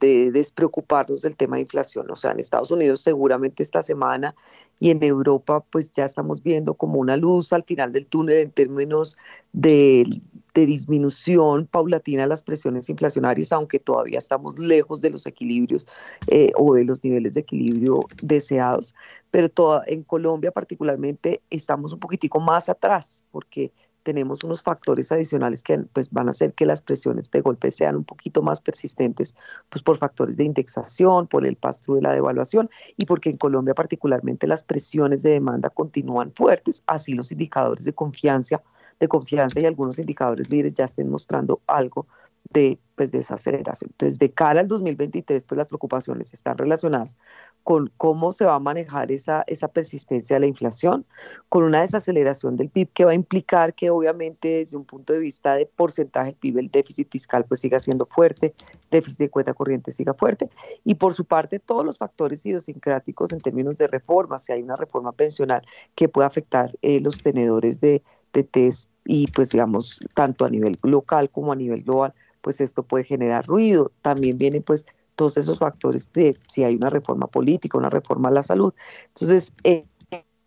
despreocuparnos 0.00 1.22
del 1.22 1.36
tema 1.36 1.56
de 1.56 1.62
inflación. 1.62 2.10
O 2.10 2.16
sea, 2.16 2.32
en 2.32 2.40
Estados 2.40 2.70
Unidos 2.70 3.00
seguramente 3.00 3.62
esta 3.62 3.82
semana 3.82 4.34
y 4.78 4.90
en 4.90 5.02
Europa 5.02 5.64
pues 5.70 5.90
ya 5.92 6.04
estamos 6.04 6.42
viendo 6.42 6.74
como 6.74 7.00
una 7.00 7.16
luz 7.16 7.52
al 7.52 7.64
final 7.64 7.92
del 7.92 8.06
túnel 8.06 8.38
en 8.38 8.50
términos 8.50 9.16
de, 9.52 10.20
disminución 10.54 11.66
paulatina 11.66 12.22
de 12.22 12.28
las 12.28 12.42
presiones 12.42 12.88
inflacionarias, 12.88 13.52
aunque 13.52 13.78
todavía 13.78 14.18
estamos 14.18 14.58
lejos 14.58 15.00
de 15.00 15.10
los 15.10 15.24
equilibrios 15.24 15.86
eh, 16.26 16.50
o 16.56 16.74
de 16.74 16.82
los 16.82 17.04
niveles 17.04 17.34
de 17.34 17.42
equilibrio 17.42 18.00
deseados. 18.22 18.92
Pero 19.30 19.52
en 19.86 20.02
Colombia 20.02 20.50
particularmente 20.50 21.42
estamos 21.50 21.92
un 21.92 22.00
poquitico 22.00 22.40
más 22.40 22.68
atrás 22.68 23.24
porque 23.30 23.70
tenemos 24.08 24.42
unos 24.42 24.62
factores 24.62 25.12
adicionales 25.12 25.62
que 25.62 25.76
pues, 25.92 26.08
van 26.10 26.28
a 26.28 26.30
hacer 26.30 26.54
que 26.54 26.64
las 26.64 26.80
presiones 26.80 27.30
de 27.30 27.42
golpe 27.42 27.70
sean 27.70 27.94
un 27.94 28.04
poquito 28.04 28.40
más 28.40 28.58
persistentes, 28.58 29.34
pues 29.68 29.82
por 29.82 29.98
factores 29.98 30.38
de 30.38 30.44
indexación, 30.44 31.26
por 31.26 31.44
el 31.44 31.56
paso 31.56 31.94
de 31.94 32.00
la 32.00 32.14
devaluación 32.14 32.70
y 32.96 33.04
porque 33.04 33.28
en 33.28 33.36
Colombia 33.36 33.74
particularmente 33.74 34.46
las 34.46 34.64
presiones 34.64 35.22
de 35.22 35.32
demanda 35.32 35.68
continúan 35.68 36.32
fuertes, 36.32 36.82
así 36.86 37.12
los 37.12 37.32
indicadores 37.32 37.84
de 37.84 37.92
confianza, 37.92 38.62
de 38.98 39.08
confianza 39.08 39.60
y 39.60 39.66
algunos 39.66 39.98
indicadores 39.98 40.48
líderes 40.48 40.72
ya 40.72 40.86
estén 40.86 41.10
mostrando 41.10 41.60
algo 41.66 42.06
de 42.50 42.78
pues, 42.98 43.12
desaceleración. 43.12 43.90
Entonces, 43.92 44.18
de 44.18 44.32
cara 44.32 44.60
al 44.60 44.66
2023, 44.66 45.44
pues 45.44 45.56
las 45.56 45.68
preocupaciones 45.68 46.34
están 46.34 46.58
relacionadas 46.58 47.16
con 47.62 47.92
cómo 47.96 48.32
se 48.32 48.44
va 48.44 48.56
a 48.56 48.58
manejar 48.58 49.12
esa, 49.12 49.44
esa 49.46 49.68
persistencia 49.68 50.36
de 50.36 50.40
la 50.40 50.46
inflación, 50.46 51.06
con 51.48 51.62
una 51.62 51.82
desaceleración 51.82 52.56
del 52.56 52.70
PIB 52.70 52.88
que 52.92 53.04
va 53.04 53.12
a 53.12 53.14
implicar 53.14 53.74
que 53.74 53.90
obviamente 53.90 54.48
desde 54.48 54.76
un 54.76 54.84
punto 54.84 55.12
de 55.12 55.20
vista 55.20 55.54
de 55.54 55.66
porcentaje 55.66 56.30
del 56.30 56.36
PIB 56.36 56.58
el 56.58 56.70
déficit 56.70 57.10
fiscal 57.10 57.44
pues 57.44 57.60
siga 57.60 57.78
siendo 57.78 58.06
fuerte, 58.06 58.54
déficit 58.90 59.18
de 59.18 59.30
cuenta 59.30 59.54
corriente 59.54 59.92
siga 59.92 60.14
fuerte, 60.14 60.50
y 60.84 60.96
por 60.96 61.14
su 61.14 61.24
parte 61.24 61.58
todos 61.58 61.84
los 61.84 61.98
factores 61.98 62.44
idiosincráticos 62.46 63.32
en 63.32 63.40
términos 63.40 63.76
de 63.76 63.86
reforma, 63.86 64.38
si 64.38 64.52
hay 64.52 64.62
una 64.62 64.76
reforma 64.76 65.12
pensional 65.12 65.62
que 65.94 66.08
pueda 66.08 66.26
afectar 66.26 66.70
eh, 66.82 67.00
los 67.00 67.22
tenedores 67.22 67.80
de, 67.80 68.02
de 68.32 68.42
test 68.42 68.90
y 69.04 69.26
pues 69.28 69.50
digamos 69.50 70.00
tanto 70.14 70.44
a 70.44 70.50
nivel 70.50 70.78
local 70.82 71.30
como 71.30 71.52
a 71.52 71.56
nivel 71.56 71.82
global, 71.82 72.12
pues 72.40 72.60
esto 72.60 72.82
puede 72.82 73.04
generar 73.04 73.46
ruido. 73.46 73.92
También 74.02 74.38
vienen 74.38 74.62
pues 74.62 74.86
todos 75.14 75.36
esos 75.36 75.58
factores 75.58 76.10
de 76.12 76.38
si 76.46 76.64
hay 76.64 76.76
una 76.76 76.90
reforma 76.90 77.26
política, 77.26 77.78
una 77.78 77.90
reforma 77.90 78.28
a 78.28 78.32
la 78.32 78.42
salud. 78.42 78.72
Entonces, 79.08 79.52
eh, 79.64 79.84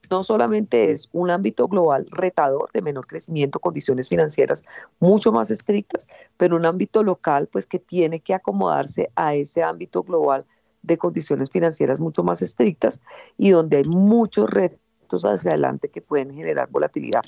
no 0.10 0.24
solamente 0.24 0.92
es 0.92 1.10
un 1.14 1.30
ámbito 1.30 1.68
global 1.68 2.06
retador 2.12 2.70
de 2.74 2.82
menor 2.82 3.08
crecimiento, 3.08 3.60
condiciones 3.60 4.10
financieras 4.10 4.64
mucho 5.00 5.32
más 5.32 5.50
estrictas, 5.52 6.08
pero 6.38 6.58
un 6.58 6.66
ámbito 6.66 7.02
local 7.02 7.48
pues 7.48 7.66
que 7.66 7.80
tiene 7.80 8.20
que 8.20 8.34
acomodarse 8.34 9.10
a 9.16 9.34
ese 9.36 9.64
ámbito 9.64 10.04
global 10.04 10.46
de 10.84 10.98
condiciones 10.98 11.50
financieras 11.50 12.00
mucho 12.00 12.24
más 12.24 12.42
estrictas 12.42 13.02
y 13.38 13.52
donde 13.52 13.78
hay 13.78 13.86
muchos 13.86 14.50
retos 14.50 15.24
hacia 15.24 15.52
adelante 15.52 15.90
que 15.90 16.02
pueden 16.02 16.34
generar 16.34 16.70
volatilidad 16.70 17.24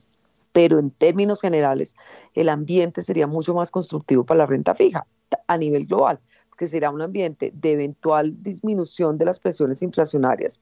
pero 0.54 0.80
en 0.80 0.92
términos 0.92 1.42
generales 1.42 1.96
el 2.36 2.48
ambiente 2.48 3.02
sería 3.02 3.28
mucho 3.28 3.54
más 3.54 3.72
constructivo 3.72 4.24
para 4.24 4.38
la 4.38 4.46
renta 4.46 4.74
fija 4.74 5.06
a 5.48 5.58
nivel 5.58 5.86
global, 5.86 6.20
porque 6.50 6.68
será 6.68 6.92
un 6.92 7.02
ambiente 7.02 7.52
de 7.54 7.72
eventual 7.74 8.42
disminución 8.42 9.18
de 9.18 9.26
las 9.26 9.40
presiones 9.40 9.82
inflacionarias, 9.82 10.62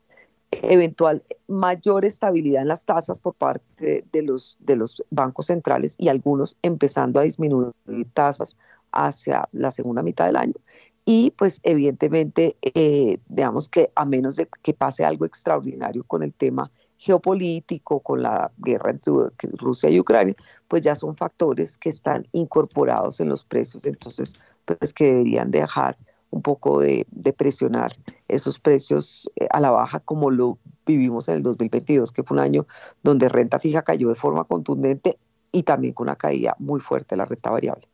eventual 0.51 1.23
mayor 1.47 2.05
estabilidad 2.05 2.61
en 2.61 2.69
las 2.69 2.85
tasas 2.85 3.19
por 3.19 3.35
parte 3.35 4.05
de 4.11 4.22
los, 4.22 4.57
de 4.59 4.76
los 4.77 5.03
bancos 5.09 5.47
centrales 5.47 5.95
y 5.97 6.07
algunos 6.07 6.57
empezando 6.61 7.19
a 7.19 7.23
disminuir 7.23 7.73
tasas 8.13 8.57
hacia 8.91 9.47
la 9.51 9.72
segunda 9.72 10.01
mitad 10.01 10.26
del 10.26 10.38
año. 10.38 10.55
Y 11.03 11.31
pues 11.31 11.59
evidentemente, 11.63 12.57
eh, 12.61 13.18
digamos 13.27 13.69
que 13.69 13.91
a 13.95 14.05
menos 14.05 14.35
de 14.35 14.47
que 14.61 14.73
pase 14.73 15.03
algo 15.03 15.26
extraordinario 15.26 16.03
con 16.03 16.22
el 16.23 16.34
tema 16.34 16.72
geopolítico, 17.02 17.99
con 17.99 18.22
la 18.22 18.52
guerra 18.57 18.91
entre 18.91 19.11
Rusia 19.53 19.90
y 19.90 19.99
Ucrania, 19.99 20.36
pues 20.68 20.84
ya 20.84 20.95
son 20.95 21.15
factores 21.15 21.80
que 21.80 21.90
están 21.90 22.28
incorporados 22.32 23.19
en 23.19 23.28
los 23.28 23.44
precios, 23.44 23.86
entonces 23.86 24.36
pues 24.65 24.94
que 24.94 25.06
deberían 25.06 25.49
dejar 25.49 25.98
un 26.30 26.44
poco 26.44 26.80
de, 26.80 27.07
presionar 27.36 27.94
esos 28.28 28.60
precios 28.60 29.28
eh, 29.36 29.48
a 29.49 29.60
la 29.60 29.72
baja 29.72 29.99
como 29.99 30.30
lo 30.30 30.60
vivimos 30.86 31.28
en 31.28 31.38
el 31.38 31.44
2022, 31.44 32.11
que 32.11 32.22
fue 32.22 32.38
un 32.38 32.44
año 32.44 32.68
donde 33.02 33.30
renta 33.30 33.57
fija 33.57 33.82
cayó 33.82 34.10
de 34.10 34.15
forma 34.15 34.44
contundente 34.44 35.18
y 35.52 35.64
también 35.64 35.95
con 35.95 36.06
una 36.06 36.15
caída 36.15 36.56
muy 36.60 36.80
fuerte 36.80 37.15
de 37.15 37.18
la 37.18 37.26
renta 37.26 37.49
variable. 37.49 37.90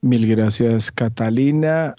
Mil 0.00 0.26
gracias, 0.26 0.90
Catalina. 0.90 1.94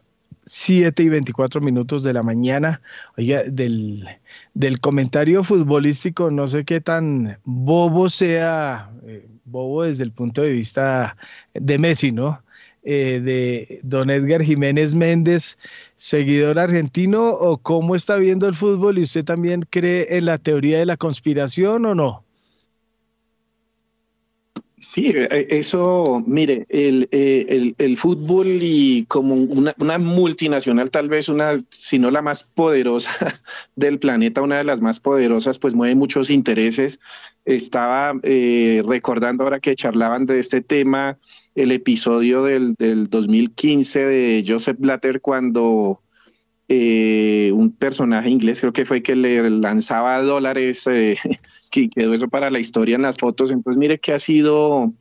7 0.48 1.04
y 1.04 1.10
24 1.10 1.62
minutos 1.62 2.04
de 2.04 2.14
la 2.14 2.24
mañana. 2.24 2.82
Oiga, 3.18 3.44
del, 3.44 4.08
del 4.54 4.80
comentario 4.80 5.44
futbolístico, 5.44 6.32
no 6.32 6.48
sé 6.48 6.66
qué 6.66 6.82
tan 6.82 7.38
bobo 7.44 8.10
sea, 8.10 8.92
eh, 9.06 9.28
bobo 9.46 9.84
desde 9.84 10.04
el 10.04 10.12
punto 10.12 10.42
de 10.42 10.52
vista 10.52 11.18
de 11.54 11.78
Messi, 11.78 12.12
¿no? 12.12 12.42
Eh, 12.84 13.20
de 13.20 13.82
don 13.84 14.10
Edgar 14.10 14.42
Jiménez 14.42 14.96
Méndez, 14.96 15.58
seguidor 15.98 16.58
argentino, 16.58 17.32
o 17.32 17.58
cómo 17.58 17.96
está 17.96 18.16
viendo 18.16 18.48
el 18.48 18.56
fútbol 18.56 18.98
y 18.98 19.02
usted 19.02 19.26
también 19.26 19.64
cree 19.70 20.18
en 20.18 20.26
la 20.26 20.38
teoría 20.38 20.80
de 20.80 20.86
la 20.86 20.96
conspiración 20.96 21.86
o 21.86 21.96
no? 21.96 22.27
Sí, 24.80 25.08
eh, 25.08 25.28
eh, 25.32 25.48
eso, 25.50 26.24
mire, 26.28 26.68
el, 26.70 27.10
eh, 27.12 27.74
el, 27.80 27.98
fútbol 27.98 28.46
y 28.62 29.06
como 29.08 29.34
una, 29.34 29.98
multinacional, 29.98 30.92
tal 30.92 31.10
vez 31.10 31.30
una, 31.30 31.60
si 31.70 31.98
no 31.98 32.12
la 32.12 32.22
más 32.22 32.44
poderosa 32.44 33.12
del 33.76 33.98
planeta, 33.98 34.44
una 34.44 34.58
de 34.58 34.64
las 34.64 34.80
más 34.80 35.00
poderosas, 35.00 35.58
pues 35.58 35.74
mueve 35.74 35.96
muchos 35.96 36.30
intereses. 36.30 37.00
Estaba 37.44 38.14
recordando 38.22 39.46
ahora 39.46 39.60
que 39.60 39.74
charlaban 39.74 40.26
de 40.26 40.40
este 40.40 40.62
tema, 40.62 41.18
el 41.56 41.72
episodio 41.72 42.44
del, 42.44 42.76
del 42.76 43.08
2015 43.08 44.06
de 44.06 44.46
Joseph 44.48 44.78
Blatter 44.80 45.22
cuando 45.22 46.04
un 46.70 47.76
personaje 47.78 48.30
inglés, 48.30 48.60
creo 48.60 48.74
que 48.74 48.86
fue 48.86 49.02
que 49.02 49.16
le 49.16 49.50
lanzaba 49.50 50.22
dólares 50.22 50.86
que 51.72 51.90
quedó 51.90 52.14
eso 52.14 52.28
para 52.28 52.50
la 52.50 52.60
historia 52.60 52.96
en 52.96 53.04
las 53.04 53.18
fotos. 53.18 53.52
Entonces, 53.52 53.78
mire 53.78 54.00
que 54.00 54.14
ha 54.14 54.20
sido, 54.20 54.94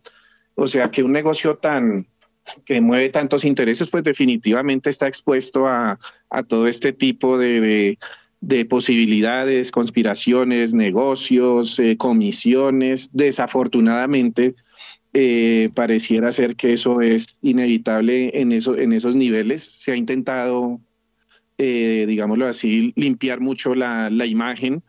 o 0.54 0.66
sea, 0.66 0.90
que 0.90 1.02
un 1.02 1.12
negocio 1.12 1.56
tan 1.56 2.06
que 2.64 2.80
mueve 2.80 3.08
tantos 3.08 3.44
intereses, 3.44 3.88
pues 3.90 4.04
definitivamente 4.04 4.90
está 4.90 5.06
expuesto 5.06 5.66
a, 5.66 5.98
todo 6.48 6.68
este 6.68 6.92
tipo 6.92 7.38
de, 7.38 7.98
posibilidades, 8.68 9.70
conspiraciones, 9.70 10.74
negocios, 10.74 11.78
eh, 11.78 11.96
comisiones. 11.96 13.10
Desafortunadamente, 13.12 14.54
eh, 15.12 15.70
pareciera 15.74 16.30
ser 16.32 16.56
que 16.56 16.72
eso 16.74 17.00
es 17.00 17.26
inevitable 17.42 18.40
en, 18.40 18.52
en 18.52 18.92
esos 18.92 19.16
niveles. 19.16 19.62
Se 19.62 19.92
ha 19.92 19.96
intentado, 19.96 20.80
eh, 21.58 22.04
digámoslo 22.06 22.46
así, 22.46 22.92
limpiar 22.96 23.40
mucho 23.40 23.74
la, 23.74 24.10
la 24.10 24.26
imagen 24.26 24.82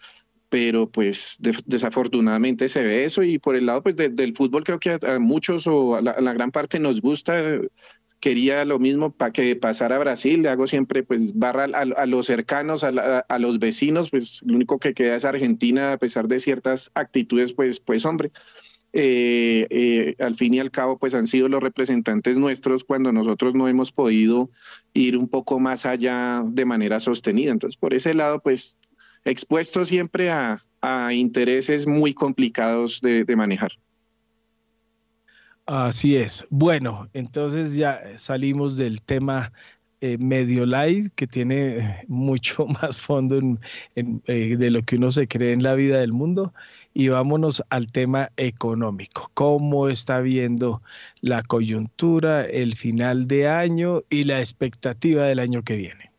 pero 0.50 0.90
pues 0.90 1.38
desafortunadamente 1.66 2.70
se 2.70 2.82
ve 2.82 3.04
eso 3.04 3.24
y 3.24 3.38
por 3.38 3.56
el 3.56 3.66
lado 3.66 3.84
pues 3.84 3.96
del 3.96 4.34
fútbol 4.34 4.64
creo 4.64 4.80
que 4.80 4.98
a, 5.02 5.20
muchos 5.20 5.68
o 5.68 5.96
a 5.96 6.02
la, 6.02 6.34
gran 6.34 6.52
parte 6.52 6.80
nos 6.80 7.02
gusta. 7.02 7.60
Quería 8.20 8.66
lo 8.66 8.80
mismo 8.80 9.12
para 9.12 9.32
que 9.32 9.56
pasara 9.56 9.98
a 9.98 10.00
Brasil 10.00 10.42
le 10.42 10.50
hago 10.50 10.66
siempre 10.66 11.04
pues 11.04 11.38
barra 11.38 11.66
a, 11.66 12.06
los 12.08 12.26
cercanos 12.26 12.84
a, 12.84 13.40
los 13.40 13.60
vecinos 13.60 14.10
pues 14.10 14.42
lo 14.44 14.56
único 14.56 14.80
que 14.80 14.96
queda 14.96 15.16
es 15.16 15.24
Argentina 15.24 15.94
a 15.94 15.98
pesar 16.00 16.28
de 16.28 16.40
ciertas 16.40 16.90
actitudes 16.96 17.54
pues 17.54 17.80
pues 17.80 18.06
hombre 18.06 18.32
eh, 18.94 19.68
eh, 19.70 20.16
al 20.20 20.36
fin 20.36 20.54
y 20.54 20.60
al 20.60 20.72
cabo 20.72 20.98
pues 20.98 21.14
han 21.14 21.28
sido 21.28 21.50
los 21.50 21.62
representantes 21.62 22.38
nuestros 22.38 22.84
cuando 22.84 23.12
nosotros 23.12 23.54
no 23.54 23.68
hemos 23.68 23.92
podido 23.92 24.50
ir 24.94 25.18
un 25.18 25.28
poco 25.28 25.60
más 25.60 25.86
allá 25.86 26.44
de 26.46 26.66
manera 26.66 27.00
sostenida 27.00 27.52
entonces 27.52 27.78
por 27.78 27.94
ese 27.94 28.14
lado 28.14 28.40
pues 28.40 28.78
expuesto 29.26 29.86
siempre 29.86 30.32
a, 30.32 30.62
intereses 31.12 31.86
muy 31.86 32.14
complicados 32.14 33.02
de, 33.02 33.36
manejar. 33.36 33.72
Así 35.66 36.16
es. 36.16 36.46
Bueno, 36.50 37.10
entonces 37.14 37.76
ya 37.76 38.18
salimos 38.18 38.78
del 38.78 39.02
tema 39.02 39.52
eh, 40.00 40.18
medio 40.18 40.66
light, 40.66 41.12
que 41.14 41.28
tiene 41.28 42.06
mucho 42.08 42.68
más 42.82 43.00
fondo 43.00 43.42
eh, 43.96 44.56
de 44.58 44.72
lo 44.72 44.84
que 44.84 44.96
uno 44.96 45.12
se 45.12 45.28
cree 45.28 45.52
en 45.52 45.64
la 45.64 45.76
vida 45.76 46.00
del 46.00 46.14
mundo, 46.14 46.54
y 46.98 47.10
vámonos 47.10 47.64
al 47.70 47.92
tema 47.92 48.32
económico. 48.38 49.30
¿Cómo 49.36 49.88
está 49.88 50.20
viendo 50.20 50.82
la 51.22 51.44
coyuntura, 51.44 52.44
el 52.44 52.76
final 52.76 53.28
de 53.28 53.48
año 53.48 54.02
y 54.10 54.24
la 54.24 54.40
expectativa 54.40 55.26
del 55.26 55.38
año 55.38 55.64
que 55.64 55.76
viene? 55.76 56.10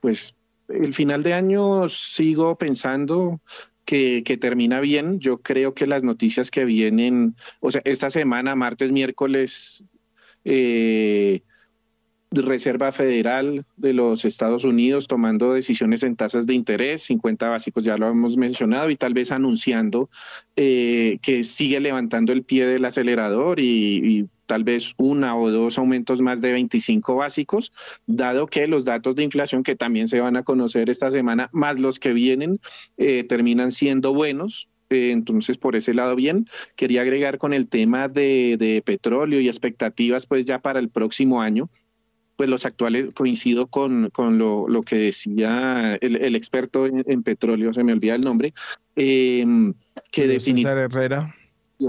Pues 0.00 0.36
el 0.68 0.92
final 0.92 1.22
de 1.22 1.32
año 1.32 1.88
sigo 1.88 2.58
pensando 2.58 3.40
que, 3.86 4.22
termina 4.38 4.80
bien. 4.80 5.18
Yo 5.18 5.38
creo 5.38 5.72
que 5.72 5.86
las 5.86 6.02
noticias 6.02 6.50
que 6.50 6.66
vienen, 6.66 7.34
o 7.60 7.70
sea, 7.70 7.80
esta 7.86 8.10
semana, 8.10 8.54
martes, 8.54 8.92
miércoles, 8.92 9.82
eh, 10.44 11.40
Reserva 12.30 12.92
Federal 12.92 13.64
de 13.76 13.94
los 13.94 14.24
Estados 14.24 14.64
Unidos 14.64 15.08
tomando 15.08 15.54
decisiones 15.54 16.02
en 16.02 16.14
tasas 16.16 16.46
de 16.46 16.54
interés, 16.54 17.02
50 17.02 17.48
básicos 17.48 17.84
ya 17.84 17.96
lo 17.96 18.08
hemos 18.08 18.36
mencionado, 18.36 18.90
y 18.90 18.96
tal 18.96 19.14
vez 19.14 19.32
anunciando 19.32 20.10
eh, 20.56 21.18
que 21.22 21.42
sigue 21.42 21.80
levantando 21.80 22.32
el 22.32 22.42
pie 22.42 22.66
del 22.66 22.84
acelerador 22.84 23.60
y, 23.60 24.28
tal 24.44 24.64
vez 24.64 24.94
una 24.96 25.36
o 25.36 25.50
dos 25.50 25.76
aumentos 25.76 26.22
más 26.22 26.40
de 26.40 26.52
25 26.52 27.16
básicos, 27.16 27.70
dado 28.06 28.46
que 28.46 28.66
los 28.66 28.86
datos 28.86 29.14
de 29.14 29.22
inflación 29.22 29.62
que 29.62 29.76
también 29.76 30.08
se 30.08 30.20
van 30.20 30.38
a 30.38 30.42
conocer 30.42 30.88
esta 30.88 31.10
semana, 31.10 31.50
más 31.52 31.78
los 31.78 31.98
que 31.98 32.14
vienen, 32.14 32.58
eh, 32.96 33.24
terminan 33.24 33.72
siendo 33.72 34.14
buenos, 34.14 34.70
eh, 34.88 35.10
entonces, 35.10 35.58
por 35.58 35.76
ese 35.76 35.92
lado, 35.92 36.16
bien. 36.16 36.46
Quería 36.76 37.02
agregar 37.02 37.36
con 37.36 37.52
el 37.52 37.68
tema 37.68 38.08
de, 38.08 38.56
de, 38.58 38.80
petróleo 38.82 39.38
y 39.38 39.48
expectativas, 39.48 40.26
pues 40.26 40.46
ya 40.46 40.60
para 40.60 40.80
el 40.80 40.88
próximo 40.88 41.42
año 41.42 41.68
pues 42.38 42.48
los 42.48 42.64
actuales, 42.64 43.08
coincido 43.14 43.66
con, 43.66 44.10
con 44.10 44.38
lo, 44.38 44.68
lo, 44.68 44.82
que 44.82 44.94
decía 44.94 45.96
el, 46.00 46.36
experto 46.36 46.86
en, 46.86 47.24
petróleo, 47.24 47.72
se 47.72 47.82
me 47.82 47.92
olvida 47.92 48.14
el 48.14 48.20
nombre, 48.20 48.54
eh, 48.94 49.44
que 50.12 50.28
definitivamente... 50.28 50.96
Herrera. 50.96 51.34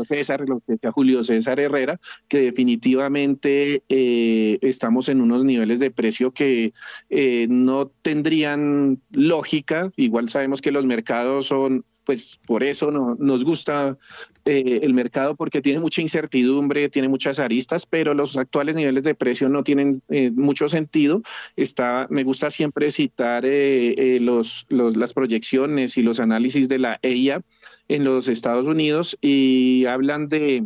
César, 0.08 0.48
lo 0.48 0.60
que 0.60 0.74
decía 0.74 0.92
Julio 0.92 1.24
César 1.24 1.60
Herrera, 1.60 2.00
que 2.28 2.42
definitivamente 2.42 3.84
eh, 3.90 4.60
estamos 4.62 5.10
en 5.10 5.22
unos 5.22 5.46
niveles 5.46 5.80
de 5.80 5.92
precio 5.92 6.32
que 6.32 6.74
eh, 7.10 7.48
no 7.50 7.88
tendrían 7.88 9.02
lógica. 9.12 9.92
Igual 9.98 10.30
sabemos 10.30 10.62
que 10.62 10.72
los 10.72 10.86
mercados 10.86 11.48
son 11.48 11.86
pues 12.10 12.40
por 12.48 12.64
eso 12.64 12.90
no, 12.90 13.16
nos 13.20 13.46
gusta 13.46 13.96
eh, 14.44 14.80
el 14.82 14.96
mercado 14.96 15.36
porque 15.36 15.62
tiene 15.62 15.80
mucha 15.80 16.02
incertidumbre, 16.02 16.90
tiene 16.90 17.08
muchas 17.08 17.38
aristas, 17.38 17.86
pero 17.86 18.16
los 18.16 18.36
actuales 18.36 18.76
niveles 18.76 19.04
de 19.04 19.14
precio 19.14 19.48
no 19.48 19.64
tienen 19.64 20.02
eh, 20.10 20.32
mucho 20.32 20.70
sentido. 20.70 21.22
Me 22.10 22.24
gusta 22.24 22.50
siempre 22.50 22.90
citar 22.90 23.44
eh, 23.46 24.18
los, 24.22 24.66
las 24.72 25.14
proyecciones 25.14 25.98
y 25.98 26.02
los 26.02 26.20
análisis 26.20 26.68
de 26.68 26.80
la 26.80 26.98
EIA 27.04 27.44
en 27.90 28.04
los 28.04 28.28
Estados 28.28 28.66
Unidos 28.66 29.16
y 29.22 29.86
hablan 29.86 30.30
de 30.30 30.64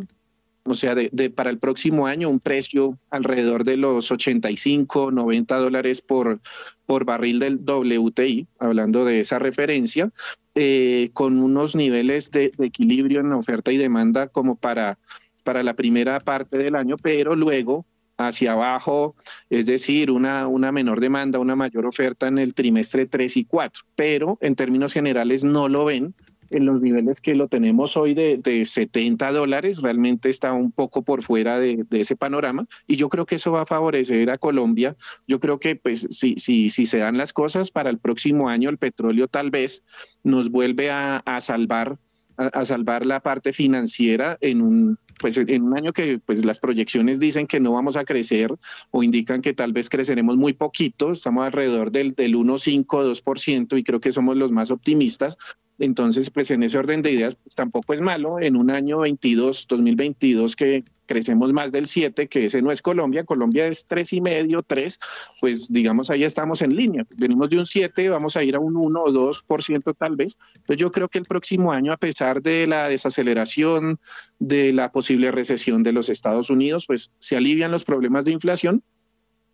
o 0.65 0.75
sea, 0.75 0.95
de, 0.95 1.29
para 1.29 1.49
el 1.49 1.59
próximo 1.59 2.07
año 2.07 2.29
un 2.29 2.39
precio 2.39 2.97
alrededor 3.09 3.63
de 3.65 3.77
los 3.77 4.11
85, 4.11 5.11
90 5.11 5.57
dólares 5.57 6.01
por, 6.01 6.39
por 6.85 7.05
barril 7.05 7.39
del 7.39 7.57
WTI, 7.57 8.47
hablando 8.59 9.03
de 9.03 9.19
esa 9.19 9.39
referencia, 9.39 10.11
eh, 10.55 11.09
con 11.13 11.39
unos 11.39 11.75
niveles 11.75 12.31
de, 12.31 12.51
equilibrio 12.59 13.19
en 13.19 13.33
oferta 13.33 13.71
y 13.71 13.77
demanda 13.77 14.27
como 14.27 14.55
para, 14.55 14.99
para 15.43 15.63
la 15.63 15.73
primera 15.73 16.19
parte 16.21 16.57
del 16.57 16.75
año, 16.75 16.95
pero 16.97 17.35
luego 17.35 17.85
hacia 18.17 18.53
abajo, 18.53 19.15
es 19.49 19.65
decir, 19.65 20.11
una, 20.11 20.47
una 20.47 20.71
menor 20.71 21.01
demanda, 21.01 21.39
una 21.39 21.55
mayor 21.55 21.85
oferta 21.85 22.27
en 22.27 22.37
el 22.37 22.53
trimestre 22.53 23.05
3 23.05 23.37
y 23.37 23.45
4, 23.45 23.83
pero 23.95 24.37
en 24.39 24.55
términos 24.55 24.93
generales 24.93 25.43
no 25.43 25.67
lo 25.67 25.85
ven 25.85 26.13
en 26.53 26.65
los 26.65 26.81
niveles 26.81 27.21
que 27.21 27.35
lo 27.35 27.47
tenemos 27.47 27.97
hoy 27.97 28.13
de, 28.13 28.37
de 28.37 28.65
70 28.65 29.31
dólares, 29.31 29.81
realmente 29.81 30.29
está 30.29 30.53
un 30.53 30.71
poco 30.71 31.01
por 31.03 31.23
fuera 31.23 31.59
de, 31.59 31.85
ese 31.91 32.15
panorama 32.15 32.65
y 32.87 32.95
yo 32.95 33.09
creo 33.09 33.25
que 33.25 33.35
eso 33.35 33.51
va 33.51 33.61
a 33.61 33.65
favorecer 33.65 34.29
a 34.29 34.37
Colombia. 34.37 34.95
Yo 35.27 35.39
creo 35.39 35.59
que 35.59 35.75
pues 35.75 36.07
si, 36.09 36.35
si, 36.35 36.69
si 36.69 36.85
se 36.85 36.99
dan 36.99 37.17
las 37.17 37.33
cosas 37.33 37.71
para 37.71 37.89
el 37.89 37.99
próximo 37.99 38.49
año 38.49 38.69
el 38.69 38.77
petróleo 38.77 39.27
tal 39.27 39.51
vez 39.51 39.83
nos 40.23 40.49
vuelve 40.49 40.91
a, 40.91 41.17
a 41.17 41.41
salvar 41.41 41.97
a, 42.37 42.65
salvar 42.65 43.05
la 43.05 43.19
parte 43.19 43.53
financiera 43.53 44.37
en 44.41 44.61
un 44.61 44.97
pues 45.19 45.37
en 45.37 45.63
un 45.63 45.77
año 45.77 45.93
que 45.93 46.19
pues 46.25 46.43
las 46.43 46.59
proyecciones 46.59 47.19
dicen 47.19 47.47
que 47.47 47.59
no 47.59 47.73
vamos 47.73 47.95
a 47.97 48.03
crecer 48.03 48.53
o 48.91 49.03
indican 49.03 49.41
que 49.41 49.53
tal 49.53 49.71
vez 49.71 49.87
creceremos 49.87 50.37
muy 50.37 50.53
poquito, 50.53 51.11
estamos 51.11 51.45
alrededor 51.45 51.91
del, 51.91 52.13
del 52.13 52.35
1,5, 52.35 52.85
2% 52.85 53.77
y 53.77 53.83
creo 53.83 53.99
que 53.99 54.11
somos 54.11 54.35
los 54.35 54.51
más 54.51 54.71
optimistas, 54.71 55.37
entonces, 55.79 56.29
pues 56.29 56.51
en 56.51 56.63
ese 56.63 56.77
orden 56.77 57.01
de 57.01 57.11
ideas 57.11 57.35
pues, 57.35 57.55
tampoco 57.55 57.93
es 57.93 58.01
malo. 58.01 58.39
En 58.39 58.55
un 58.55 58.69
año 58.69 58.99
22, 58.99 59.65
2022 59.67 60.55
que 60.55 60.83
crecemos 61.05 61.51
más 61.51 61.71
del 61.71 61.87
7, 61.87 62.27
que 62.27 62.45
ese 62.45 62.61
no 62.61 62.71
es 62.71 62.81
Colombia, 62.81 63.25
Colombia 63.25 63.67
es 63.67 63.85
tres 63.87 64.13
y 64.13 64.21
medio, 64.21 64.63
3, 64.63 64.99
pues 65.41 65.67
digamos 65.71 66.09
ahí 66.09 66.23
estamos 66.23 66.61
en 66.61 66.75
línea. 66.75 67.05
Venimos 67.17 67.49
de 67.49 67.57
un 67.57 67.65
7, 67.65 68.07
vamos 68.09 68.37
a 68.37 68.43
ir 68.43 68.55
a 68.55 68.59
un 68.59 68.77
1 68.77 69.01
o 69.01 69.11
2% 69.11 69.95
tal 69.97 70.15
vez. 70.15 70.37
Pues 70.65 70.77
yo 70.79 70.91
creo 70.91 71.09
que 71.09 71.19
el 71.19 71.25
próximo 71.25 71.71
año, 71.71 71.91
a 71.91 71.97
pesar 71.97 72.41
de 72.41 72.67
la 72.67 72.87
desaceleración, 72.87 73.99
de 74.39 74.73
la 74.73 74.91
posible 74.91 75.31
recesión 75.31 75.83
de 75.83 75.91
los 75.91 76.09
Estados 76.09 76.49
Unidos, 76.49 76.85
pues 76.87 77.11
se 77.17 77.35
alivian 77.35 77.71
los 77.71 77.83
problemas 77.83 78.25
de 78.25 78.31
inflación, 78.31 78.83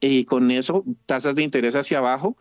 y 0.01 0.23
con 0.23 0.49
eso 0.51 0.85
tasas 1.05 1.35
de 1.35 1.43
interés 1.43 1.75
hacia 1.75 1.97
abajo 1.97 2.37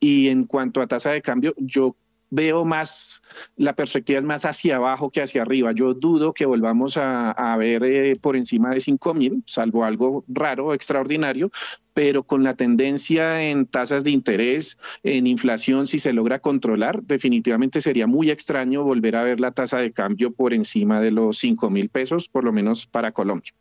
y 0.00 0.28
en 0.28 0.46
cuanto 0.46 0.80
a 0.80 0.86
tasa 0.86 1.10
de 1.10 1.20
cambio 1.20 1.54
yo 1.58 1.94
veo 2.32 2.64
más, 2.64 3.22
la 3.56 3.74
perspectiva 3.74 4.18
es 4.18 4.24
más 4.24 4.46
hacia 4.46 4.76
abajo 4.76 5.10
que 5.10 5.20
hacia 5.20 5.42
arriba. 5.42 5.72
Yo 5.72 5.92
dudo 5.92 6.32
que 6.32 6.46
volvamos 6.46 6.96
a, 6.96 7.56
ver 7.58 7.84
eh, 7.84 8.16
por 8.16 8.36
encima 8.36 8.70
de 8.70 8.80
5 8.80 9.14
mil, 9.14 9.42
salvo 9.46 9.84
algo 9.84 10.24
raro, 10.28 10.72
extraordinario, 10.72 11.50
pero 11.92 12.22
con 12.22 12.42
la 12.42 12.54
tendencia 12.54 13.42
en 13.42 13.66
tasas 13.66 14.02
de 14.02 14.12
interés, 14.12 14.78
en 15.02 15.26
inflación, 15.26 15.86
si 15.86 15.98
se 15.98 16.14
logra 16.14 16.38
controlar, 16.38 17.02
definitivamente 17.02 17.82
sería 17.82 18.06
muy 18.06 18.30
extraño 18.30 18.82
volver 18.82 19.16
a 19.16 19.24
ver 19.24 19.38
la 19.38 19.52
tasa 19.52 19.78
de 19.78 19.92
cambio 19.92 20.32
por 20.32 20.54
encima 20.54 21.00
de 21.00 21.10
los 21.10 21.36
5 21.38 21.68
mil 21.68 21.90
pesos, 21.90 22.30
por 22.30 22.44
lo 22.44 22.52
menos 22.52 22.86
para 22.86 23.12
Colombia. 23.12 23.52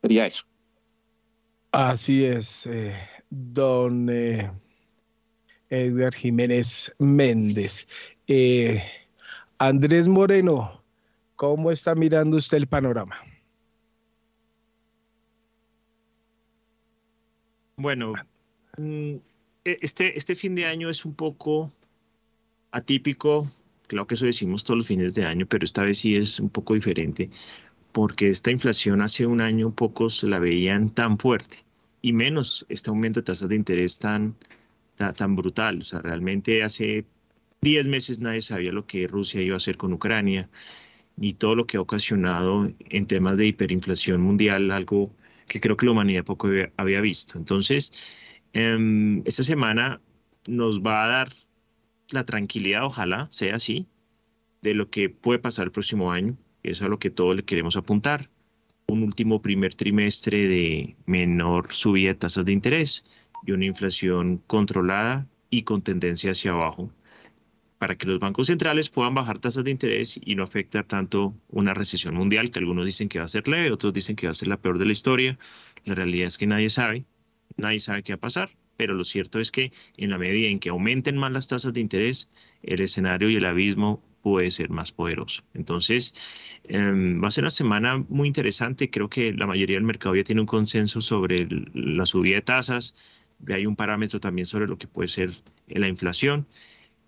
Sería 0.00 0.26
eso. 0.26 0.44
Así 1.72 2.24
es, 2.24 2.64
eh, 2.66 2.96
don... 3.28 4.08
Eh, 4.08 4.48
Edgar 5.70 6.14
Jiménez 6.14 6.92
Méndez. 6.98 7.86
Eh, 8.26 8.82
Andrés 9.58 10.08
Moreno, 10.08 10.82
¿cómo 11.36 11.70
está 11.70 11.94
mirando 11.94 12.36
usted 12.36 12.58
el 12.58 12.66
panorama? 12.66 13.16
Bueno, 17.76 18.14
mm, 18.76 19.14
e, 19.64 19.78
este, 19.80 20.16
este 20.16 20.34
fin 20.34 20.54
de 20.54 20.66
año 20.66 20.90
es 20.90 21.04
un 21.04 21.14
poco 21.14 21.72
atípico, 22.72 23.48
claro 23.86 24.06
que 24.06 24.14
eso 24.14 24.26
decimos 24.26 24.64
todos 24.64 24.78
los 24.78 24.86
fines 24.88 25.14
de 25.14 25.24
año, 25.24 25.46
pero 25.46 25.64
esta 25.64 25.82
vez 25.82 25.98
sí 25.98 26.16
es 26.16 26.40
un 26.40 26.50
poco 26.50 26.74
diferente, 26.74 27.30
porque 27.92 28.28
esta 28.28 28.50
inflación 28.50 29.00
hace 29.00 29.26
un 29.26 29.40
año 29.40 29.70
pocos 29.70 30.22
la 30.24 30.38
veían 30.38 30.90
tan 30.90 31.18
fuerte 31.18 31.64
y 32.02 32.12
menos 32.12 32.66
este 32.68 32.90
aumento 32.90 33.20
de 33.20 33.24
tasas 33.24 33.48
de 33.48 33.56
interés 33.56 33.98
tan, 33.98 34.34
tan 34.98 35.36
brutal. 35.36 35.78
O 35.80 35.84
sea, 35.84 36.00
realmente 36.00 36.62
hace 36.62 37.06
10 37.60 37.88
meses 37.88 38.20
nadie 38.20 38.40
sabía 38.42 38.72
lo 38.72 38.86
que 38.86 39.06
Rusia 39.06 39.42
iba 39.42 39.54
a 39.54 39.58
hacer 39.58 39.76
con 39.76 39.92
Ucrania 39.92 40.48
y 41.20 41.34
todo 41.34 41.54
lo 41.56 41.66
que 41.66 41.76
ha 41.76 41.80
ocasionado 41.80 42.70
en 42.78 43.06
temas 43.06 43.38
de 43.38 43.46
hiperinflación 43.46 44.20
mundial, 44.20 44.70
algo 44.70 45.12
que 45.48 45.60
creo 45.60 45.76
que 45.76 45.86
la 45.86 45.92
humanidad 45.92 46.24
poco 46.24 46.48
había 46.76 47.00
visto. 47.00 47.38
Entonces, 47.38 48.18
em, 48.52 49.22
esta 49.26 49.42
semana 49.42 50.00
nos 50.46 50.80
va 50.80 51.04
a 51.04 51.08
dar 51.08 51.28
la 52.12 52.24
tranquilidad, 52.24 52.84
ojalá 52.84 53.28
sea 53.30 53.56
así, 53.56 53.86
de 54.62 54.74
lo 54.74 54.90
que 54.90 55.08
puede 55.10 55.38
pasar 55.38 55.66
el 55.66 55.72
próximo 55.72 56.12
año. 56.12 56.36
Eso 56.62 56.84
es 56.84 56.86
a 56.86 56.88
lo 56.88 56.98
que 56.98 57.10
todos 57.10 57.36
le 57.36 57.44
queremos 57.44 57.76
apuntar. 57.76 58.30
Un 58.86 59.02
último 59.02 59.42
primer 59.42 59.74
trimestre 59.74 60.48
de 60.48 60.96
menor 61.06 61.72
subida 61.72 62.08
de 62.10 62.14
tasas 62.14 62.44
de 62.44 62.52
interés 62.52 63.04
y 63.46 63.52
una 63.52 63.64
inflación 63.64 64.38
controlada 64.46 65.26
y 65.50 65.62
con 65.62 65.82
tendencia 65.82 66.32
hacia 66.32 66.52
abajo 66.52 66.92
para 67.78 67.96
que 67.96 68.06
los 68.06 68.18
bancos 68.18 68.48
centrales 68.48 68.88
puedan 68.88 69.14
bajar 69.14 69.38
tasas 69.38 69.64
de 69.64 69.70
interés 69.70 70.20
y 70.22 70.34
no 70.34 70.42
afectar 70.42 70.84
tanto 70.84 71.34
una 71.48 71.74
recesión 71.74 72.14
mundial, 72.14 72.50
que 72.50 72.58
algunos 72.58 72.84
dicen 72.84 73.08
que 73.08 73.20
va 73.20 73.24
a 73.24 73.28
ser 73.28 73.46
leve, 73.48 73.72
otros 73.72 73.94
dicen 73.94 74.16
que 74.16 74.26
va 74.26 74.32
a 74.32 74.34
ser 74.34 74.48
la 74.48 74.60
peor 74.60 74.78
de 74.78 74.84
la 74.84 74.92
historia. 74.92 75.38
La 75.84 75.94
realidad 75.94 76.26
es 76.26 76.38
que 76.38 76.46
nadie 76.46 76.68
sabe, 76.68 77.04
nadie 77.56 77.78
sabe 77.78 78.02
qué 78.02 78.12
va 78.12 78.16
a 78.16 78.20
pasar, 78.20 78.50
pero 78.76 78.94
lo 78.94 79.04
cierto 79.04 79.38
es 79.38 79.52
que 79.52 79.72
en 79.96 80.10
la 80.10 80.18
medida 80.18 80.48
en 80.48 80.58
que 80.58 80.70
aumenten 80.70 81.16
más 81.16 81.32
las 81.32 81.46
tasas 81.46 81.72
de 81.72 81.80
interés, 81.80 82.28
el 82.62 82.80
escenario 82.80 83.30
y 83.30 83.36
el 83.36 83.44
abismo 83.46 84.02
puede 84.22 84.50
ser 84.50 84.70
más 84.70 84.90
poderoso. 84.90 85.44
Entonces, 85.54 86.12
em, 86.64 87.22
va 87.22 87.28
a 87.28 87.30
ser 87.30 87.44
una 87.44 87.50
semana 87.50 88.04
muy 88.08 88.26
interesante. 88.26 88.90
Creo 88.90 89.08
que 89.08 89.32
la 89.32 89.46
mayoría 89.46 89.76
del 89.76 89.84
mercado 89.84 90.16
ya 90.16 90.24
tiene 90.24 90.40
un 90.40 90.46
consenso 90.48 91.00
sobre 91.00 91.46
la 91.72 92.04
subida 92.04 92.36
de 92.36 92.42
tasas 92.42 92.94
hay 93.46 93.66
un 93.66 93.76
parámetro 93.76 94.20
también 94.20 94.46
sobre 94.46 94.66
lo 94.66 94.78
que 94.78 94.86
puede 94.86 95.08
ser 95.08 95.30
la 95.68 95.88
inflación. 95.88 96.46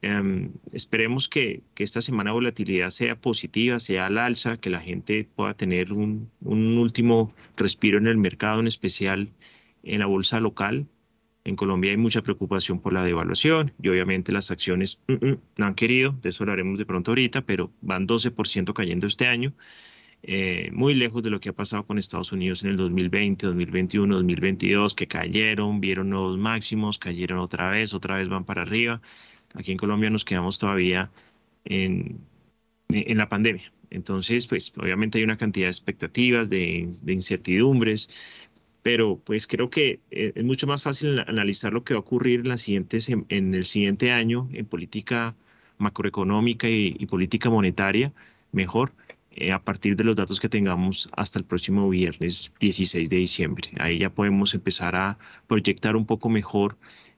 Em, 0.02 0.52
esperemos 0.72 1.28
que, 1.28 1.62
esta 1.76 2.00
semana 2.00 2.30
de 2.30 2.34
volatilidad 2.34 2.90
sea 2.90 3.20
positiva, 3.20 3.78
sea 3.78 4.06
al 4.06 4.18
alza, 4.18 4.56
que 4.58 4.70
la 4.70 4.80
gente 4.80 5.28
pueda 5.34 5.54
tener 5.54 5.92
un, 5.92 6.30
último 6.40 7.34
respiro 7.56 7.98
en 7.98 8.06
el 8.06 8.16
mercado, 8.16 8.60
en 8.60 8.66
especial 8.66 9.30
en 9.82 10.00
la 10.00 10.06
bolsa 10.06 10.40
local. 10.40 10.86
En 11.44 11.56
Colombia 11.56 11.90
hay 11.90 11.96
mucha 11.96 12.22
preocupación 12.22 12.80
por 12.80 12.92
la 12.92 13.02
devaluación 13.02 13.72
y 13.82 13.88
obviamente 13.88 14.30
las 14.32 14.50
acciones 14.50 15.02
mm, 15.08 15.26
mm, 15.26 15.38
no 15.56 15.66
han 15.66 15.74
querido, 15.74 16.12
de 16.20 16.28
eso 16.28 16.42
hablaremos 16.44 16.78
de 16.78 16.86
pronto 16.86 17.12
ahorita, 17.12 17.42
pero 17.46 17.72
van 17.80 18.06
12% 18.06 18.72
cayendo 18.74 19.06
este 19.06 19.26
año. 19.26 19.54
Eh, 20.22 20.70
muy 20.72 20.94
lejos 20.94 21.22
de 21.22 21.30
lo 21.30 21.40
que 21.40 21.48
ha 21.48 21.52
pasado 21.52 21.86
con 21.86 21.98
Estados 21.98 22.32
Unidos 22.32 22.62
en 22.62 22.70
el 22.70 22.76
2020, 22.76 23.46
2021, 23.46 24.14
2022, 24.14 24.94
que 24.94 25.06
cayeron, 25.06 25.80
vieron 25.80 26.10
nuevos 26.10 26.38
máximos, 26.38 26.98
cayeron 26.98 27.38
otra 27.38 27.70
vez, 27.70 27.94
otra 27.94 28.16
vez 28.16 28.28
van 28.28 28.44
para 28.44 28.62
arriba. 28.62 29.00
Aquí 29.54 29.72
en 29.72 29.78
Colombia 29.78 30.10
nos 30.10 30.24
quedamos 30.24 30.58
todavía 30.58 31.10
en, 31.64 32.20
la 32.88 33.28
pandemia. 33.28 33.72
Entonces, 33.90 34.46
pues 34.46 34.72
obviamente 34.76 35.18
hay 35.18 35.24
una 35.24 35.36
cantidad 35.36 35.66
de 35.66 35.70
expectativas, 35.70 36.50
de, 36.50 36.88
incertidumbres, 37.06 38.08
pero 38.82 39.18
pues 39.24 39.46
creo 39.46 39.70
que 39.70 40.00
eh, 40.10 40.32
es 40.34 40.44
mucho 40.44 40.66
más 40.66 40.82
fácil 40.82 41.18
analizar 41.20 41.72
lo 41.72 41.84
que 41.84 41.94
va 41.94 41.98
a 41.98 42.00
ocurrir 42.00 42.42
en 42.46 43.54
el 43.54 43.64
siguiente 43.64 44.12
año 44.12 44.48
en 44.52 44.66
política 44.66 45.34
macroeconómica 45.80 46.68
y, 46.68 47.06
política 47.06 47.50
monetaria 47.50 48.12
mejor 48.52 48.92
eh, 49.32 49.52
a 49.52 49.62
partir 49.62 49.94
de 49.94 50.04
los 50.04 50.16
datos 50.16 50.40
que 50.40 50.48
tengamos 50.48 51.08
hasta 51.16 51.38
el 51.38 51.44
próximo 51.44 51.88
viernes 51.88 52.52
16 52.58 53.08
de 53.08 53.16
diciembre. 53.16 53.70
Ahí 53.78 53.98
ya 53.98 54.10
podemos 54.10 54.54
empezar 54.54 54.96
a 54.96 55.18
proyectar 55.46 55.94
un 55.94 56.04
poco 56.04 56.28
mejor 56.28 56.76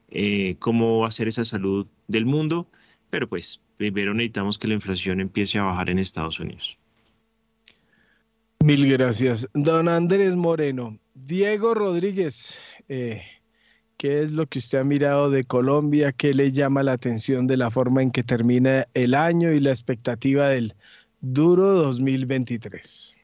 eh, 0.09 0.55
cómo 0.59 0.99
va 0.99 1.07
a 1.07 1.11
ser 1.11 1.27
esa 1.27 1.43
salud 1.43 1.87
del 2.07 2.27
mundo, 2.27 2.67
pero 3.09 3.27
pues 3.27 3.61
primero 3.77 4.13
necesitamos 4.13 4.59
que 4.59 4.67
la 4.67 4.75
inflación 4.75 5.21
empiece 5.21 5.57
a 5.57 5.63
bajar 5.63 5.89
en 5.89 5.97
Estados 5.97 6.39
Unidos. 6.39 6.77
Mil 8.63 8.87
gracias. 8.89 9.49
Don 9.53 9.89
Andrés 9.89 10.35
Moreno, 10.35 10.99
Diego 11.15 11.73
Rodríguez, 11.73 12.59
eh, 12.89 13.23
¿qué 13.97 14.21
es 14.21 14.31
lo 14.31 14.45
que 14.45 14.59
usted 14.59 14.77
ha 14.77 14.83
mirado 14.83 15.31
de 15.31 15.43
Colombia? 15.45 16.11
¿Qué 16.11 16.33
le 16.33 16.51
llama 16.51 16.83
la 16.83 16.93
atención 16.93 17.47
de 17.47 17.57
la 17.57 17.71
forma 17.71 18.03
en 18.03 18.11
que 18.11 18.23
termina 18.23 18.85
el 18.93 19.15
año 19.15 19.51
y 19.51 19.59
la 19.59 19.71
expectativa 19.71 20.47
del 20.47 20.75
duro 21.23 21.65
2023? 21.65 23.15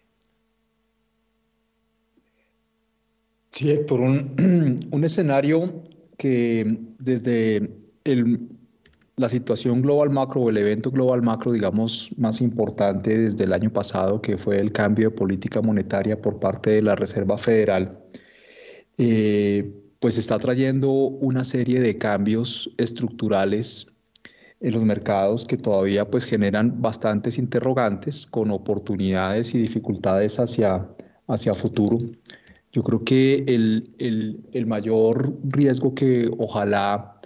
Sí, 3.51 3.71
Héctor, 3.71 3.99
un, 3.99 4.79
un 4.91 5.03
escenario 5.03 5.83
que 6.17 6.79
desde 6.97 7.69
el, 8.05 8.39
la 9.17 9.27
situación 9.27 9.81
global 9.81 10.09
macro 10.11 10.41
o 10.41 10.49
el 10.49 10.57
evento 10.57 10.91
global 10.91 11.21
macro, 11.21 11.51
digamos, 11.51 12.09
más 12.17 12.39
importante 12.39 13.17
desde 13.17 13.43
el 13.43 13.53
año 13.53 13.71
pasado, 13.71 14.21
que 14.21 14.37
fue 14.37 14.59
el 14.59 14.71
cambio 14.71 15.09
de 15.09 15.15
política 15.15 15.61
monetaria 15.61 16.21
por 16.21 16.39
parte 16.39 16.71
de 16.71 16.81
la 16.81 16.95
Reserva 16.95 17.37
Federal, 17.37 17.99
eh, 18.97 19.73
pues 19.99 20.17
está 20.17 20.39
trayendo 20.39 20.89
una 20.89 21.43
serie 21.43 21.81
de 21.81 21.97
cambios 21.97 22.73
estructurales 22.77 23.98
en 24.61 24.73
los 24.73 24.83
mercados 24.83 25.45
que 25.45 25.57
todavía 25.57 26.09
pues 26.09 26.25
generan 26.25 26.81
bastantes 26.81 27.37
interrogantes 27.37 28.27
con 28.27 28.51
oportunidades 28.51 29.55
y 29.55 29.59
dificultades 29.59 30.39
hacia, 30.39 30.87
hacia 31.27 31.53
futuro. 31.53 31.99
Yo 32.71 32.83
creo 32.83 33.03
que 33.03 33.45
el, 33.47 33.89
el, 33.97 34.41
el 34.51 34.65
mayor 34.67 35.33
riesgo 35.43 35.95
que 35.95 36.29
ojalá 36.37 37.19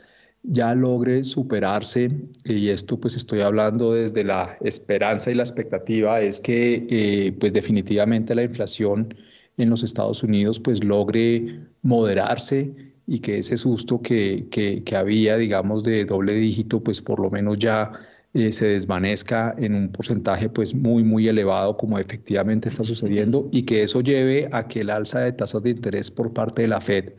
ya 0.44 0.76
logre 0.76 1.24
superarse, 1.24 2.12
y 2.44 2.70
esto 2.70 3.00
pues 3.00 3.16
estoy 3.16 3.42
hablando 3.42 3.94
desde 3.94 4.24
la 4.24 4.56
esperanza 4.62 5.32
y 5.32 5.36
la 5.36 5.44
expectativa, 5.44 6.20
es 6.20 6.40
que 6.40 6.86
eh, 6.90 7.32
pues 7.40 7.54
definitivamente 7.54 8.36
la 8.36 8.44
inflación 8.44 9.16
en 9.58 9.70
los 9.70 9.84
Estados 9.84 10.22
Unidos 10.22 10.60
pues 10.60 10.84
logre 10.84 11.62
moderarse 11.82 12.93
y 13.06 13.20
que 13.20 13.40
ese 13.40 13.58
susto 13.58 14.02
que, 14.02 14.48
que, 14.50 14.96
había, 14.96 15.38
digamos, 15.38 15.84
de 15.84 16.06
doble 16.06 16.34
dígito, 16.34 16.82
pues 16.82 17.02
por 17.02 17.20
lo 17.20 17.30
menos 17.30 17.60
ya 17.60 17.92
eh, 18.34 18.52
se 18.52 18.68
desvanezca 18.68 19.54
en 19.58 19.76
un 19.76 19.92
porcentaje 19.92 20.50
pues 20.50 20.74
muy, 20.74 21.04
muy 21.04 21.28
elevado 21.28 21.78
como 21.78 22.00
efectivamente 22.00 22.70
está 22.70 22.84
sucediendo 22.84 23.50
y 23.52 23.64
que 23.64 23.84
eso 23.84 24.02
lleve 24.02 24.50
a 24.52 24.68
que 24.68 24.82
el 24.82 24.90
alza 24.90 25.20
de 25.20 25.34
tasas 25.34 25.64
de 25.64 25.72
interés 25.72 26.10
por 26.10 26.34
parte 26.34 26.64
de 26.64 26.70
la 26.70 26.82
Fed 26.82 27.14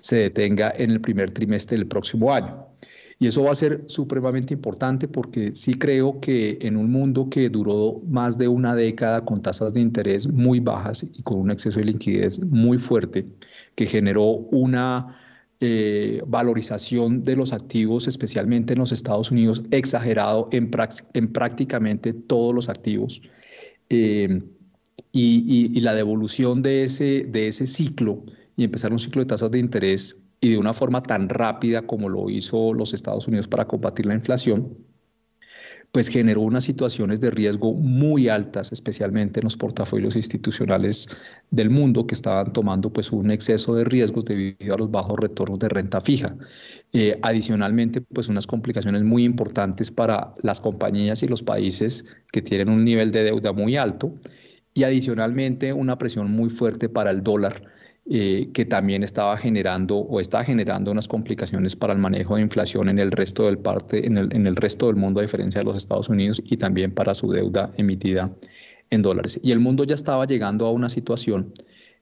se 0.00 0.16
detenga 0.16 0.72
en 0.76 0.90
el 0.90 1.00
primer 1.00 1.30
trimestre 1.32 1.76
del 1.76 1.86
próximo 1.86 2.32
año. 2.32 2.66
Y 3.22 3.26
eso 3.26 3.42
va 3.42 3.50
a 3.50 3.54
ser 3.54 3.84
supremamente 3.86 4.54
importante 4.54 5.06
porque 5.06 5.54
sí 5.54 5.74
creo 5.74 6.20
que 6.20 6.58
en 6.62 6.78
un 6.78 6.90
mundo 6.90 7.28
que 7.28 7.50
duró 7.50 8.00
más 8.08 8.38
de 8.38 8.48
una 8.48 8.74
década 8.74 9.26
con 9.26 9.42
tasas 9.42 9.74
de 9.74 9.80
interés 9.82 10.26
muy 10.26 10.58
bajas 10.60 11.02
y 11.02 11.22
con 11.22 11.38
un 11.38 11.50
exceso 11.50 11.80
de 11.80 11.84
liquidez 11.84 12.38
muy 12.40 12.78
fuerte, 12.78 13.26
que 13.74 13.86
generó 13.86 14.24
una 14.24 15.19
eh, 15.60 16.22
valorización 16.26 17.22
de 17.22 17.36
los 17.36 17.52
activos, 17.52 18.08
especialmente 18.08 18.72
en 18.72 18.78
los 18.78 18.92
Estados 18.92 19.30
Unidos, 19.30 19.62
exagerado 19.70 20.48
en, 20.52 20.70
en 21.14 21.32
prácticamente 21.32 22.14
todos 22.14 22.54
los 22.54 22.68
activos. 22.68 23.20
Eh, 23.90 24.42
y, 25.12 25.70
y, 25.76 25.80
la 25.80 25.94
devolución 25.94 26.62
de 26.62 26.84
ese, 26.84 27.24
de 27.28 27.48
ese 27.48 27.66
ciclo 27.66 28.22
y 28.56 28.64
empezar 28.64 28.92
un 28.92 28.98
ciclo 28.98 29.20
de 29.20 29.26
tasas 29.26 29.50
de 29.50 29.58
interés 29.58 30.16
y 30.40 30.50
de 30.50 30.58
una 30.58 30.72
forma 30.72 31.02
tan 31.02 31.28
rápida 31.28 31.82
como 31.82 32.08
lo 32.08 32.30
hizo 32.30 32.72
los 32.72 32.94
Estados 32.94 33.26
Unidos 33.28 33.48
para 33.48 33.66
combatir 33.66 34.06
la 34.06 34.14
inflación, 34.14 34.76
pues 35.92 36.08
generó 36.08 36.42
unas 36.42 36.64
situaciones 36.64 37.20
de 37.20 37.30
riesgo 37.30 37.72
muy 37.72 38.28
altas, 38.28 38.72
especialmente 38.72 39.40
en 39.40 39.44
los 39.44 39.56
portafolios 39.56 40.14
institucionales 40.16 41.08
del 41.50 41.70
mundo 41.70 42.06
que 42.06 42.14
estaban 42.14 42.52
tomando 42.52 42.92
pues 42.92 43.10
un 43.10 43.30
exceso 43.30 43.74
de 43.74 43.84
riesgos 43.84 44.24
debido 44.24 44.74
a 44.74 44.78
los 44.78 44.90
bajos 44.90 45.18
retornos 45.18 45.58
de 45.58 45.68
renta 45.68 46.00
fija. 46.00 46.36
Eh, 46.92 47.18
adicionalmente, 47.22 48.00
pues 48.00 48.28
unas 48.28 48.46
complicaciones 48.46 49.02
muy 49.02 49.24
importantes 49.24 49.90
para 49.90 50.34
las 50.42 50.60
compañías 50.60 51.22
y 51.22 51.28
los 51.28 51.42
países 51.42 52.04
que 52.32 52.42
tienen 52.42 52.68
un 52.68 52.84
nivel 52.84 53.10
de 53.10 53.24
deuda 53.24 53.52
muy 53.52 53.76
alto 53.76 54.14
y 54.74 54.84
adicionalmente 54.84 55.72
una 55.72 55.98
presión 55.98 56.30
muy 56.30 56.50
fuerte 56.50 56.88
para 56.88 57.10
el 57.10 57.22
dólar 57.22 57.79
eh, 58.06 58.50
que 58.52 58.64
también 58.64 59.02
estaba 59.02 59.36
generando 59.36 59.98
o 59.98 60.20
está 60.20 60.42
generando 60.42 60.90
unas 60.90 61.06
complicaciones 61.06 61.76
para 61.76 61.92
el 61.92 61.98
manejo 61.98 62.36
de 62.36 62.42
inflación 62.42 62.88
en 62.88 62.98
el 62.98 63.12
resto 63.12 63.44
del 63.44 63.58
parte, 63.58 64.06
en 64.06 64.16
el, 64.16 64.34
en 64.34 64.46
el 64.46 64.56
resto 64.56 64.86
del 64.86 64.96
mundo 64.96 65.20
a 65.20 65.22
diferencia 65.22 65.60
de 65.60 65.64
los 65.64 65.76
Estados 65.76 66.08
Unidos 66.08 66.42
y 66.44 66.56
también 66.56 66.92
para 66.92 67.14
su 67.14 67.30
deuda 67.30 67.70
emitida 67.76 68.32
en 68.88 69.02
dólares. 69.02 69.38
Y 69.42 69.52
el 69.52 69.60
mundo 69.60 69.84
ya 69.84 69.94
estaba 69.94 70.26
llegando 70.26 70.66
a 70.66 70.72
una 70.72 70.88
situación 70.88 71.52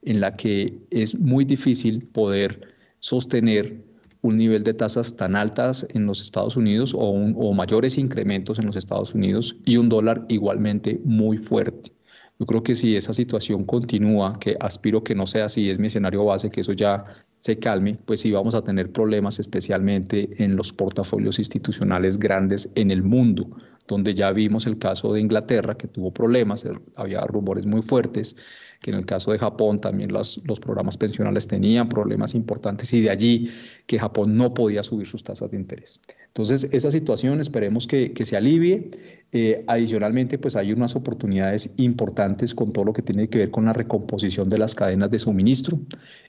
en 0.03 0.21
la 0.21 0.37
que 0.37 0.79
es 0.91 1.19
muy 1.19 1.45
difícil 1.45 2.07
poder 2.07 2.75
sostener 3.01 3.85
un 4.23 4.37
nivel 4.37 4.65
de 4.65 4.75
tasas 4.75 5.17
tan 5.17 5.37
altas 5.37 5.87
en 5.95 6.07
los 6.07 6.23
Estados 6.23 6.57
Unidos 6.57 6.95
o, 6.95 7.01
o 7.01 7.53
mayores 7.53 7.99
incrementos 7.99 8.59
en 8.59 8.67
los 8.67 8.77
Estados 8.77 9.15
Unidos 9.15 9.57
y 9.65 9.77
un 9.77 9.89
dólar 9.89 10.27
igualmente 10.29 11.01
muy 11.05 11.39
fuerte. 11.39 11.98
Yo 12.39 12.47
creo 12.47 12.63
que 12.63 12.77
si 12.77 12.97
esa 12.97 13.13
situación 13.13 13.65
continúa, 13.65 14.39
que 14.39 14.57
aspiro 14.61 15.03
que 15.03 15.15
no 15.15 15.27
sea 15.27 15.47
así, 15.47 15.71
es 15.71 15.79
mi 15.81 15.89
escenario 15.89 16.25
base, 16.25 16.51
que 16.51 16.61
eso 16.61 16.73
ya 16.73 17.05
se 17.41 17.59
calme, 17.59 17.99
pues 18.05 18.21
sí 18.21 18.31
vamos 18.31 18.55
a 18.55 18.63
tener 18.63 18.93
problemas 18.93 19.41
especialmente 19.41 20.43
en 20.43 20.55
los 20.55 20.73
portafolios 20.73 21.41
institucionales 21.41 22.19
grandes 22.19 22.71
en 22.77 22.93
el 22.93 23.03
mundo, 23.03 23.51
donde 23.89 24.15
ya 24.15 24.31
vimos 24.33 24.67
el 24.67 24.79
caso 24.79 25.13
de 25.15 25.21
Inglaterra, 25.21 25.77
que 25.77 25.89
tuvo 25.89 26.13
problemas, 26.13 26.69
había 26.97 27.23
rumores 27.23 27.67
muy 27.67 27.83
fuertes, 27.83 28.37
que 28.81 28.91
en 28.91 28.99
el 28.99 29.07
caso 29.07 29.33
de 29.33 29.39
Japón 29.39 29.81
también 29.81 30.13
los, 30.13 30.41
los 30.47 30.61
programas 30.61 30.97
pensionales 30.97 31.49
tenían 31.49 31.89
problemas 31.89 32.35
importantes 32.35 32.93
y 32.93 33.01
de 33.01 33.11
allí 33.11 33.51
que 33.87 33.99
Japón 33.99 34.37
no 34.37 34.55
podía 34.55 34.83
subir 34.83 35.09
sus 35.09 35.25
tasas 35.25 35.51
de 35.51 35.57
interés. 35.57 36.01
Entonces, 36.29 36.69
esa 36.71 36.91
situación 36.91 37.41
esperemos 37.41 37.89
que, 37.89 38.13
que 38.13 38.25
se 38.25 38.37
alivie. 38.37 38.91
Eh, 39.33 39.65
adicionalmente, 39.67 40.39
pues 40.39 40.55
hay 40.55 40.73
unas 40.73 40.95
oportunidades 40.95 41.71
importantes 41.77 42.55
con 42.55 42.73
todo 42.73 42.85
lo 42.85 42.93
que 42.93 43.03
tiene 43.03 43.29
que 43.29 43.39
ver 43.39 43.51
con 43.51 43.65
la 43.65 43.73
recomposición 43.73 44.49
de 44.49 44.59
las 44.59 44.75
cadenas 44.75 45.11
de 45.11 45.19
suministro. 45.19 45.81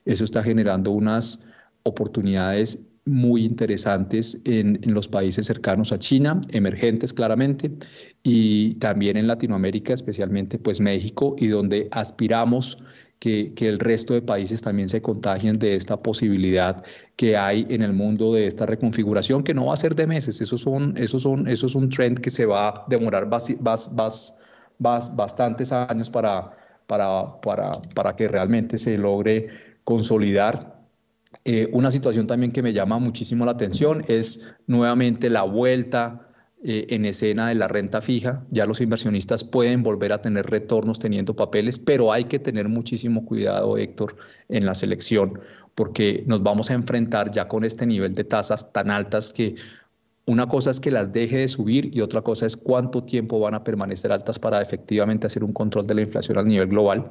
Eso 0.04 0.24
está 0.24 0.42
generando 0.42 0.90
unas 0.90 1.44
oportunidades 1.82 2.89
muy 3.04 3.44
interesantes 3.44 4.42
en, 4.44 4.78
en, 4.82 4.94
los 4.94 5.08
países 5.08 5.46
cercanos 5.46 5.92
a 5.92 5.98
China, 5.98 6.40
emergentes 6.50 7.12
claramente, 7.12 7.72
y 8.22 8.74
también 8.74 9.16
en 9.16 9.26
Latinoamérica, 9.26 9.94
especialmente 9.94 10.58
pues 10.58 10.80
México, 10.80 11.34
y 11.38 11.48
donde 11.48 11.88
aspiramos 11.90 12.82
que, 13.18 13.52
que, 13.54 13.68
el 13.68 13.78
resto 13.78 14.14
de 14.14 14.22
países 14.22 14.62
también 14.62 14.88
se 14.88 15.02
contagien 15.02 15.58
de 15.58 15.76
esta 15.76 16.02
posibilidad 16.02 16.82
que 17.16 17.36
hay 17.36 17.66
en 17.70 17.82
el 17.82 17.92
mundo 17.92 18.32
de 18.34 18.46
esta 18.46 18.66
reconfiguración, 18.66 19.44
que 19.44 19.54
no 19.54 19.66
va 19.66 19.74
a 19.74 19.76
ser 19.76 19.94
de 19.94 20.06
meses, 20.06 20.40
eso, 20.40 20.58
son, 20.58 20.94
eso, 20.96 21.18
son, 21.18 21.48
eso 21.48 21.66
es 21.66 21.74
un 21.74 21.88
trend 21.90 22.20
que 22.20 22.30
se 22.30 22.46
va 22.46 22.68
a 22.68 22.84
demorar 22.88 23.28
bas, 23.28 23.54
bas, 23.60 23.94
bas, 24.78 25.16
bastantes 25.16 25.72
años 25.72 26.10
para, 26.10 26.50
para, 26.86 27.40
para, 27.40 27.82
para 27.94 28.16
que 28.16 28.28
realmente 28.28 28.78
se 28.78 28.96
logre 28.96 29.48
consolidar 29.84 30.79
eh, 31.44 31.68
una 31.72 31.90
situación 31.90 32.26
también 32.26 32.52
que 32.52 32.62
me 32.62 32.72
llama 32.72 32.98
muchísimo 32.98 33.44
la 33.44 33.52
atención 33.52 34.04
es 34.08 34.54
nuevamente 34.66 35.30
la 35.30 35.42
vuelta 35.42 36.28
eh, 36.62 36.88
en 36.90 37.06
escena 37.06 37.48
de 37.48 37.54
la 37.54 37.68
renta 37.68 38.02
fija. 38.02 38.44
Ya 38.50 38.66
los 38.66 38.82
inversionistas 38.82 39.44
pueden 39.44 39.82
volver 39.82 40.12
a 40.12 40.20
tener 40.20 40.46
retornos 40.46 40.98
teniendo 40.98 41.34
papeles, 41.34 41.78
pero 41.78 42.12
hay 42.12 42.24
que 42.24 42.38
tener 42.38 42.68
muchísimo 42.68 43.24
cuidado, 43.24 43.78
Héctor, 43.78 44.16
en 44.48 44.66
la 44.66 44.74
selección, 44.74 45.40
porque 45.74 46.24
nos 46.26 46.42
vamos 46.42 46.70
a 46.70 46.74
enfrentar 46.74 47.30
ya 47.30 47.48
con 47.48 47.64
este 47.64 47.86
nivel 47.86 48.12
de 48.12 48.24
tasas 48.24 48.72
tan 48.72 48.90
altas 48.90 49.32
que 49.32 49.54
Una 50.30 50.46
cosa 50.46 50.70
es 50.70 50.78
que 50.78 50.92
las 50.92 51.12
deje 51.12 51.38
de 51.38 51.48
subir 51.48 51.90
y 51.92 52.02
otra 52.02 52.22
cosa 52.22 52.46
es 52.46 52.56
cuánto 52.56 53.02
tiempo 53.02 53.40
van 53.40 53.54
a 53.54 53.64
permanecer 53.64 54.12
altas 54.12 54.38
para 54.38 54.62
efectivamente 54.62 55.26
hacer 55.26 55.42
un 55.42 55.52
control 55.52 55.88
de 55.88 55.94
la 55.96 56.02
inflación 56.02 56.38
a 56.38 56.44
nivel 56.44 56.68
global, 56.68 57.10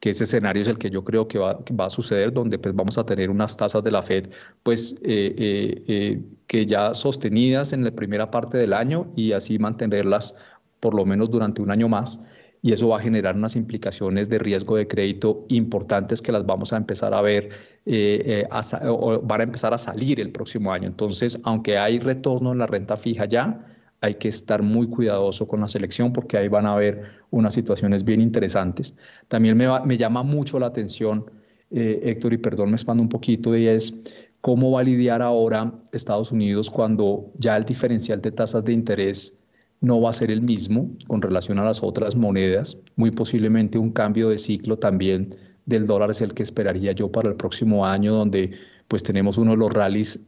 que 0.00 0.10
ese 0.10 0.24
escenario 0.24 0.60
es 0.60 0.68
el 0.68 0.76
que 0.76 0.90
yo 0.90 1.02
creo 1.02 1.26
que 1.26 1.38
va, 1.38 1.56
a 1.78 1.88
suceder, 1.88 2.30
donde 2.30 2.58
pues 2.58 2.74
vamos 2.74 2.98
a 2.98 3.06
tener 3.06 3.30
unas 3.30 3.56
tasas 3.56 3.82
de 3.82 3.90
la 3.90 4.02
Fed 4.02 4.28
pues 4.62 4.96
eh, 5.02 5.34
eh, 5.38 5.82
eh, 5.88 6.22
que 6.46 6.66
ya 6.66 6.92
sostenidas 6.92 7.72
en 7.72 7.84
la 7.84 7.90
primera 7.90 8.30
parte 8.30 8.58
del 8.58 8.74
año 8.74 9.10
y 9.16 9.32
así 9.32 9.58
mantenerlas 9.58 10.36
por 10.78 10.94
lo 10.94 11.06
menos 11.06 11.30
durante 11.30 11.62
un 11.62 11.70
año 11.70 11.88
más 11.88 12.26
y 12.62 12.72
eso 12.72 12.88
va 12.88 12.98
a 12.98 13.00
generar 13.00 13.36
unas 13.36 13.56
implicaciones 13.56 14.28
de 14.28 14.38
riesgo 14.38 14.76
de 14.76 14.88
crédito 14.88 15.46
importantes 15.48 16.20
que 16.22 16.32
las 16.32 16.44
vamos 16.44 16.72
a 16.72 16.76
empezar 16.76 17.14
a 17.14 17.22
ver, 17.22 17.50
eh, 17.86 18.46
eh, 18.50 18.88
o 18.88 19.20
van 19.20 19.40
a 19.40 19.44
empezar 19.44 19.72
a 19.74 19.78
salir 19.78 20.20
el 20.20 20.32
próximo 20.32 20.72
año. 20.72 20.88
Entonces, 20.88 21.40
aunque 21.44 21.78
hay 21.78 21.98
retorno 21.98 22.52
en 22.52 22.58
la 22.58 22.66
renta 22.66 22.96
fija 22.96 23.26
ya, 23.26 23.64
hay 24.00 24.14
que 24.14 24.28
estar 24.28 24.62
muy 24.62 24.88
cuidadoso 24.88 25.48
con 25.48 25.60
la 25.60 25.68
selección 25.68 26.12
porque 26.12 26.36
ahí 26.36 26.48
van 26.48 26.66
a 26.66 26.74
haber 26.74 27.02
unas 27.30 27.54
situaciones 27.54 28.04
bien 28.04 28.20
interesantes. 28.20 28.94
También 29.28 29.56
me, 29.56 29.66
me 29.84 29.96
llama 29.96 30.22
mucho 30.22 30.58
la 30.58 30.66
atención, 30.66 31.30
eh, 31.70 32.00
Héctor, 32.04 32.32
y 32.32 32.38
perdón, 32.38 32.70
me 32.70 32.76
expando 32.76 33.02
un 33.02 33.08
poquito, 33.08 33.56
y 33.56 33.66
es 33.66 34.02
cómo 34.40 34.72
va 34.72 34.80
a 34.80 34.84
lidiar 34.84 35.20
ahora 35.20 35.72
Estados 35.92 36.30
Unidos 36.32 36.70
cuando 36.70 37.32
ya 37.38 37.56
el 37.56 37.64
diferencial 37.64 38.20
de 38.20 38.30
tasas 38.30 38.64
de 38.64 38.72
interés 38.72 39.37
no 39.80 40.00
va 40.00 40.10
a 40.10 40.12
ser 40.12 40.30
el 40.30 40.42
mismo 40.42 40.90
con 41.06 41.22
relación 41.22 41.58
a 41.58 41.64
las 41.64 41.82
otras 41.82 42.16
monedas. 42.16 42.78
Muy 42.96 43.10
posiblemente 43.10 43.78
un 43.78 43.92
cambio 43.92 44.28
de 44.28 44.38
ciclo 44.38 44.78
también 44.78 45.36
del 45.66 45.86
dólar 45.86 46.10
es 46.10 46.20
el 46.22 46.34
que 46.34 46.42
esperaría 46.42 46.92
yo 46.92 47.12
para 47.12 47.28
el 47.28 47.36
próximo 47.36 47.86
año, 47.86 48.14
donde 48.14 48.52
pues 48.88 49.02
tenemos 49.02 49.38
uno 49.38 49.52
de 49.52 49.58
los 49.58 49.72
rallies 49.72 50.20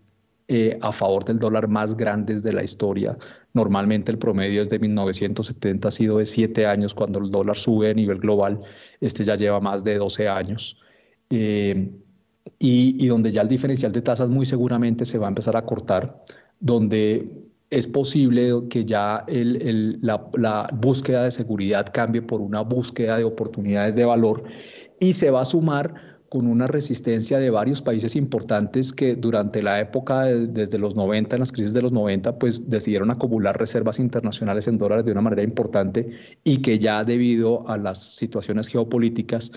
eh, 0.48 0.78
a 0.82 0.92
favor 0.92 1.24
del 1.24 1.38
dólar 1.38 1.68
más 1.68 1.96
grandes 1.96 2.42
de 2.42 2.52
la 2.52 2.62
historia. 2.62 3.16
Normalmente 3.54 4.12
el 4.12 4.18
promedio 4.18 4.60
es 4.62 4.68
de 4.68 4.78
1970, 4.78 5.88
ha 5.88 5.90
sido 5.90 6.18
de 6.18 6.26
7 6.26 6.66
años 6.66 6.94
cuando 6.94 7.18
el 7.20 7.30
dólar 7.30 7.56
sube 7.56 7.90
a 7.90 7.94
nivel 7.94 8.18
global. 8.18 8.60
Este 9.00 9.24
ya 9.24 9.36
lleva 9.36 9.60
más 9.60 9.82
de 9.82 9.96
12 9.96 10.28
años. 10.28 10.76
Eh, 11.30 11.90
y, 12.58 12.96
y 13.02 13.06
donde 13.06 13.32
ya 13.32 13.42
el 13.42 13.48
diferencial 13.48 13.92
de 13.92 14.02
tasas 14.02 14.28
muy 14.28 14.44
seguramente 14.44 15.04
se 15.04 15.18
va 15.18 15.26
a 15.26 15.28
empezar 15.28 15.56
a 15.56 15.64
cortar, 15.64 16.22
donde 16.58 17.49
es 17.70 17.86
posible 17.86 18.50
que 18.68 18.84
ya 18.84 19.24
la, 19.28 20.68
búsqueda 20.74 21.24
de 21.24 21.30
seguridad 21.30 21.86
cambie 21.92 22.20
por 22.20 22.40
una 22.40 22.62
búsqueda 22.62 23.16
de 23.16 23.24
oportunidades 23.24 23.94
de 23.94 24.04
valor 24.04 24.42
y 24.98 25.12
se 25.12 25.30
va 25.30 25.42
a 25.42 25.44
sumar 25.44 25.94
con 26.28 26.46
una 26.46 26.68
resistencia 26.68 27.38
de 27.38 27.50
varios 27.50 27.82
países 27.82 28.14
importantes 28.14 28.92
que 28.92 29.16
durante 29.16 29.62
la 29.62 29.80
época 29.80 30.26
desde 30.26 30.78
los 30.78 30.94
90, 30.94 31.34
en 31.34 31.40
las 31.40 31.50
crisis 31.50 31.72
de 31.72 31.82
los 31.82 31.90
90, 31.90 32.38
pues 32.38 32.70
decidieron 32.70 33.10
acumular 33.10 33.58
reservas 33.58 33.98
internacionales 33.98 34.68
en 34.68 34.78
dólares 34.78 35.04
de 35.04 35.12
una 35.12 35.22
manera 35.22 35.42
importante 35.42 36.08
y 36.44 36.58
que 36.58 36.78
ya 36.78 37.02
debido 37.02 37.68
a 37.68 37.78
las 37.78 37.98
situaciones 37.98 38.68
geopolíticas 38.68 39.50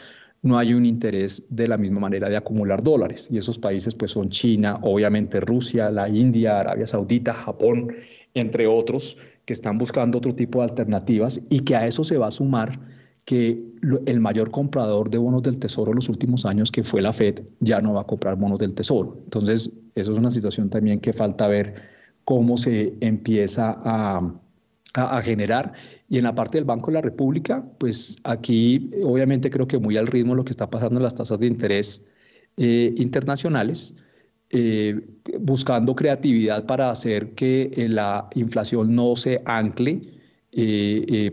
no 0.44 0.58
hay 0.58 0.74
un 0.74 0.86
interés 0.86 1.48
de 1.50 1.68
la 1.68 1.78
misma 1.78 2.02
manera 2.02 2.30
de 2.30 2.38
acumular 2.38 2.84
dólares. 2.84 3.28
Y 3.32 3.38
esos 3.38 3.58
países 3.58 3.96
pues 3.96 4.12
son 4.12 4.30
China, 4.30 4.80
obviamente 4.84 5.40
Rusia, 5.40 5.90
la 5.90 6.08
India, 6.08 6.60
Arabia 6.60 6.86
Saudita, 6.86 7.34
Japón, 7.34 7.96
entre 8.34 8.68
otros, 8.68 9.18
que 9.46 9.54
están 9.54 9.78
buscando 9.78 10.18
otro 10.18 10.36
tipo 10.36 10.60
de 10.60 10.66
alternativas 10.66 11.42
y 11.50 11.62
que 11.62 11.76
a 11.76 11.88
eso 11.88 12.04
se 12.04 12.18
va 12.18 12.28
a 12.28 12.32
sumar 12.32 12.80
que 13.26 13.64
el 14.06 14.20
mayor 14.20 14.52
comprador 14.52 15.10
de 15.10 15.18
bonos 15.18 15.44
del 15.44 15.58
tesoro 15.58 15.92
en 15.92 15.96
los 15.96 16.10
últimos 16.10 16.46
años, 16.46 16.72
que 16.72 16.84
fue 16.84 17.02
la 17.02 17.14
Fed, 17.14 17.42
ya 17.62 17.82
no 17.82 17.94
va 17.94 18.02
a 18.02 18.06
comprar 18.06 18.36
bonos 18.36 18.60
del 18.60 18.74
tesoro. 18.74 19.18
Entonces, 19.24 19.72
eso 19.96 20.12
es 20.12 20.18
una 20.18 20.30
situación 20.30 20.70
también 20.70 21.00
que 21.00 21.14
falta 21.14 21.48
ver 21.48 21.76
cómo 22.26 22.58
se 22.58 22.96
empieza 23.00 23.80
a, 23.84 24.34
a, 24.94 25.22
generar. 25.22 25.74
Y 26.14 26.20
en 26.20 26.26
la 26.26 26.36
parte 26.36 26.60
del 26.60 26.66
Banco 26.66 26.92
de 26.92 26.94
la 26.94 27.02
República, 27.02 27.66
pues 27.80 28.18
aquí 28.24 28.92
obviamente 29.04 29.50
creo 29.50 29.68
que 29.68 29.80
muy 29.80 29.98
al 29.98 30.06
ritmo 30.06 30.36
lo 30.36 30.46
que 30.46 30.52
está 30.52 30.70
pasando 30.70 31.00
en 31.00 31.04
las 31.04 31.16
tasas 31.16 31.40
de 31.40 31.48
interés 31.48 32.06
eh, 32.56 32.94
internacionales, 32.98 33.96
eh, 34.52 35.02
buscando 35.40 35.96
creatividad 35.96 36.68
para 36.68 36.92
hacer 36.92 37.34
que 37.34 37.72
eh, 37.74 37.90
la 37.90 38.28
inflación 38.36 38.94
no 38.94 39.16
se 39.16 39.42
ancle 39.46 40.14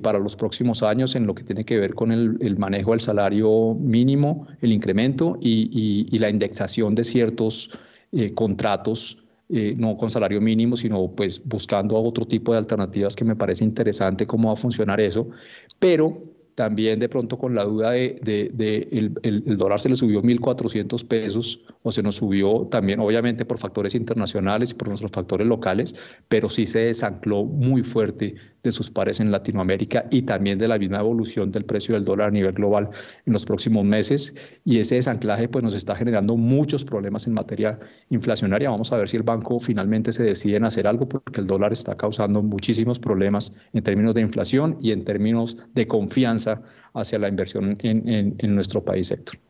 para 0.01 0.19
los 0.19 0.35
próximos 0.35 0.83
años 0.83 1.15
en 1.15 1.27
lo 1.27 1.35
que 1.35 1.45
tiene 1.45 1.67
que 1.67 1.77
ver 1.79 1.95
con 1.95 2.11
el, 2.11 2.57
manejo 2.57 2.93
del 2.93 3.01
salario 3.01 3.75
mínimo, 3.75 4.47
el 4.63 4.73
incremento 4.73 5.39
y, 5.43 6.09
y 6.11 6.17
la 6.17 6.31
indexación 6.31 6.95
de 6.95 7.05
ciertos 7.05 7.79
contratos 8.35 9.25
eh, 9.53 9.75
no 9.77 9.97
con 9.97 10.11
salario 10.11 10.41
mínimo, 10.41 10.77
sino 10.77 11.11
pues 11.11 11.43
buscando 11.45 11.97
otro 11.97 12.27
tipo 12.27 12.53
de 12.53 12.59
alternativas 12.59 13.17
que 13.17 13.25
me 13.25 13.37
parece 13.37 13.65
interesante 13.65 14.27
cómo 14.27 14.49
va 14.49 14.55
a 14.55 14.57
funcionar 14.57 15.01
eso, 15.01 15.29
pero 15.79 16.23
también 16.55 16.99
de 16.99 17.09
pronto 17.09 17.39
con 17.39 17.55
la 17.55 17.65
duda 17.65 17.93
de, 17.93 18.89
el, 18.93 19.19
el, 19.23 19.57
dólar 19.57 19.81
se 19.81 19.89
le 19.89 19.97
subió 19.97 20.23
1.400 20.23 21.07
pesos 21.07 21.61
o 21.83 21.91
se 21.91 22.03
nos 22.03 22.17
subió 22.17 22.67
también 22.71 23.01
obviamente 23.01 23.45
por 23.47 23.57
factores 23.57 23.95
internacionales 23.95 24.73
y 24.73 24.75
por 24.75 24.89
nuestros 24.89 25.11
factores 25.11 25.47
locales, 25.47 25.97
pero 26.29 26.49
sí 26.49 26.67
se 26.67 26.81
desancló 26.81 27.45
muy 27.45 27.83
fuerte 27.83 28.35
de 28.63 28.73
sus 28.73 28.91
pares 28.91 29.21
en 29.21 29.31
Latinoamérica 29.31 30.07
y 30.11 30.23
también 30.23 30.59
de 30.59 30.69
la 30.69 30.79
misma 30.79 31.01
evolución 31.01 31.51
del 31.51 31.65
precio 31.65 31.95
del 31.95 32.05
dólar 32.05 32.29
a 32.29 32.31
nivel 32.31 32.53
global 32.53 32.91
en 33.27 33.33
los 33.33 33.45
próximos 33.45 33.85
meses 33.85 34.35
y 34.65 34.79
ese 34.79 34.97
desanclaje 34.97 35.49
pues 35.49 35.65
nos 35.65 35.75
está 35.75 35.95
generando 35.95 36.37
muchos 36.37 36.85
problemas 36.85 37.27
en 37.27 37.35
materia 37.35 37.79
inflacionaria. 38.11 38.71
Vamos 38.71 38.93
a 38.93 38.97
ver 38.97 39.09
si 39.09 39.17
el 39.17 39.23
banco 39.23 39.59
finalmente 39.59 40.13
se 40.13 40.23
decide 40.23 40.57
en 40.57 40.65
hacer 40.65 40.87
algo 40.87 41.09
porque 41.09 41.41
el 41.41 41.47
dólar 41.47 41.73
está 41.73 41.97
causando 41.97 42.43
muchísimos 42.43 42.99
problemas 42.99 43.55
en 43.73 43.83
términos 43.83 44.15
de 44.15 44.21
inflación 44.21 44.77
y 44.81 44.93
en 44.93 45.05
términos 45.05 45.57
de 45.75 45.87
confianza 45.87 46.63
hacia 46.95 47.19
la 47.19 47.29
inversión 47.29 47.77
en, 47.81 48.37
en, 48.39 48.55
nuestro 48.55 48.85
país, 48.85 49.11
Héctor. 49.11 49.50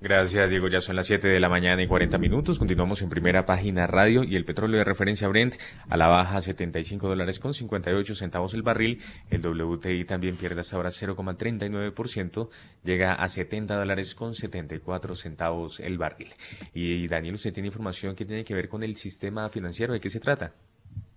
Gracias, 0.00 0.48
Diego. 0.48 0.68
Ya 0.68 0.80
son 0.80 0.94
las 0.94 1.06
7 1.06 1.26
de 1.26 1.40
la 1.40 1.48
mañana 1.48 1.82
y 1.82 1.88
40 1.88 2.18
minutos. 2.18 2.60
Continuamos 2.60 3.02
en 3.02 3.08
primera 3.08 3.44
página 3.44 3.88
radio 3.88 4.22
y 4.22 4.36
el 4.36 4.44
petróleo 4.44 4.78
de 4.78 4.84
referencia 4.84 5.26
Brent 5.26 5.56
a 5.88 5.96
la 5.96 6.06
baja 6.06 6.40
75 6.40 7.08
dólares 7.08 7.40
con 7.40 7.52
58 7.52 8.14
centavos 8.14 8.54
el 8.54 8.62
barril. 8.62 9.02
El 9.28 9.44
WTI 9.44 10.04
también 10.04 10.36
pierde 10.36 10.60
hasta 10.60 10.76
ahora 10.76 10.90
0,39%. 10.90 12.48
Llega 12.84 13.14
a 13.14 13.28
70 13.28 13.74
dólares 13.74 14.14
con 14.14 14.34
74 14.34 15.16
centavos 15.16 15.80
el 15.80 15.98
barril. 15.98 16.32
Y 16.72 17.08
Daniel, 17.08 17.34
usted 17.34 17.52
tiene 17.52 17.66
información 17.66 18.14
que 18.14 18.24
tiene 18.24 18.44
que 18.44 18.54
ver 18.54 18.68
con 18.68 18.84
el 18.84 18.96
sistema 18.96 19.48
financiero. 19.48 19.92
¿De 19.92 19.98
qué 19.98 20.10
se 20.10 20.20
trata? 20.20 20.52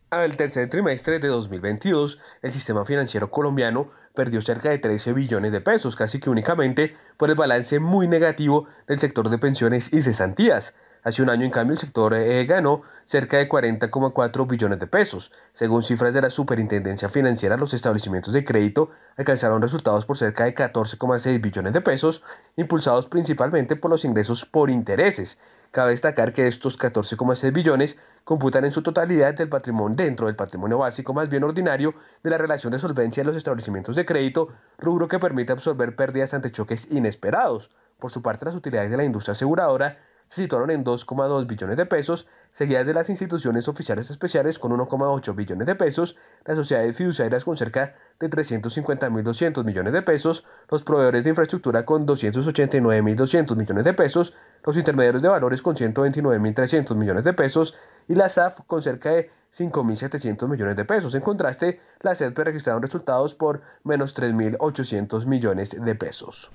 Al 0.09 0.35
tercer 0.35 0.69
trimestre 0.69 1.19
de 1.19 1.27
2022, 1.27 2.19
el 2.41 2.51
sistema 2.51 2.83
financiero 2.83 3.29
colombiano 3.29 3.91
perdió 4.13 4.41
cerca 4.41 4.69
de 4.69 4.77
13 4.77 5.13
billones 5.13 5.51
de 5.51 5.61
pesos, 5.61 5.95
casi 5.95 6.19
que 6.19 6.29
únicamente 6.29 6.95
por 7.17 7.29
el 7.29 7.35
balance 7.35 7.79
muy 7.79 8.07
negativo 8.07 8.67
del 8.87 8.99
sector 8.99 9.29
de 9.29 9.37
pensiones 9.37 9.93
y 9.93 10.01
cesantías. 10.01 10.73
Hace 11.03 11.23
un 11.23 11.31
año, 11.31 11.45
en 11.45 11.51
cambio, 11.51 11.73
el 11.73 11.79
sector 11.79 12.13
eh, 12.13 12.45
ganó 12.45 12.83
cerca 13.05 13.37
de 13.37 13.49
40,4 13.49 14.47
billones 14.47 14.79
de 14.79 14.85
pesos. 14.85 15.31
Según 15.53 15.81
cifras 15.81 16.13
de 16.13 16.21
la 16.21 16.29
Superintendencia 16.29 17.09
Financiera, 17.09 17.57
los 17.57 17.73
establecimientos 17.73 18.33
de 18.33 18.45
crédito 18.45 18.91
alcanzaron 19.17 19.63
resultados 19.63 20.05
por 20.05 20.17
cerca 20.17 20.45
de 20.45 20.53
14,6 20.53 21.41
billones 21.41 21.73
de 21.73 21.81
pesos, 21.81 22.23
impulsados 22.55 23.07
principalmente 23.07 23.75
por 23.75 23.89
los 23.89 24.05
ingresos 24.05 24.45
por 24.45 24.69
intereses, 24.69 25.39
Cabe 25.71 25.91
destacar 25.91 26.33
que 26.33 26.47
estos 26.47 26.77
14,6 26.77 27.53
billones 27.53 27.97
computan 28.23 28.65
en 28.65 28.71
su 28.71 28.81
totalidad 28.81 29.33
del 29.33 29.49
patrimonio 29.49 29.95
dentro 29.95 30.27
del 30.27 30.35
patrimonio 30.35 30.77
básico 30.77 31.13
más 31.13 31.29
bien 31.29 31.43
ordinario 31.43 31.93
de 32.23 32.29
la 32.29 32.37
relación 32.37 32.71
de 32.71 32.79
solvencia 32.79 33.21
de 33.21 33.27
los 33.27 33.35
establecimientos 33.35 33.95
de 33.95 34.05
crédito, 34.05 34.49
rubro 34.77 35.07
que 35.07 35.19
permite 35.19 35.51
absorber 35.51 35.95
pérdidas 35.95 36.33
ante 36.33 36.51
choques 36.51 36.91
inesperados. 36.91 37.71
Por 37.99 38.11
su 38.11 38.21
parte, 38.21 38.45
las 38.45 38.55
utilidades 38.55 38.91
de 38.91 38.97
la 38.97 39.03
industria 39.03 39.33
aseguradora 39.33 39.97
se 40.31 40.43
situaron 40.43 40.71
en 40.71 40.85
2,2 40.85 41.45
billones 41.45 41.75
de 41.75 41.85
pesos, 41.85 42.25
seguidas 42.51 42.85
de 42.85 42.93
las 42.93 43.09
instituciones 43.09 43.67
oficiales 43.67 44.09
especiales 44.09 44.59
con 44.59 44.71
1,8 44.71 45.35
billones 45.35 45.67
de 45.67 45.75
pesos, 45.75 46.15
las 46.45 46.55
sociedades 46.55 46.95
fiduciarias 46.95 47.43
con 47.43 47.57
cerca 47.57 47.95
de 48.17 48.29
350.200 48.29 49.65
millones 49.65 49.91
de 49.91 50.01
pesos, 50.01 50.45
los 50.69 50.83
proveedores 50.83 51.25
de 51.25 51.31
infraestructura 51.31 51.85
con 51.85 52.07
289.200 52.07 53.57
millones 53.57 53.83
de 53.83 53.93
pesos, 53.93 54.33
los 54.63 54.77
intermediarios 54.77 55.21
de 55.21 55.27
valores 55.27 55.61
con 55.61 55.75
129.300 55.75 56.95
millones 56.95 57.25
de 57.25 57.33
pesos 57.33 57.77
y 58.07 58.15
la 58.15 58.29
SAF 58.29 58.61
con 58.67 58.81
cerca 58.81 59.11
de 59.11 59.31
5.700 59.53 60.47
millones 60.47 60.77
de 60.77 60.85
pesos. 60.85 61.13
En 61.13 61.21
contraste, 61.23 61.81
la 61.99 62.15
SEDP 62.15 62.39
registraron 62.39 62.81
resultados 62.81 63.35
por 63.35 63.61
menos 63.83 64.15
3.800 64.15 65.25
millones 65.25 65.83
de 65.83 65.95
pesos. 65.95 66.49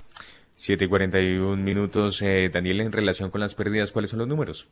7 0.57 0.87
y 0.87 0.89
41 0.89 1.63
minutos. 1.63 2.21
Eh, 2.23 2.51
Daniel, 2.53 2.81
en 2.81 2.91
relación 2.91 3.31
con 3.31 3.41
las 3.41 3.55
pérdidas, 3.55 3.93
¿cuáles 3.93 4.11
son 4.11 4.21
los 4.21 4.29
números? 4.29 4.69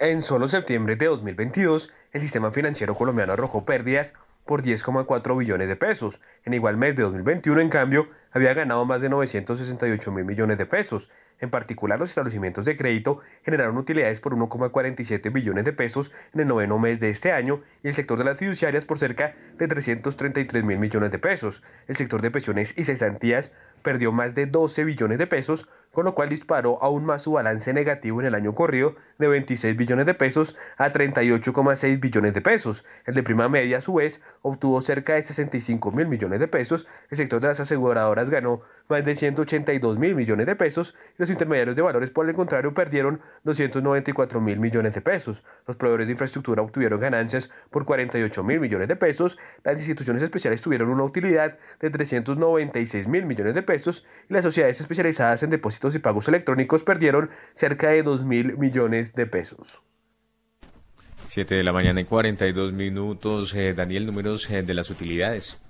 En 0.00 0.20
solo 0.20 0.48
septiembre 0.48 0.96
de 0.96 1.06
2022, 1.06 1.90
el 2.12 2.20
sistema 2.20 2.50
financiero 2.50 2.94
colombiano 2.94 3.32
arrojó 3.32 3.64
pérdidas 3.64 4.14
por 4.44 4.62
10,4 4.62 5.38
billones 5.38 5.68
de 5.68 5.76
pesos. 5.76 6.20
En 6.44 6.54
igual 6.54 6.76
mes 6.76 6.96
de 6.96 7.04
2021, 7.04 7.60
en 7.60 7.68
cambio, 7.68 8.08
había 8.32 8.52
ganado 8.52 8.84
más 8.84 9.00
de 9.00 9.08
968 9.08 10.10
mil 10.10 10.24
millones 10.24 10.58
de 10.58 10.66
pesos. 10.66 11.08
En 11.40 11.50
particular, 11.50 11.98
los 11.98 12.10
establecimientos 12.10 12.64
de 12.64 12.76
crédito 12.76 13.20
generaron 13.44 13.78
utilidades 13.78 14.20
por 14.20 14.34
1,47 14.34 15.32
billones 15.32 15.64
de 15.64 15.72
pesos 15.72 16.12
en 16.34 16.40
el 16.40 16.48
noveno 16.48 16.78
mes 16.78 17.00
de 17.00 17.10
este 17.10 17.32
año 17.32 17.62
y 17.82 17.88
el 17.88 17.94
sector 17.94 18.18
de 18.18 18.24
las 18.24 18.38
fiduciarias 18.38 18.84
por 18.84 18.98
cerca 18.98 19.34
de 19.58 19.66
333 19.66 20.64
mil 20.64 20.78
millones 20.78 21.10
de 21.10 21.18
pesos. 21.18 21.62
El 21.88 21.96
sector 21.96 22.20
de 22.20 22.30
pensiones 22.30 22.74
y 22.76 22.84
cesantías 22.84 23.52
perdió 23.82 24.12
más 24.12 24.34
de 24.34 24.46
12 24.46 24.84
billones 24.84 25.18
de 25.18 25.26
pesos, 25.26 25.68
con 25.92 26.04
lo 26.04 26.14
cual 26.14 26.28
disparó 26.28 26.82
aún 26.82 27.04
más 27.04 27.22
su 27.22 27.32
balance 27.32 27.72
negativo 27.72 28.20
en 28.20 28.26
el 28.26 28.34
año 28.34 28.54
corrido 28.54 28.94
de 29.18 29.28
26 29.28 29.76
billones 29.76 30.06
de 30.06 30.14
pesos 30.14 30.56
a 30.76 30.92
38,6 30.92 31.98
billones 31.98 32.34
de 32.34 32.40
pesos. 32.42 32.84
El 33.06 33.14
de 33.14 33.22
prima 33.22 33.48
media, 33.48 33.78
a 33.78 33.80
su 33.80 33.94
vez, 33.94 34.22
obtuvo 34.42 34.80
cerca 34.82 35.14
de 35.14 35.22
65 35.22 35.90
mil 35.90 36.06
millones 36.06 36.38
de 36.40 36.48
pesos, 36.48 36.86
el 37.10 37.16
sector 37.16 37.40
de 37.40 37.48
las 37.48 37.60
aseguradoras 37.60 38.30
ganó 38.30 38.60
más 38.88 39.04
de 39.04 39.14
182 39.14 39.98
mil 39.98 40.14
millones 40.14 40.46
de 40.46 40.56
pesos 40.56 40.94
y 41.16 41.22
los 41.22 41.29
intermediarios 41.30 41.76
de 41.76 41.82
valores, 41.82 42.10
por 42.10 42.28
el 42.28 42.34
contrario, 42.34 42.74
perdieron 42.74 43.20
294 43.44 44.40
mil 44.40 44.58
millones 44.58 44.94
de 44.94 45.00
pesos. 45.00 45.44
Los 45.66 45.76
proveedores 45.76 46.08
de 46.08 46.12
infraestructura 46.12 46.62
obtuvieron 46.62 47.00
ganancias 47.00 47.50
por 47.70 47.84
48 47.84 48.44
mil 48.44 48.60
millones 48.60 48.88
de 48.88 48.96
pesos, 48.96 49.38
las 49.64 49.78
instituciones 49.78 50.22
especiales 50.22 50.60
tuvieron 50.60 50.88
una 50.90 51.04
utilidad 51.04 51.58
de 51.80 51.90
396 51.90 53.08
mil 53.08 53.26
millones 53.26 53.54
de 53.54 53.62
pesos 53.62 54.06
y 54.28 54.34
las 54.34 54.44
sociedades 54.44 54.80
especializadas 54.80 55.42
en 55.42 55.50
depósitos 55.50 55.94
y 55.94 55.98
pagos 55.98 56.28
electrónicos 56.28 56.82
perdieron 56.82 57.30
cerca 57.54 57.88
de 57.88 58.02
2 58.02 58.24
mil 58.24 58.58
millones 58.58 59.12
de 59.14 59.26
pesos. 59.26 59.82
7 61.26 61.54
de 61.54 61.62
la 61.62 61.72
mañana 61.72 62.00
y 62.00 62.04
42 62.04 62.72
minutos. 62.72 63.54
Eh, 63.54 63.72
Daniel, 63.72 64.06
números 64.06 64.50
eh, 64.50 64.62
de 64.62 64.74
las 64.74 64.90
utilidades. 64.90 65.60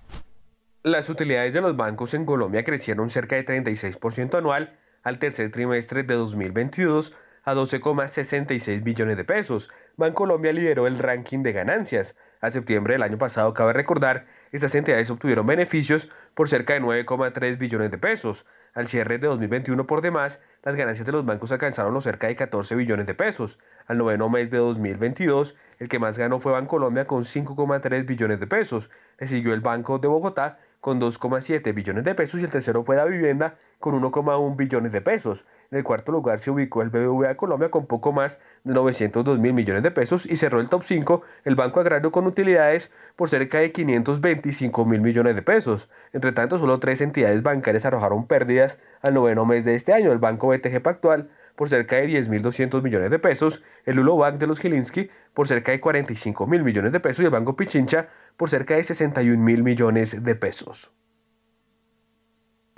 Las 0.83 1.11
utilidades 1.11 1.53
de 1.53 1.61
los 1.61 1.77
bancos 1.77 2.15
en 2.15 2.25
Colombia 2.25 2.65
crecieron 2.65 3.11
cerca 3.11 3.37
de 3.37 3.45
36% 3.45 4.39
anual 4.39 4.79
al 5.03 5.19
tercer 5.19 5.51
trimestre 5.51 6.03
de 6.03 6.15
2022 6.15 7.15
a 7.45 7.55
12,66 7.55 8.83
billones 8.83 9.17
de 9.17 9.25
pesos. 9.25 9.71
Bancolombia 9.97 10.53
lideró 10.53 10.87
el 10.87 10.99
ranking 10.99 11.43
de 11.43 11.53
ganancias. 11.53 12.17
A 12.41 12.51
septiembre 12.51 12.95
del 12.95 13.03
año 13.03 13.19
pasado, 13.19 13.53
cabe 13.55 13.73
recordar, 13.73 14.27
estas 14.53 14.75
entidades 14.75 15.11
obtuvieron 15.11 15.47
beneficios 15.47 16.09
por 16.35 16.49
cerca 16.49 16.75
de 16.75 16.81
9,3 16.81 17.59
billones 17.59 17.91
de 17.91 17.99
pesos. 17.99 18.47
Al 18.73 18.87
cierre 18.87 19.19
de 19.19 19.27
2021 19.27 19.87
por 19.87 20.01
demás, 20.01 20.41
las 20.63 20.77
ganancias 20.77 21.05
de 21.05 21.13
los 21.13 21.25
bancos 21.25 21.53
alcanzaron 21.53 21.93
los 21.93 22.05
cerca 22.05 22.29
de 22.29 22.37
14 22.37 22.77
billones 22.77 23.07
de 23.07 23.15
pesos. 23.15 23.59
Al 23.87 23.99
noveno 23.99 24.29
mes 24.29 24.51
de 24.51 24.59
2022, 24.59 25.57
el 25.79 25.89
que 25.89 25.99
más 25.99 26.19
ganó 26.19 26.41
fue 26.41 26.53
Bancolombia 26.53 27.07
con 27.07 27.25
5,3 27.25 28.07
billones 28.07 28.41
de 28.41 28.47
pesos. 28.47 28.91
Le 29.19 29.27
siguió 29.27 29.55
el 29.55 29.61
Banco 29.61 29.99
de 29.99 30.09
Bogotá 30.09 30.59
con 30.81 31.01
2,7 31.01 31.75
billones 31.75 32.05
de 32.05 32.15
pesos 32.15 32.41
y 32.41 32.45
el 32.45 32.51
tercero 32.51 32.85
fue 32.85 32.97
la 32.97 33.05
vivienda 33.05 33.57
con 33.79 34.01
1,1 34.01 34.57
billones 34.57 34.93
de 34.93 35.01
pesos. 35.01 35.47
En 35.71 35.79
el 35.79 35.85
cuarto 35.85 36.13
lugar 36.13 36.41
se 36.41 36.51
ubicó 36.51 36.83
el 36.83 36.91
BBVA 36.91 37.37
Colombia 37.37 37.71
con 37.71 37.87
poco 37.87 38.13
más 38.13 38.41
de 38.65 38.75
902 38.75 39.39
mil 39.39 39.53
millones 39.53 39.83
de 39.83 39.91
pesos 39.91 40.27
y 40.27 40.37
cerró 40.37 40.61
el 40.61 40.69
top 40.69 40.83
5 40.85 41.23
el 41.45 41.55
Banco 41.55 41.81
Agrario 41.81 42.11
con 42.11 42.27
utilidades 42.27 42.91
por 43.17 43.29
cerca 43.29 43.59
de 43.59 43.73
525 43.73 44.85
mil 44.87 45.01
millones 45.01 45.35
de 45.35 45.43
pesos. 45.43 45.89
Entre 46.13 46.33
tanto, 46.33 46.59
solo 46.59 46.81
tres 46.81 47.01
entidades 47.01 47.43
bancarias 47.43 47.85
arrojaron 47.85 48.27
pérdidas 48.27 48.79
al 49.03 49.15
noveno 49.15 49.47
mes 49.47 49.65
de 49.65 49.75
este 49.75 49.93
año, 49.93 50.13
el 50.13 50.19
Banco 50.19 50.49
BTG 50.49 50.83
Pactual 50.83 51.31
por 51.57 51.69
cerca 51.69 51.97
de 51.97 52.09
10.200 52.09 52.83
millones 52.83 53.11
de 53.11 53.19
pesos, 53.19 53.63
el 53.85 53.97
Lulo 53.97 54.17
Bank 54.17 54.39
de 54.39 54.47
los 54.47 54.59
Gilinski 54.59 55.11
por 55.35 55.47
cerca 55.47 55.73
de 55.73 55.81
45 55.81 56.47
mil 56.47 56.63
millones 56.63 56.91
de 56.93 57.01
pesos 57.01 57.21
y 57.21 57.27
el 57.27 57.31
Banco 57.31 57.55
Pichincha 57.55 58.09
por 58.41 58.49
cerca 58.49 58.75
de 58.77 58.85
61 58.85 59.45
mil 59.45 59.63
millones 59.63 60.25
de 60.25 60.35
pesos. 60.35 60.91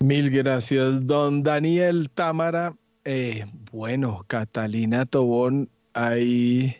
Mil 0.02 0.28
gracias, 0.28 1.06
don 1.06 1.44
Daniel 1.44 2.10
Támara. 2.10 2.74
Eh, 3.04 3.46
bueno, 3.70 4.24
Catalina 4.26 5.06
Tobón, 5.06 5.70
hay 5.92 6.78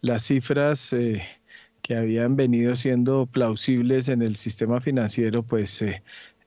las 0.00 0.24
cifras 0.24 0.92
eh, 0.92 1.22
que 1.82 1.94
habían 1.94 2.34
venido 2.34 2.74
siendo 2.74 3.26
plausibles 3.26 4.08
en 4.08 4.22
el 4.22 4.34
sistema 4.34 4.80
financiero, 4.80 5.44
pues 5.44 5.80
eh, 5.82 6.02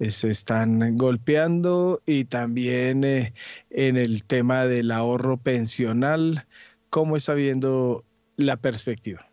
se 0.10 0.32
están 0.32 0.98
golpeando 0.98 2.02
y 2.06 2.26
también 2.26 3.06
en 3.06 3.96
el 3.96 4.26
tema 4.26 4.66
del 4.66 4.92
ahorro 4.92 5.38
pensional. 5.38 6.46
¿Cómo 6.90 7.16
está 7.16 7.36
viendo 7.36 8.04
la 8.36 8.58
perspectiva? 8.58 9.29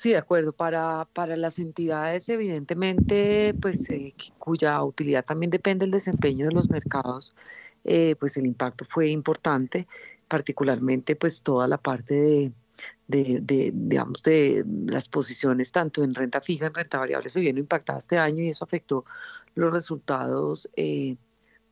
Sí, 0.00 0.10
de 0.10 0.18
acuerdo. 0.18 0.52
Para, 0.52 1.08
para 1.12 1.36
las 1.36 1.58
entidades, 1.58 2.28
evidentemente, 2.28 3.52
pues 3.60 3.90
eh, 3.90 4.14
cuya 4.38 4.80
utilidad 4.84 5.24
también 5.24 5.50
depende 5.50 5.86
del 5.86 5.90
desempeño 5.90 6.46
de 6.46 6.52
los 6.52 6.70
mercados, 6.70 7.34
eh, 7.82 8.14
pues 8.20 8.36
el 8.36 8.46
impacto 8.46 8.84
fue 8.84 9.08
importante, 9.08 9.88
particularmente 10.28 11.16
pues 11.16 11.42
toda 11.42 11.66
la 11.66 11.78
parte 11.78 12.14
de, 12.14 12.52
de, 13.08 13.40
de, 13.42 13.72
digamos, 13.74 14.22
de 14.22 14.64
las 14.86 15.08
posiciones 15.08 15.72
tanto 15.72 16.04
en 16.04 16.14
renta 16.14 16.40
fija, 16.40 16.66
en 16.66 16.74
renta 16.74 16.98
variable, 16.98 17.28
se 17.28 17.40
vieron 17.40 17.58
impactadas 17.58 18.04
este 18.04 18.18
año 18.18 18.44
y 18.44 18.50
eso 18.50 18.64
afectó 18.64 19.04
los 19.56 19.72
resultados 19.72 20.70
eh, 20.76 21.16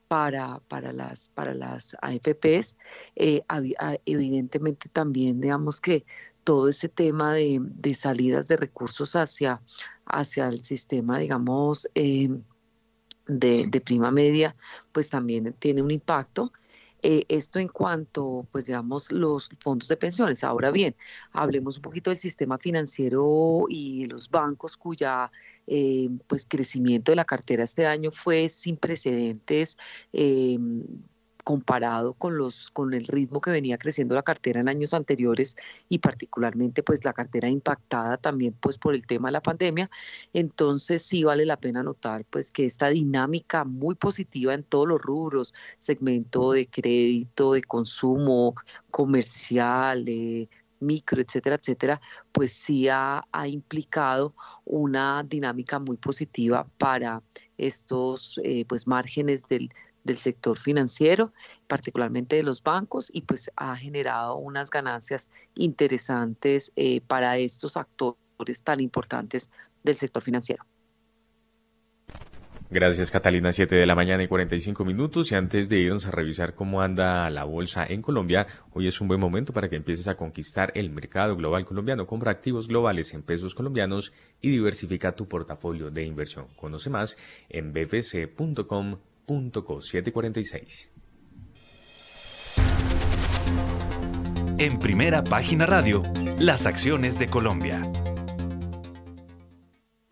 para, 0.08 0.58
para, 0.66 0.92
las, 0.92 1.28
para 1.28 1.54
las 1.54 1.96
AFPs. 2.02 2.74
evidentemente 3.14 4.88
también, 4.88 5.40
digamos 5.40 5.80
que 5.80 6.04
todo 6.46 6.68
ese 6.68 6.88
tema 6.88 7.34
de, 7.34 7.94
salidas 7.96 8.46
de 8.46 8.56
recursos 8.56 9.16
hacia, 9.16 9.60
hacia 10.04 10.46
el 10.46 10.64
sistema, 10.64 11.18
digamos, 11.18 11.88
em, 11.94 12.44
de, 13.26 13.82
prima 13.84 14.12
media, 14.12 14.54
pues 14.92 15.10
también 15.10 15.52
tiene 15.58 15.82
un 15.82 15.90
impacto. 15.90 16.52
Eh, 17.02 17.24
esto 17.28 17.58
en 17.58 17.66
cuanto, 17.66 18.46
pues 18.52 18.66
digamos, 18.66 19.10
los 19.10 19.50
fondos 19.58 19.88
de 19.88 19.96
pensiones. 19.96 20.44
Ahora 20.44 20.70
bien, 20.70 20.94
hablemos 21.32 21.78
un 21.78 21.82
poquito 21.82 22.10
del 22.10 22.16
sistema 22.16 22.58
financiero 22.58 23.66
y 23.68 24.06
los 24.06 24.30
bancos 24.30 24.76
cuya 24.76 25.32
eh, 25.66 26.08
pues 26.28 26.46
crecimiento 26.46 27.10
de 27.10 27.16
la 27.16 27.24
cartera 27.24 27.64
este 27.64 27.86
año 27.86 28.12
fue 28.12 28.48
sin 28.48 28.76
precedentes. 28.76 29.76
Comparado 31.46 32.14
con 32.14 32.36
los 32.36 32.72
con 32.72 32.92
el 32.92 33.06
ritmo 33.06 33.40
que 33.40 33.52
venía 33.52 33.78
creciendo 33.78 34.16
la 34.16 34.24
cartera 34.24 34.58
en 34.58 34.68
años 34.68 34.92
anteriores 34.92 35.54
y 35.88 36.00
particularmente 36.00 36.82
pues 36.82 37.04
la 37.04 37.12
cartera 37.12 37.48
impactada 37.48 38.16
también 38.16 38.52
pues 38.58 38.78
por 38.78 38.96
el 38.96 39.06
tema 39.06 39.28
de 39.28 39.32
la 39.34 39.42
pandemia 39.42 39.88
entonces 40.32 41.02
sí 41.02 41.22
vale 41.22 41.46
la 41.46 41.56
pena 41.56 41.84
notar 41.84 42.24
pues 42.30 42.50
que 42.50 42.66
esta 42.66 42.88
dinámica 42.88 43.62
muy 43.62 43.94
positiva 43.94 44.54
en 44.54 44.64
todos 44.64 44.88
los 44.88 45.00
rubros 45.00 45.54
segmento 45.78 46.50
de 46.50 46.66
crédito 46.68 47.52
de 47.52 47.62
consumo 47.62 48.56
comercial 48.90 50.04
micro, 50.80 51.22
etcétera, 51.22 51.56
etcétera, 51.56 52.00
pues 52.32 52.52
sí 52.52 52.86
ha, 52.88 53.24
implicado 53.46 54.34
una 54.64 55.22
dinámica 55.22 55.78
muy 55.78 55.96
positiva 55.96 56.66
para 56.76 57.22
estos 57.56 58.38
eh, 58.44 58.66
pues 58.66 58.86
márgenes 58.86 59.48
del, 59.48 59.70
del 60.06 60.16
sector 60.16 60.58
financiero, 60.58 61.32
particularmente 61.66 62.36
de 62.36 62.42
los 62.42 62.62
bancos, 62.62 63.10
y 63.12 63.22
pues 63.22 63.50
ha 63.56 63.76
generado 63.76 64.36
unas 64.36 64.70
ganancias 64.70 65.28
interesantes 65.54 66.72
eh, 66.76 67.00
para 67.02 67.36
estos 67.36 67.76
actores 67.76 68.62
tan 68.62 68.80
importantes 68.80 69.50
del 69.82 69.96
sector 69.96 70.22
financiero. 70.22 70.64
Gracias 72.68 73.12
Catalina, 73.12 73.52
7 73.52 73.76
de 73.76 73.86
la 73.86 73.94
mañana 73.94 74.24
y 74.24 74.28
45 74.28 74.84
minutos. 74.84 75.30
Y 75.30 75.36
antes 75.36 75.68
de 75.68 75.78
irnos 75.78 76.06
a 76.06 76.10
revisar 76.10 76.54
cómo 76.54 76.82
anda 76.82 77.30
la 77.30 77.44
bolsa 77.44 77.86
en 77.86 78.02
Colombia, 78.02 78.48
hoy 78.72 78.88
es 78.88 79.00
un 79.00 79.06
buen 79.06 79.20
momento 79.20 79.52
para 79.52 79.68
que 79.68 79.76
empieces 79.76 80.08
a 80.08 80.16
conquistar 80.16 80.72
el 80.74 80.90
mercado 80.90 81.36
global 81.36 81.64
colombiano. 81.64 82.08
Compra 82.08 82.32
activos 82.32 82.66
globales 82.66 83.14
en 83.14 83.22
pesos 83.22 83.54
colombianos 83.54 84.12
y 84.40 84.50
diversifica 84.50 85.14
tu 85.14 85.28
portafolio 85.28 85.92
de 85.92 86.04
inversión. 86.04 86.48
Conoce 86.56 86.90
más 86.90 87.16
en 87.48 87.72
bfc.com 87.72 88.96
Co 89.26 89.80
746. 89.80 90.92
En 94.58 94.78
primera 94.78 95.24
página 95.24 95.66
radio, 95.66 96.04
las 96.38 96.66
acciones 96.66 97.18
de 97.18 97.26
Colombia. 97.26 97.82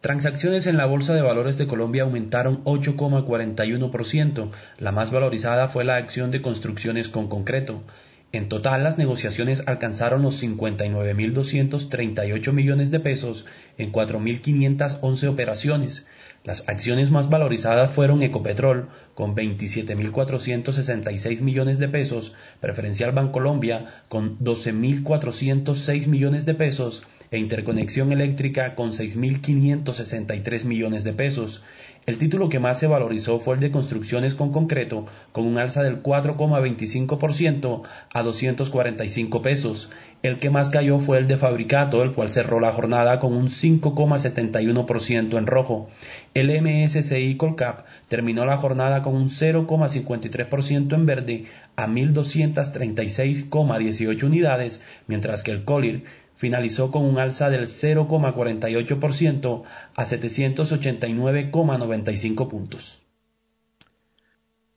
Transacciones 0.00 0.66
en 0.66 0.76
la 0.76 0.86
Bolsa 0.86 1.14
de 1.14 1.22
Valores 1.22 1.58
de 1.58 1.68
Colombia 1.68 2.02
aumentaron 2.02 2.64
8,41%. 2.64 4.50
La 4.80 4.90
más 4.90 5.12
valorizada 5.12 5.68
fue 5.68 5.84
la 5.84 5.94
acción 5.94 6.32
de 6.32 6.42
construcciones 6.42 7.08
con 7.08 7.28
concreto. 7.28 7.84
En 8.32 8.48
total, 8.48 8.82
las 8.82 8.98
negociaciones 8.98 9.68
alcanzaron 9.68 10.22
los 10.22 10.42
59.238 10.42 12.52
millones 12.52 12.90
de 12.90 12.98
pesos 12.98 13.46
en 13.78 13.92
4.511 13.92 15.28
operaciones. 15.28 16.08
Las 16.44 16.68
acciones 16.68 17.10
más 17.10 17.28
valorizadas 17.30 17.94
fueron 17.94 18.22
Ecopetrol 18.22 18.90
con 19.14 19.34
27.466 19.34 21.40
millones 21.40 21.78
de 21.78 21.88
pesos, 21.88 22.34
Preferencial 22.60 23.12
Bancolombia 23.12 23.86
con 24.10 24.38
12.406 24.40 26.06
millones 26.06 26.44
de 26.44 26.52
pesos 26.52 27.02
e 27.30 27.38
interconexión 27.38 28.12
eléctrica 28.12 28.74
con 28.74 28.92
6.563 28.92 30.64
millones 30.64 31.02
de 31.02 31.14
pesos. 31.14 31.62
El 32.06 32.18
título 32.18 32.50
que 32.50 32.60
más 32.60 32.78
se 32.78 32.86
valorizó 32.86 33.40
fue 33.40 33.54
el 33.54 33.60
de 33.60 33.70
construcciones 33.70 34.34
con 34.34 34.52
concreto, 34.52 35.06
con 35.32 35.46
un 35.46 35.56
alza 35.56 35.82
del 35.82 36.02
4,25% 36.02 37.80
a 38.12 38.22
245 38.22 39.40
pesos. 39.40 39.90
El 40.22 40.38
que 40.38 40.50
más 40.50 40.68
cayó 40.68 40.98
fue 40.98 41.16
el 41.16 41.26
de 41.26 41.38
fabricato, 41.38 42.02
el 42.02 42.12
cual 42.12 42.30
cerró 42.30 42.60
la 42.60 42.72
jornada 42.72 43.18
con 43.18 43.32
un 43.32 43.48
5,71% 43.48 45.38
en 45.38 45.46
rojo. 45.46 45.88
El 46.34 46.50
MSCI 46.50 47.36
Colcap 47.36 47.86
terminó 48.08 48.44
la 48.44 48.56
jornada 48.56 49.02
con 49.02 49.14
un 49.14 49.28
0,53% 49.28 50.92
en 50.92 51.06
verde 51.06 51.44
a 51.76 51.86
1.236,18 51.86 54.24
unidades, 54.24 54.82
mientras 55.06 55.44
que 55.44 55.52
el 55.52 55.64
Colir 55.64 56.02
finalizó 56.34 56.90
con 56.90 57.04
un 57.04 57.18
alza 57.18 57.50
del 57.50 57.66
0,48% 57.66 59.62
a 59.94 60.04
789,95 60.04 62.48
puntos. 62.48 63.00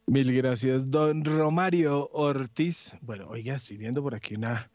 Mil 0.05 0.31
gracias, 0.33 0.91
don 0.91 1.25
Romario 1.25 2.07
Ortiz. 2.13 2.95
Bueno, 3.01 3.29
oiga, 3.29 3.55
estoy 3.55 3.77
viendo 3.77 4.03
por 4.03 4.13
aquí 4.13 4.35
una 4.35 4.69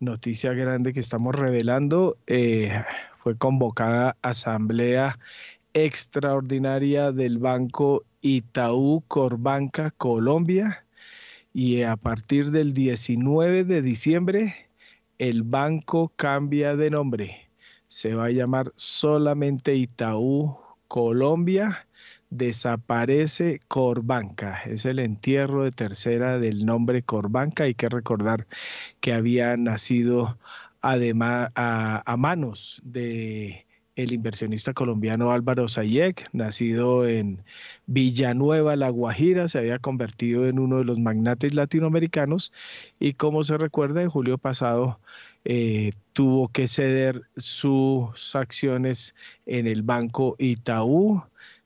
noticia 0.00 0.54
grande 0.54 0.94
que 0.94 1.00
estamos 1.00 1.34
revelando. 1.34 2.16
Eh, 2.26 2.70
fue 3.22 3.36
convocada 3.38 4.16
asamblea 4.20 5.18
extraordinaria 5.74 7.12
del 7.12 7.38
Banco 7.38 8.04
Itaú 8.22 9.04
Corbanca 9.08 9.90
Colombia 9.90 10.86
y 11.52 11.82
a 11.82 11.96
partir 11.96 12.50
del 12.50 12.72
19 12.72 13.64
de 13.64 13.82
diciembre 13.82 14.68
el 15.18 15.42
banco 15.42 16.12
cambia 16.16 16.76
de 16.76 16.90
nombre. 16.90 17.50
Se 17.86 18.14
va 18.14 18.26
a 18.26 18.30
llamar 18.30 18.72
solamente 18.76 19.74
Itaú 19.76 20.58
Colombia. 20.88 21.86
Desaparece 22.30 23.60
Corbanca. 23.68 24.62
Es 24.64 24.86
el 24.86 24.98
entierro 24.98 25.62
de 25.62 25.70
tercera 25.70 26.40
del 26.40 26.66
nombre 26.66 27.02
Corbanca. 27.02 27.64
Hay 27.64 27.74
que 27.74 27.88
recordar 27.88 28.48
que 29.00 29.12
había 29.12 29.56
nacido 29.56 30.36
además 30.80 31.50
a, 31.54 32.16
manos 32.18 32.80
de 32.84 33.66
el 33.96 34.12
inversionista 34.12 34.72
colombiano 34.72 35.32
Álvaro 35.32 35.68
Sayek, 35.68 36.28
nacido 36.32 37.06
en 37.06 37.42
Villanueva, 37.86 38.76
La 38.76 38.90
Guajira, 38.90 39.48
se 39.48 39.58
había 39.58 39.78
convertido 39.78 40.46
en 40.46 40.58
uno 40.58 40.78
de 40.78 40.84
los 40.84 40.98
magnates 40.98 41.54
latinoamericanos 41.54 42.52
y 42.98 43.14
como 43.14 43.44
se 43.44 43.56
recuerda, 43.58 44.02
en 44.02 44.10
julio 44.10 44.38
pasado 44.38 44.98
eh, 45.44 45.92
tuvo 46.12 46.48
que 46.48 46.68
ceder 46.68 47.22
sus 47.36 48.34
acciones 48.34 49.14
en 49.46 49.66
el 49.66 49.82
banco 49.82 50.36
Itaú 50.38 51.22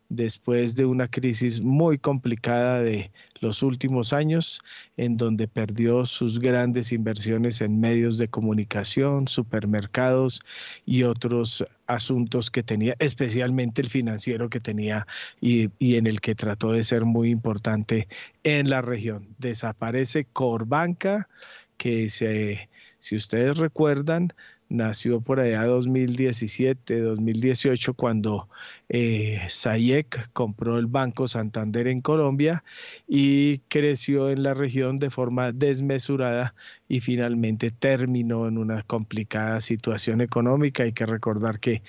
después 0.09 0.75
de 0.75 0.87
una 0.87 1.09
crisis 1.09 1.61
muy 1.61 1.99
complicada 1.99 2.81
de 2.81 3.11
los 3.41 3.63
últimos 3.63 4.13
años, 4.13 4.61
en 4.97 5.17
donde 5.17 5.49
perdió 5.49 6.07
sus 6.07 6.41
grandes 6.41 6.93
inversiones 6.93 7.61
en 7.61 7.79
medios 7.79 8.19
de 8.19 8.29
comunicación, 8.29 9.29
supermercados 9.29 10.41
y 10.87 11.03
otros 11.03 11.65
asuntos 11.87 12.51
que 12.51 12.63
tenía, 12.63 12.97
especialmente 12.99 13.83
el 13.83 13.89
financiero 13.89 14.49
que 14.49 14.61
tenía 14.61 15.07
y, 15.41 15.71
y 15.79 15.97
en 15.97 16.07
el 16.07 16.21
que 16.21 16.35
trató 16.35 16.73
de 16.73 16.85
ser 16.85 17.05
muy 17.05 17.31
importante 17.31 18.09
en 18.45 18.71
la 18.71 18.83
región. 18.83 19.29
Desaparece 19.39 20.25
Corbanca, 20.25 21.29
que 21.77 22.11
se 22.11 22.69
si 22.99 23.17
ustedes 23.17 23.59
recuerdan, 23.59 24.33
nació 24.69 25.21
por 25.21 25.41
allá 25.41 25.65
2017, 25.65 27.01
2018, 27.01 27.95
cuando 27.95 28.49
eh, 28.89 29.41
Sayek 29.49 30.31
compró 30.33 30.79
el 30.79 30.87
Banco 30.87 31.29
Santander 31.29 31.89
en 31.89 32.01
Colombia 32.01 32.65
y 33.07 33.59
creció 33.69 34.31
en 34.31 34.43
la 34.43 34.55
región 34.55 34.97
de 34.97 35.11
forma 35.11 35.53
desmesurada 35.53 36.55
y 36.89 37.01
finalmente 37.01 37.71
terminó 37.71 38.49
en 38.49 38.59
una 38.59 38.83
complicada 38.83 39.61
situación 39.61 40.21
económica. 40.21 40.83
Hay 40.83 40.93
que 40.93 41.07
recordar 41.07 41.61
que 41.61 41.83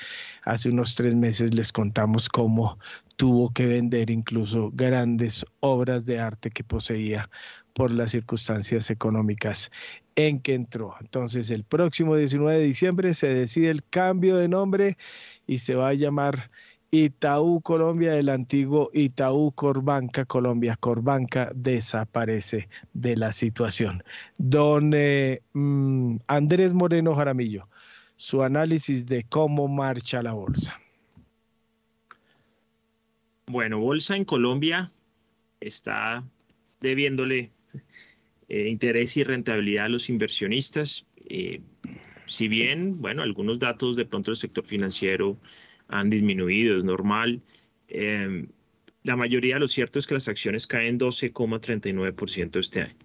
hace 0.43 0.69
unos 0.69 0.95
tres 0.95 1.15
meses 1.15 1.53
les 1.53 1.72
contamos 1.72 2.30
cómo 2.30 2.77
tuvo 3.19 3.51
que 3.51 3.65
vender 3.65 4.10
incluso 4.10 4.72
grandes 4.73 5.45
obras 5.60 6.06
de 6.06 6.19
arte 6.19 6.51
que 6.51 6.64
poseía 6.64 7.30
por 7.73 7.91
las 7.91 8.11
circunstancias 8.11 8.89
económicas 8.89 9.71
en 10.15 10.39
que 10.39 10.53
entró. 10.53 10.95
Entonces, 10.99 11.49
el 11.49 11.63
próximo 11.63 12.15
19 12.15 12.59
de 12.59 12.65
diciembre 12.65 13.13
se 13.13 13.27
decide 13.27 13.69
el 13.69 13.83
cambio 13.83 14.37
de 14.37 14.47
nombre 14.47 14.97
y 15.47 15.59
se 15.59 15.75
va 15.75 15.89
a 15.89 15.93
llamar 15.93 16.49
Itaú 16.91 17.61
Colombia, 17.61 18.15
el 18.15 18.29
antiguo 18.29 18.89
Itaú 18.93 19.51
Corbanca 19.51 20.25
Colombia. 20.25 20.75
Corbanca 20.79 21.51
desaparece 21.53 22.67
de 22.93 23.15
la 23.15 23.31
situación. 23.31 24.03
Don 24.37 24.91
eh, 24.93 25.41
mm, 25.53 26.17
Andrés 26.27 26.73
Moreno 26.73 27.13
Jaramillo, 27.13 27.67
su 28.15 28.41
análisis 28.43 29.05
de 29.05 29.23
cómo 29.23 29.67
marcha 29.67 30.23
la 30.23 30.33
bolsa. 30.33 30.79
Bueno, 33.47 33.79
bolsa 33.79 34.15
en 34.15 34.25
Colombia 34.25 34.91
está 35.59 36.23
debiéndole 36.81 37.51
eh, 38.49 38.67
interés 38.67 39.15
y 39.15 39.23
rentabilidad 39.23 39.85
a 39.85 39.89
los 39.89 40.09
inversionistas. 40.09 41.05
Eh, 41.30 41.61
si 42.26 42.47
bien, 42.47 42.99
bueno, 42.99 43.21
algunos 43.21 43.59
datos 43.59 43.95
de 43.95 44.05
pronto 44.05 44.31
del 44.31 44.38
sector 44.38 44.65
financiero 44.65 45.39
han 45.88 46.09
disminuido, 46.09 46.77
es 46.77 46.84
normal. 46.84 47.41
Em, 47.88 48.47
la 49.03 49.15
mayoría 49.15 49.59
lo 49.59 49.67
cierto 49.67 49.99
es 49.99 50.07
que 50.07 50.15
las 50.15 50.27
acciones 50.27 50.67
caen 50.67 50.97
12,39% 50.97 52.59
este 52.59 52.81
año. 52.81 52.95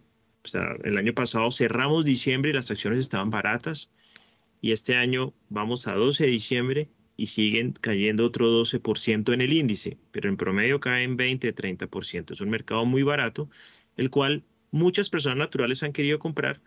O 0.44 0.48
sea, 0.48 0.76
el 0.82 0.98
año 0.98 1.14
pasado 1.14 1.50
cerramos 1.50 2.04
diciembre 2.04 2.50
y 2.50 2.54
las 2.54 2.70
acciones 2.70 3.00
estaban 3.00 3.30
baratas 3.30 3.90
y 4.60 4.72
este 4.72 4.96
año 4.96 5.34
vamos 5.50 5.86
a 5.86 5.94
12 5.94 6.24
de 6.24 6.30
diciembre 6.30 6.88
y 7.16 7.26
siguen 7.26 7.72
cayendo 7.72 8.24
otro 8.26 8.50
12% 8.50 9.32
en 9.32 9.40
el 9.40 9.52
índice, 9.52 9.98
pero 10.10 10.28
en 10.28 10.36
promedio 10.36 10.80
caen 10.80 11.16
20-30%. 11.16 12.32
Es 12.32 12.40
un 12.40 12.50
mercado 12.50 12.84
muy 12.84 13.02
barato, 13.02 13.48
el 13.96 14.10
cual 14.10 14.42
muchas 14.74 15.08
personas 15.08 15.38
naturales 15.38 15.84
han 15.84 15.92
querido 15.92 16.18
comprar, 16.18 16.60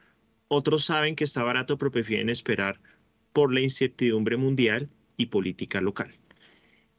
otros 0.47 0.85
saben 0.85 1.13
que 1.13 1.25
está 1.25 1.43
barato 1.43 1.77
pero 1.77 1.91
prefieren 1.91 2.29
esperar 2.29 2.79
por 3.33 3.53
la 3.53 3.59
incertidumbre 3.59 4.37
mundial 4.37 4.89
y 5.17 5.25
política 5.25 5.81
local. 5.81 6.13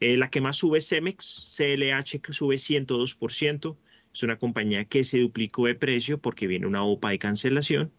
Eh, 0.01 0.19
la 0.19 0.29
que 0.29 0.43
más 0.43 0.57
sube 0.57 0.79
es 0.79 0.89
Cemex, 0.89 1.57
CLH 1.57 2.21
que 2.21 2.35
sube 2.35 2.57
102%, 2.57 3.77
es 4.13 4.23
una 4.23 4.39
compañía 4.39 4.85
que 4.85 5.03
se 5.03 5.19
duplicó 5.19 5.67
de 5.67 5.75
precio 5.75 6.19
porque 6.19 6.47
viene 6.47 6.67
una 6.67 6.85
OPA 6.85 7.11
de 7.11 7.19
cancelación. 7.19 7.91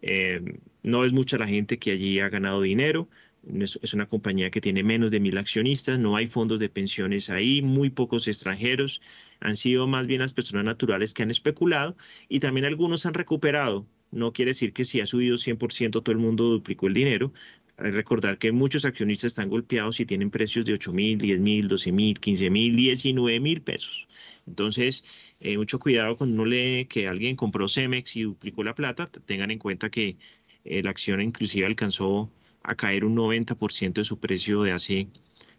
Eh, 0.00 0.40
no 0.82 1.04
es 1.04 1.12
mucha 1.12 1.36
la 1.36 1.46
gente 1.46 1.78
que 1.78 1.90
allí 1.90 2.20
ha 2.20 2.30
ganado 2.30 2.62
dinero, 2.62 3.10
es, 3.60 3.94
una 3.94 4.06
compañía 4.06 4.50
que 4.50 4.60
tiene 4.60 4.82
menos 4.82 5.10
de 5.10 5.20
mil 5.20 5.38
accionistas, 5.38 5.98
no 5.98 6.16
hay 6.16 6.26
fondos 6.26 6.58
de 6.58 6.68
pensiones 6.68 7.30
ahí, 7.30 7.62
muy 7.62 7.90
pocos 7.90 8.28
extranjeros, 8.28 9.00
han 9.40 9.56
sido 9.56 9.86
más 9.86 10.06
bien 10.06 10.20
las 10.20 10.32
personas 10.32 10.64
naturales 10.64 11.14
que 11.14 11.22
han 11.22 11.30
especulado 11.30 11.96
y 12.28 12.40
también 12.40 12.66
algunos 12.66 13.06
han 13.06 13.14
recuperado. 13.14 13.86
No 14.10 14.32
quiere 14.32 14.50
decir 14.50 14.72
que 14.72 14.84
si 14.84 15.00
ha 15.00 15.06
subido 15.06 15.36
100% 15.36 15.90
todo 15.90 16.12
el 16.12 16.18
mundo 16.18 16.44
duplicó 16.44 16.86
el 16.86 16.94
dinero. 16.94 17.32
Hay 17.78 17.90
recordar 17.90 18.38
que 18.38 18.52
muchos 18.52 18.86
accionistas 18.86 19.32
están 19.32 19.50
golpeados 19.50 20.00
y 20.00 20.06
tienen 20.06 20.30
precios 20.30 20.64
de 20.64 20.72
8 20.72 20.92
mil, 20.92 21.18
10 21.18 21.40
mil, 21.40 21.68
12 21.68 21.92
mil, 21.92 22.18
15 22.18 22.50
mil, 22.50 22.74
19 22.74 23.40
mil 23.40 23.60
pesos. 23.60 24.08
Entonces, 24.46 25.04
eh, 25.40 25.58
mucho 25.58 25.78
cuidado 25.78 26.16
cuando 26.16 26.34
uno 26.34 26.46
lee 26.46 26.86
que 26.86 27.06
alguien 27.06 27.36
compró 27.36 27.68
Cemex 27.68 28.16
y 28.16 28.22
duplicó 28.22 28.64
la 28.64 28.74
plata. 28.74 29.06
Tengan 29.26 29.50
en 29.50 29.58
cuenta 29.58 29.90
que 29.90 30.16
eh, 30.64 30.82
la 30.82 30.90
acción 30.90 31.20
inclusive 31.20 31.66
alcanzó 31.66 32.30
a 32.66 32.74
caer 32.74 33.04
un 33.04 33.16
90% 33.16 33.94
de 33.94 34.04
su 34.04 34.18
precio 34.18 34.62
de 34.62 34.72
hace, 34.72 35.08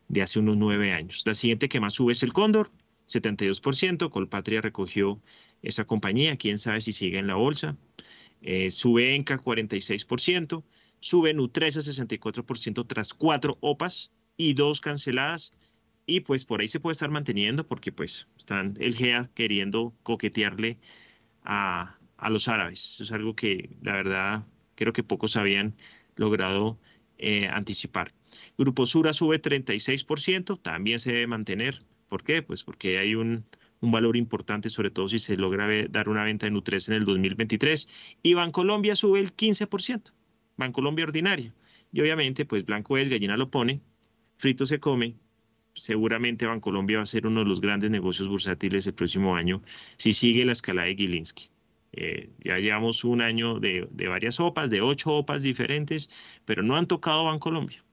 de 0.10 0.22
hace 0.22 0.40
unos 0.40 0.58
nueve 0.58 0.92
años. 0.92 1.24
La 1.26 1.34
siguiente 1.34 1.70
que 1.70 1.80
más 1.80 1.94
sube 1.94 2.12
es 2.12 2.22
el 2.22 2.34
Cóndor, 2.34 2.72
72%. 3.08 4.10
Colpatria 4.10 4.62
recogió 4.62 5.20
esa 5.62 5.86
compañía, 5.86 6.38
quién 6.38 6.58
sabe 6.58 6.82
si 6.82 6.92
sigue 6.92 7.18
en 7.18 7.28
la 7.28 7.36
bolsa. 7.36 7.78
Eh, 8.42 8.70
sube 8.70 9.16
Enca 9.16 9.40
46%, 9.40 10.64
sube 11.00 11.34
Nutresa 11.34 11.80
64% 11.80 12.86
tras 12.86 13.14
cuatro 13.14 13.58
OPAs 13.62 14.12
y 14.36 14.54
dos 14.54 14.82
canceladas. 14.82 15.54
Y 16.06 16.22
pues 16.22 16.46
por 16.46 16.62
ahí 16.62 16.68
se 16.68 16.80
puede 16.80 16.94
estar 16.94 17.10
manteniendo 17.10 17.66
porque 17.66 17.92
pues 17.92 18.28
están 18.38 18.78
el 18.80 18.96
GEA 18.96 19.30
queriendo 19.34 19.94
coquetearle 20.04 20.78
a, 21.44 21.98
a 22.18 22.30
los 22.30 22.48
árabes. 22.48 22.94
Eso 22.94 23.04
es 23.04 23.12
algo 23.12 23.36
que 23.36 23.70
la 23.82 23.94
verdad 23.94 24.46
creo 24.76 24.94
que 24.94 25.04
pocos 25.04 25.36
habían 25.36 25.76
logrado 26.16 26.78
eh, 27.18 27.48
anticipar. 27.48 28.14
Grupo 28.58 28.86
Sura 28.86 29.14
sube 29.14 29.42
36%, 29.42 30.60
también 30.62 31.00
se 31.00 31.12
debe 31.12 31.28
mantener. 31.28 31.80
¿Por 32.08 32.24
qué? 32.24 32.42
Pues 32.42 32.64
porque 32.64 33.00
hay 33.00 33.16
un, 33.16 33.46
valor 33.82 34.18
importante, 34.18 34.70
sobre 34.70 34.90
todo 34.90 35.08
si 35.08 35.20
se 35.20 35.38
logra 35.38 35.68
dar 35.90 36.10
una 36.10 36.24
venta 36.24 36.46
de 36.46 36.52
Nutres 36.52 36.88
en 36.90 36.96
el 36.96 37.06
2023. 37.06 38.18
Y 38.24 38.34
Bancolombia 38.34 38.96
sube 38.96 39.20
el 39.20 39.36
15%, 39.36 40.14
Bancolombia 40.58 41.06
ordinaria. 41.06 41.54
Y 41.92 42.02
obviamente, 42.02 42.46
pues 42.46 42.66
blanco 42.66 42.98
es, 42.98 43.10
gallina 43.10 43.38
lo 43.38 43.50
pone, 43.50 43.82
frito 44.38 44.66
se 44.66 44.80
come. 44.80 45.16
Seguramente 45.74 46.48
Bancolombia 46.48 46.98
va 46.98 47.04
a 47.04 47.06
ser 47.06 47.28
uno 47.28 47.42
de 47.42 47.46
los 47.48 47.62
grandes 47.62 47.92
negocios 47.92 48.28
bursátiles 48.28 48.88
el 48.88 48.94
próximo 48.96 49.36
año 49.36 49.62
si 49.98 50.12
sigue 50.12 50.44
la 50.44 50.54
escala 50.54 50.84
de 50.84 50.96
Gilinski. 50.96 51.52
Eh, 51.94 52.30
ya 52.44 52.58
llevamos 52.60 53.04
un 53.04 53.22
año 53.22 53.60
de, 53.60 53.88
de, 53.92 54.08
varias 54.08 54.40
OPAs, 54.40 54.70
de 54.70 54.82
ocho 54.82 55.12
OPAs 55.12 55.44
diferentes, 55.44 56.10
pero 56.46 56.64
no 56.64 56.76
han 56.76 56.88
tocado 56.88 57.26
Bancolombia. 57.26 57.84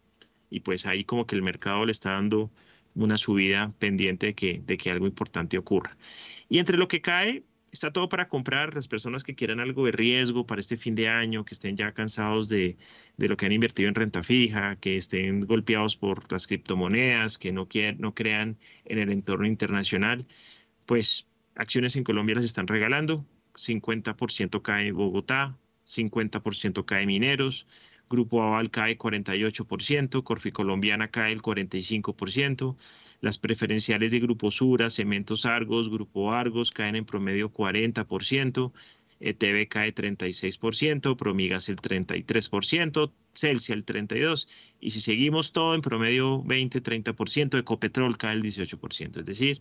Y 0.51 0.61
pues 0.61 0.87
ahí 0.87 1.05
como 1.05 1.27
que 1.27 1.37
el 1.37 1.43
mercado 1.43 1.85
le 1.87 1.93
está 1.93 2.13
dando 2.13 2.51
una 2.95 3.17
subida 3.19 3.73
pendiente 3.79 4.27
de 4.27 4.35
que, 4.35 4.63
de 4.65 4.77
que 4.77 4.91
algo 4.91 5.07
importante 5.07 5.59
ocurra. 5.59 5.97
Y 6.49 6.59
entre 6.59 6.77
lo 6.77 6.89
que 6.89 7.01
cae, 7.01 7.45
está 7.73 7.93
todo 7.93 8.09
para 8.09 8.29
comprar. 8.29 8.75
Las 8.75 8.89
personas 8.89 9.25
que 9.25 9.35
quieran 9.35 9.61
algo 9.61 9.85
de 9.85 9.93
riesgo 9.93 10.47
para 10.47 10.61
este 10.61 10.77
fin 10.77 10.95
de 10.95 11.09
año, 11.09 11.45
que 11.45 11.55
estén 11.55 11.77
ya 11.77 11.93
cansados 11.93 12.49
de, 12.49 12.77
de 13.17 13.29
lo 13.29 13.37
que 13.37 13.47
han 13.47 13.53
invertido 13.53 13.89
en 13.89 13.95
renta 13.95 14.23
fija, 14.23 14.77
que 14.77 14.97
estén 14.97 15.41
golpeados 15.41 15.97
por 15.97 16.31
las 16.33 16.47
criptomonedas, 16.47 17.37
que 17.37 17.53
no, 17.53 17.67
quieren, 17.69 18.01
no 18.01 18.15
crean 18.15 18.57
en 18.85 18.99
el 18.99 19.11
entorno 19.11 19.47
internacional, 19.47 20.27
pues 20.87 21.27
acciones 21.57 21.97
en 21.97 22.05
Colombia 22.05 22.37
las 22.37 22.45
están 22.45 22.67
regalando. 22.67 23.27
50% 23.55 24.63
cae 24.63 24.93
Bogotá, 24.93 25.59
50% 25.85 26.85
cae 26.85 27.07
Mineros, 27.07 27.67
Grupo 28.09 28.43
Aval 28.43 28.71
cae 28.71 28.99
48%, 28.99 30.23
Corfi 30.23 30.53
Colombiana 30.53 31.09
cae 31.09 31.33
el 31.33 31.43
45%, 31.43 32.77
las 33.21 33.39
preferenciales 33.39 34.13
de 34.13 34.21
Grupo 34.21 34.51
Sura, 34.51 34.91
Cementos 34.91 35.47
Argos, 35.47 35.91
Grupo 35.91 36.33
Argos 36.33 36.71
caen 36.71 36.97
en 36.97 37.07
promedio 37.07 37.53
40%, 37.53 38.73
ETV 39.21 39.69
cae 39.69 39.95
36%, 39.95 41.17
Promigas 41.17 41.69
el 41.69 41.77
33%, 41.77 43.13
Celsia 43.33 43.75
el 43.75 43.87
32%, 43.87 44.47
y 44.81 44.91
si 44.91 45.01
seguimos 45.01 45.53
todo 45.53 45.75
en 45.75 45.81
promedio 45.81 46.43
20-30%, 46.45 47.59
Ecopetrol 47.59 48.19
cae 48.19 48.35
el 48.35 48.43
18%, 48.43 49.21
es 49.21 49.25
decir, 49.25 49.61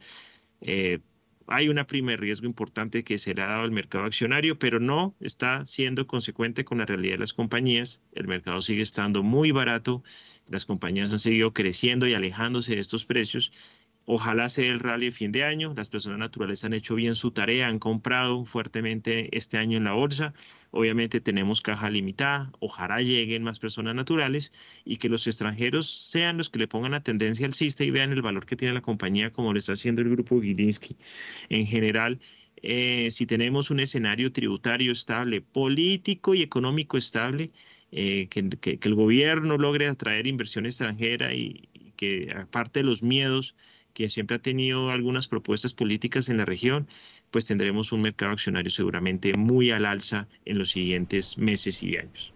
eh, 0.61 0.99
hay 1.47 1.69
una 1.69 1.85
prima 1.85 2.11
de 2.11 2.17
riesgo 2.17 2.45
importante 2.45 3.03
que 3.03 3.17
será 3.17 3.47
dado 3.47 3.63
al 3.63 3.71
mercado 3.71 4.05
accionario, 4.05 4.57
pero 4.59 4.79
no 4.79 5.15
está 5.19 5.65
siendo 5.65 6.07
consecuente 6.07 6.65
con 6.65 6.77
la 6.79 6.85
realidad 6.85 7.13
de 7.13 7.19
las 7.19 7.33
compañías. 7.33 8.01
El 8.13 8.27
mercado 8.27 8.61
sigue 8.61 8.81
estando 8.81 9.23
muy 9.23 9.51
barato, 9.51 10.03
las 10.49 10.65
compañías 10.65 11.11
han 11.11 11.19
seguido 11.19 11.53
creciendo 11.53 12.07
y 12.07 12.13
alejándose 12.13 12.75
de 12.75 12.81
estos 12.81 13.05
precios 13.05 13.51
Ojalá 14.05 14.49
sea 14.49 14.69
el 14.69 14.79
rally 14.79 15.05
de 15.05 15.11
fin 15.11 15.31
de 15.31 15.45
año. 15.45 15.73
Las 15.75 15.89
personas 15.89 16.19
naturales 16.19 16.63
han 16.65 16.73
hecho 16.73 16.95
bien 16.95 17.15
su 17.15 17.31
tarea, 17.31 17.67
han 17.67 17.79
comprado 17.79 18.43
fuertemente 18.45 19.35
este 19.37 19.57
año 19.57 19.77
en 19.77 19.85
la 19.85 19.93
bolsa. 19.93 20.33
Obviamente 20.75 21.21
tenemos 21.21 21.61
caja 21.61 21.87
limitada. 21.91 22.51
Ojalá 22.59 22.99
lleguen 22.99 23.43
más 23.43 23.59
personas 23.59 23.93
naturales 23.93 24.51
y 24.83 24.97
que 24.97 25.07
los 25.07 25.27
extranjeros 25.27 25.87
sean 25.87 26.35
los 26.37 26.49
que 26.49 26.57
le 26.57 26.67
pongan 26.67 26.93
la 26.93 27.03
tendencia 27.03 27.45
alcista 27.45 27.83
y 27.83 27.91
vean 27.91 28.11
el 28.11 28.23
valor 28.23 28.47
que 28.47 28.55
tiene 28.55 28.73
la 28.73 28.81
compañía 28.81 29.31
como 29.31 29.53
lo 29.53 29.59
está 29.59 29.73
haciendo 29.73 30.01
el 30.01 30.09
grupo 30.09 30.41
Gilinski. 30.41 30.97
En 31.49 31.67
general, 31.67 32.19
eh, 32.63 33.09
si 33.11 33.27
tenemos 33.27 33.69
un 33.69 33.81
escenario 33.81 34.31
tributario 34.31 34.91
estable, 34.91 35.41
político 35.41 36.33
y 36.33 36.41
económico 36.41 36.97
estable, 36.97 37.51
eh, 37.91 38.27
que, 38.31 38.79
el 38.81 38.95
gobierno 38.95 39.59
logre 39.59 39.85
atraer 39.85 40.25
inversión 40.25 40.65
extranjera 40.65 41.35
y, 41.35 41.69
y 41.75 41.91
que 41.95 42.33
aparte 42.35 42.79
de 42.79 42.85
los 42.85 43.03
miedos 43.03 43.55
que 43.93 44.09
siempre 44.09 44.37
ha 44.37 44.41
tenido 44.41 44.89
algunas 44.89 45.27
propuestas 45.27 45.75
políticas 45.75 46.29
en 46.29 46.37
la 46.37 46.45
región, 46.45 46.87
pues 47.33 47.45
tendremos 47.45 47.91
un 47.91 48.03
mercado 48.03 48.31
accionario 48.31 48.69
seguramente 48.69 49.33
muy 49.33 49.71
al 49.71 49.87
alza 49.87 50.27
en 50.45 50.59
los 50.59 50.71
siguientes 50.71 51.39
meses 51.39 51.81
y 51.81 51.97
años. 51.97 52.31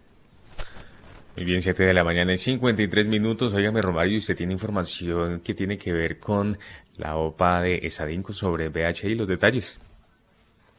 Muy 1.36 1.44
bien, 1.44 1.62
7 1.62 1.84
de 1.84 1.94
la 1.94 2.02
mañana 2.02 2.32
y 2.32 2.36
53 2.36 3.06
minutos. 3.06 3.54
Óigame, 3.54 3.80
Romario, 3.80 4.18
usted 4.18 4.36
tiene 4.36 4.54
información 4.54 5.38
que 5.38 5.54
tiene 5.54 5.78
que 5.78 5.92
ver 5.92 6.18
con 6.18 6.58
la 6.96 7.14
OPA 7.14 7.62
de 7.62 7.76
Esadinco 7.84 8.32
sobre 8.32 8.70
BHI, 8.70 9.14
los 9.14 9.28
detalles. 9.28 9.78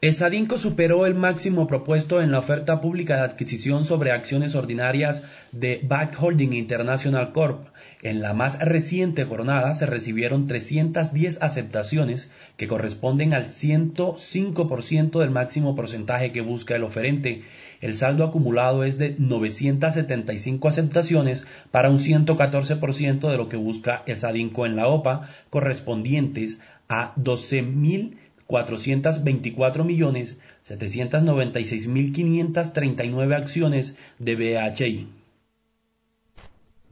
Esadinco 0.02 0.58
superó 0.58 1.06
el 1.06 1.16
máximo 1.16 1.66
propuesto 1.66 2.22
en 2.22 2.32
la 2.32 2.40
oferta 2.40 2.82
pública 2.82 3.16
de 3.16 3.22
adquisición 3.22 3.86
sobre 3.86 4.12
acciones 4.12 4.56
ordinarias 4.56 5.26
de 5.54 5.80
Back 5.84 6.22
Holding 6.22 6.52
International 6.52 7.32
Corp. 7.32 7.68
En 8.02 8.22
la 8.22 8.34
más 8.34 8.58
reciente 8.60 9.26
jornada 9.26 9.74
se 9.74 9.86
recibieron 9.86 10.48
310 10.48 11.42
aceptaciones 11.42 12.32
que 12.56 12.70
corresponden 12.70 13.34
al 13.34 13.48
105% 13.48 15.20
del 15.20 15.32
máximo 15.32 15.76
porcentaje 15.76 16.32
que 16.32 16.40
busca 16.40 16.78
el 16.78 16.84
oferente. 16.84 17.42
El 17.82 17.96
saldo 17.96 18.24
acumulado 18.24 18.86
es 18.86 18.98
de 18.98 19.16
975 19.18 20.70
aceptaciones 20.70 21.46
para 21.72 21.90
un 21.90 21.98
114% 21.98 23.30
de 23.30 23.38
lo 23.38 23.50
que 23.50 23.58
busca 23.58 24.04
Esadinco 24.06 24.66
en 24.66 24.78
la 24.78 24.88
OPA, 24.88 25.28
correspondientes 25.50 26.62
a 26.88 27.14
12.000 27.18 28.16
424 28.48 29.84
millones 29.84 30.40
796 30.64 31.86
mil 31.86 32.12
539 32.12 33.36
acciones 33.36 33.96
de 34.18 34.36
BHI. 34.36 35.19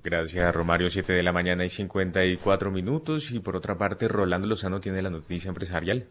Gracias, 0.04 0.56
Romario. 0.56 0.90
7 0.90 1.14
de 1.14 1.24
la 1.24 1.32
mañana 1.32 1.66
y 1.66 1.70
54 1.70 2.72
minutos. 2.72 3.32
Y 3.32 3.40
por 3.40 3.56
otra 3.56 3.78
parte, 3.78 4.08
Rolando 4.08 4.48
Lozano 4.48 4.80
tiene 4.80 5.02
la 5.02 5.10
noticia 5.10 5.50
empresarial. 5.50 6.08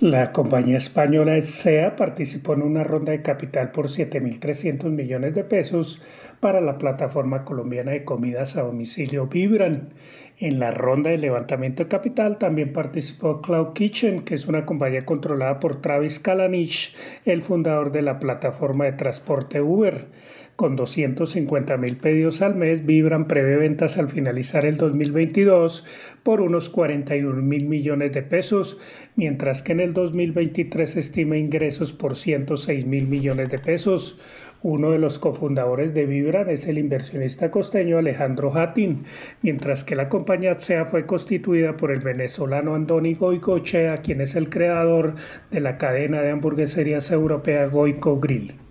La 0.00 0.32
compañía 0.32 0.76
española 0.76 1.40
SEA 1.40 1.94
participó 1.94 2.54
en 2.54 2.62
una 2.62 2.82
ronda 2.82 3.12
de 3.12 3.22
capital 3.22 3.70
por 3.70 3.86
7.300 3.86 4.90
millones 4.90 5.34
de 5.34 5.44
pesos 5.44 6.02
para 6.40 6.60
la 6.60 6.78
plataforma 6.78 7.44
colombiana 7.44 7.92
de 7.92 8.04
comidas 8.04 8.56
a 8.56 8.62
domicilio 8.62 9.28
Vibran. 9.28 9.94
En 10.38 10.58
la 10.58 10.72
ronda 10.72 11.10
de 11.10 11.18
levantamiento 11.18 11.84
de 11.84 11.88
capital 11.88 12.38
también 12.38 12.72
participó 12.72 13.40
Cloud 13.40 13.72
Kitchen, 13.72 14.22
que 14.22 14.34
es 14.34 14.46
una 14.46 14.66
compañía 14.66 15.06
controlada 15.06 15.60
por 15.60 15.80
Travis 15.80 16.18
Kalanich, 16.18 16.94
el 17.24 17.40
fundador 17.40 17.92
de 17.92 18.02
la 18.02 18.18
plataforma 18.18 18.86
de 18.86 18.92
transporte 18.92 19.62
Uber. 19.62 20.08
Con 20.56 20.76
250 20.76 21.76
mil 21.78 21.96
pedidos 21.96 22.40
al 22.40 22.54
mes, 22.54 22.86
Vibran 22.86 23.26
prevé 23.26 23.56
ventas 23.56 23.98
al 23.98 24.08
finalizar 24.08 24.64
el 24.64 24.76
2022 24.76 25.84
por 26.22 26.40
unos 26.40 26.68
41 26.68 27.42
mil 27.42 27.68
millones 27.68 28.12
de 28.12 28.22
pesos, 28.22 28.78
mientras 29.16 29.62
que 29.62 29.72
en 29.72 29.80
el 29.80 29.92
2023 29.92 30.88
se 30.88 31.00
estima 31.00 31.36
ingresos 31.38 31.92
por 31.92 32.14
106 32.14 32.86
mil 32.86 33.08
millones 33.08 33.50
de 33.50 33.58
pesos. 33.58 34.20
Uno 34.62 34.92
de 34.92 35.00
los 35.00 35.18
cofundadores 35.18 35.92
de 35.92 36.06
Vibran 36.06 36.48
es 36.48 36.68
el 36.68 36.78
inversionista 36.78 37.50
costeño 37.50 37.98
Alejandro 37.98 38.54
Hatin, 38.54 39.02
mientras 39.42 39.82
que 39.82 39.96
la 39.96 40.08
compañía 40.08 40.56
SEA 40.56 40.84
fue 40.84 41.04
constituida 41.04 41.76
por 41.76 41.90
el 41.90 41.98
venezolano 41.98 42.76
Andoni 42.76 43.14
Goicochea, 43.14 44.02
quien 44.02 44.20
es 44.20 44.36
el 44.36 44.50
creador 44.50 45.14
de 45.50 45.58
la 45.58 45.78
cadena 45.78 46.22
de 46.22 46.30
hamburgueserías 46.30 47.10
europea 47.10 47.66
Goico 47.66 48.20
Grill. 48.20 48.63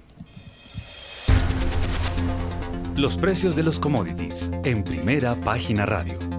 Los 2.96 3.18
precios 3.18 3.56
de 3.56 3.64
los 3.64 3.80
commodities 3.80 4.52
en 4.64 4.84
primera 4.84 5.34
página 5.36 5.84
radio. 5.86 6.33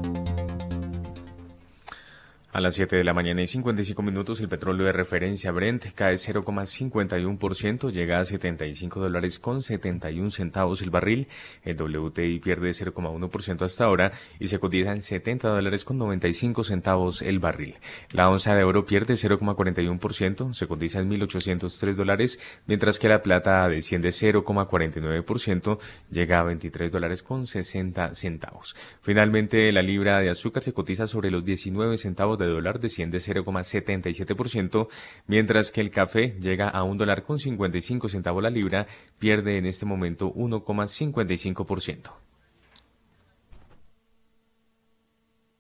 A 2.55 2.61
las 2.61 2.77
7 2.77 2.95
de 2.95 3.03
la 3.03 3.15
mañana 3.15 3.43
y 3.43 3.49
55 3.49 4.01
minutos 4.01 4.41
el 4.41 4.49
petróleo 4.49 4.87
de 4.87 4.93
referencia 4.93 5.51
Brent 5.51 5.87
cae 5.93 6.15
0,51%, 6.15 7.91
llega 7.91 8.21
a 8.21 8.25
75 8.25 9.01
dólares 9.01 9.41
con 9.41 9.61
71 9.61 10.31
centavos 10.31 10.81
el 10.81 10.91
barril. 10.91 11.27
El 11.65 11.77
WTI 11.77 12.39
pierde 12.39 12.71
0,1% 12.71 13.63
hasta 13.63 13.87
ahora 13.87 14.13
y 14.39 14.47
se 14.47 14.61
cotiza 14.61 14.93
en 14.93 15.03
70 15.03 15.49
dólares 15.49 15.85
con 15.85 15.99
95 15.99 16.63
centavos 16.63 17.23
el 17.23 17.41
barril. 17.41 17.75
La 18.13 18.31
onza 18.31 18.55
de 18.55 18.63
oro 18.63 18.87
pierde 18.87 19.15
0,41%, 19.15 20.53
se 20.53 20.69
cotiza 20.69 21.01
en 21.01 21.11
1.803 21.11 21.95
dólares, 21.95 22.39
mientras 22.69 23.01
que 23.01 23.09
la 23.09 23.21
plata 23.21 23.69
desciende 23.69 24.11
0,49%, 24.11 25.81
llega 26.09 26.39
a 26.39 26.45
23 26.45 26.93
dólares 26.93 27.25
con 27.25 27.47
60 27.47 28.15
centavos. 28.15 28.77
Finalmente 29.01 29.73
la 29.73 29.83
libra 29.83 30.21
de 30.21 30.31
azúcar 30.31 30.63
se 30.63 30.73
cotiza 30.73 31.09
sobre 31.09 31.33
los 31.33 31.45
19 31.45 31.97
centavos 31.97 32.39
de 32.39 32.44
dólar 32.47 32.81
desciende 32.81 33.19
0,77%, 33.19 34.89
mientras 35.27 35.73
que 35.73 35.81
el 35.81 35.91
café 35.91 36.37
llega 36.41 36.69
a 36.69 36.83
un 36.83 36.99
dólar 36.99 37.23
con 37.25 37.39
55 37.39 38.09
centavos 38.09 38.43
la 38.43 38.51
libra, 38.51 38.87
pierde 39.19 39.59
en 39.59 39.67
este 39.67 39.87
momento 39.87 40.33
1,55%. 40.35 42.11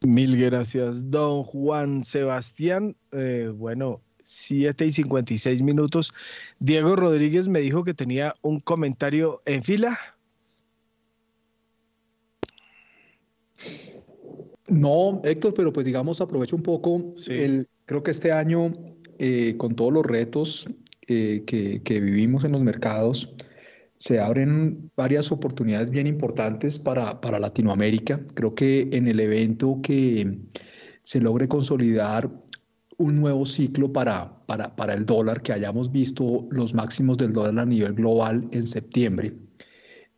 Mil 0.06 0.36
gracias, 0.36 1.10
don 1.10 1.44
Juan 1.44 2.04
Sebastián. 2.04 2.94
Eh, 3.12 3.50
bueno, 3.54 4.02
7 4.24 4.86
y 4.86 4.92
56 4.92 5.62
minutos. 5.62 6.12
Diego 6.58 6.96
Rodríguez 6.96 7.48
me 7.48 7.60
dijo 7.60 7.84
que 7.84 7.94
tenía 7.94 8.34
un 8.42 8.60
comentario 8.60 9.40
en 9.46 9.62
fila. 9.62 9.98
No, 14.68 15.20
Héctor, 15.24 15.54
pero 15.54 15.72
pues 15.72 15.86
digamos, 15.86 16.20
aprovecho 16.20 16.56
un 16.56 16.62
poco. 16.62 17.10
El, 17.28 17.68
creo 17.84 18.02
que 18.02 18.10
este 18.10 18.32
año, 18.32 18.72
eh, 19.18 19.56
con 19.56 19.74
todos 19.74 19.92
los 19.92 20.04
retos 20.04 20.66
eh, 21.06 21.44
que, 21.46 21.82
que, 21.82 22.00
vivimos 22.00 22.44
en 22.44 22.52
los 22.52 22.62
mercados, 22.62 23.34
se 23.96 24.20
abren 24.20 24.90
varias 24.96 25.30
oportunidades 25.32 25.90
bien 25.90 26.06
importantes 26.06 26.78
para, 26.78 27.20
para 27.20 27.38
Latinoamérica. 27.38 28.24
Creo 28.34 28.54
que 28.54 28.88
en 28.92 29.06
el 29.06 29.20
evento 29.20 29.80
que 29.82 30.38
se 31.02 31.20
logre 31.20 31.48
consolidar 31.48 32.30
un 32.96 33.20
nuevo 33.20 33.44
ciclo 33.44 33.92
para, 33.92 34.46
para, 34.46 34.74
para, 34.76 34.94
el 34.94 35.04
dólar, 35.04 35.42
que 35.42 35.52
hayamos 35.52 35.90
visto 35.90 36.46
los 36.50 36.74
máximos 36.74 37.18
del 37.18 37.32
dólar 37.32 37.58
a 37.58 37.66
nivel 37.66 37.92
global 37.94 38.48
en 38.52 38.62
septiembre 38.62 39.34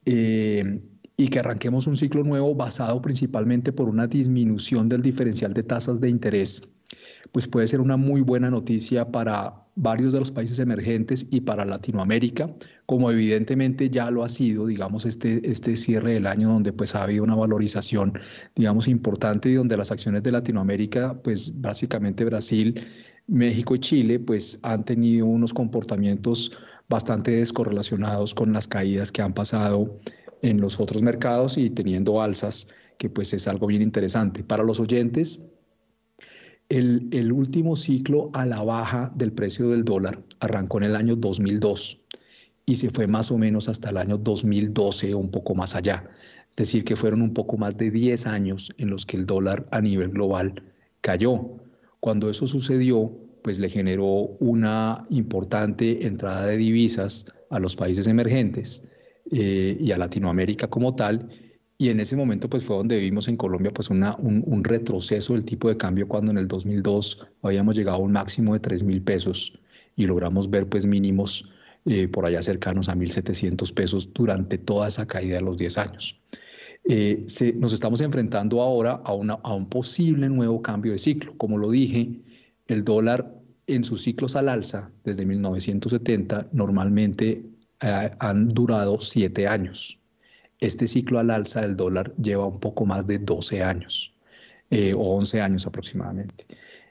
eh, 0.06 0.80
y 1.16 1.28
que 1.28 1.38
arranquemos 1.38 1.86
un 1.86 1.96
ciclo 1.96 2.22
nuevo 2.24 2.54
basado 2.54 3.00
principalmente 3.00 3.72
por 3.72 3.88
una 3.88 4.06
disminución 4.06 4.88
del 4.88 5.00
diferencial 5.00 5.52
de 5.54 5.62
tasas 5.62 6.00
de 6.00 6.10
interés, 6.10 6.62
pues 7.32 7.48
puede 7.48 7.66
ser 7.66 7.80
una 7.80 7.96
muy 7.96 8.20
buena 8.20 8.50
noticia 8.50 9.10
para 9.10 9.66
varios 9.76 10.12
de 10.12 10.18
los 10.18 10.30
países 10.30 10.58
emergentes 10.58 11.26
y 11.30 11.42
para 11.42 11.64
Latinoamérica, 11.64 12.50
como 12.86 13.10
evidentemente 13.10 13.90
ya 13.90 14.10
lo 14.10 14.24
ha 14.24 14.28
sido, 14.28 14.66
digamos, 14.66 15.04
este, 15.04 15.48
este 15.48 15.76
cierre 15.76 16.14
del 16.14 16.26
año 16.26 16.48
donde 16.48 16.72
pues 16.72 16.94
ha 16.94 17.02
habido 17.02 17.24
una 17.24 17.34
valorización, 17.34 18.18
digamos, 18.54 18.88
importante 18.88 19.50
y 19.50 19.54
donde 19.54 19.76
las 19.76 19.90
acciones 19.90 20.22
de 20.22 20.32
Latinoamérica, 20.32 21.20
pues 21.22 21.60
básicamente 21.60 22.24
Brasil, 22.24 22.80
México 23.26 23.74
y 23.74 23.80
Chile, 23.80 24.18
pues 24.18 24.58
han 24.62 24.84
tenido 24.84 25.26
unos 25.26 25.52
comportamientos 25.52 26.52
bastante 26.88 27.32
descorrelacionados 27.32 28.32
con 28.34 28.52
las 28.52 28.68
caídas 28.68 29.12
que 29.12 29.20
han 29.20 29.34
pasado 29.34 29.98
en 30.42 30.60
los 30.60 30.80
otros 30.80 31.02
mercados 31.02 31.58
y 31.58 31.70
teniendo 31.70 32.20
alzas, 32.20 32.68
que 32.98 33.10
pues 33.10 33.32
es 33.32 33.48
algo 33.48 33.66
bien 33.66 33.82
interesante. 33.82 34.44
Para 34.44 34.64
los 34.64 34.80
oyentes, 34.80 35.50
el, 36.68 37.08
el, 37.12 37.32
último 37.32 37.76
ciclo 37.76 38.30
a 38.32 38.44
la 38.46 38.62
baja 38.62 39.12
del 39.14 39.32
precio 39.32 39.68
del 39.68 39.84
dólar 39.84 40.22
arrancó 40.40 40.78
en 40.78 40.84
el 40.84 40.96
año 40.96 41.14
2002 41.16 42.06
y 42.66 42.74
se 42.74 42.90
fue 42.90 43.06
más 43.06 43.30
o 43.30 43.38
menos 43.38 43.68
hasta 43.68 43.90
el 43.90 43.96
año 43.96 44.18
2012 44.18 45.14
o 45.14 45.18
un 45.18 45.30
poco 45.30 45.54
más 45.54 45.76
allá. 45.76 46.10
Es 46.50 46.56
decir, 46.56 46.84
que 46.84 46.96
fueron 46.96 47.22
un 47.22 47.32
poco 47.32 47.56
más 47.56 47.76
de 47.76 47.90
10 47.90 48.26
años 48.26 48.72
en 48.78 48.90
los 48.90 49.06
que 49.06 49.16
el 49.16 49.26
dólar 49.26 49.66
a 49.70 49.80
nivel 49.80 50.10
global 50.10 50.62
cayó. 51.00 51.58
Cuando 52.00 52.28
eso 52.28 52.46
sucedió, 52.46 53.12
pues 53.42 53.60
le 53.60 53.70
generó 53.70 54.36
una 54.40 55.04
importante 55.10 56.06
entrada 56.06 56.46
de 56.46 56.56
divisas 56.56 57.32
a 57.50 57.60
los 57.60 57.76
países 57.76 58.08
emergentes 58.08 58.82
eh, 59.30 59.76
y 59.80 59.92
a 59.92 59.98
Latinoamérica 59.98 60.68
como 60.68 60.94
tal, 60.94 61.28
y 61.78 61.90
en 61.90 62.00
ese 62.00 62.16
momento 62.16 62.48
pues 62.48 62.64
fue 62.64 62.76
donde 62.76 62.98
vimos 62.98 63.28
en 63.28 63.36
Colombia 63.36 63.72
pues 63.72 63.90
una, 63.90 64.16
un, 64.16 64.64
retroceso 64.64 65.34
del 65.34 65.44
tipo 65.44 65.68
de 65.68 65.76
cambio 65.76 66.08
cuando 66.08 66.30
en 66.30 66.38
el 66.38 66.48
2002 66.48 67.26
habíamos 67.42 67.76
llegado 67.76 67.98
a 67.98 68.00
un 68.00 68.12
máximo 68.12 68.54
de 68.54 68.60
3 68.60 68.84
mil 68.84 69.02
pesos 69.02 69.58
y 69.94 70.06
logramos 70.06 70.48
ver 70.48 70.68
pues 70.68 70.86
mínimos 70.86 71.50
eh, 71.84 72.08
por 72.08 72.24
allá 72.24 72.42
cercanos 72.42 72.88
a 72.88 72.94
1.700 72.94 73.74
pesos 73.74 74.12
durante 74.14 74.56
toda 74.58 74.88
esa 74.88 75.06
caída 75.06 75.36
de 75.36 75.42
los 75.42 75.58
10 75.58 75.78
años. 75.78 76.20
Eh, 76.88 77.26
nos 77.56 77.72
estamos 77.72 78.00
enfrentando 78.00 78.62
ahora 78.62 79.02
a, 79.04 79.12
una, 79.12 79.34
a 79.34 79.52
un 79.52 79.68
posible 79.68 80.28
nuevo 80.28 80.62
cambio 80.62 80.92
de 80.92 80.98
ciclo. 80.98 81.36
Como 81.36 81.58
lo 81.58 81.70
dije, 81.70 82.20
el 82.68 82.84
dólar 82.84 83.34
en 83.66 83.84
sus 83.84 84.02
ciclos 84.02 84.36
al 84.36 84.48
alza 84.48 84.92
desde 85.04 85.26
1970 85.26 86.48
normalmente 86.52 87.44
eh, 87.82 88.10
han 88.18 88.48
durado 88.48 88.98
7 88.98 89.46
años. 89.46 90.00
Este 90.60 90.86
ciclo 90.86 91.18
al 91.18 91.30
alza 91.30 91.60
del 91.62 91.76
dólar 91.76 92.14
lleva 92.16 92.46
un 92.46 92.60
poco 92.60 92.86
más 92.86 93.06
de 93.06 93.18
12 93.18 93.62
años 93.62 94.14
eh, 94.70 94.94
o 94.94 95.16
11 95.16 95.40
años 95.40 95.66
aproximadamente. 95.66 96.46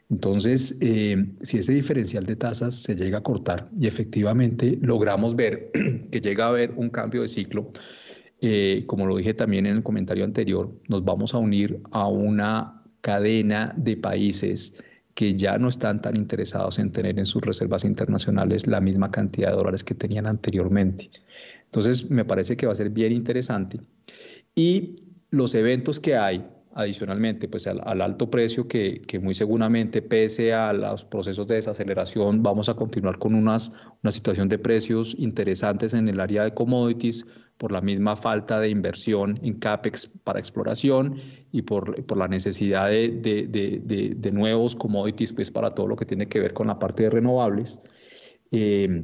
Entonces, 0.10 0.78
eh, 0.82 1.26
si 1.41 1.57
ese 1.57 1.74
diferencial 1.74 2.26
de 2.26 2.36
tasas 2.36 2.76
se 2.76 2.95
llega 2.95 3.18
a 3.18 3.24
cortar 3.24 3.70
y 3.80 3.88
efectivamente 3.88 4.78
logramos 4.82 5.36
ver 5.36 5.72
que 6.12 6.22
llega 6.22 6.45
a 6.45 6.49
haber 6.49 6.72
un 6.78 6.90
cambio 6.90 7.22
de 7.22 7.28
ciclo, 7.28 7.70
como 8.86 9.07
lo 9.07 9.18
dije 9.18 9.34
también 9.34 9.66
en 9.66 9.78
el 9.78 9.82
comentario 9.82 10.24
anterior, 10.24 10.72
nos 10.88 11.03
vamos 11.03 11.34
a 11.34 11.40
unir 11.40 11.82
a 11.91 12.07
una 12.07 12.84
cadena 13.02 13.74
de 13.76 13.98
países 13.98 14.76
que 15.16 15.34
ya 15.34 15.58
no 15.58 15.70
están 15.70 16.02
tan 16.02 16.18
interesados 16.18 16.78
en 16.78 16.92
tener 16.92 17.18
en 17.18 17.26
sus 17.26 17.42
reservas 17.42 17.86
internacionales 17.86 18.68
la 18.68 18.82
misma 18.82 19.10
cantidad 19.10 19.50
de 19.50 19.56
dólares 19.56 19.84
que 19.84 19.96
tenían 19.96 20.28
anteriormente. 20.28 21.10
Entonces, 21.64 22.12
me 22.12 22.26
parece 22.26 22.58
que 22.58 22.68
va 22.68 22.74
a 22.74 22.76
ser 22.76 22.90
bien 22.90 23.14
interesante. 23.14 23.80
Y 24.54 24.98
los 25.30 25.56
eventos 25.56 26.02
que 26.02 26.18
hay, 26.18 26.46
adicionalmente, 26.74 27.48
pues 27.48 27.66
al, 27.66 28.02
alto 28.02 28.30
precio 28.30 28.68
que, 28.68 29.02
muy 29.22 29.34
seguramente, 29.34 30.02
pese 30.02 30.54
a 30.54 30.74
los 30.74 31.06
procesos 31.06 31.48
de 31.48 31.56
desaceleración, 31.56 32.44
vamos 32.44 32.68
a 32.68 32.74
continuar 32.74 33.18
con 33.18 33.36
unas, 33.36 33.72
una 34.04 34.12
situación 34.12 34.50
de 34.50 34.58
precios 34.58 35.16
interesantes 35.18 35.94
en 35.94 36.10
el 36.10 36.20
área 36.20 36.44
de 36.44 36.54
commodities 36.54 37.26
por 37.57 37.72
la 37.72 37.82
misma 37.82 38.15
falta 38.15 38.60
de 38.60 38.69
inversión 38.69 39.40
en 39.41 39.53
CAPEX 39.56 40.07
para 40.23 40.40
exploración 40.40 41.15
y 41.52 41.61
por, 41.61 42.03
por 42.06 42.18
la 42.18 42.27
necesidad 42.27 42.90
de, 42.90 43.10
de, 43.22 44.14
de, 44.15 44.32
nuevos 44.32 44.76
commodities 44.76 45.32
pues, 45.32 45.52
para 45.52 45.73
todo 45.73 45.88
lo 45.88 45.95
que 45.95 46.06
tiene 46.06 46.27
que 46.27 46.40
ver 46.40 46.53
con 46.53 46.68
la 46.68 46.77
parte 46.77 47.03
de 47.03 47.11
renovables. 47.11 47.80
Eh, 48.52 49.03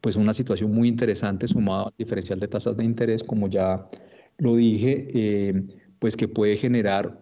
pues 0.00 0.16
una 0.16 0.34
situación 0.34 0.72
muy 0.72 0.88
interesante 0.88 1.46
sumada 1.46 1.84
al 1.84 1.94
diferencial 1.96 2.40
de 2.40 2.48
tasas 2.48 2.76
de 2.76 2.84
interés, 2.84 3.22
como 3.22 3.48
ya 3.48 3.86
lo 4.38 4.56
dije, 4.56 5.06
eh, 5.14 5.62
pues 5.98 6.16
que 6.16 6.28
puede 6.28 6.56
generar 6.56 7.18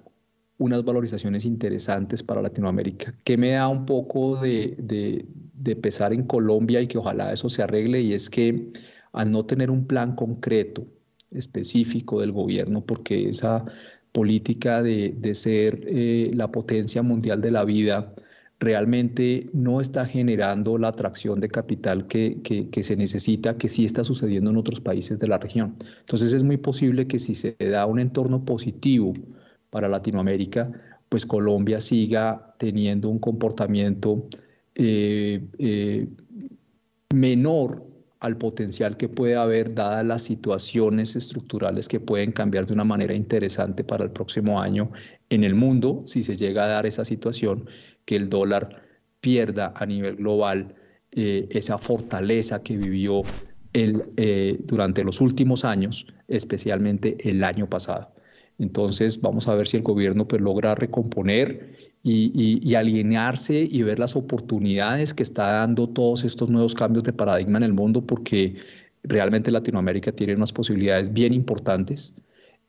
unas 0.58 0.84
valorizaciones 0.84 1.44
interesantes 1.44 2.22
para 2.22 2.42
Latinoamérica. 2.42 3.14
que 3.24 3.36
me 3.36 3.50
da 3.50 3.68
un 3.68 3.84
poco 3.84 4.36
de, 4.40 4.76
de, 4.78 5.76
pesar 5.76 6.12
en 6.12 6.24
Colombia 6.24 6.80
y 6.80 6.86
que 6.86 6.98
ojalá 6.98 7.32
eso 7.32 7.48
se 7.48 7.62
arregle? 7.62 8.00
Y 8.00 8.12
es 8.14 8.30
que 8.30 8.72
al 9.12 9.30
no 9.30 9.44
tener 9.46 9.70
un 9.70 9.86
plan 9.86 10.14
concreto, 10.14 10.86
específico 11.30 12.20
del 12.20 12.32
gobierno, 12.32 12.84
porque 12.84 13.28
esa 13.28 13.64
política 14.12 14.82
de, 14.82 15.14
de 15.16 15.34
ser 15.34 15.84
eh, 15.86 16.30
la 16.34 16.52
potencia 16.52 17.02
mundial 17.02 17.40
de 17.40 17.50
la 17.50 17.64
vida, 17.64 18.14
realmente 18.62 19.50
no 19.52 19.80
está 19.80 20.04
generando 20.04 20.78
la 20.78 20.88
atracción 20.88 21.40
de 21.40 21.48
capital 21.48 22.06
que, 22.06 22.70
se 22.80 22.96
necesita, 22.96 23.58
que 23.58 23.68
sí 23.68 23.84
está 23.84 24.04
sucediendo 24.04 24.50
en 24.50 24.56
otros 24.56 24.80
países 24.80 25.18
de 25.18 25.26
la 25.26 25.38
región. 25.38 25.74
Entonces 26.00 26.32
es 26.32 26.44
muy 26.44 26.58
posible 26.58 27.08
que 27.08 27.18
si 27.18 27.34
se 27.34 27.56
da 27.58 27.86
un 27.86 27.98
entorno 27.98 28.44
positivo 28.44 29.14
para 29.68 29.88
Latinoamérica, 29.88 30.70
pues 31.08 31.26
Colombia 31.26 31.80
siga 31.80 32.54
teniendo 32.56 33.08
un 33.08 33.18
comportamiento 33.18 34.28
eh, 34.76 35.44
eh, 35.58 36.06
menor 37.12 37.84
al 38.22 38.36
potencial 38.36 38.96
que 38.96 39.08
puede 39.08 39.34
haber 39.34 39.74
dadas 39.74 40.06
las 40.06 40.22
situaciones 40.22 41.16
estructurales 41.16 41.88
que 41.88 41.98
pueden 41.98 42.30
cambiar 42.30 42.66
de 42.66 42.72
una 42.72 42.84
manera 42.84 43.14
interesante 43.14 43.82
para 43.82 44.04
el 44.04 44.12
próximo 44.12 44.62
año 44.62 44.92
en 45.28 45.42
el 45.42 45.56
mundo, 45.56 46.04
si 46.06 46.22
se 46.22 46.36
llega 46.36 46.64
a 46.64 46.68
dar 46.68 46.86
esa 46.86 47.04
situación, 47.04 47.68
que 48.04 48.14
el 48.14 48.28
dólar 48.28 48.80
pierda 49.20 49.74
a 49.74 49.86
nivel 49.86 50.16
global 50.16 50.76
eh, 51.10 51.48
esa 51.50 51.78
fortaleza 51.78 52.62
que 52.62 52.76
vivió 52.76 53.22
el, 53.72 54.04
eh, 54.16 54.56
durante 54.66 55.02
los 55.02 55.20
últimos 55.20 55.64
años, 55.64 56.06
especialmente 56.28 57.28
el 57.28 57.42
año 57.42 57.68
pasado. 57.68 58.14
Entonces 58.62 59.20
vamos 59.20 59.48
a 59.48 59.54
ver 59.54 59.66
si 59.66 59.76
el 59.76 59.82
gobierno 59.82 60.26
pues, 60.26 60.40
logra 60.40 60.74
recomponer 60.74 61.74
y, 62.02 62.74
alinearse 62.74 63.68
y 63.70 63.82
ver 63.82 63.98
las 63.98 64.16
oportunidades 64.16 65.14
que 65.14 65.22
está 65.22 65.52
dando 65.52 65.88
todos 65.88 66.24
estos 66.24 66.48
nuevos 66.48 66.74
cambios 66.74 67.04
de 67.04 67.12
paradigma 67.12 67.58
en 67.58 67.64
el 67.64 67.72
mundo, 67.72 68.06
porque 68.06 68.56
realmente 69.02 69.50
Latinoamérica 69.50 70.12
tiene 70.12 70.36
unas 70.36 70.52
posibilidades 70.52 71.12
bien 71.12 71.32
importantes 71.32 72.14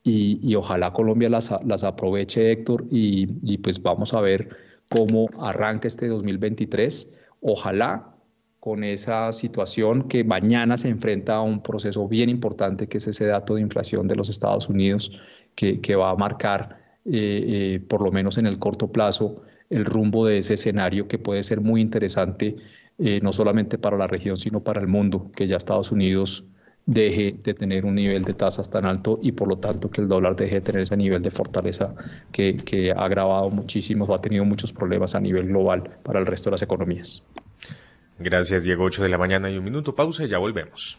y, 0.02 0.54
ojalá 0.54 0.92
Colombia 0.92 1.30
las, 1.30 1.50
las 1.64 1.84
aproveche, 1.84 2.52
Héctor, 2.52 2.86
y, 2.90 3.28
y, 3.42 3.58
pues 3.58 3.80
vamos 3.80 4.12
a 4.14 4.20
ver 4.20 4.50
cómo 4.88 5.28
arranca 5.40 5.88
este 5.88 6.08
2023. 6.08 7.10
Ojalá 7.40 8.13
con 8.64 8.82
esa 8.82 9.30
situación 9.32 10.08
que 10.08 10.24
mañana 10.24 10.78
se 10.78 10.88
enfrenta 10.88 11.34
a 11.34 11.42
un 11.42 11.62
proceso 11.62 12.08
bien 12.08 12.30
importante, 12.30 12.86
que 12.88 12.96
es 12.96 13.06
ese 13.06 13.26
dato 13.26 13.56
de 13.56 13.60
inflación 13.60 14.08
de 14.08 14.16
los 14.16 14.30
Estados 14.30 14.70
Unidos, 14.70 15.12
que, 15.54 15.96
va 15.96 16.08
a 16.08 16.16
marcar 16.16 16.78
eh, 17.04 17.10
eh, 17.74 17.80
por 17.86 18.00
lo 18.00 18.10
menos 18.10 18.38
en 18.38 18.46
el 18.46 18.58
corto 18.58 18.90
plazo, 18.90 19.42
el 19.68 19.84
rumbo 19.84 20.24
de 20.24 20.38
ese 20.38 20.54
escenario 20.54 21.06
que 21.08 21.18
puede 21.18 21.42
ser 21.42 21.60
muy 21.60 21.82
interesante, 21.82 22.56
eh, 22.96 23.20
no 23.22 23.34
solamente 23.34 23.76
para 23.76 23.98
la 23.98 24.06
región, 24.06 24.38
sino 24.38 24.60
para 24.60 24.80
el 24.80 24.88
mundo, 24.88 25.30
que 25.36 25.46
ya 25.46 25.58
Estados 25.58 25.92
Unidos 25.92 26.46
deje 26.86 27.36
de 27.44 27.52
tener 27.52 27.84
un 27.84 27.96
nivel 27.96 28.24
de 28.24 28.32
tasas 28.32 28.70
tan 28.70 28.86
alto 28.86 29.18
y 29.22 29.32
por 29.32 29.46
lo 29.46 29.58
tanto 29.58 29.90
que 29.90 30.00
el 30.00 30.08
dólar 30.08 30.36
deje 30.36 30.54
de 30.54 30.60
tener 30.62 30.80
ese 30.80 30.96
nivel 30.96 31.22
de 31.22 31.30
fortaleza 31.30 31.94
que, 32.32 32.94
ha 32.96 33.04
agravado 33.04 33.50
muchísimo 33.50 34.06
o 34.06 34.14
ha 34.14 34.22
tenido 34.22 34.46
muchos 34.46 34.72
problemas 34.72 35.14
a 35.14 35.20
nivel 35.20 35.48
global 35.48 35.82
para 36.02 36.18
el 36.18 36.24
resto 36.24 36.48
de 36.48 36.52
las 36.52 36.62
economías. 36.62 37.22
Gracias, 38.18 38.64
Diego. 38.64 38.84
8 38.84 39.02
de 39.02 39.08
la 39.08 39.18
mañana 39.18 39.50
y 39.50 39.58
un 39.58 39.64
minuto. 39.64 39.94
Pausa 39.94 40.24
y 40.24 40.28
ya 40.28 40.38
volvemos. 40.38 40.98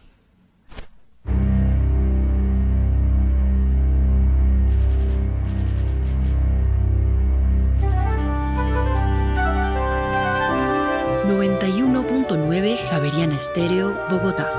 91.9 11.26 12.78
Javeriana 12.90 13.36
Estéreo, 13.36 13.98
Bogotá. 14.10 14.52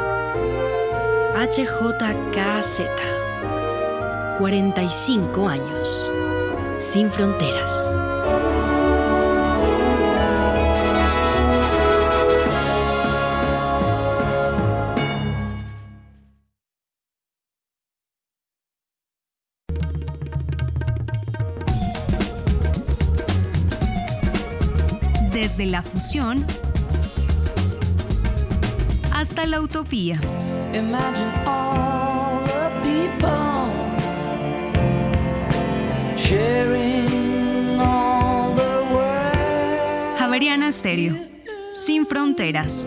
HJKZ. 1.36 2.82
45 4.38 5.48
años. 5.48 6.10
Sin 6.76 7.10
fronteras. 7.10 8.55
Desde 25.66 25.72
la 25.72 25.82
fusión 25.82 26.46
hasta 29.12 29.46
la 29.46 29.60
utopía. 29.60 30.20
Javeriana 40.18 40.70
Stereo. 40.70 41.16
Sin 41.72 42.06
fronteras. 42.06 42.86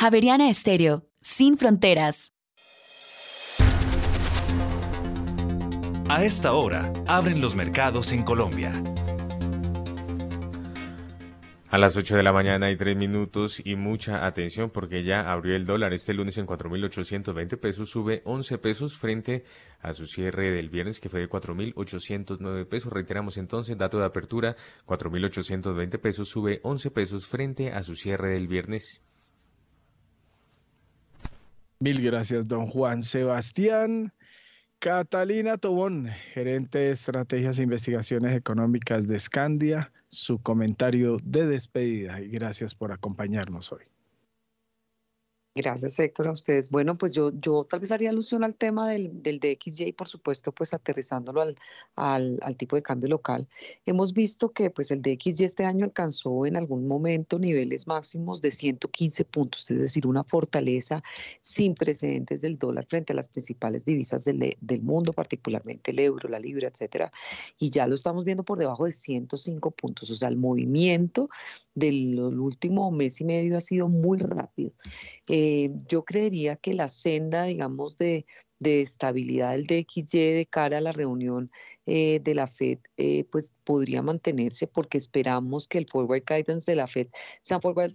Javeriana 0.00 0.48
Estéreo, 0.48 1.04
sin 1.20 1.58
fronteras. 1.58 2.32
A 6.08 6.24
esta 6.24 6.54
hora, 6.54 6.90
abren 7.06 7.42
los 7.42 7.54
mercados 7.54 8.10
en 8.12 8.22
Colombia. 8.22 8.72
A 11.68 11.76
las 11.76 11.98
8 11.98 12.16
de 12.16 12.22
la 12.22 12.32
mañana 12.32 12.68
hay 12.68 12.78
3 12.78 12.96
minutos 12.96 13.60
y 13.62 13.76
mucha 13.76 14.24
atención 14.24 14.70
porque 14.70 15.04
ya 15.04 15.30
abrió 15.30 15.54
el 15.54 15.66
dólar 15.66 15.92
este 15.92 16.14
lunes 16.14 16.38
en 16.38 16.46
4.820 16.46 17.60
pesos, 17.60 17.90
sube 17.90 18.22
11 18.24 18.56
pesos 18.56 18.96
frente 18.96 19.44
a 19.82 19.92
su 19.92 20.06
cierre 20.06 20.50
del 20.50 20.70
viernes 20.70 20.98
que 20.98 21.10
fue 21.10 21.20
de 21.20 21.28
4.809 21.28 22.66
pesos. 22.66 22.90
Reiteramos 22.90 23.36
entonces, 23.36 23.76
dato 23.76 23.98
de 23.98 24.06
apertura, 24.06 24.56
4.820 24.86 26.00
pesos, 26.00 26.26
sube 26.30 26.60
11 26.62 26.90
pesos 26.90 27.26
frente 27.26 27.70
a 27.70 27.82
su 27.82 27.94
cierre 27.94 28.30
del 28.30 28.48
viernes. 28.48 29.02
Mil 31.82 32.02
gracias, 32.02 32.46
don 32.46 32.66
Juan 32.66 33.02
Sebastián. 33.02 34.12
Catalina 34.80 35.56
Tobón, 35.56 36.08
gerente 36.34 36.78
de 36.78 36.90
Estrategias 36.90 37.58
e 37.58 37.62
Investigaciones 37.62 38.36
Económicas 38.36 39.08
de 39.08 39.18
Scandia, 39.18 39.90
su 40.08 40.42
comentario 40.42 41.16
de 41.22 41.46
despedida 41.46 42.20
y 42.20 42.28
gracias 42.28 42.74
por 42.74 42.92
acompañarnos 42.92 43.72
hoy. 43.72 43.84
Gracias, 45.52 45.98
Héctor, 45.98 46.28
a 46.28 46.30
ustedes. 46.30 46.70
Bueno, 46.70 46.96
pues 46.96 47.12
yo, 47.12 47.32
yo 47.40 47.64
tal 47.64 47.80
vez 47.80 47.90
haría 47.90 48.10
alusión 48.10 48.44
al 48.44 48.54
tema 48.54 48.88
del, 48.88 49.20
del 49.20 49.40
DXY 49.40 49.92
por 49.94 50.06
supuesto, 50.06 50.52
pues 50.52 50.72
aterrizándolo 50.72 51.42
al, 51.42 51.56
al, 51.96 52.38
al, 52.42 52.56
tipo 52.56 52.76
de 52.76 52.82
cambio 52.82 53.08
local. 53.08 53.48
Hemos 53.84 54.12
visto 54.12 54.52
que 54.52 54.70
pues 54.70 54.92
el 54.92 55.02
DXY 55.02 55.44
este 55.44 55.64
año 55.64 55.84
alcanzó 55.84 56.46
en 56.46 56.56
algún 56.56 56.86
momento 56.86 57.40
niveles 57.40 57.88
máximos 57.88 58.40
de 58.40 58.52
115 58.52 59.24
puntos, 59.24 59.68
es 59.72 59.80
decir, 59.80 60.06
una 60.06 60.22
fortaleza 60.22 61.02
sin 61.40 61.74
precedentes 61.74 62.42
del 62.42 62.56
dólar 62.56 62.86
frente 62.88 63.12
a 63.12 63.16
las 63.16 63.28
principales 63.28 63.84
divisas 63.84 64.24
del, 64.24 64.56
del 64.60 64.82
mundo, 64.82 65.12
particularmente 65.12 65.90
el 65.90 65.98
euro, 65.98 66.28
la 66.28 66.38
libra, 66.38 66.68
etcétera. 66.68 67.10
Y 67.58 67.70
ya 67.70 67.88
lo 67.88 67.96
estamos 67.96 68.24
viendo 68.24 68.44
por 68.44 68.56
debajo 68.56 68.84
de 68.84 68.92
105 68.92 69.72
puntos. 69.72 70.12
O 70.12 70.14
sea, 70.14 70.28
el 70.28 70.36
movimiento 70.36 71.28
del 71.74 72.20
último 72.20 72.92
mes 72.92 73.20
y 73.20 73.24
medio 73.24 73.56
ha 73.56 73.60
sido 73.60 73.88
muy 73.88 74.18
rápido. 74.18 74.70
Eh, 75.26 75.39
yo 75.86 76.04
creería 76.04 76.56
que 76.56 76.74
la 76.74 76.88
senda, 76.88 77.44
digamos, 77.44 77.96
de, 77.98 78.26
de 78.60 78.82
estabilidad 78.82 79.52
del 79.52 79.66
DXY 79.66 80.18
de 80.34 80.46
cara 80.48 80.78
a 80.78 80.80
la 80.80 80.92
reunión 80.92 81.50
eh, 81.86 82.20
de 82.22 82.34
la 82.34 82.46
Fed, 82.46 82.78
eh, 82.96 83.24
pues 83.24 83.52
podría 83.64 84.02
mantenerse 84.02 84.66
porque 84.66 84.98
esperamos 84.98 85.66
que 85.66 85.78
el 85.78 85.86
forward 85.86 86.22
guidance 86.26 86.70
de 86.70 86.76
la 86.76 86.86
Fed 86.86 87.08
sea, 87.40 87.58
forward, 87.60 87.92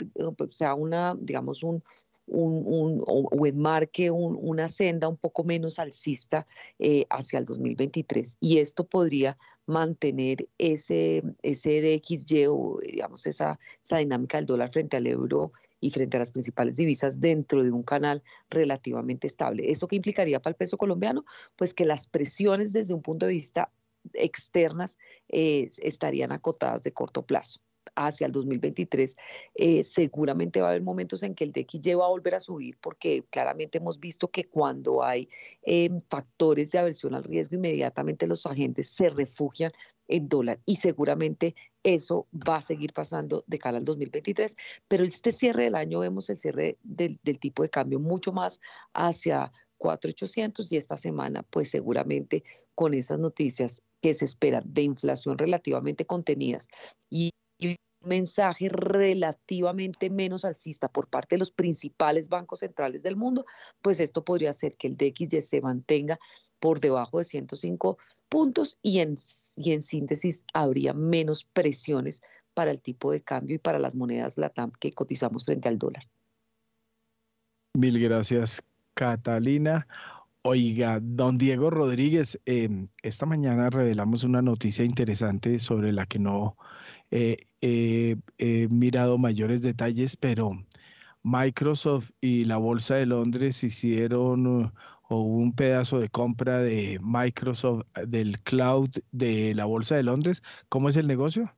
sea 0.50 0.74
una, 0.74 1.16
digamos, 1.20 1.64
un, 1.64 1.84
un, 2.28 2.64
un, 2.66 3.04
o 3.06 3.46
enmarque 3.46 4.10
un, 4.10 4.38
una 4.42 4.68
senda 4.68 5.08
un 5.08 5.18
poco 5.18 5.44
menos 5.44 5.78
alcista 5.78 6.48
eh, 6.80 7.06
hacia 7.10 7.40
el 7.40 7.46
2023. 7.46 8.38
Y 8.42 8.58
esto 8.58 8.86
podría 8.86 9.38
mantener 9.68 10.48
ese, 10.58 11.24
ese 11.42 11.82
DXY 11.82 12.48
o 12.48 12.80
digamos 12.82 13.26
esa, 13.26 13.60
esa 13.84 13.98
dinámica 13.98 14.38
del 14.38 14.46
dólar 14.46 14.72
frente 14.72 14.98
al 14.98 15.08
euro 15.08 15.52
y 15.80 15.91
frente 15.91 16.18
a 16.18 16.19
las 16.19 16.31
principales 16.31 16.77
divisas 16.77 17.19
dentro 17.19 17.64
de 17.64 17.72
un 17.72 17.84
canal 17.84 18.23
relativamente 18.49 19.27
estable. 19.27 19.72
¿Eso 19.72 19.88
qué 19.88 19.95
implicaría 19.95 20.39
para 20.39 20.52
el 20.52 20.57
peso 20.57 20.77
colombiano? 20.77 21.26
Pues 21.56 21.73
que 21.73 21.85
las 21.85 22.07
presiones 22.07 22.73
desde 22.73 22.93
un 22.93 23.02
punto 23.02 23.26
de 23.26 23.34
vista 23.34 23.72
externas 24.14 24.97
eh, 25.30 25.68
estarían 25.81 26.31
acotadas 26.31 26.84
de 26.84 26.91
corto 26.91 27.26
plazo 27.26 27.60
hacia 27.95 28.26
el 28.26 28.31
2023, 28.31 29.15
eh, 29.56 29.84
seguramente 29.84 30.60
va 30.60 30.68
a 30.68 30.69
haber 30.72 30.81
momentos 30.81 31.22
en 31.23 31.35
que 31.35 31.43
el 31.43 31.52
DXY 31.52 31.93
va 31.93 32.06
a 32.06 32.10
volver 32.10 32.35
a 32.35 32.39
subir 32.39 32.77
porque 32.81 33.23
claramente 33.30 33.77
hemos 33.77 33.99
visto 33.99 34.30
que 34.30 34.45
cuando 34.45 35.03
hay 35.03 35.30
eh, 35.64 35.89
factores 36.10 36.72
de 36.72 36.80
aversión 36.80 37.14
al 37.14 37.23
riesgo, 37.23 37.56
inmediatamente 37.56 38.27
los 38.27 38.45
agentes 38.45 38.89
se 38.89 39.10
refugian 39.10 39.72
en 40.07 40.27
dólar 40.27 40.60
y 40.65 40.77
seguramente 40.77 41.56
eso 41.86 42.28
va 42.34 42.57
a 42.57 42.62
seguir 42.62 42.94
pasando 42.94 43.44
de 43.45 43.60
cara 43.60 43.78
al 43.78 43.86
2023, 43.86 44.57
pero 44.88 45.03
este 45.03 45.32
cierre 45.32 45.66
del 45.66 45.76
año 45.76 45.99
vemos 45.99 46.30
el 46.32 46.38
cierre 46.38 46.78
del, 46.82 47.20
tipo 47.20 47.62
de 47.62 47.70
cambio 47.70 47.99
mucho 47.99 48.34
más 48.34 48.60
hacia 48.94 49.52
4.800 49.78 50.72
y 50.72 50.78
esta 50.78 50.98
semana 50.98 51.44
pues 51.44 51.70
seguramente 51.70 52.44
con 52.74 52.95
esas 52.95 53.20
noticias 53.20 53.84
que 54.02 54.16
se 54.16 54.26
esperan 54.26 54.64
de 54.66 54.82
inflación 54.82 55.38
relativamente 55.38 56.06
contenidas 56.06 56.68
y 57.10 57.32
mensaje 58.02 58.70
relativamente 58.70 60.10
menos 60.10 60.45
alcista 60.45 60.88
por 60.88 61.07
parte 61.07 61.36
de 61.36 61.40
los 61.40 61.52
principales 61.52 62.30
bancos 62.30 62.60
centrales 62.60 63.02
del 63.02 63.16
mundo, 63.16 63.45
pues 63.82 63.99
esto 63.99 64.24
podría 64.24 64.52
hacer 64.52 64.78
que 64.78 64.88
el 64.88 64.95
DXY 64.95 65.41
se 65.41 65.62
mantenga 65.62 66.20
por 66.60 66.80
debajo 66.80 67.18
de 67.18 67.26
105 67.26 67.98
puntos 68.30 68.77
y 68.81 68.99
en, 68.99 69.15
y 69.56 69.72
en 69.72 69.81
síntesis 69.81 70.43
habría 70.53 70.93
menos 70.93 71.43
presiones 71.43 72.22
para 72.53 72.72
el 72.72 72.81
tipo 72.81 73.11
de 73.11 73.22
cambio 73.22 73.56
y 73.56 73.60
para 73.60 73.80
las 73.80 73.95
monedas 73.95 74.38
LATAM 74.38 74.72
que 74.80 74.93
cotizamos 74.93 75.45
frente 75.45 75.69
al 75.69 75.77
dólar. 75.77 76.07
Mil 77.73 77.99
gracias, 77.99 78.64
Catalina. 78.93 79.88
Oiga, 80.47 80.99
don 81.02 81.38
Diego 81.38 81.72
Rodríguez, 81.72 82.39
eh, 82.45 82.88
esta 83.02 83.26
mañana 83.26 83.69
revelamos 83.69 84.23
una 84.23 84.41
noticia 84.43 84.85
interesante 84.85 85.57
sobre 85.57 85.91
la 85.91 86.06
que 86.06 86.19
no 86.19 86.56
eh, 87.10 87.38
eh, 87.61 88.15
he 88.38 88.68
mirado 88.68 89.18
mayores 89.18 89.64
detalles, 89.64 90.15
pero 90.15 90.64
Microsoft 91.23 92.11
y 92.22 92.45
la 92.45 92.57
Bolsa 92.57 92.95
de 92.95 93.07
Londres 93.07 93.64
hicieron 93.64 94.72
o 95.10 95.22
un 95.22 95.53
pedazo 95.53 95.99
de 95.99 96.10
compra 96.10 96.60
de 96.60 96.99
Microsoft 97.02 97.86
del 98.07 98.40
cloud 98.41 98.90
de 99.11 99.53
la 99.56 99.65
Bolsa 99.65 99.95
de 99.95 100.03
Londres. 100.03 100.41
¿Cómo 100.69 100.90
es 100.90 100.98
el 100.98 101.07
negocio? 101.07 101.53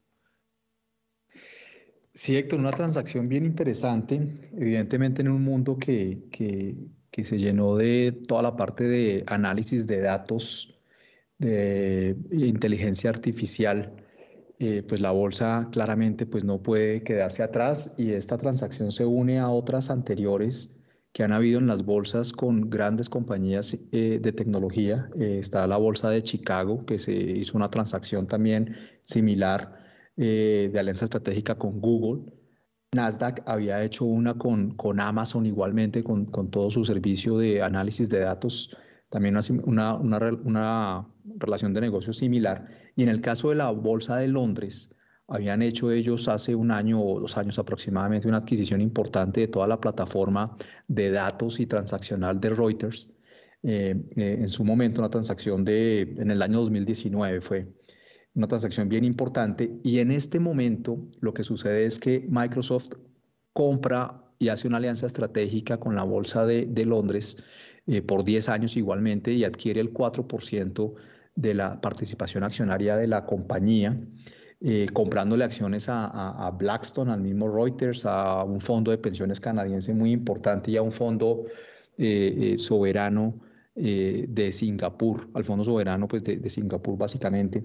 Sí, 2.13 2.35
Héctor, 2.35 2.59
una 2.59 2.71
transacción 2.71 3.29
bien 3.29 3.45
interesante, 3.45 4.33
evidentemente 4.57 5.21
en 5.21 5.29
un 5.29 5.43
mundo 5.43 5.77
que, 5.77 6.23
que, 6.31 6.75
que 7.11 7.23
se 7.23 7.37
llenó 7.37 7.75
de 7.75 8.11
toda 8.27 8.41
la 8.41 8.55
parte 8.55 8.85
de 8.85 9.23
análisis 9.27 9.85
de 9.85 10.01
datos, 10.01 10.79
de 11.37 12.15
inteligencia 12.31 13.11
artificial, 13.11 13.93
eh, 14.59 14.81
pues 14.87 15.01
la 15.01 15.11
bolsa 15.11 15.69
claramente 15.71 16.25
pues 16.25 16.43
no 16.43 16.63
puede 16.63 17.03
quedarse 17.03 17.43
atrás 17.43 17.93
y 17.99 18.13
esta 18.13 18.37
transacción 18.37 18.91
se 18.91 19.05
une 19.05 19.37
a 19.37 19.49
otras 19.49 19.91
anteriores 19.91 20.76
que 21.17 21.23
han 21.23 21.33
habido 21.33 21.57
en 21.57 21.65
las 21.65 21.83
bolsas 21.83 22.31
con 22.31 22.69
grandes 22.69 23.09
compañías 23.09 23.75
eh, 23.91 24.19
de 24.21 24.31
tecnología. 24.33 25.09
Eh, 25.19 25.39
está 25.39 25.65
la 25.65 25.77
bolsa 25.77 26.11
de 26.11 26.21
Chicago, 26.21 26.85
que 26.85 26.99
se 26.99 27.11
hizo 27.11 27.57
una 27.57 27.71
transacción 27.71 28.27
también 28.27 28.75
similar 29.01 29.83
de 30.15 30.71
alianza 30.77 31.05
estratégica 31.05 31.55
con 31.55 31.81
Google. 31.81 32.31
Nasdaq 32.95 33.41
había 33.47 33.83
hecho 33.83 34.05
una 34.05 34.35
con, 34.35 34.75
con 34.75 34.99
Amazon 34.99 35.47
igualmente, 35.47 36.03
con, 36.03 36.25
con 36.25 36.51
todo 36.51 36.69
su 36.69 36.85
servicio 36.85 37.39
de 37.39 37.63
análisis 37.63 38.09
de 38.09 38.19
datos, 38.19 38.77
también 39.09 39.35
una, 39.65 39.95
una, 39.95 40.29
una 40.43 41.07
relación 41.39 41.73
de 41.73 41.81
negocio 41.81 42.13
similar. 42.13 42.67
Y 42.95 43.01
en 43.01 43.09
el 43.09 43.21
caso 43.21 43.49
de 43.49 43.55
la 43.55 43.71
Bolsa 43.71 44.17
de 44.17 44.27
Londres, 44.27 44.93
habían 45.27 45.61
hecho 45.61 45.91
ellos 45.91 46.27
hace 46.27 46.55
un 46.55 46.71
año 46.71 47.01
o 47.01 47.19
dos 47.19 47.37
años 47.37 47.59
aproximadamente 47.59 48.27
una 48.27 48.37
adquisición 48.37 48.81
importante 48.81 49.41
de 49.41 49.47
toda 49.47 49.67
la 49.67 49.79
plataforma 49.79 50.55
de 50.87 51.11
datos 51.11 51.59
y 51.59 51.65
transaccional 51.65 52.39
de 52.39 52.49
Reuters. 52.49 53.11
Eh, 53.63 53.95
eh, 54.15 54.37
en 54.39 54.47
su 54.47 54.63
momento, 54.63 55.01
una 55.01 55.09
transacción 55.09 55.65
de, 55.65 56.01
en 56.01 56.31
el 56.31 56.41
año 56.41 56.59
2019 56.59 57.41
fue 57.41 57.67
una 58.35 58.47
transacción 58.47 58.87
bien 58.87 59.03
importante. 59.03 59.79
Y 59.83 59.99
en 59.99 60.11
este 60.11 60.39
momento 60.39 61.09
lo 61.19 61.33
que 61.33 61.43
sucede 61.43 61.85
es 61.85 61.99
que 61.99 62.25
Microsoft 62.29 62.93
compra 63.51 64.23
y 64.39 64.49
hace 64.49 64.67
una 64.67 64.77
alianza 64.77 65.07
estratégica 65.07 65.77
con 65.79 65.95
la 65.95 66.03
Bolsa 66.03 66.45
de, 66.45 66.67
de 66.67 66.85
Londres 66.85 67.37
eh, 67.87 68.01
por 68.01 68.23
10 68.23 68.49
años 68.49 68.77
igualmente 68.77 69.33
y 69.33 69.43
adquiere 69.43 69.81
el 69.81 69.93
4% 69.93 70.93
de 71.35 71.53
la 71.53 71.81
participación 71.81 72.43
accionaria 72.43 72.97
de 72.97 73.07
la 73.07 73.25
compañía, 73.25 73.97
eh, 74.59 74.87
comprándole 74.91 75.43
acciones 75.43 75.85
a, 75.87 76.51
Blackstone, 76.57 77.11
al 77.11 77.21
mismo 77.21 77.47
Reuters, 77.47 78.05
a 78.05 78.43
un 78.43 78.59
fondo 78.59 78.89
de 78.89 78.97
pensiones 78.97 79.39
canadiense 79.39 79.93
muy 79.93 80.11
importante 80.11 80.71
y 80.71 80.77
a 80.77 80.81
un 80.81 80.91
fondo 80.91 81.43
eh, 81.97 82.53
eh, 82.53 82.57
soberano 82.57 83.39
de 83.75 84.49
Singapur, 84.51 85.29
al 85.35 85.43
fondo 85.43 85.63
soberano 85.63 86.07
pues, 86.07 86.23
de, 86.23 86.49
Singapur 86.49 86.97
básicamente. 86.97 87.63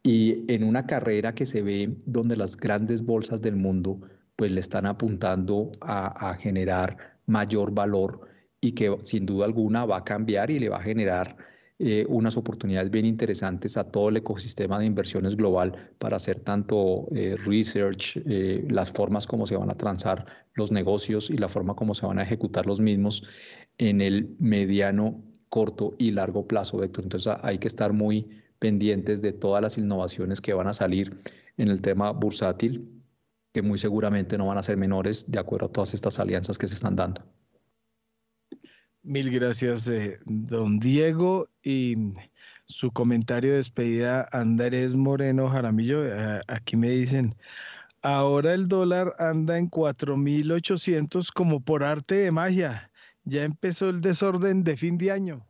Y 0.00 0.44
en 0.52 0.62
una 0.62 0.86
carrera 0.86 1.34
que 1.34 1.44
se 1.44 1.62
ve 1.62 1.96
donde 2.06 2.36
las 2.36 2.56
grandes 2.56 3.04
bolsas 3.04 3.42
del 3.42 3.56
mundo 3.56 4.00
pues 4.36 4.52
le 4.52 4.60
están 4.60 4.86
apuntando 4.86 5.72
a, 5.80 6.30
a 6.30 6.34
generar 6.36 7.18
mayor 7.26 7.72
valor 7.72 8.20
y 8.60 8.72
que 8.72 8.96
sin 9.02 9.26
duda 9.26 9.46
alguna 9.46 9.84
va 9.86 9.98
a 9.98 10.04
cambiar 10.04 10.52
y 10.52 10.60
le 10.60 10.68
va 10.68 10.76
a 10.76 10.82
generar 10.82 11.36
eh, 11.82 12.04
unas 12.10 12.36
oportunidades 12.36 12.90
bien 12.90 13.06
interesantes 13.06 13.78
a 13.78 13.84
todo 13.84 14.10
el 14.10 14.18
ecosistema 14.18 14.78
de 14.78 14.84
inversiones 14.84 15.34
global 15.34 15.94
para 15.98 16.18
hacer 16.18 16.38
tanto 16.40 17.08
eh, 17.14 17.36
research, 17.42 18.18
eh, 18.26 18.66
las 18.68 18.92
formas 18.92 19.26
como 19.26 19.46
se 19.46 19.56
van 19.56 19.70
a 19.70 19.74
transar 19.78 20.26
los 20.52 20.72
negocios 20.72 21.30
y 21.30 21.38
la 21.38 21.48
forma 21.48 21.74
como 21.74 21.94
se 21.94 22.04
van 22.04 22.18
a 22.18 22.22
ejecutar 22.22 22.66
los 22.66 22.82
mismos 22.82 23.22
en 23.78 24.02
el 24.02 24.36
mediano, 24.38 25.24
corto 25.48 25.94
y 25.96 26.10
largo 26.10 26.46
plazo, 26.46 26.76
Vector. 26.76 27.04
Entonces 27.04 27.32
hay 27.42 27.56
que 27.56 27.68
estar 27.68 27.94
muy 27.94 28.28
pendientes 28.58 29.22
de 29.22 29.32
todas 29.32 29.62
las 29.62 29.78
innovaciones 29.78 30.42
que 30.42 30.52
van 30.52 30.68
a 30.68 30.74
salir 30.74 31.22
en 31.56 31.68
el 31.68 31.80
tema 31.80 32.12
bursátil, 32.12 33.02
que 33.54 33.62
muy 33.62 33.78
seguramente 33.78 34.36
no 34.36 34.48
van 34.48 34.58
a 34.58 34.62
ser 34.62 34.76
menores 34.76 35.32
de 35.32 35.38
acuerdo 35.38 35.68
a 35.68 35.72
todas 35.72 35.94
estas 35.94 36.20
alianzas 36.20 36.58
que 36.58 36.66
se 36.66 36.74
están 36.74 36.94
dando. 36.94 37.22
Mil 39.02 39.30
gracias, 39.30 39.88
eh, 39.88 40.18
don 40.24 40.78
Diego. 40.78 41.48
Y 41.62 41.96
su 42.66 42.90
comentario 42.92 43.50
de 43.50 43.56
despedida, 43.56 44.26
Andrés 44.32 44.94
Moreno 44.94 45.48
Jaramillo. 45.48 46.04
Eh, 46.06 46.40
aquí 46.48 46.76
me 46.76 46.90
dicen, 46.90 47.34
ahora 48.02 48.54
el 48.54 48.68
dólar 48.68 49.14
anda 49.18 49.58
en 49.58 49.70
4.800 49.70 51.32
como 51.32 51.60
por 51.60 51.82
arte 51.82 52.16
de 52.16 52.30
magia. 52.30 52.90
Ya 53.24 53.44
empezó 53.44 53.88
el 53.88 54.00
desorden 54.00 54.64
de 54.64 54.76
fin 54.76 54.98
de 54.98 55.10
año. 55.10 55.46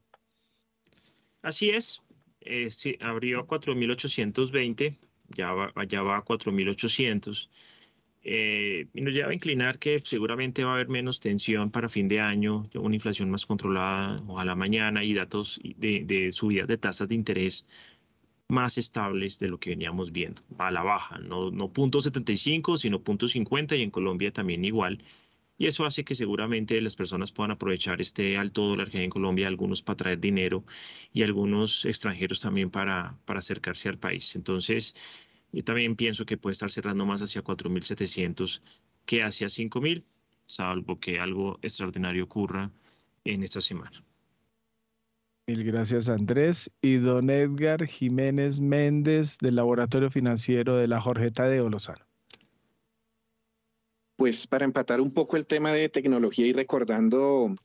Así 1.43 1.70
es. 1.70 2.02
Eh, 2.40 2.70
sí, 2.70 2.97
abrió 3.01 3.47
4.820, 3.47 4.98
ya 5.28 5.52
va, 5.52 5.72
ya 5.86 6.02
va 6.02 6.18
a 6.18 6.24
4.800 6.24 7.48
eh, 8.22 8.86
y 8.92 9.01
nos 9.01 9.14
lleva 9.14 9.30
a 9.30 9.34
inclinar 9.34 9.78
que 9.78 10.01
seguramente 10.05 10.62
va 10.62 10.72
a 10.72 10.74
haber 10.74 10.88
menos 10.88 11.20
tensión 11.20 11.70
para 11.70 11.88
fin 11.88 12.06
de 12.09 12.20
año, 12.20 12.68
una 12.74 12.94
inflación 12.94 13.30
más 13.30 13.47
controlada, 13.47 14.22
ojalá 14.26 14.55
mañana, 14.55 15.02
y 15.05 15.14
datos 15.14 15.59
de, 15.62 16.05
de 16.05 16.30
subidas 16.32 16.68
de 16.68 16.76
tasas 16.76 17.09
de 17.09 17.14
interés 17.14 17.66
más 18.48 18.78
estables 18.78 19.38
de 19.38 19.48
lo 19.48 19.59
que 19.59 19.70
veníamos 19.70 20.12
viendo, 20.12 20.42
a 20.59 20.70
la 20.70 20.82
baja, 20.82 21.18
no, 21.18 21.51
no 21.51 21.72
punto 21.72 22.02
75, 22.02 22.76
sino 22.76 23.02
punto 23.02 23.26
50 23.28 23.76
y 23.76 23.82
en 23.82 23.90
Colombia 23.90 24.32
también 24.32 24.64
igual. 24.64 25.02
Y 25.56 25.66
eso 25.66 25.84
hace 25.84 26.05
que 26.05 26.14
seguramente 26.14 26.80
las 26.80 26.97
personas 26.97 27.32
puedan 27.32 27.51
aprovechar 27.52 28.01
este 28.01 28.36
alto 28.38 28.62
dólar 28.62 28.90
que 28.90 28.98
hay 28.98 29.05
en 29.05 29.10
Colombia, 29.10 29.47
algunos 29.47 29.82
para 29.82 29.97
traer 29.97 30.20
dinero 30.20 30.64
y 31.12 31.22
algunos 31.22 31.84
extranjeros 31.84 32.40
también 32.40 32.70
para 32.70 33.18
acercarse 33.26 33.88
al 33.88 33.98
país. 33.98 34.36
Entonces, 34.36 34.94
yo 35.52 35.64
también 35.64 35.97
pienso 35.97 36.24
que 36.24 36.36
puede 36.36 36.52
estar 36.52 36.70
cerrando 36.70 37.06
más 37.06 37.20
hacia 37.22 37.43
4.700 37.43 38.60
que 39.05 39.22
hacia 39.22 39.48
5.000, 39.48 40.05
salvo 40.47 41.01
que 41.01 41.18
algo 41.18 41.59
extraordinario 41.62 42.24
ocurra 42.24 42.70
en 43.24 43.43
esta 43.43 43.60
semana. 43.60 44.05
Mil 45.47 45.64
gracias 45.64 46.09
Andrés. 46.09 46.70
Y 46.81 46.97
don 46.97 47.28
Edgar 47.28 47.86
Jiménez 47.86 48.60
Méndez 48.60 49.36
del 49.39 49.56
Laboratorio 49.56 50.10
Financiero 50.10 50.77
de 50.77 50.86
la 50.86 51.01
Jorgeta 51.01 51.48
de 51.48 51.60
Olozano. 51.60 52.05
Pues 54.16 54.47
para 54.47 54.64
empatar 54.64 55.01
un 55.01 55.12
poco 55.12 55.36
el 55.36 55.47
tema 55.47 55.72
de 55.72 55.89
tecnología 55.89 56.47
y 56.47 56.52
recordando 56.52 57.56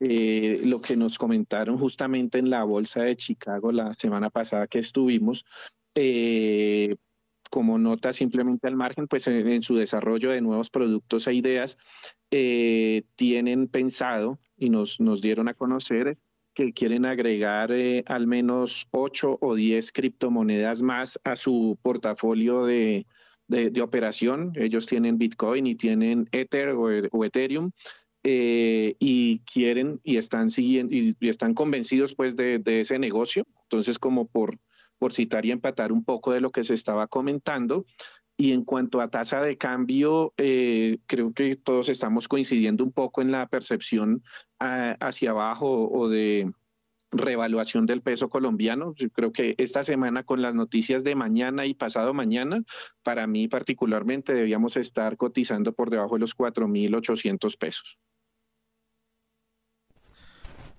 eh, 0.00 0.60
lo 0.66 0.80
que 0.80 0.96
nos 0.96 1.18
comentaron 1.18 1.78
justamente 1.78 2.38
en 2.38 2.50
la 2.50 2.62
Bolsa 2.62 3.02
de 3.02 3.16
Chicago 3.16 3.72
la 3.72 3.94
semana 3.94 4.30
pasada 4.30 4.66
que 4.66 4.78
estuvimos, 4.78 5.44
eh, 5.94 6.94
como 7.50 7.78
nota 7.78 8.12
simplemente 8.12 8.66
al 8.66 8.76
margen, 8.76 9.06
pues 9.06 9.26
en, 9.28 9.62
su 9.62 9.76
desarrollo 9.76 10.30
de 10.30 10.40
nuevos 10.40 10.70
productos 10.70 11.26
e 11.26 11.34
ideas, 11.34 11.78
eh, 12.30 13.04
tienen 13.14 13.68
pensado 13.68 14.38
y 14.56 14.70
nos, 14.70 15.00
nos 15.00 15.22
dieron 15.22 15.48
a 15.48 15.54
conocer 15.54 16.18
que 16.54 16.72
quieren 16.72 17.04
agregar 17.04 17.72
eh, 17.72 18.04
al 18.06 18.26
menos 18.26 18.86
8 18.92 19.38
o 19.40 19.54
10 19.54 19.92
criptomonedas 19.92 20.82
más 20.82 21.20
a 21.24 21.36
su 21.36 21.78
portafolio 21.82 22.64
de, 22.64 23.06
de, 23.48 23.82
operación. 23.82 24.52
Ellos 24.54 24.86
tienen 24.86 25.18
Bitcoin 25.18 25.66
y 25.66 25.74
tienen 25.74 26.28
Ether 26.32 26.70
o, 26.70 27.24
Ethereum. 27.24 27.72
Eh, 28.26 28.96
y 28.98 29.40
quieren 29.40 30.00
y 30.02 30.16
están 30.16 30.48
siguiendo 30.48 30.94
y, 30.94 31.14
y 31.20 31.28
están 31.28 31.52
convencidos 31.52 32.14
pues 32.14 32.36
de, 32.36 32.58
de, 32.58 32.80
ese 32.80 32.98
negocio. 32.98 33.44
Entonces, 33.64 33.98
como 33.98 34.26
por 34.26 34.58
por 35.04 35.12
citar 35.12 35.44
y 35.44 35.50
empatar 35.50 35.92
un 35.92 36.02
poco 36.02 36.32
de 36.32 36.40
lo 36.40 36.50
que 36.50 36.64
se 36.64 36.72
estaba 36.72 37.08
comentando. 37.08 37.84
Y 38.38 38.52
en 38.52 38.64
cuanto 38.64 39.02
a 39.02 39.10
tasa 39.10 39.42
de 39.42 39.58
cambio, 39.58 40.32
eh, 40.38 40.96
creo 41.04 41.34
que 41.34 41.56
todos 41.56 41.90
estamos 41.90 42.26
coincidiendo 42.26 42.82
un 42.82 42.90
poco 42.90 43.20
en 43.20 43.30
la 43.30 43.46
percepción 43.46 44.22
ah, 44.60 44.96
hacia 45.00 45.32
abajo 45.32 45.90
o 45.90 46.08
de 46.08 46.50
revaluación 47.10 47.84
del 47.84 48.00
peso 48.00 48.30
colombiano. 48.30 48.94
Creo 49.12 49.30
que 49.30 49.54
esta 49.58 49.82
semana 49.82 50.22
con 50.22 50.40
las 50.40 50.54
noticias 50.54 51.04
de 51.04 51.14
mañana 51.14 51.66
y 51.66 51.74
pasado 51.74 52.14
mañana, 52.14 52.62
para 53.02 53.26
mí 53.26 53.46
particularmente 53.46 54.32
debíamos 54.32 54.78
estar 54.78 55.18
cotizando 55.18 55.74
por 55.74 55.90
debajo 55.90 56.14
de 56.14 56.20
los 56.20 56.34
4.800 56.34 57.58
pesos. 57.58 57.98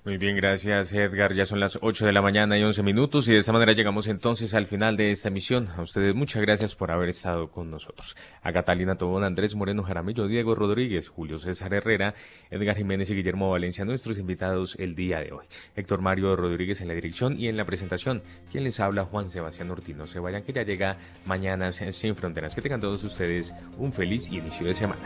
Muy 0.06 0.18
bien, 0.18 0.36
gracias 0.36 0.94
Edgar. 0.94 1.34
Ya 1.34 1.48
son 1.48 1.60
las 1.60 1.80
8 1.82 2.06
de 2.06 2.12
la 2.12 2.22
mañana 2.22 2.60
y 2.60 2.64
11 2.64 2.84
minutos 2.84 3.28
y 3.28 3.32
de 3.32 3.40
esta 3.40 3.52
manera 3.52 3.72
llegamos 3.72 4.08
entonces 4.08 4.54
al 4.54 4.68
final 4.68 4.96
de 4.98 5.10
esta 5.10 5.30
emisión. 5.30 5.68
A 5.76 5.82
ustedes 5.82 6.14
muchas 6.14 6.44
gracias 6.44 6.76
por 6.76 6.92
haber 6.92 7.10
estado 7.10 7.50
con 7.50 7.72
nosotros. 7.72 8.16
A 8.44 8.54
Catalina 8.54 9.00
Tobón, 9.00 9.24
Andrés 9.24 9.56
Moreno 9.56 9.82
Jaramillo, 9.82 10.28
Diego 10.28 10.54
Rodríguez, 10.54 11.10
Julio 11.10 11.40
César 11.40 11.74
Herrera, 11.74 12.14
Edgar 12.52 12.78
Jiménez 12.78 13.10
y 13.10 13.16
Guillermo 13.16 13.50
Valencia, 13.50 13.84
nuestros 13.84 14.20
invitados 14.20 14.76
el 14.78 14.94
día 14.94 15.22
de 15.22 15.32
hoy. 15.32 15.46
Héctor 15.76 16.02
Mario 16.02 16.36
Rodríguez 16.36 16.82
en 16.82 16.88
la 16.88 16.94
dirección 16.94 17.40
y 17.40 17.48
en 17.48 17.58
la 17.58 17.66
presentación. 17.66 18.22
Quien 18.52 18.64
les 18.64 18.80
habla, 18.80 19.06
Juan 19.06 19.28
Sebastián 19.28 19.72
Ortino. 19.72 20.06
Se 20.06 20.20
vayan 20.20 20.44
que 20.44 20.54
ya 20.54 20.62
llega 20.62 20.98
mañana 21.26 21.72
Sin 21.72 22.16
Fronteras. 22.16 22.54
Que 22.54 22.62
tengan 22.62 22.80
todos 22.80 23.04
ustedes 23.04 23.56
un 23.80 23.92
feliz 23.92 24.32
inicio 24.32 24.68
de 24.68 24.74
semana. 24.76 25.02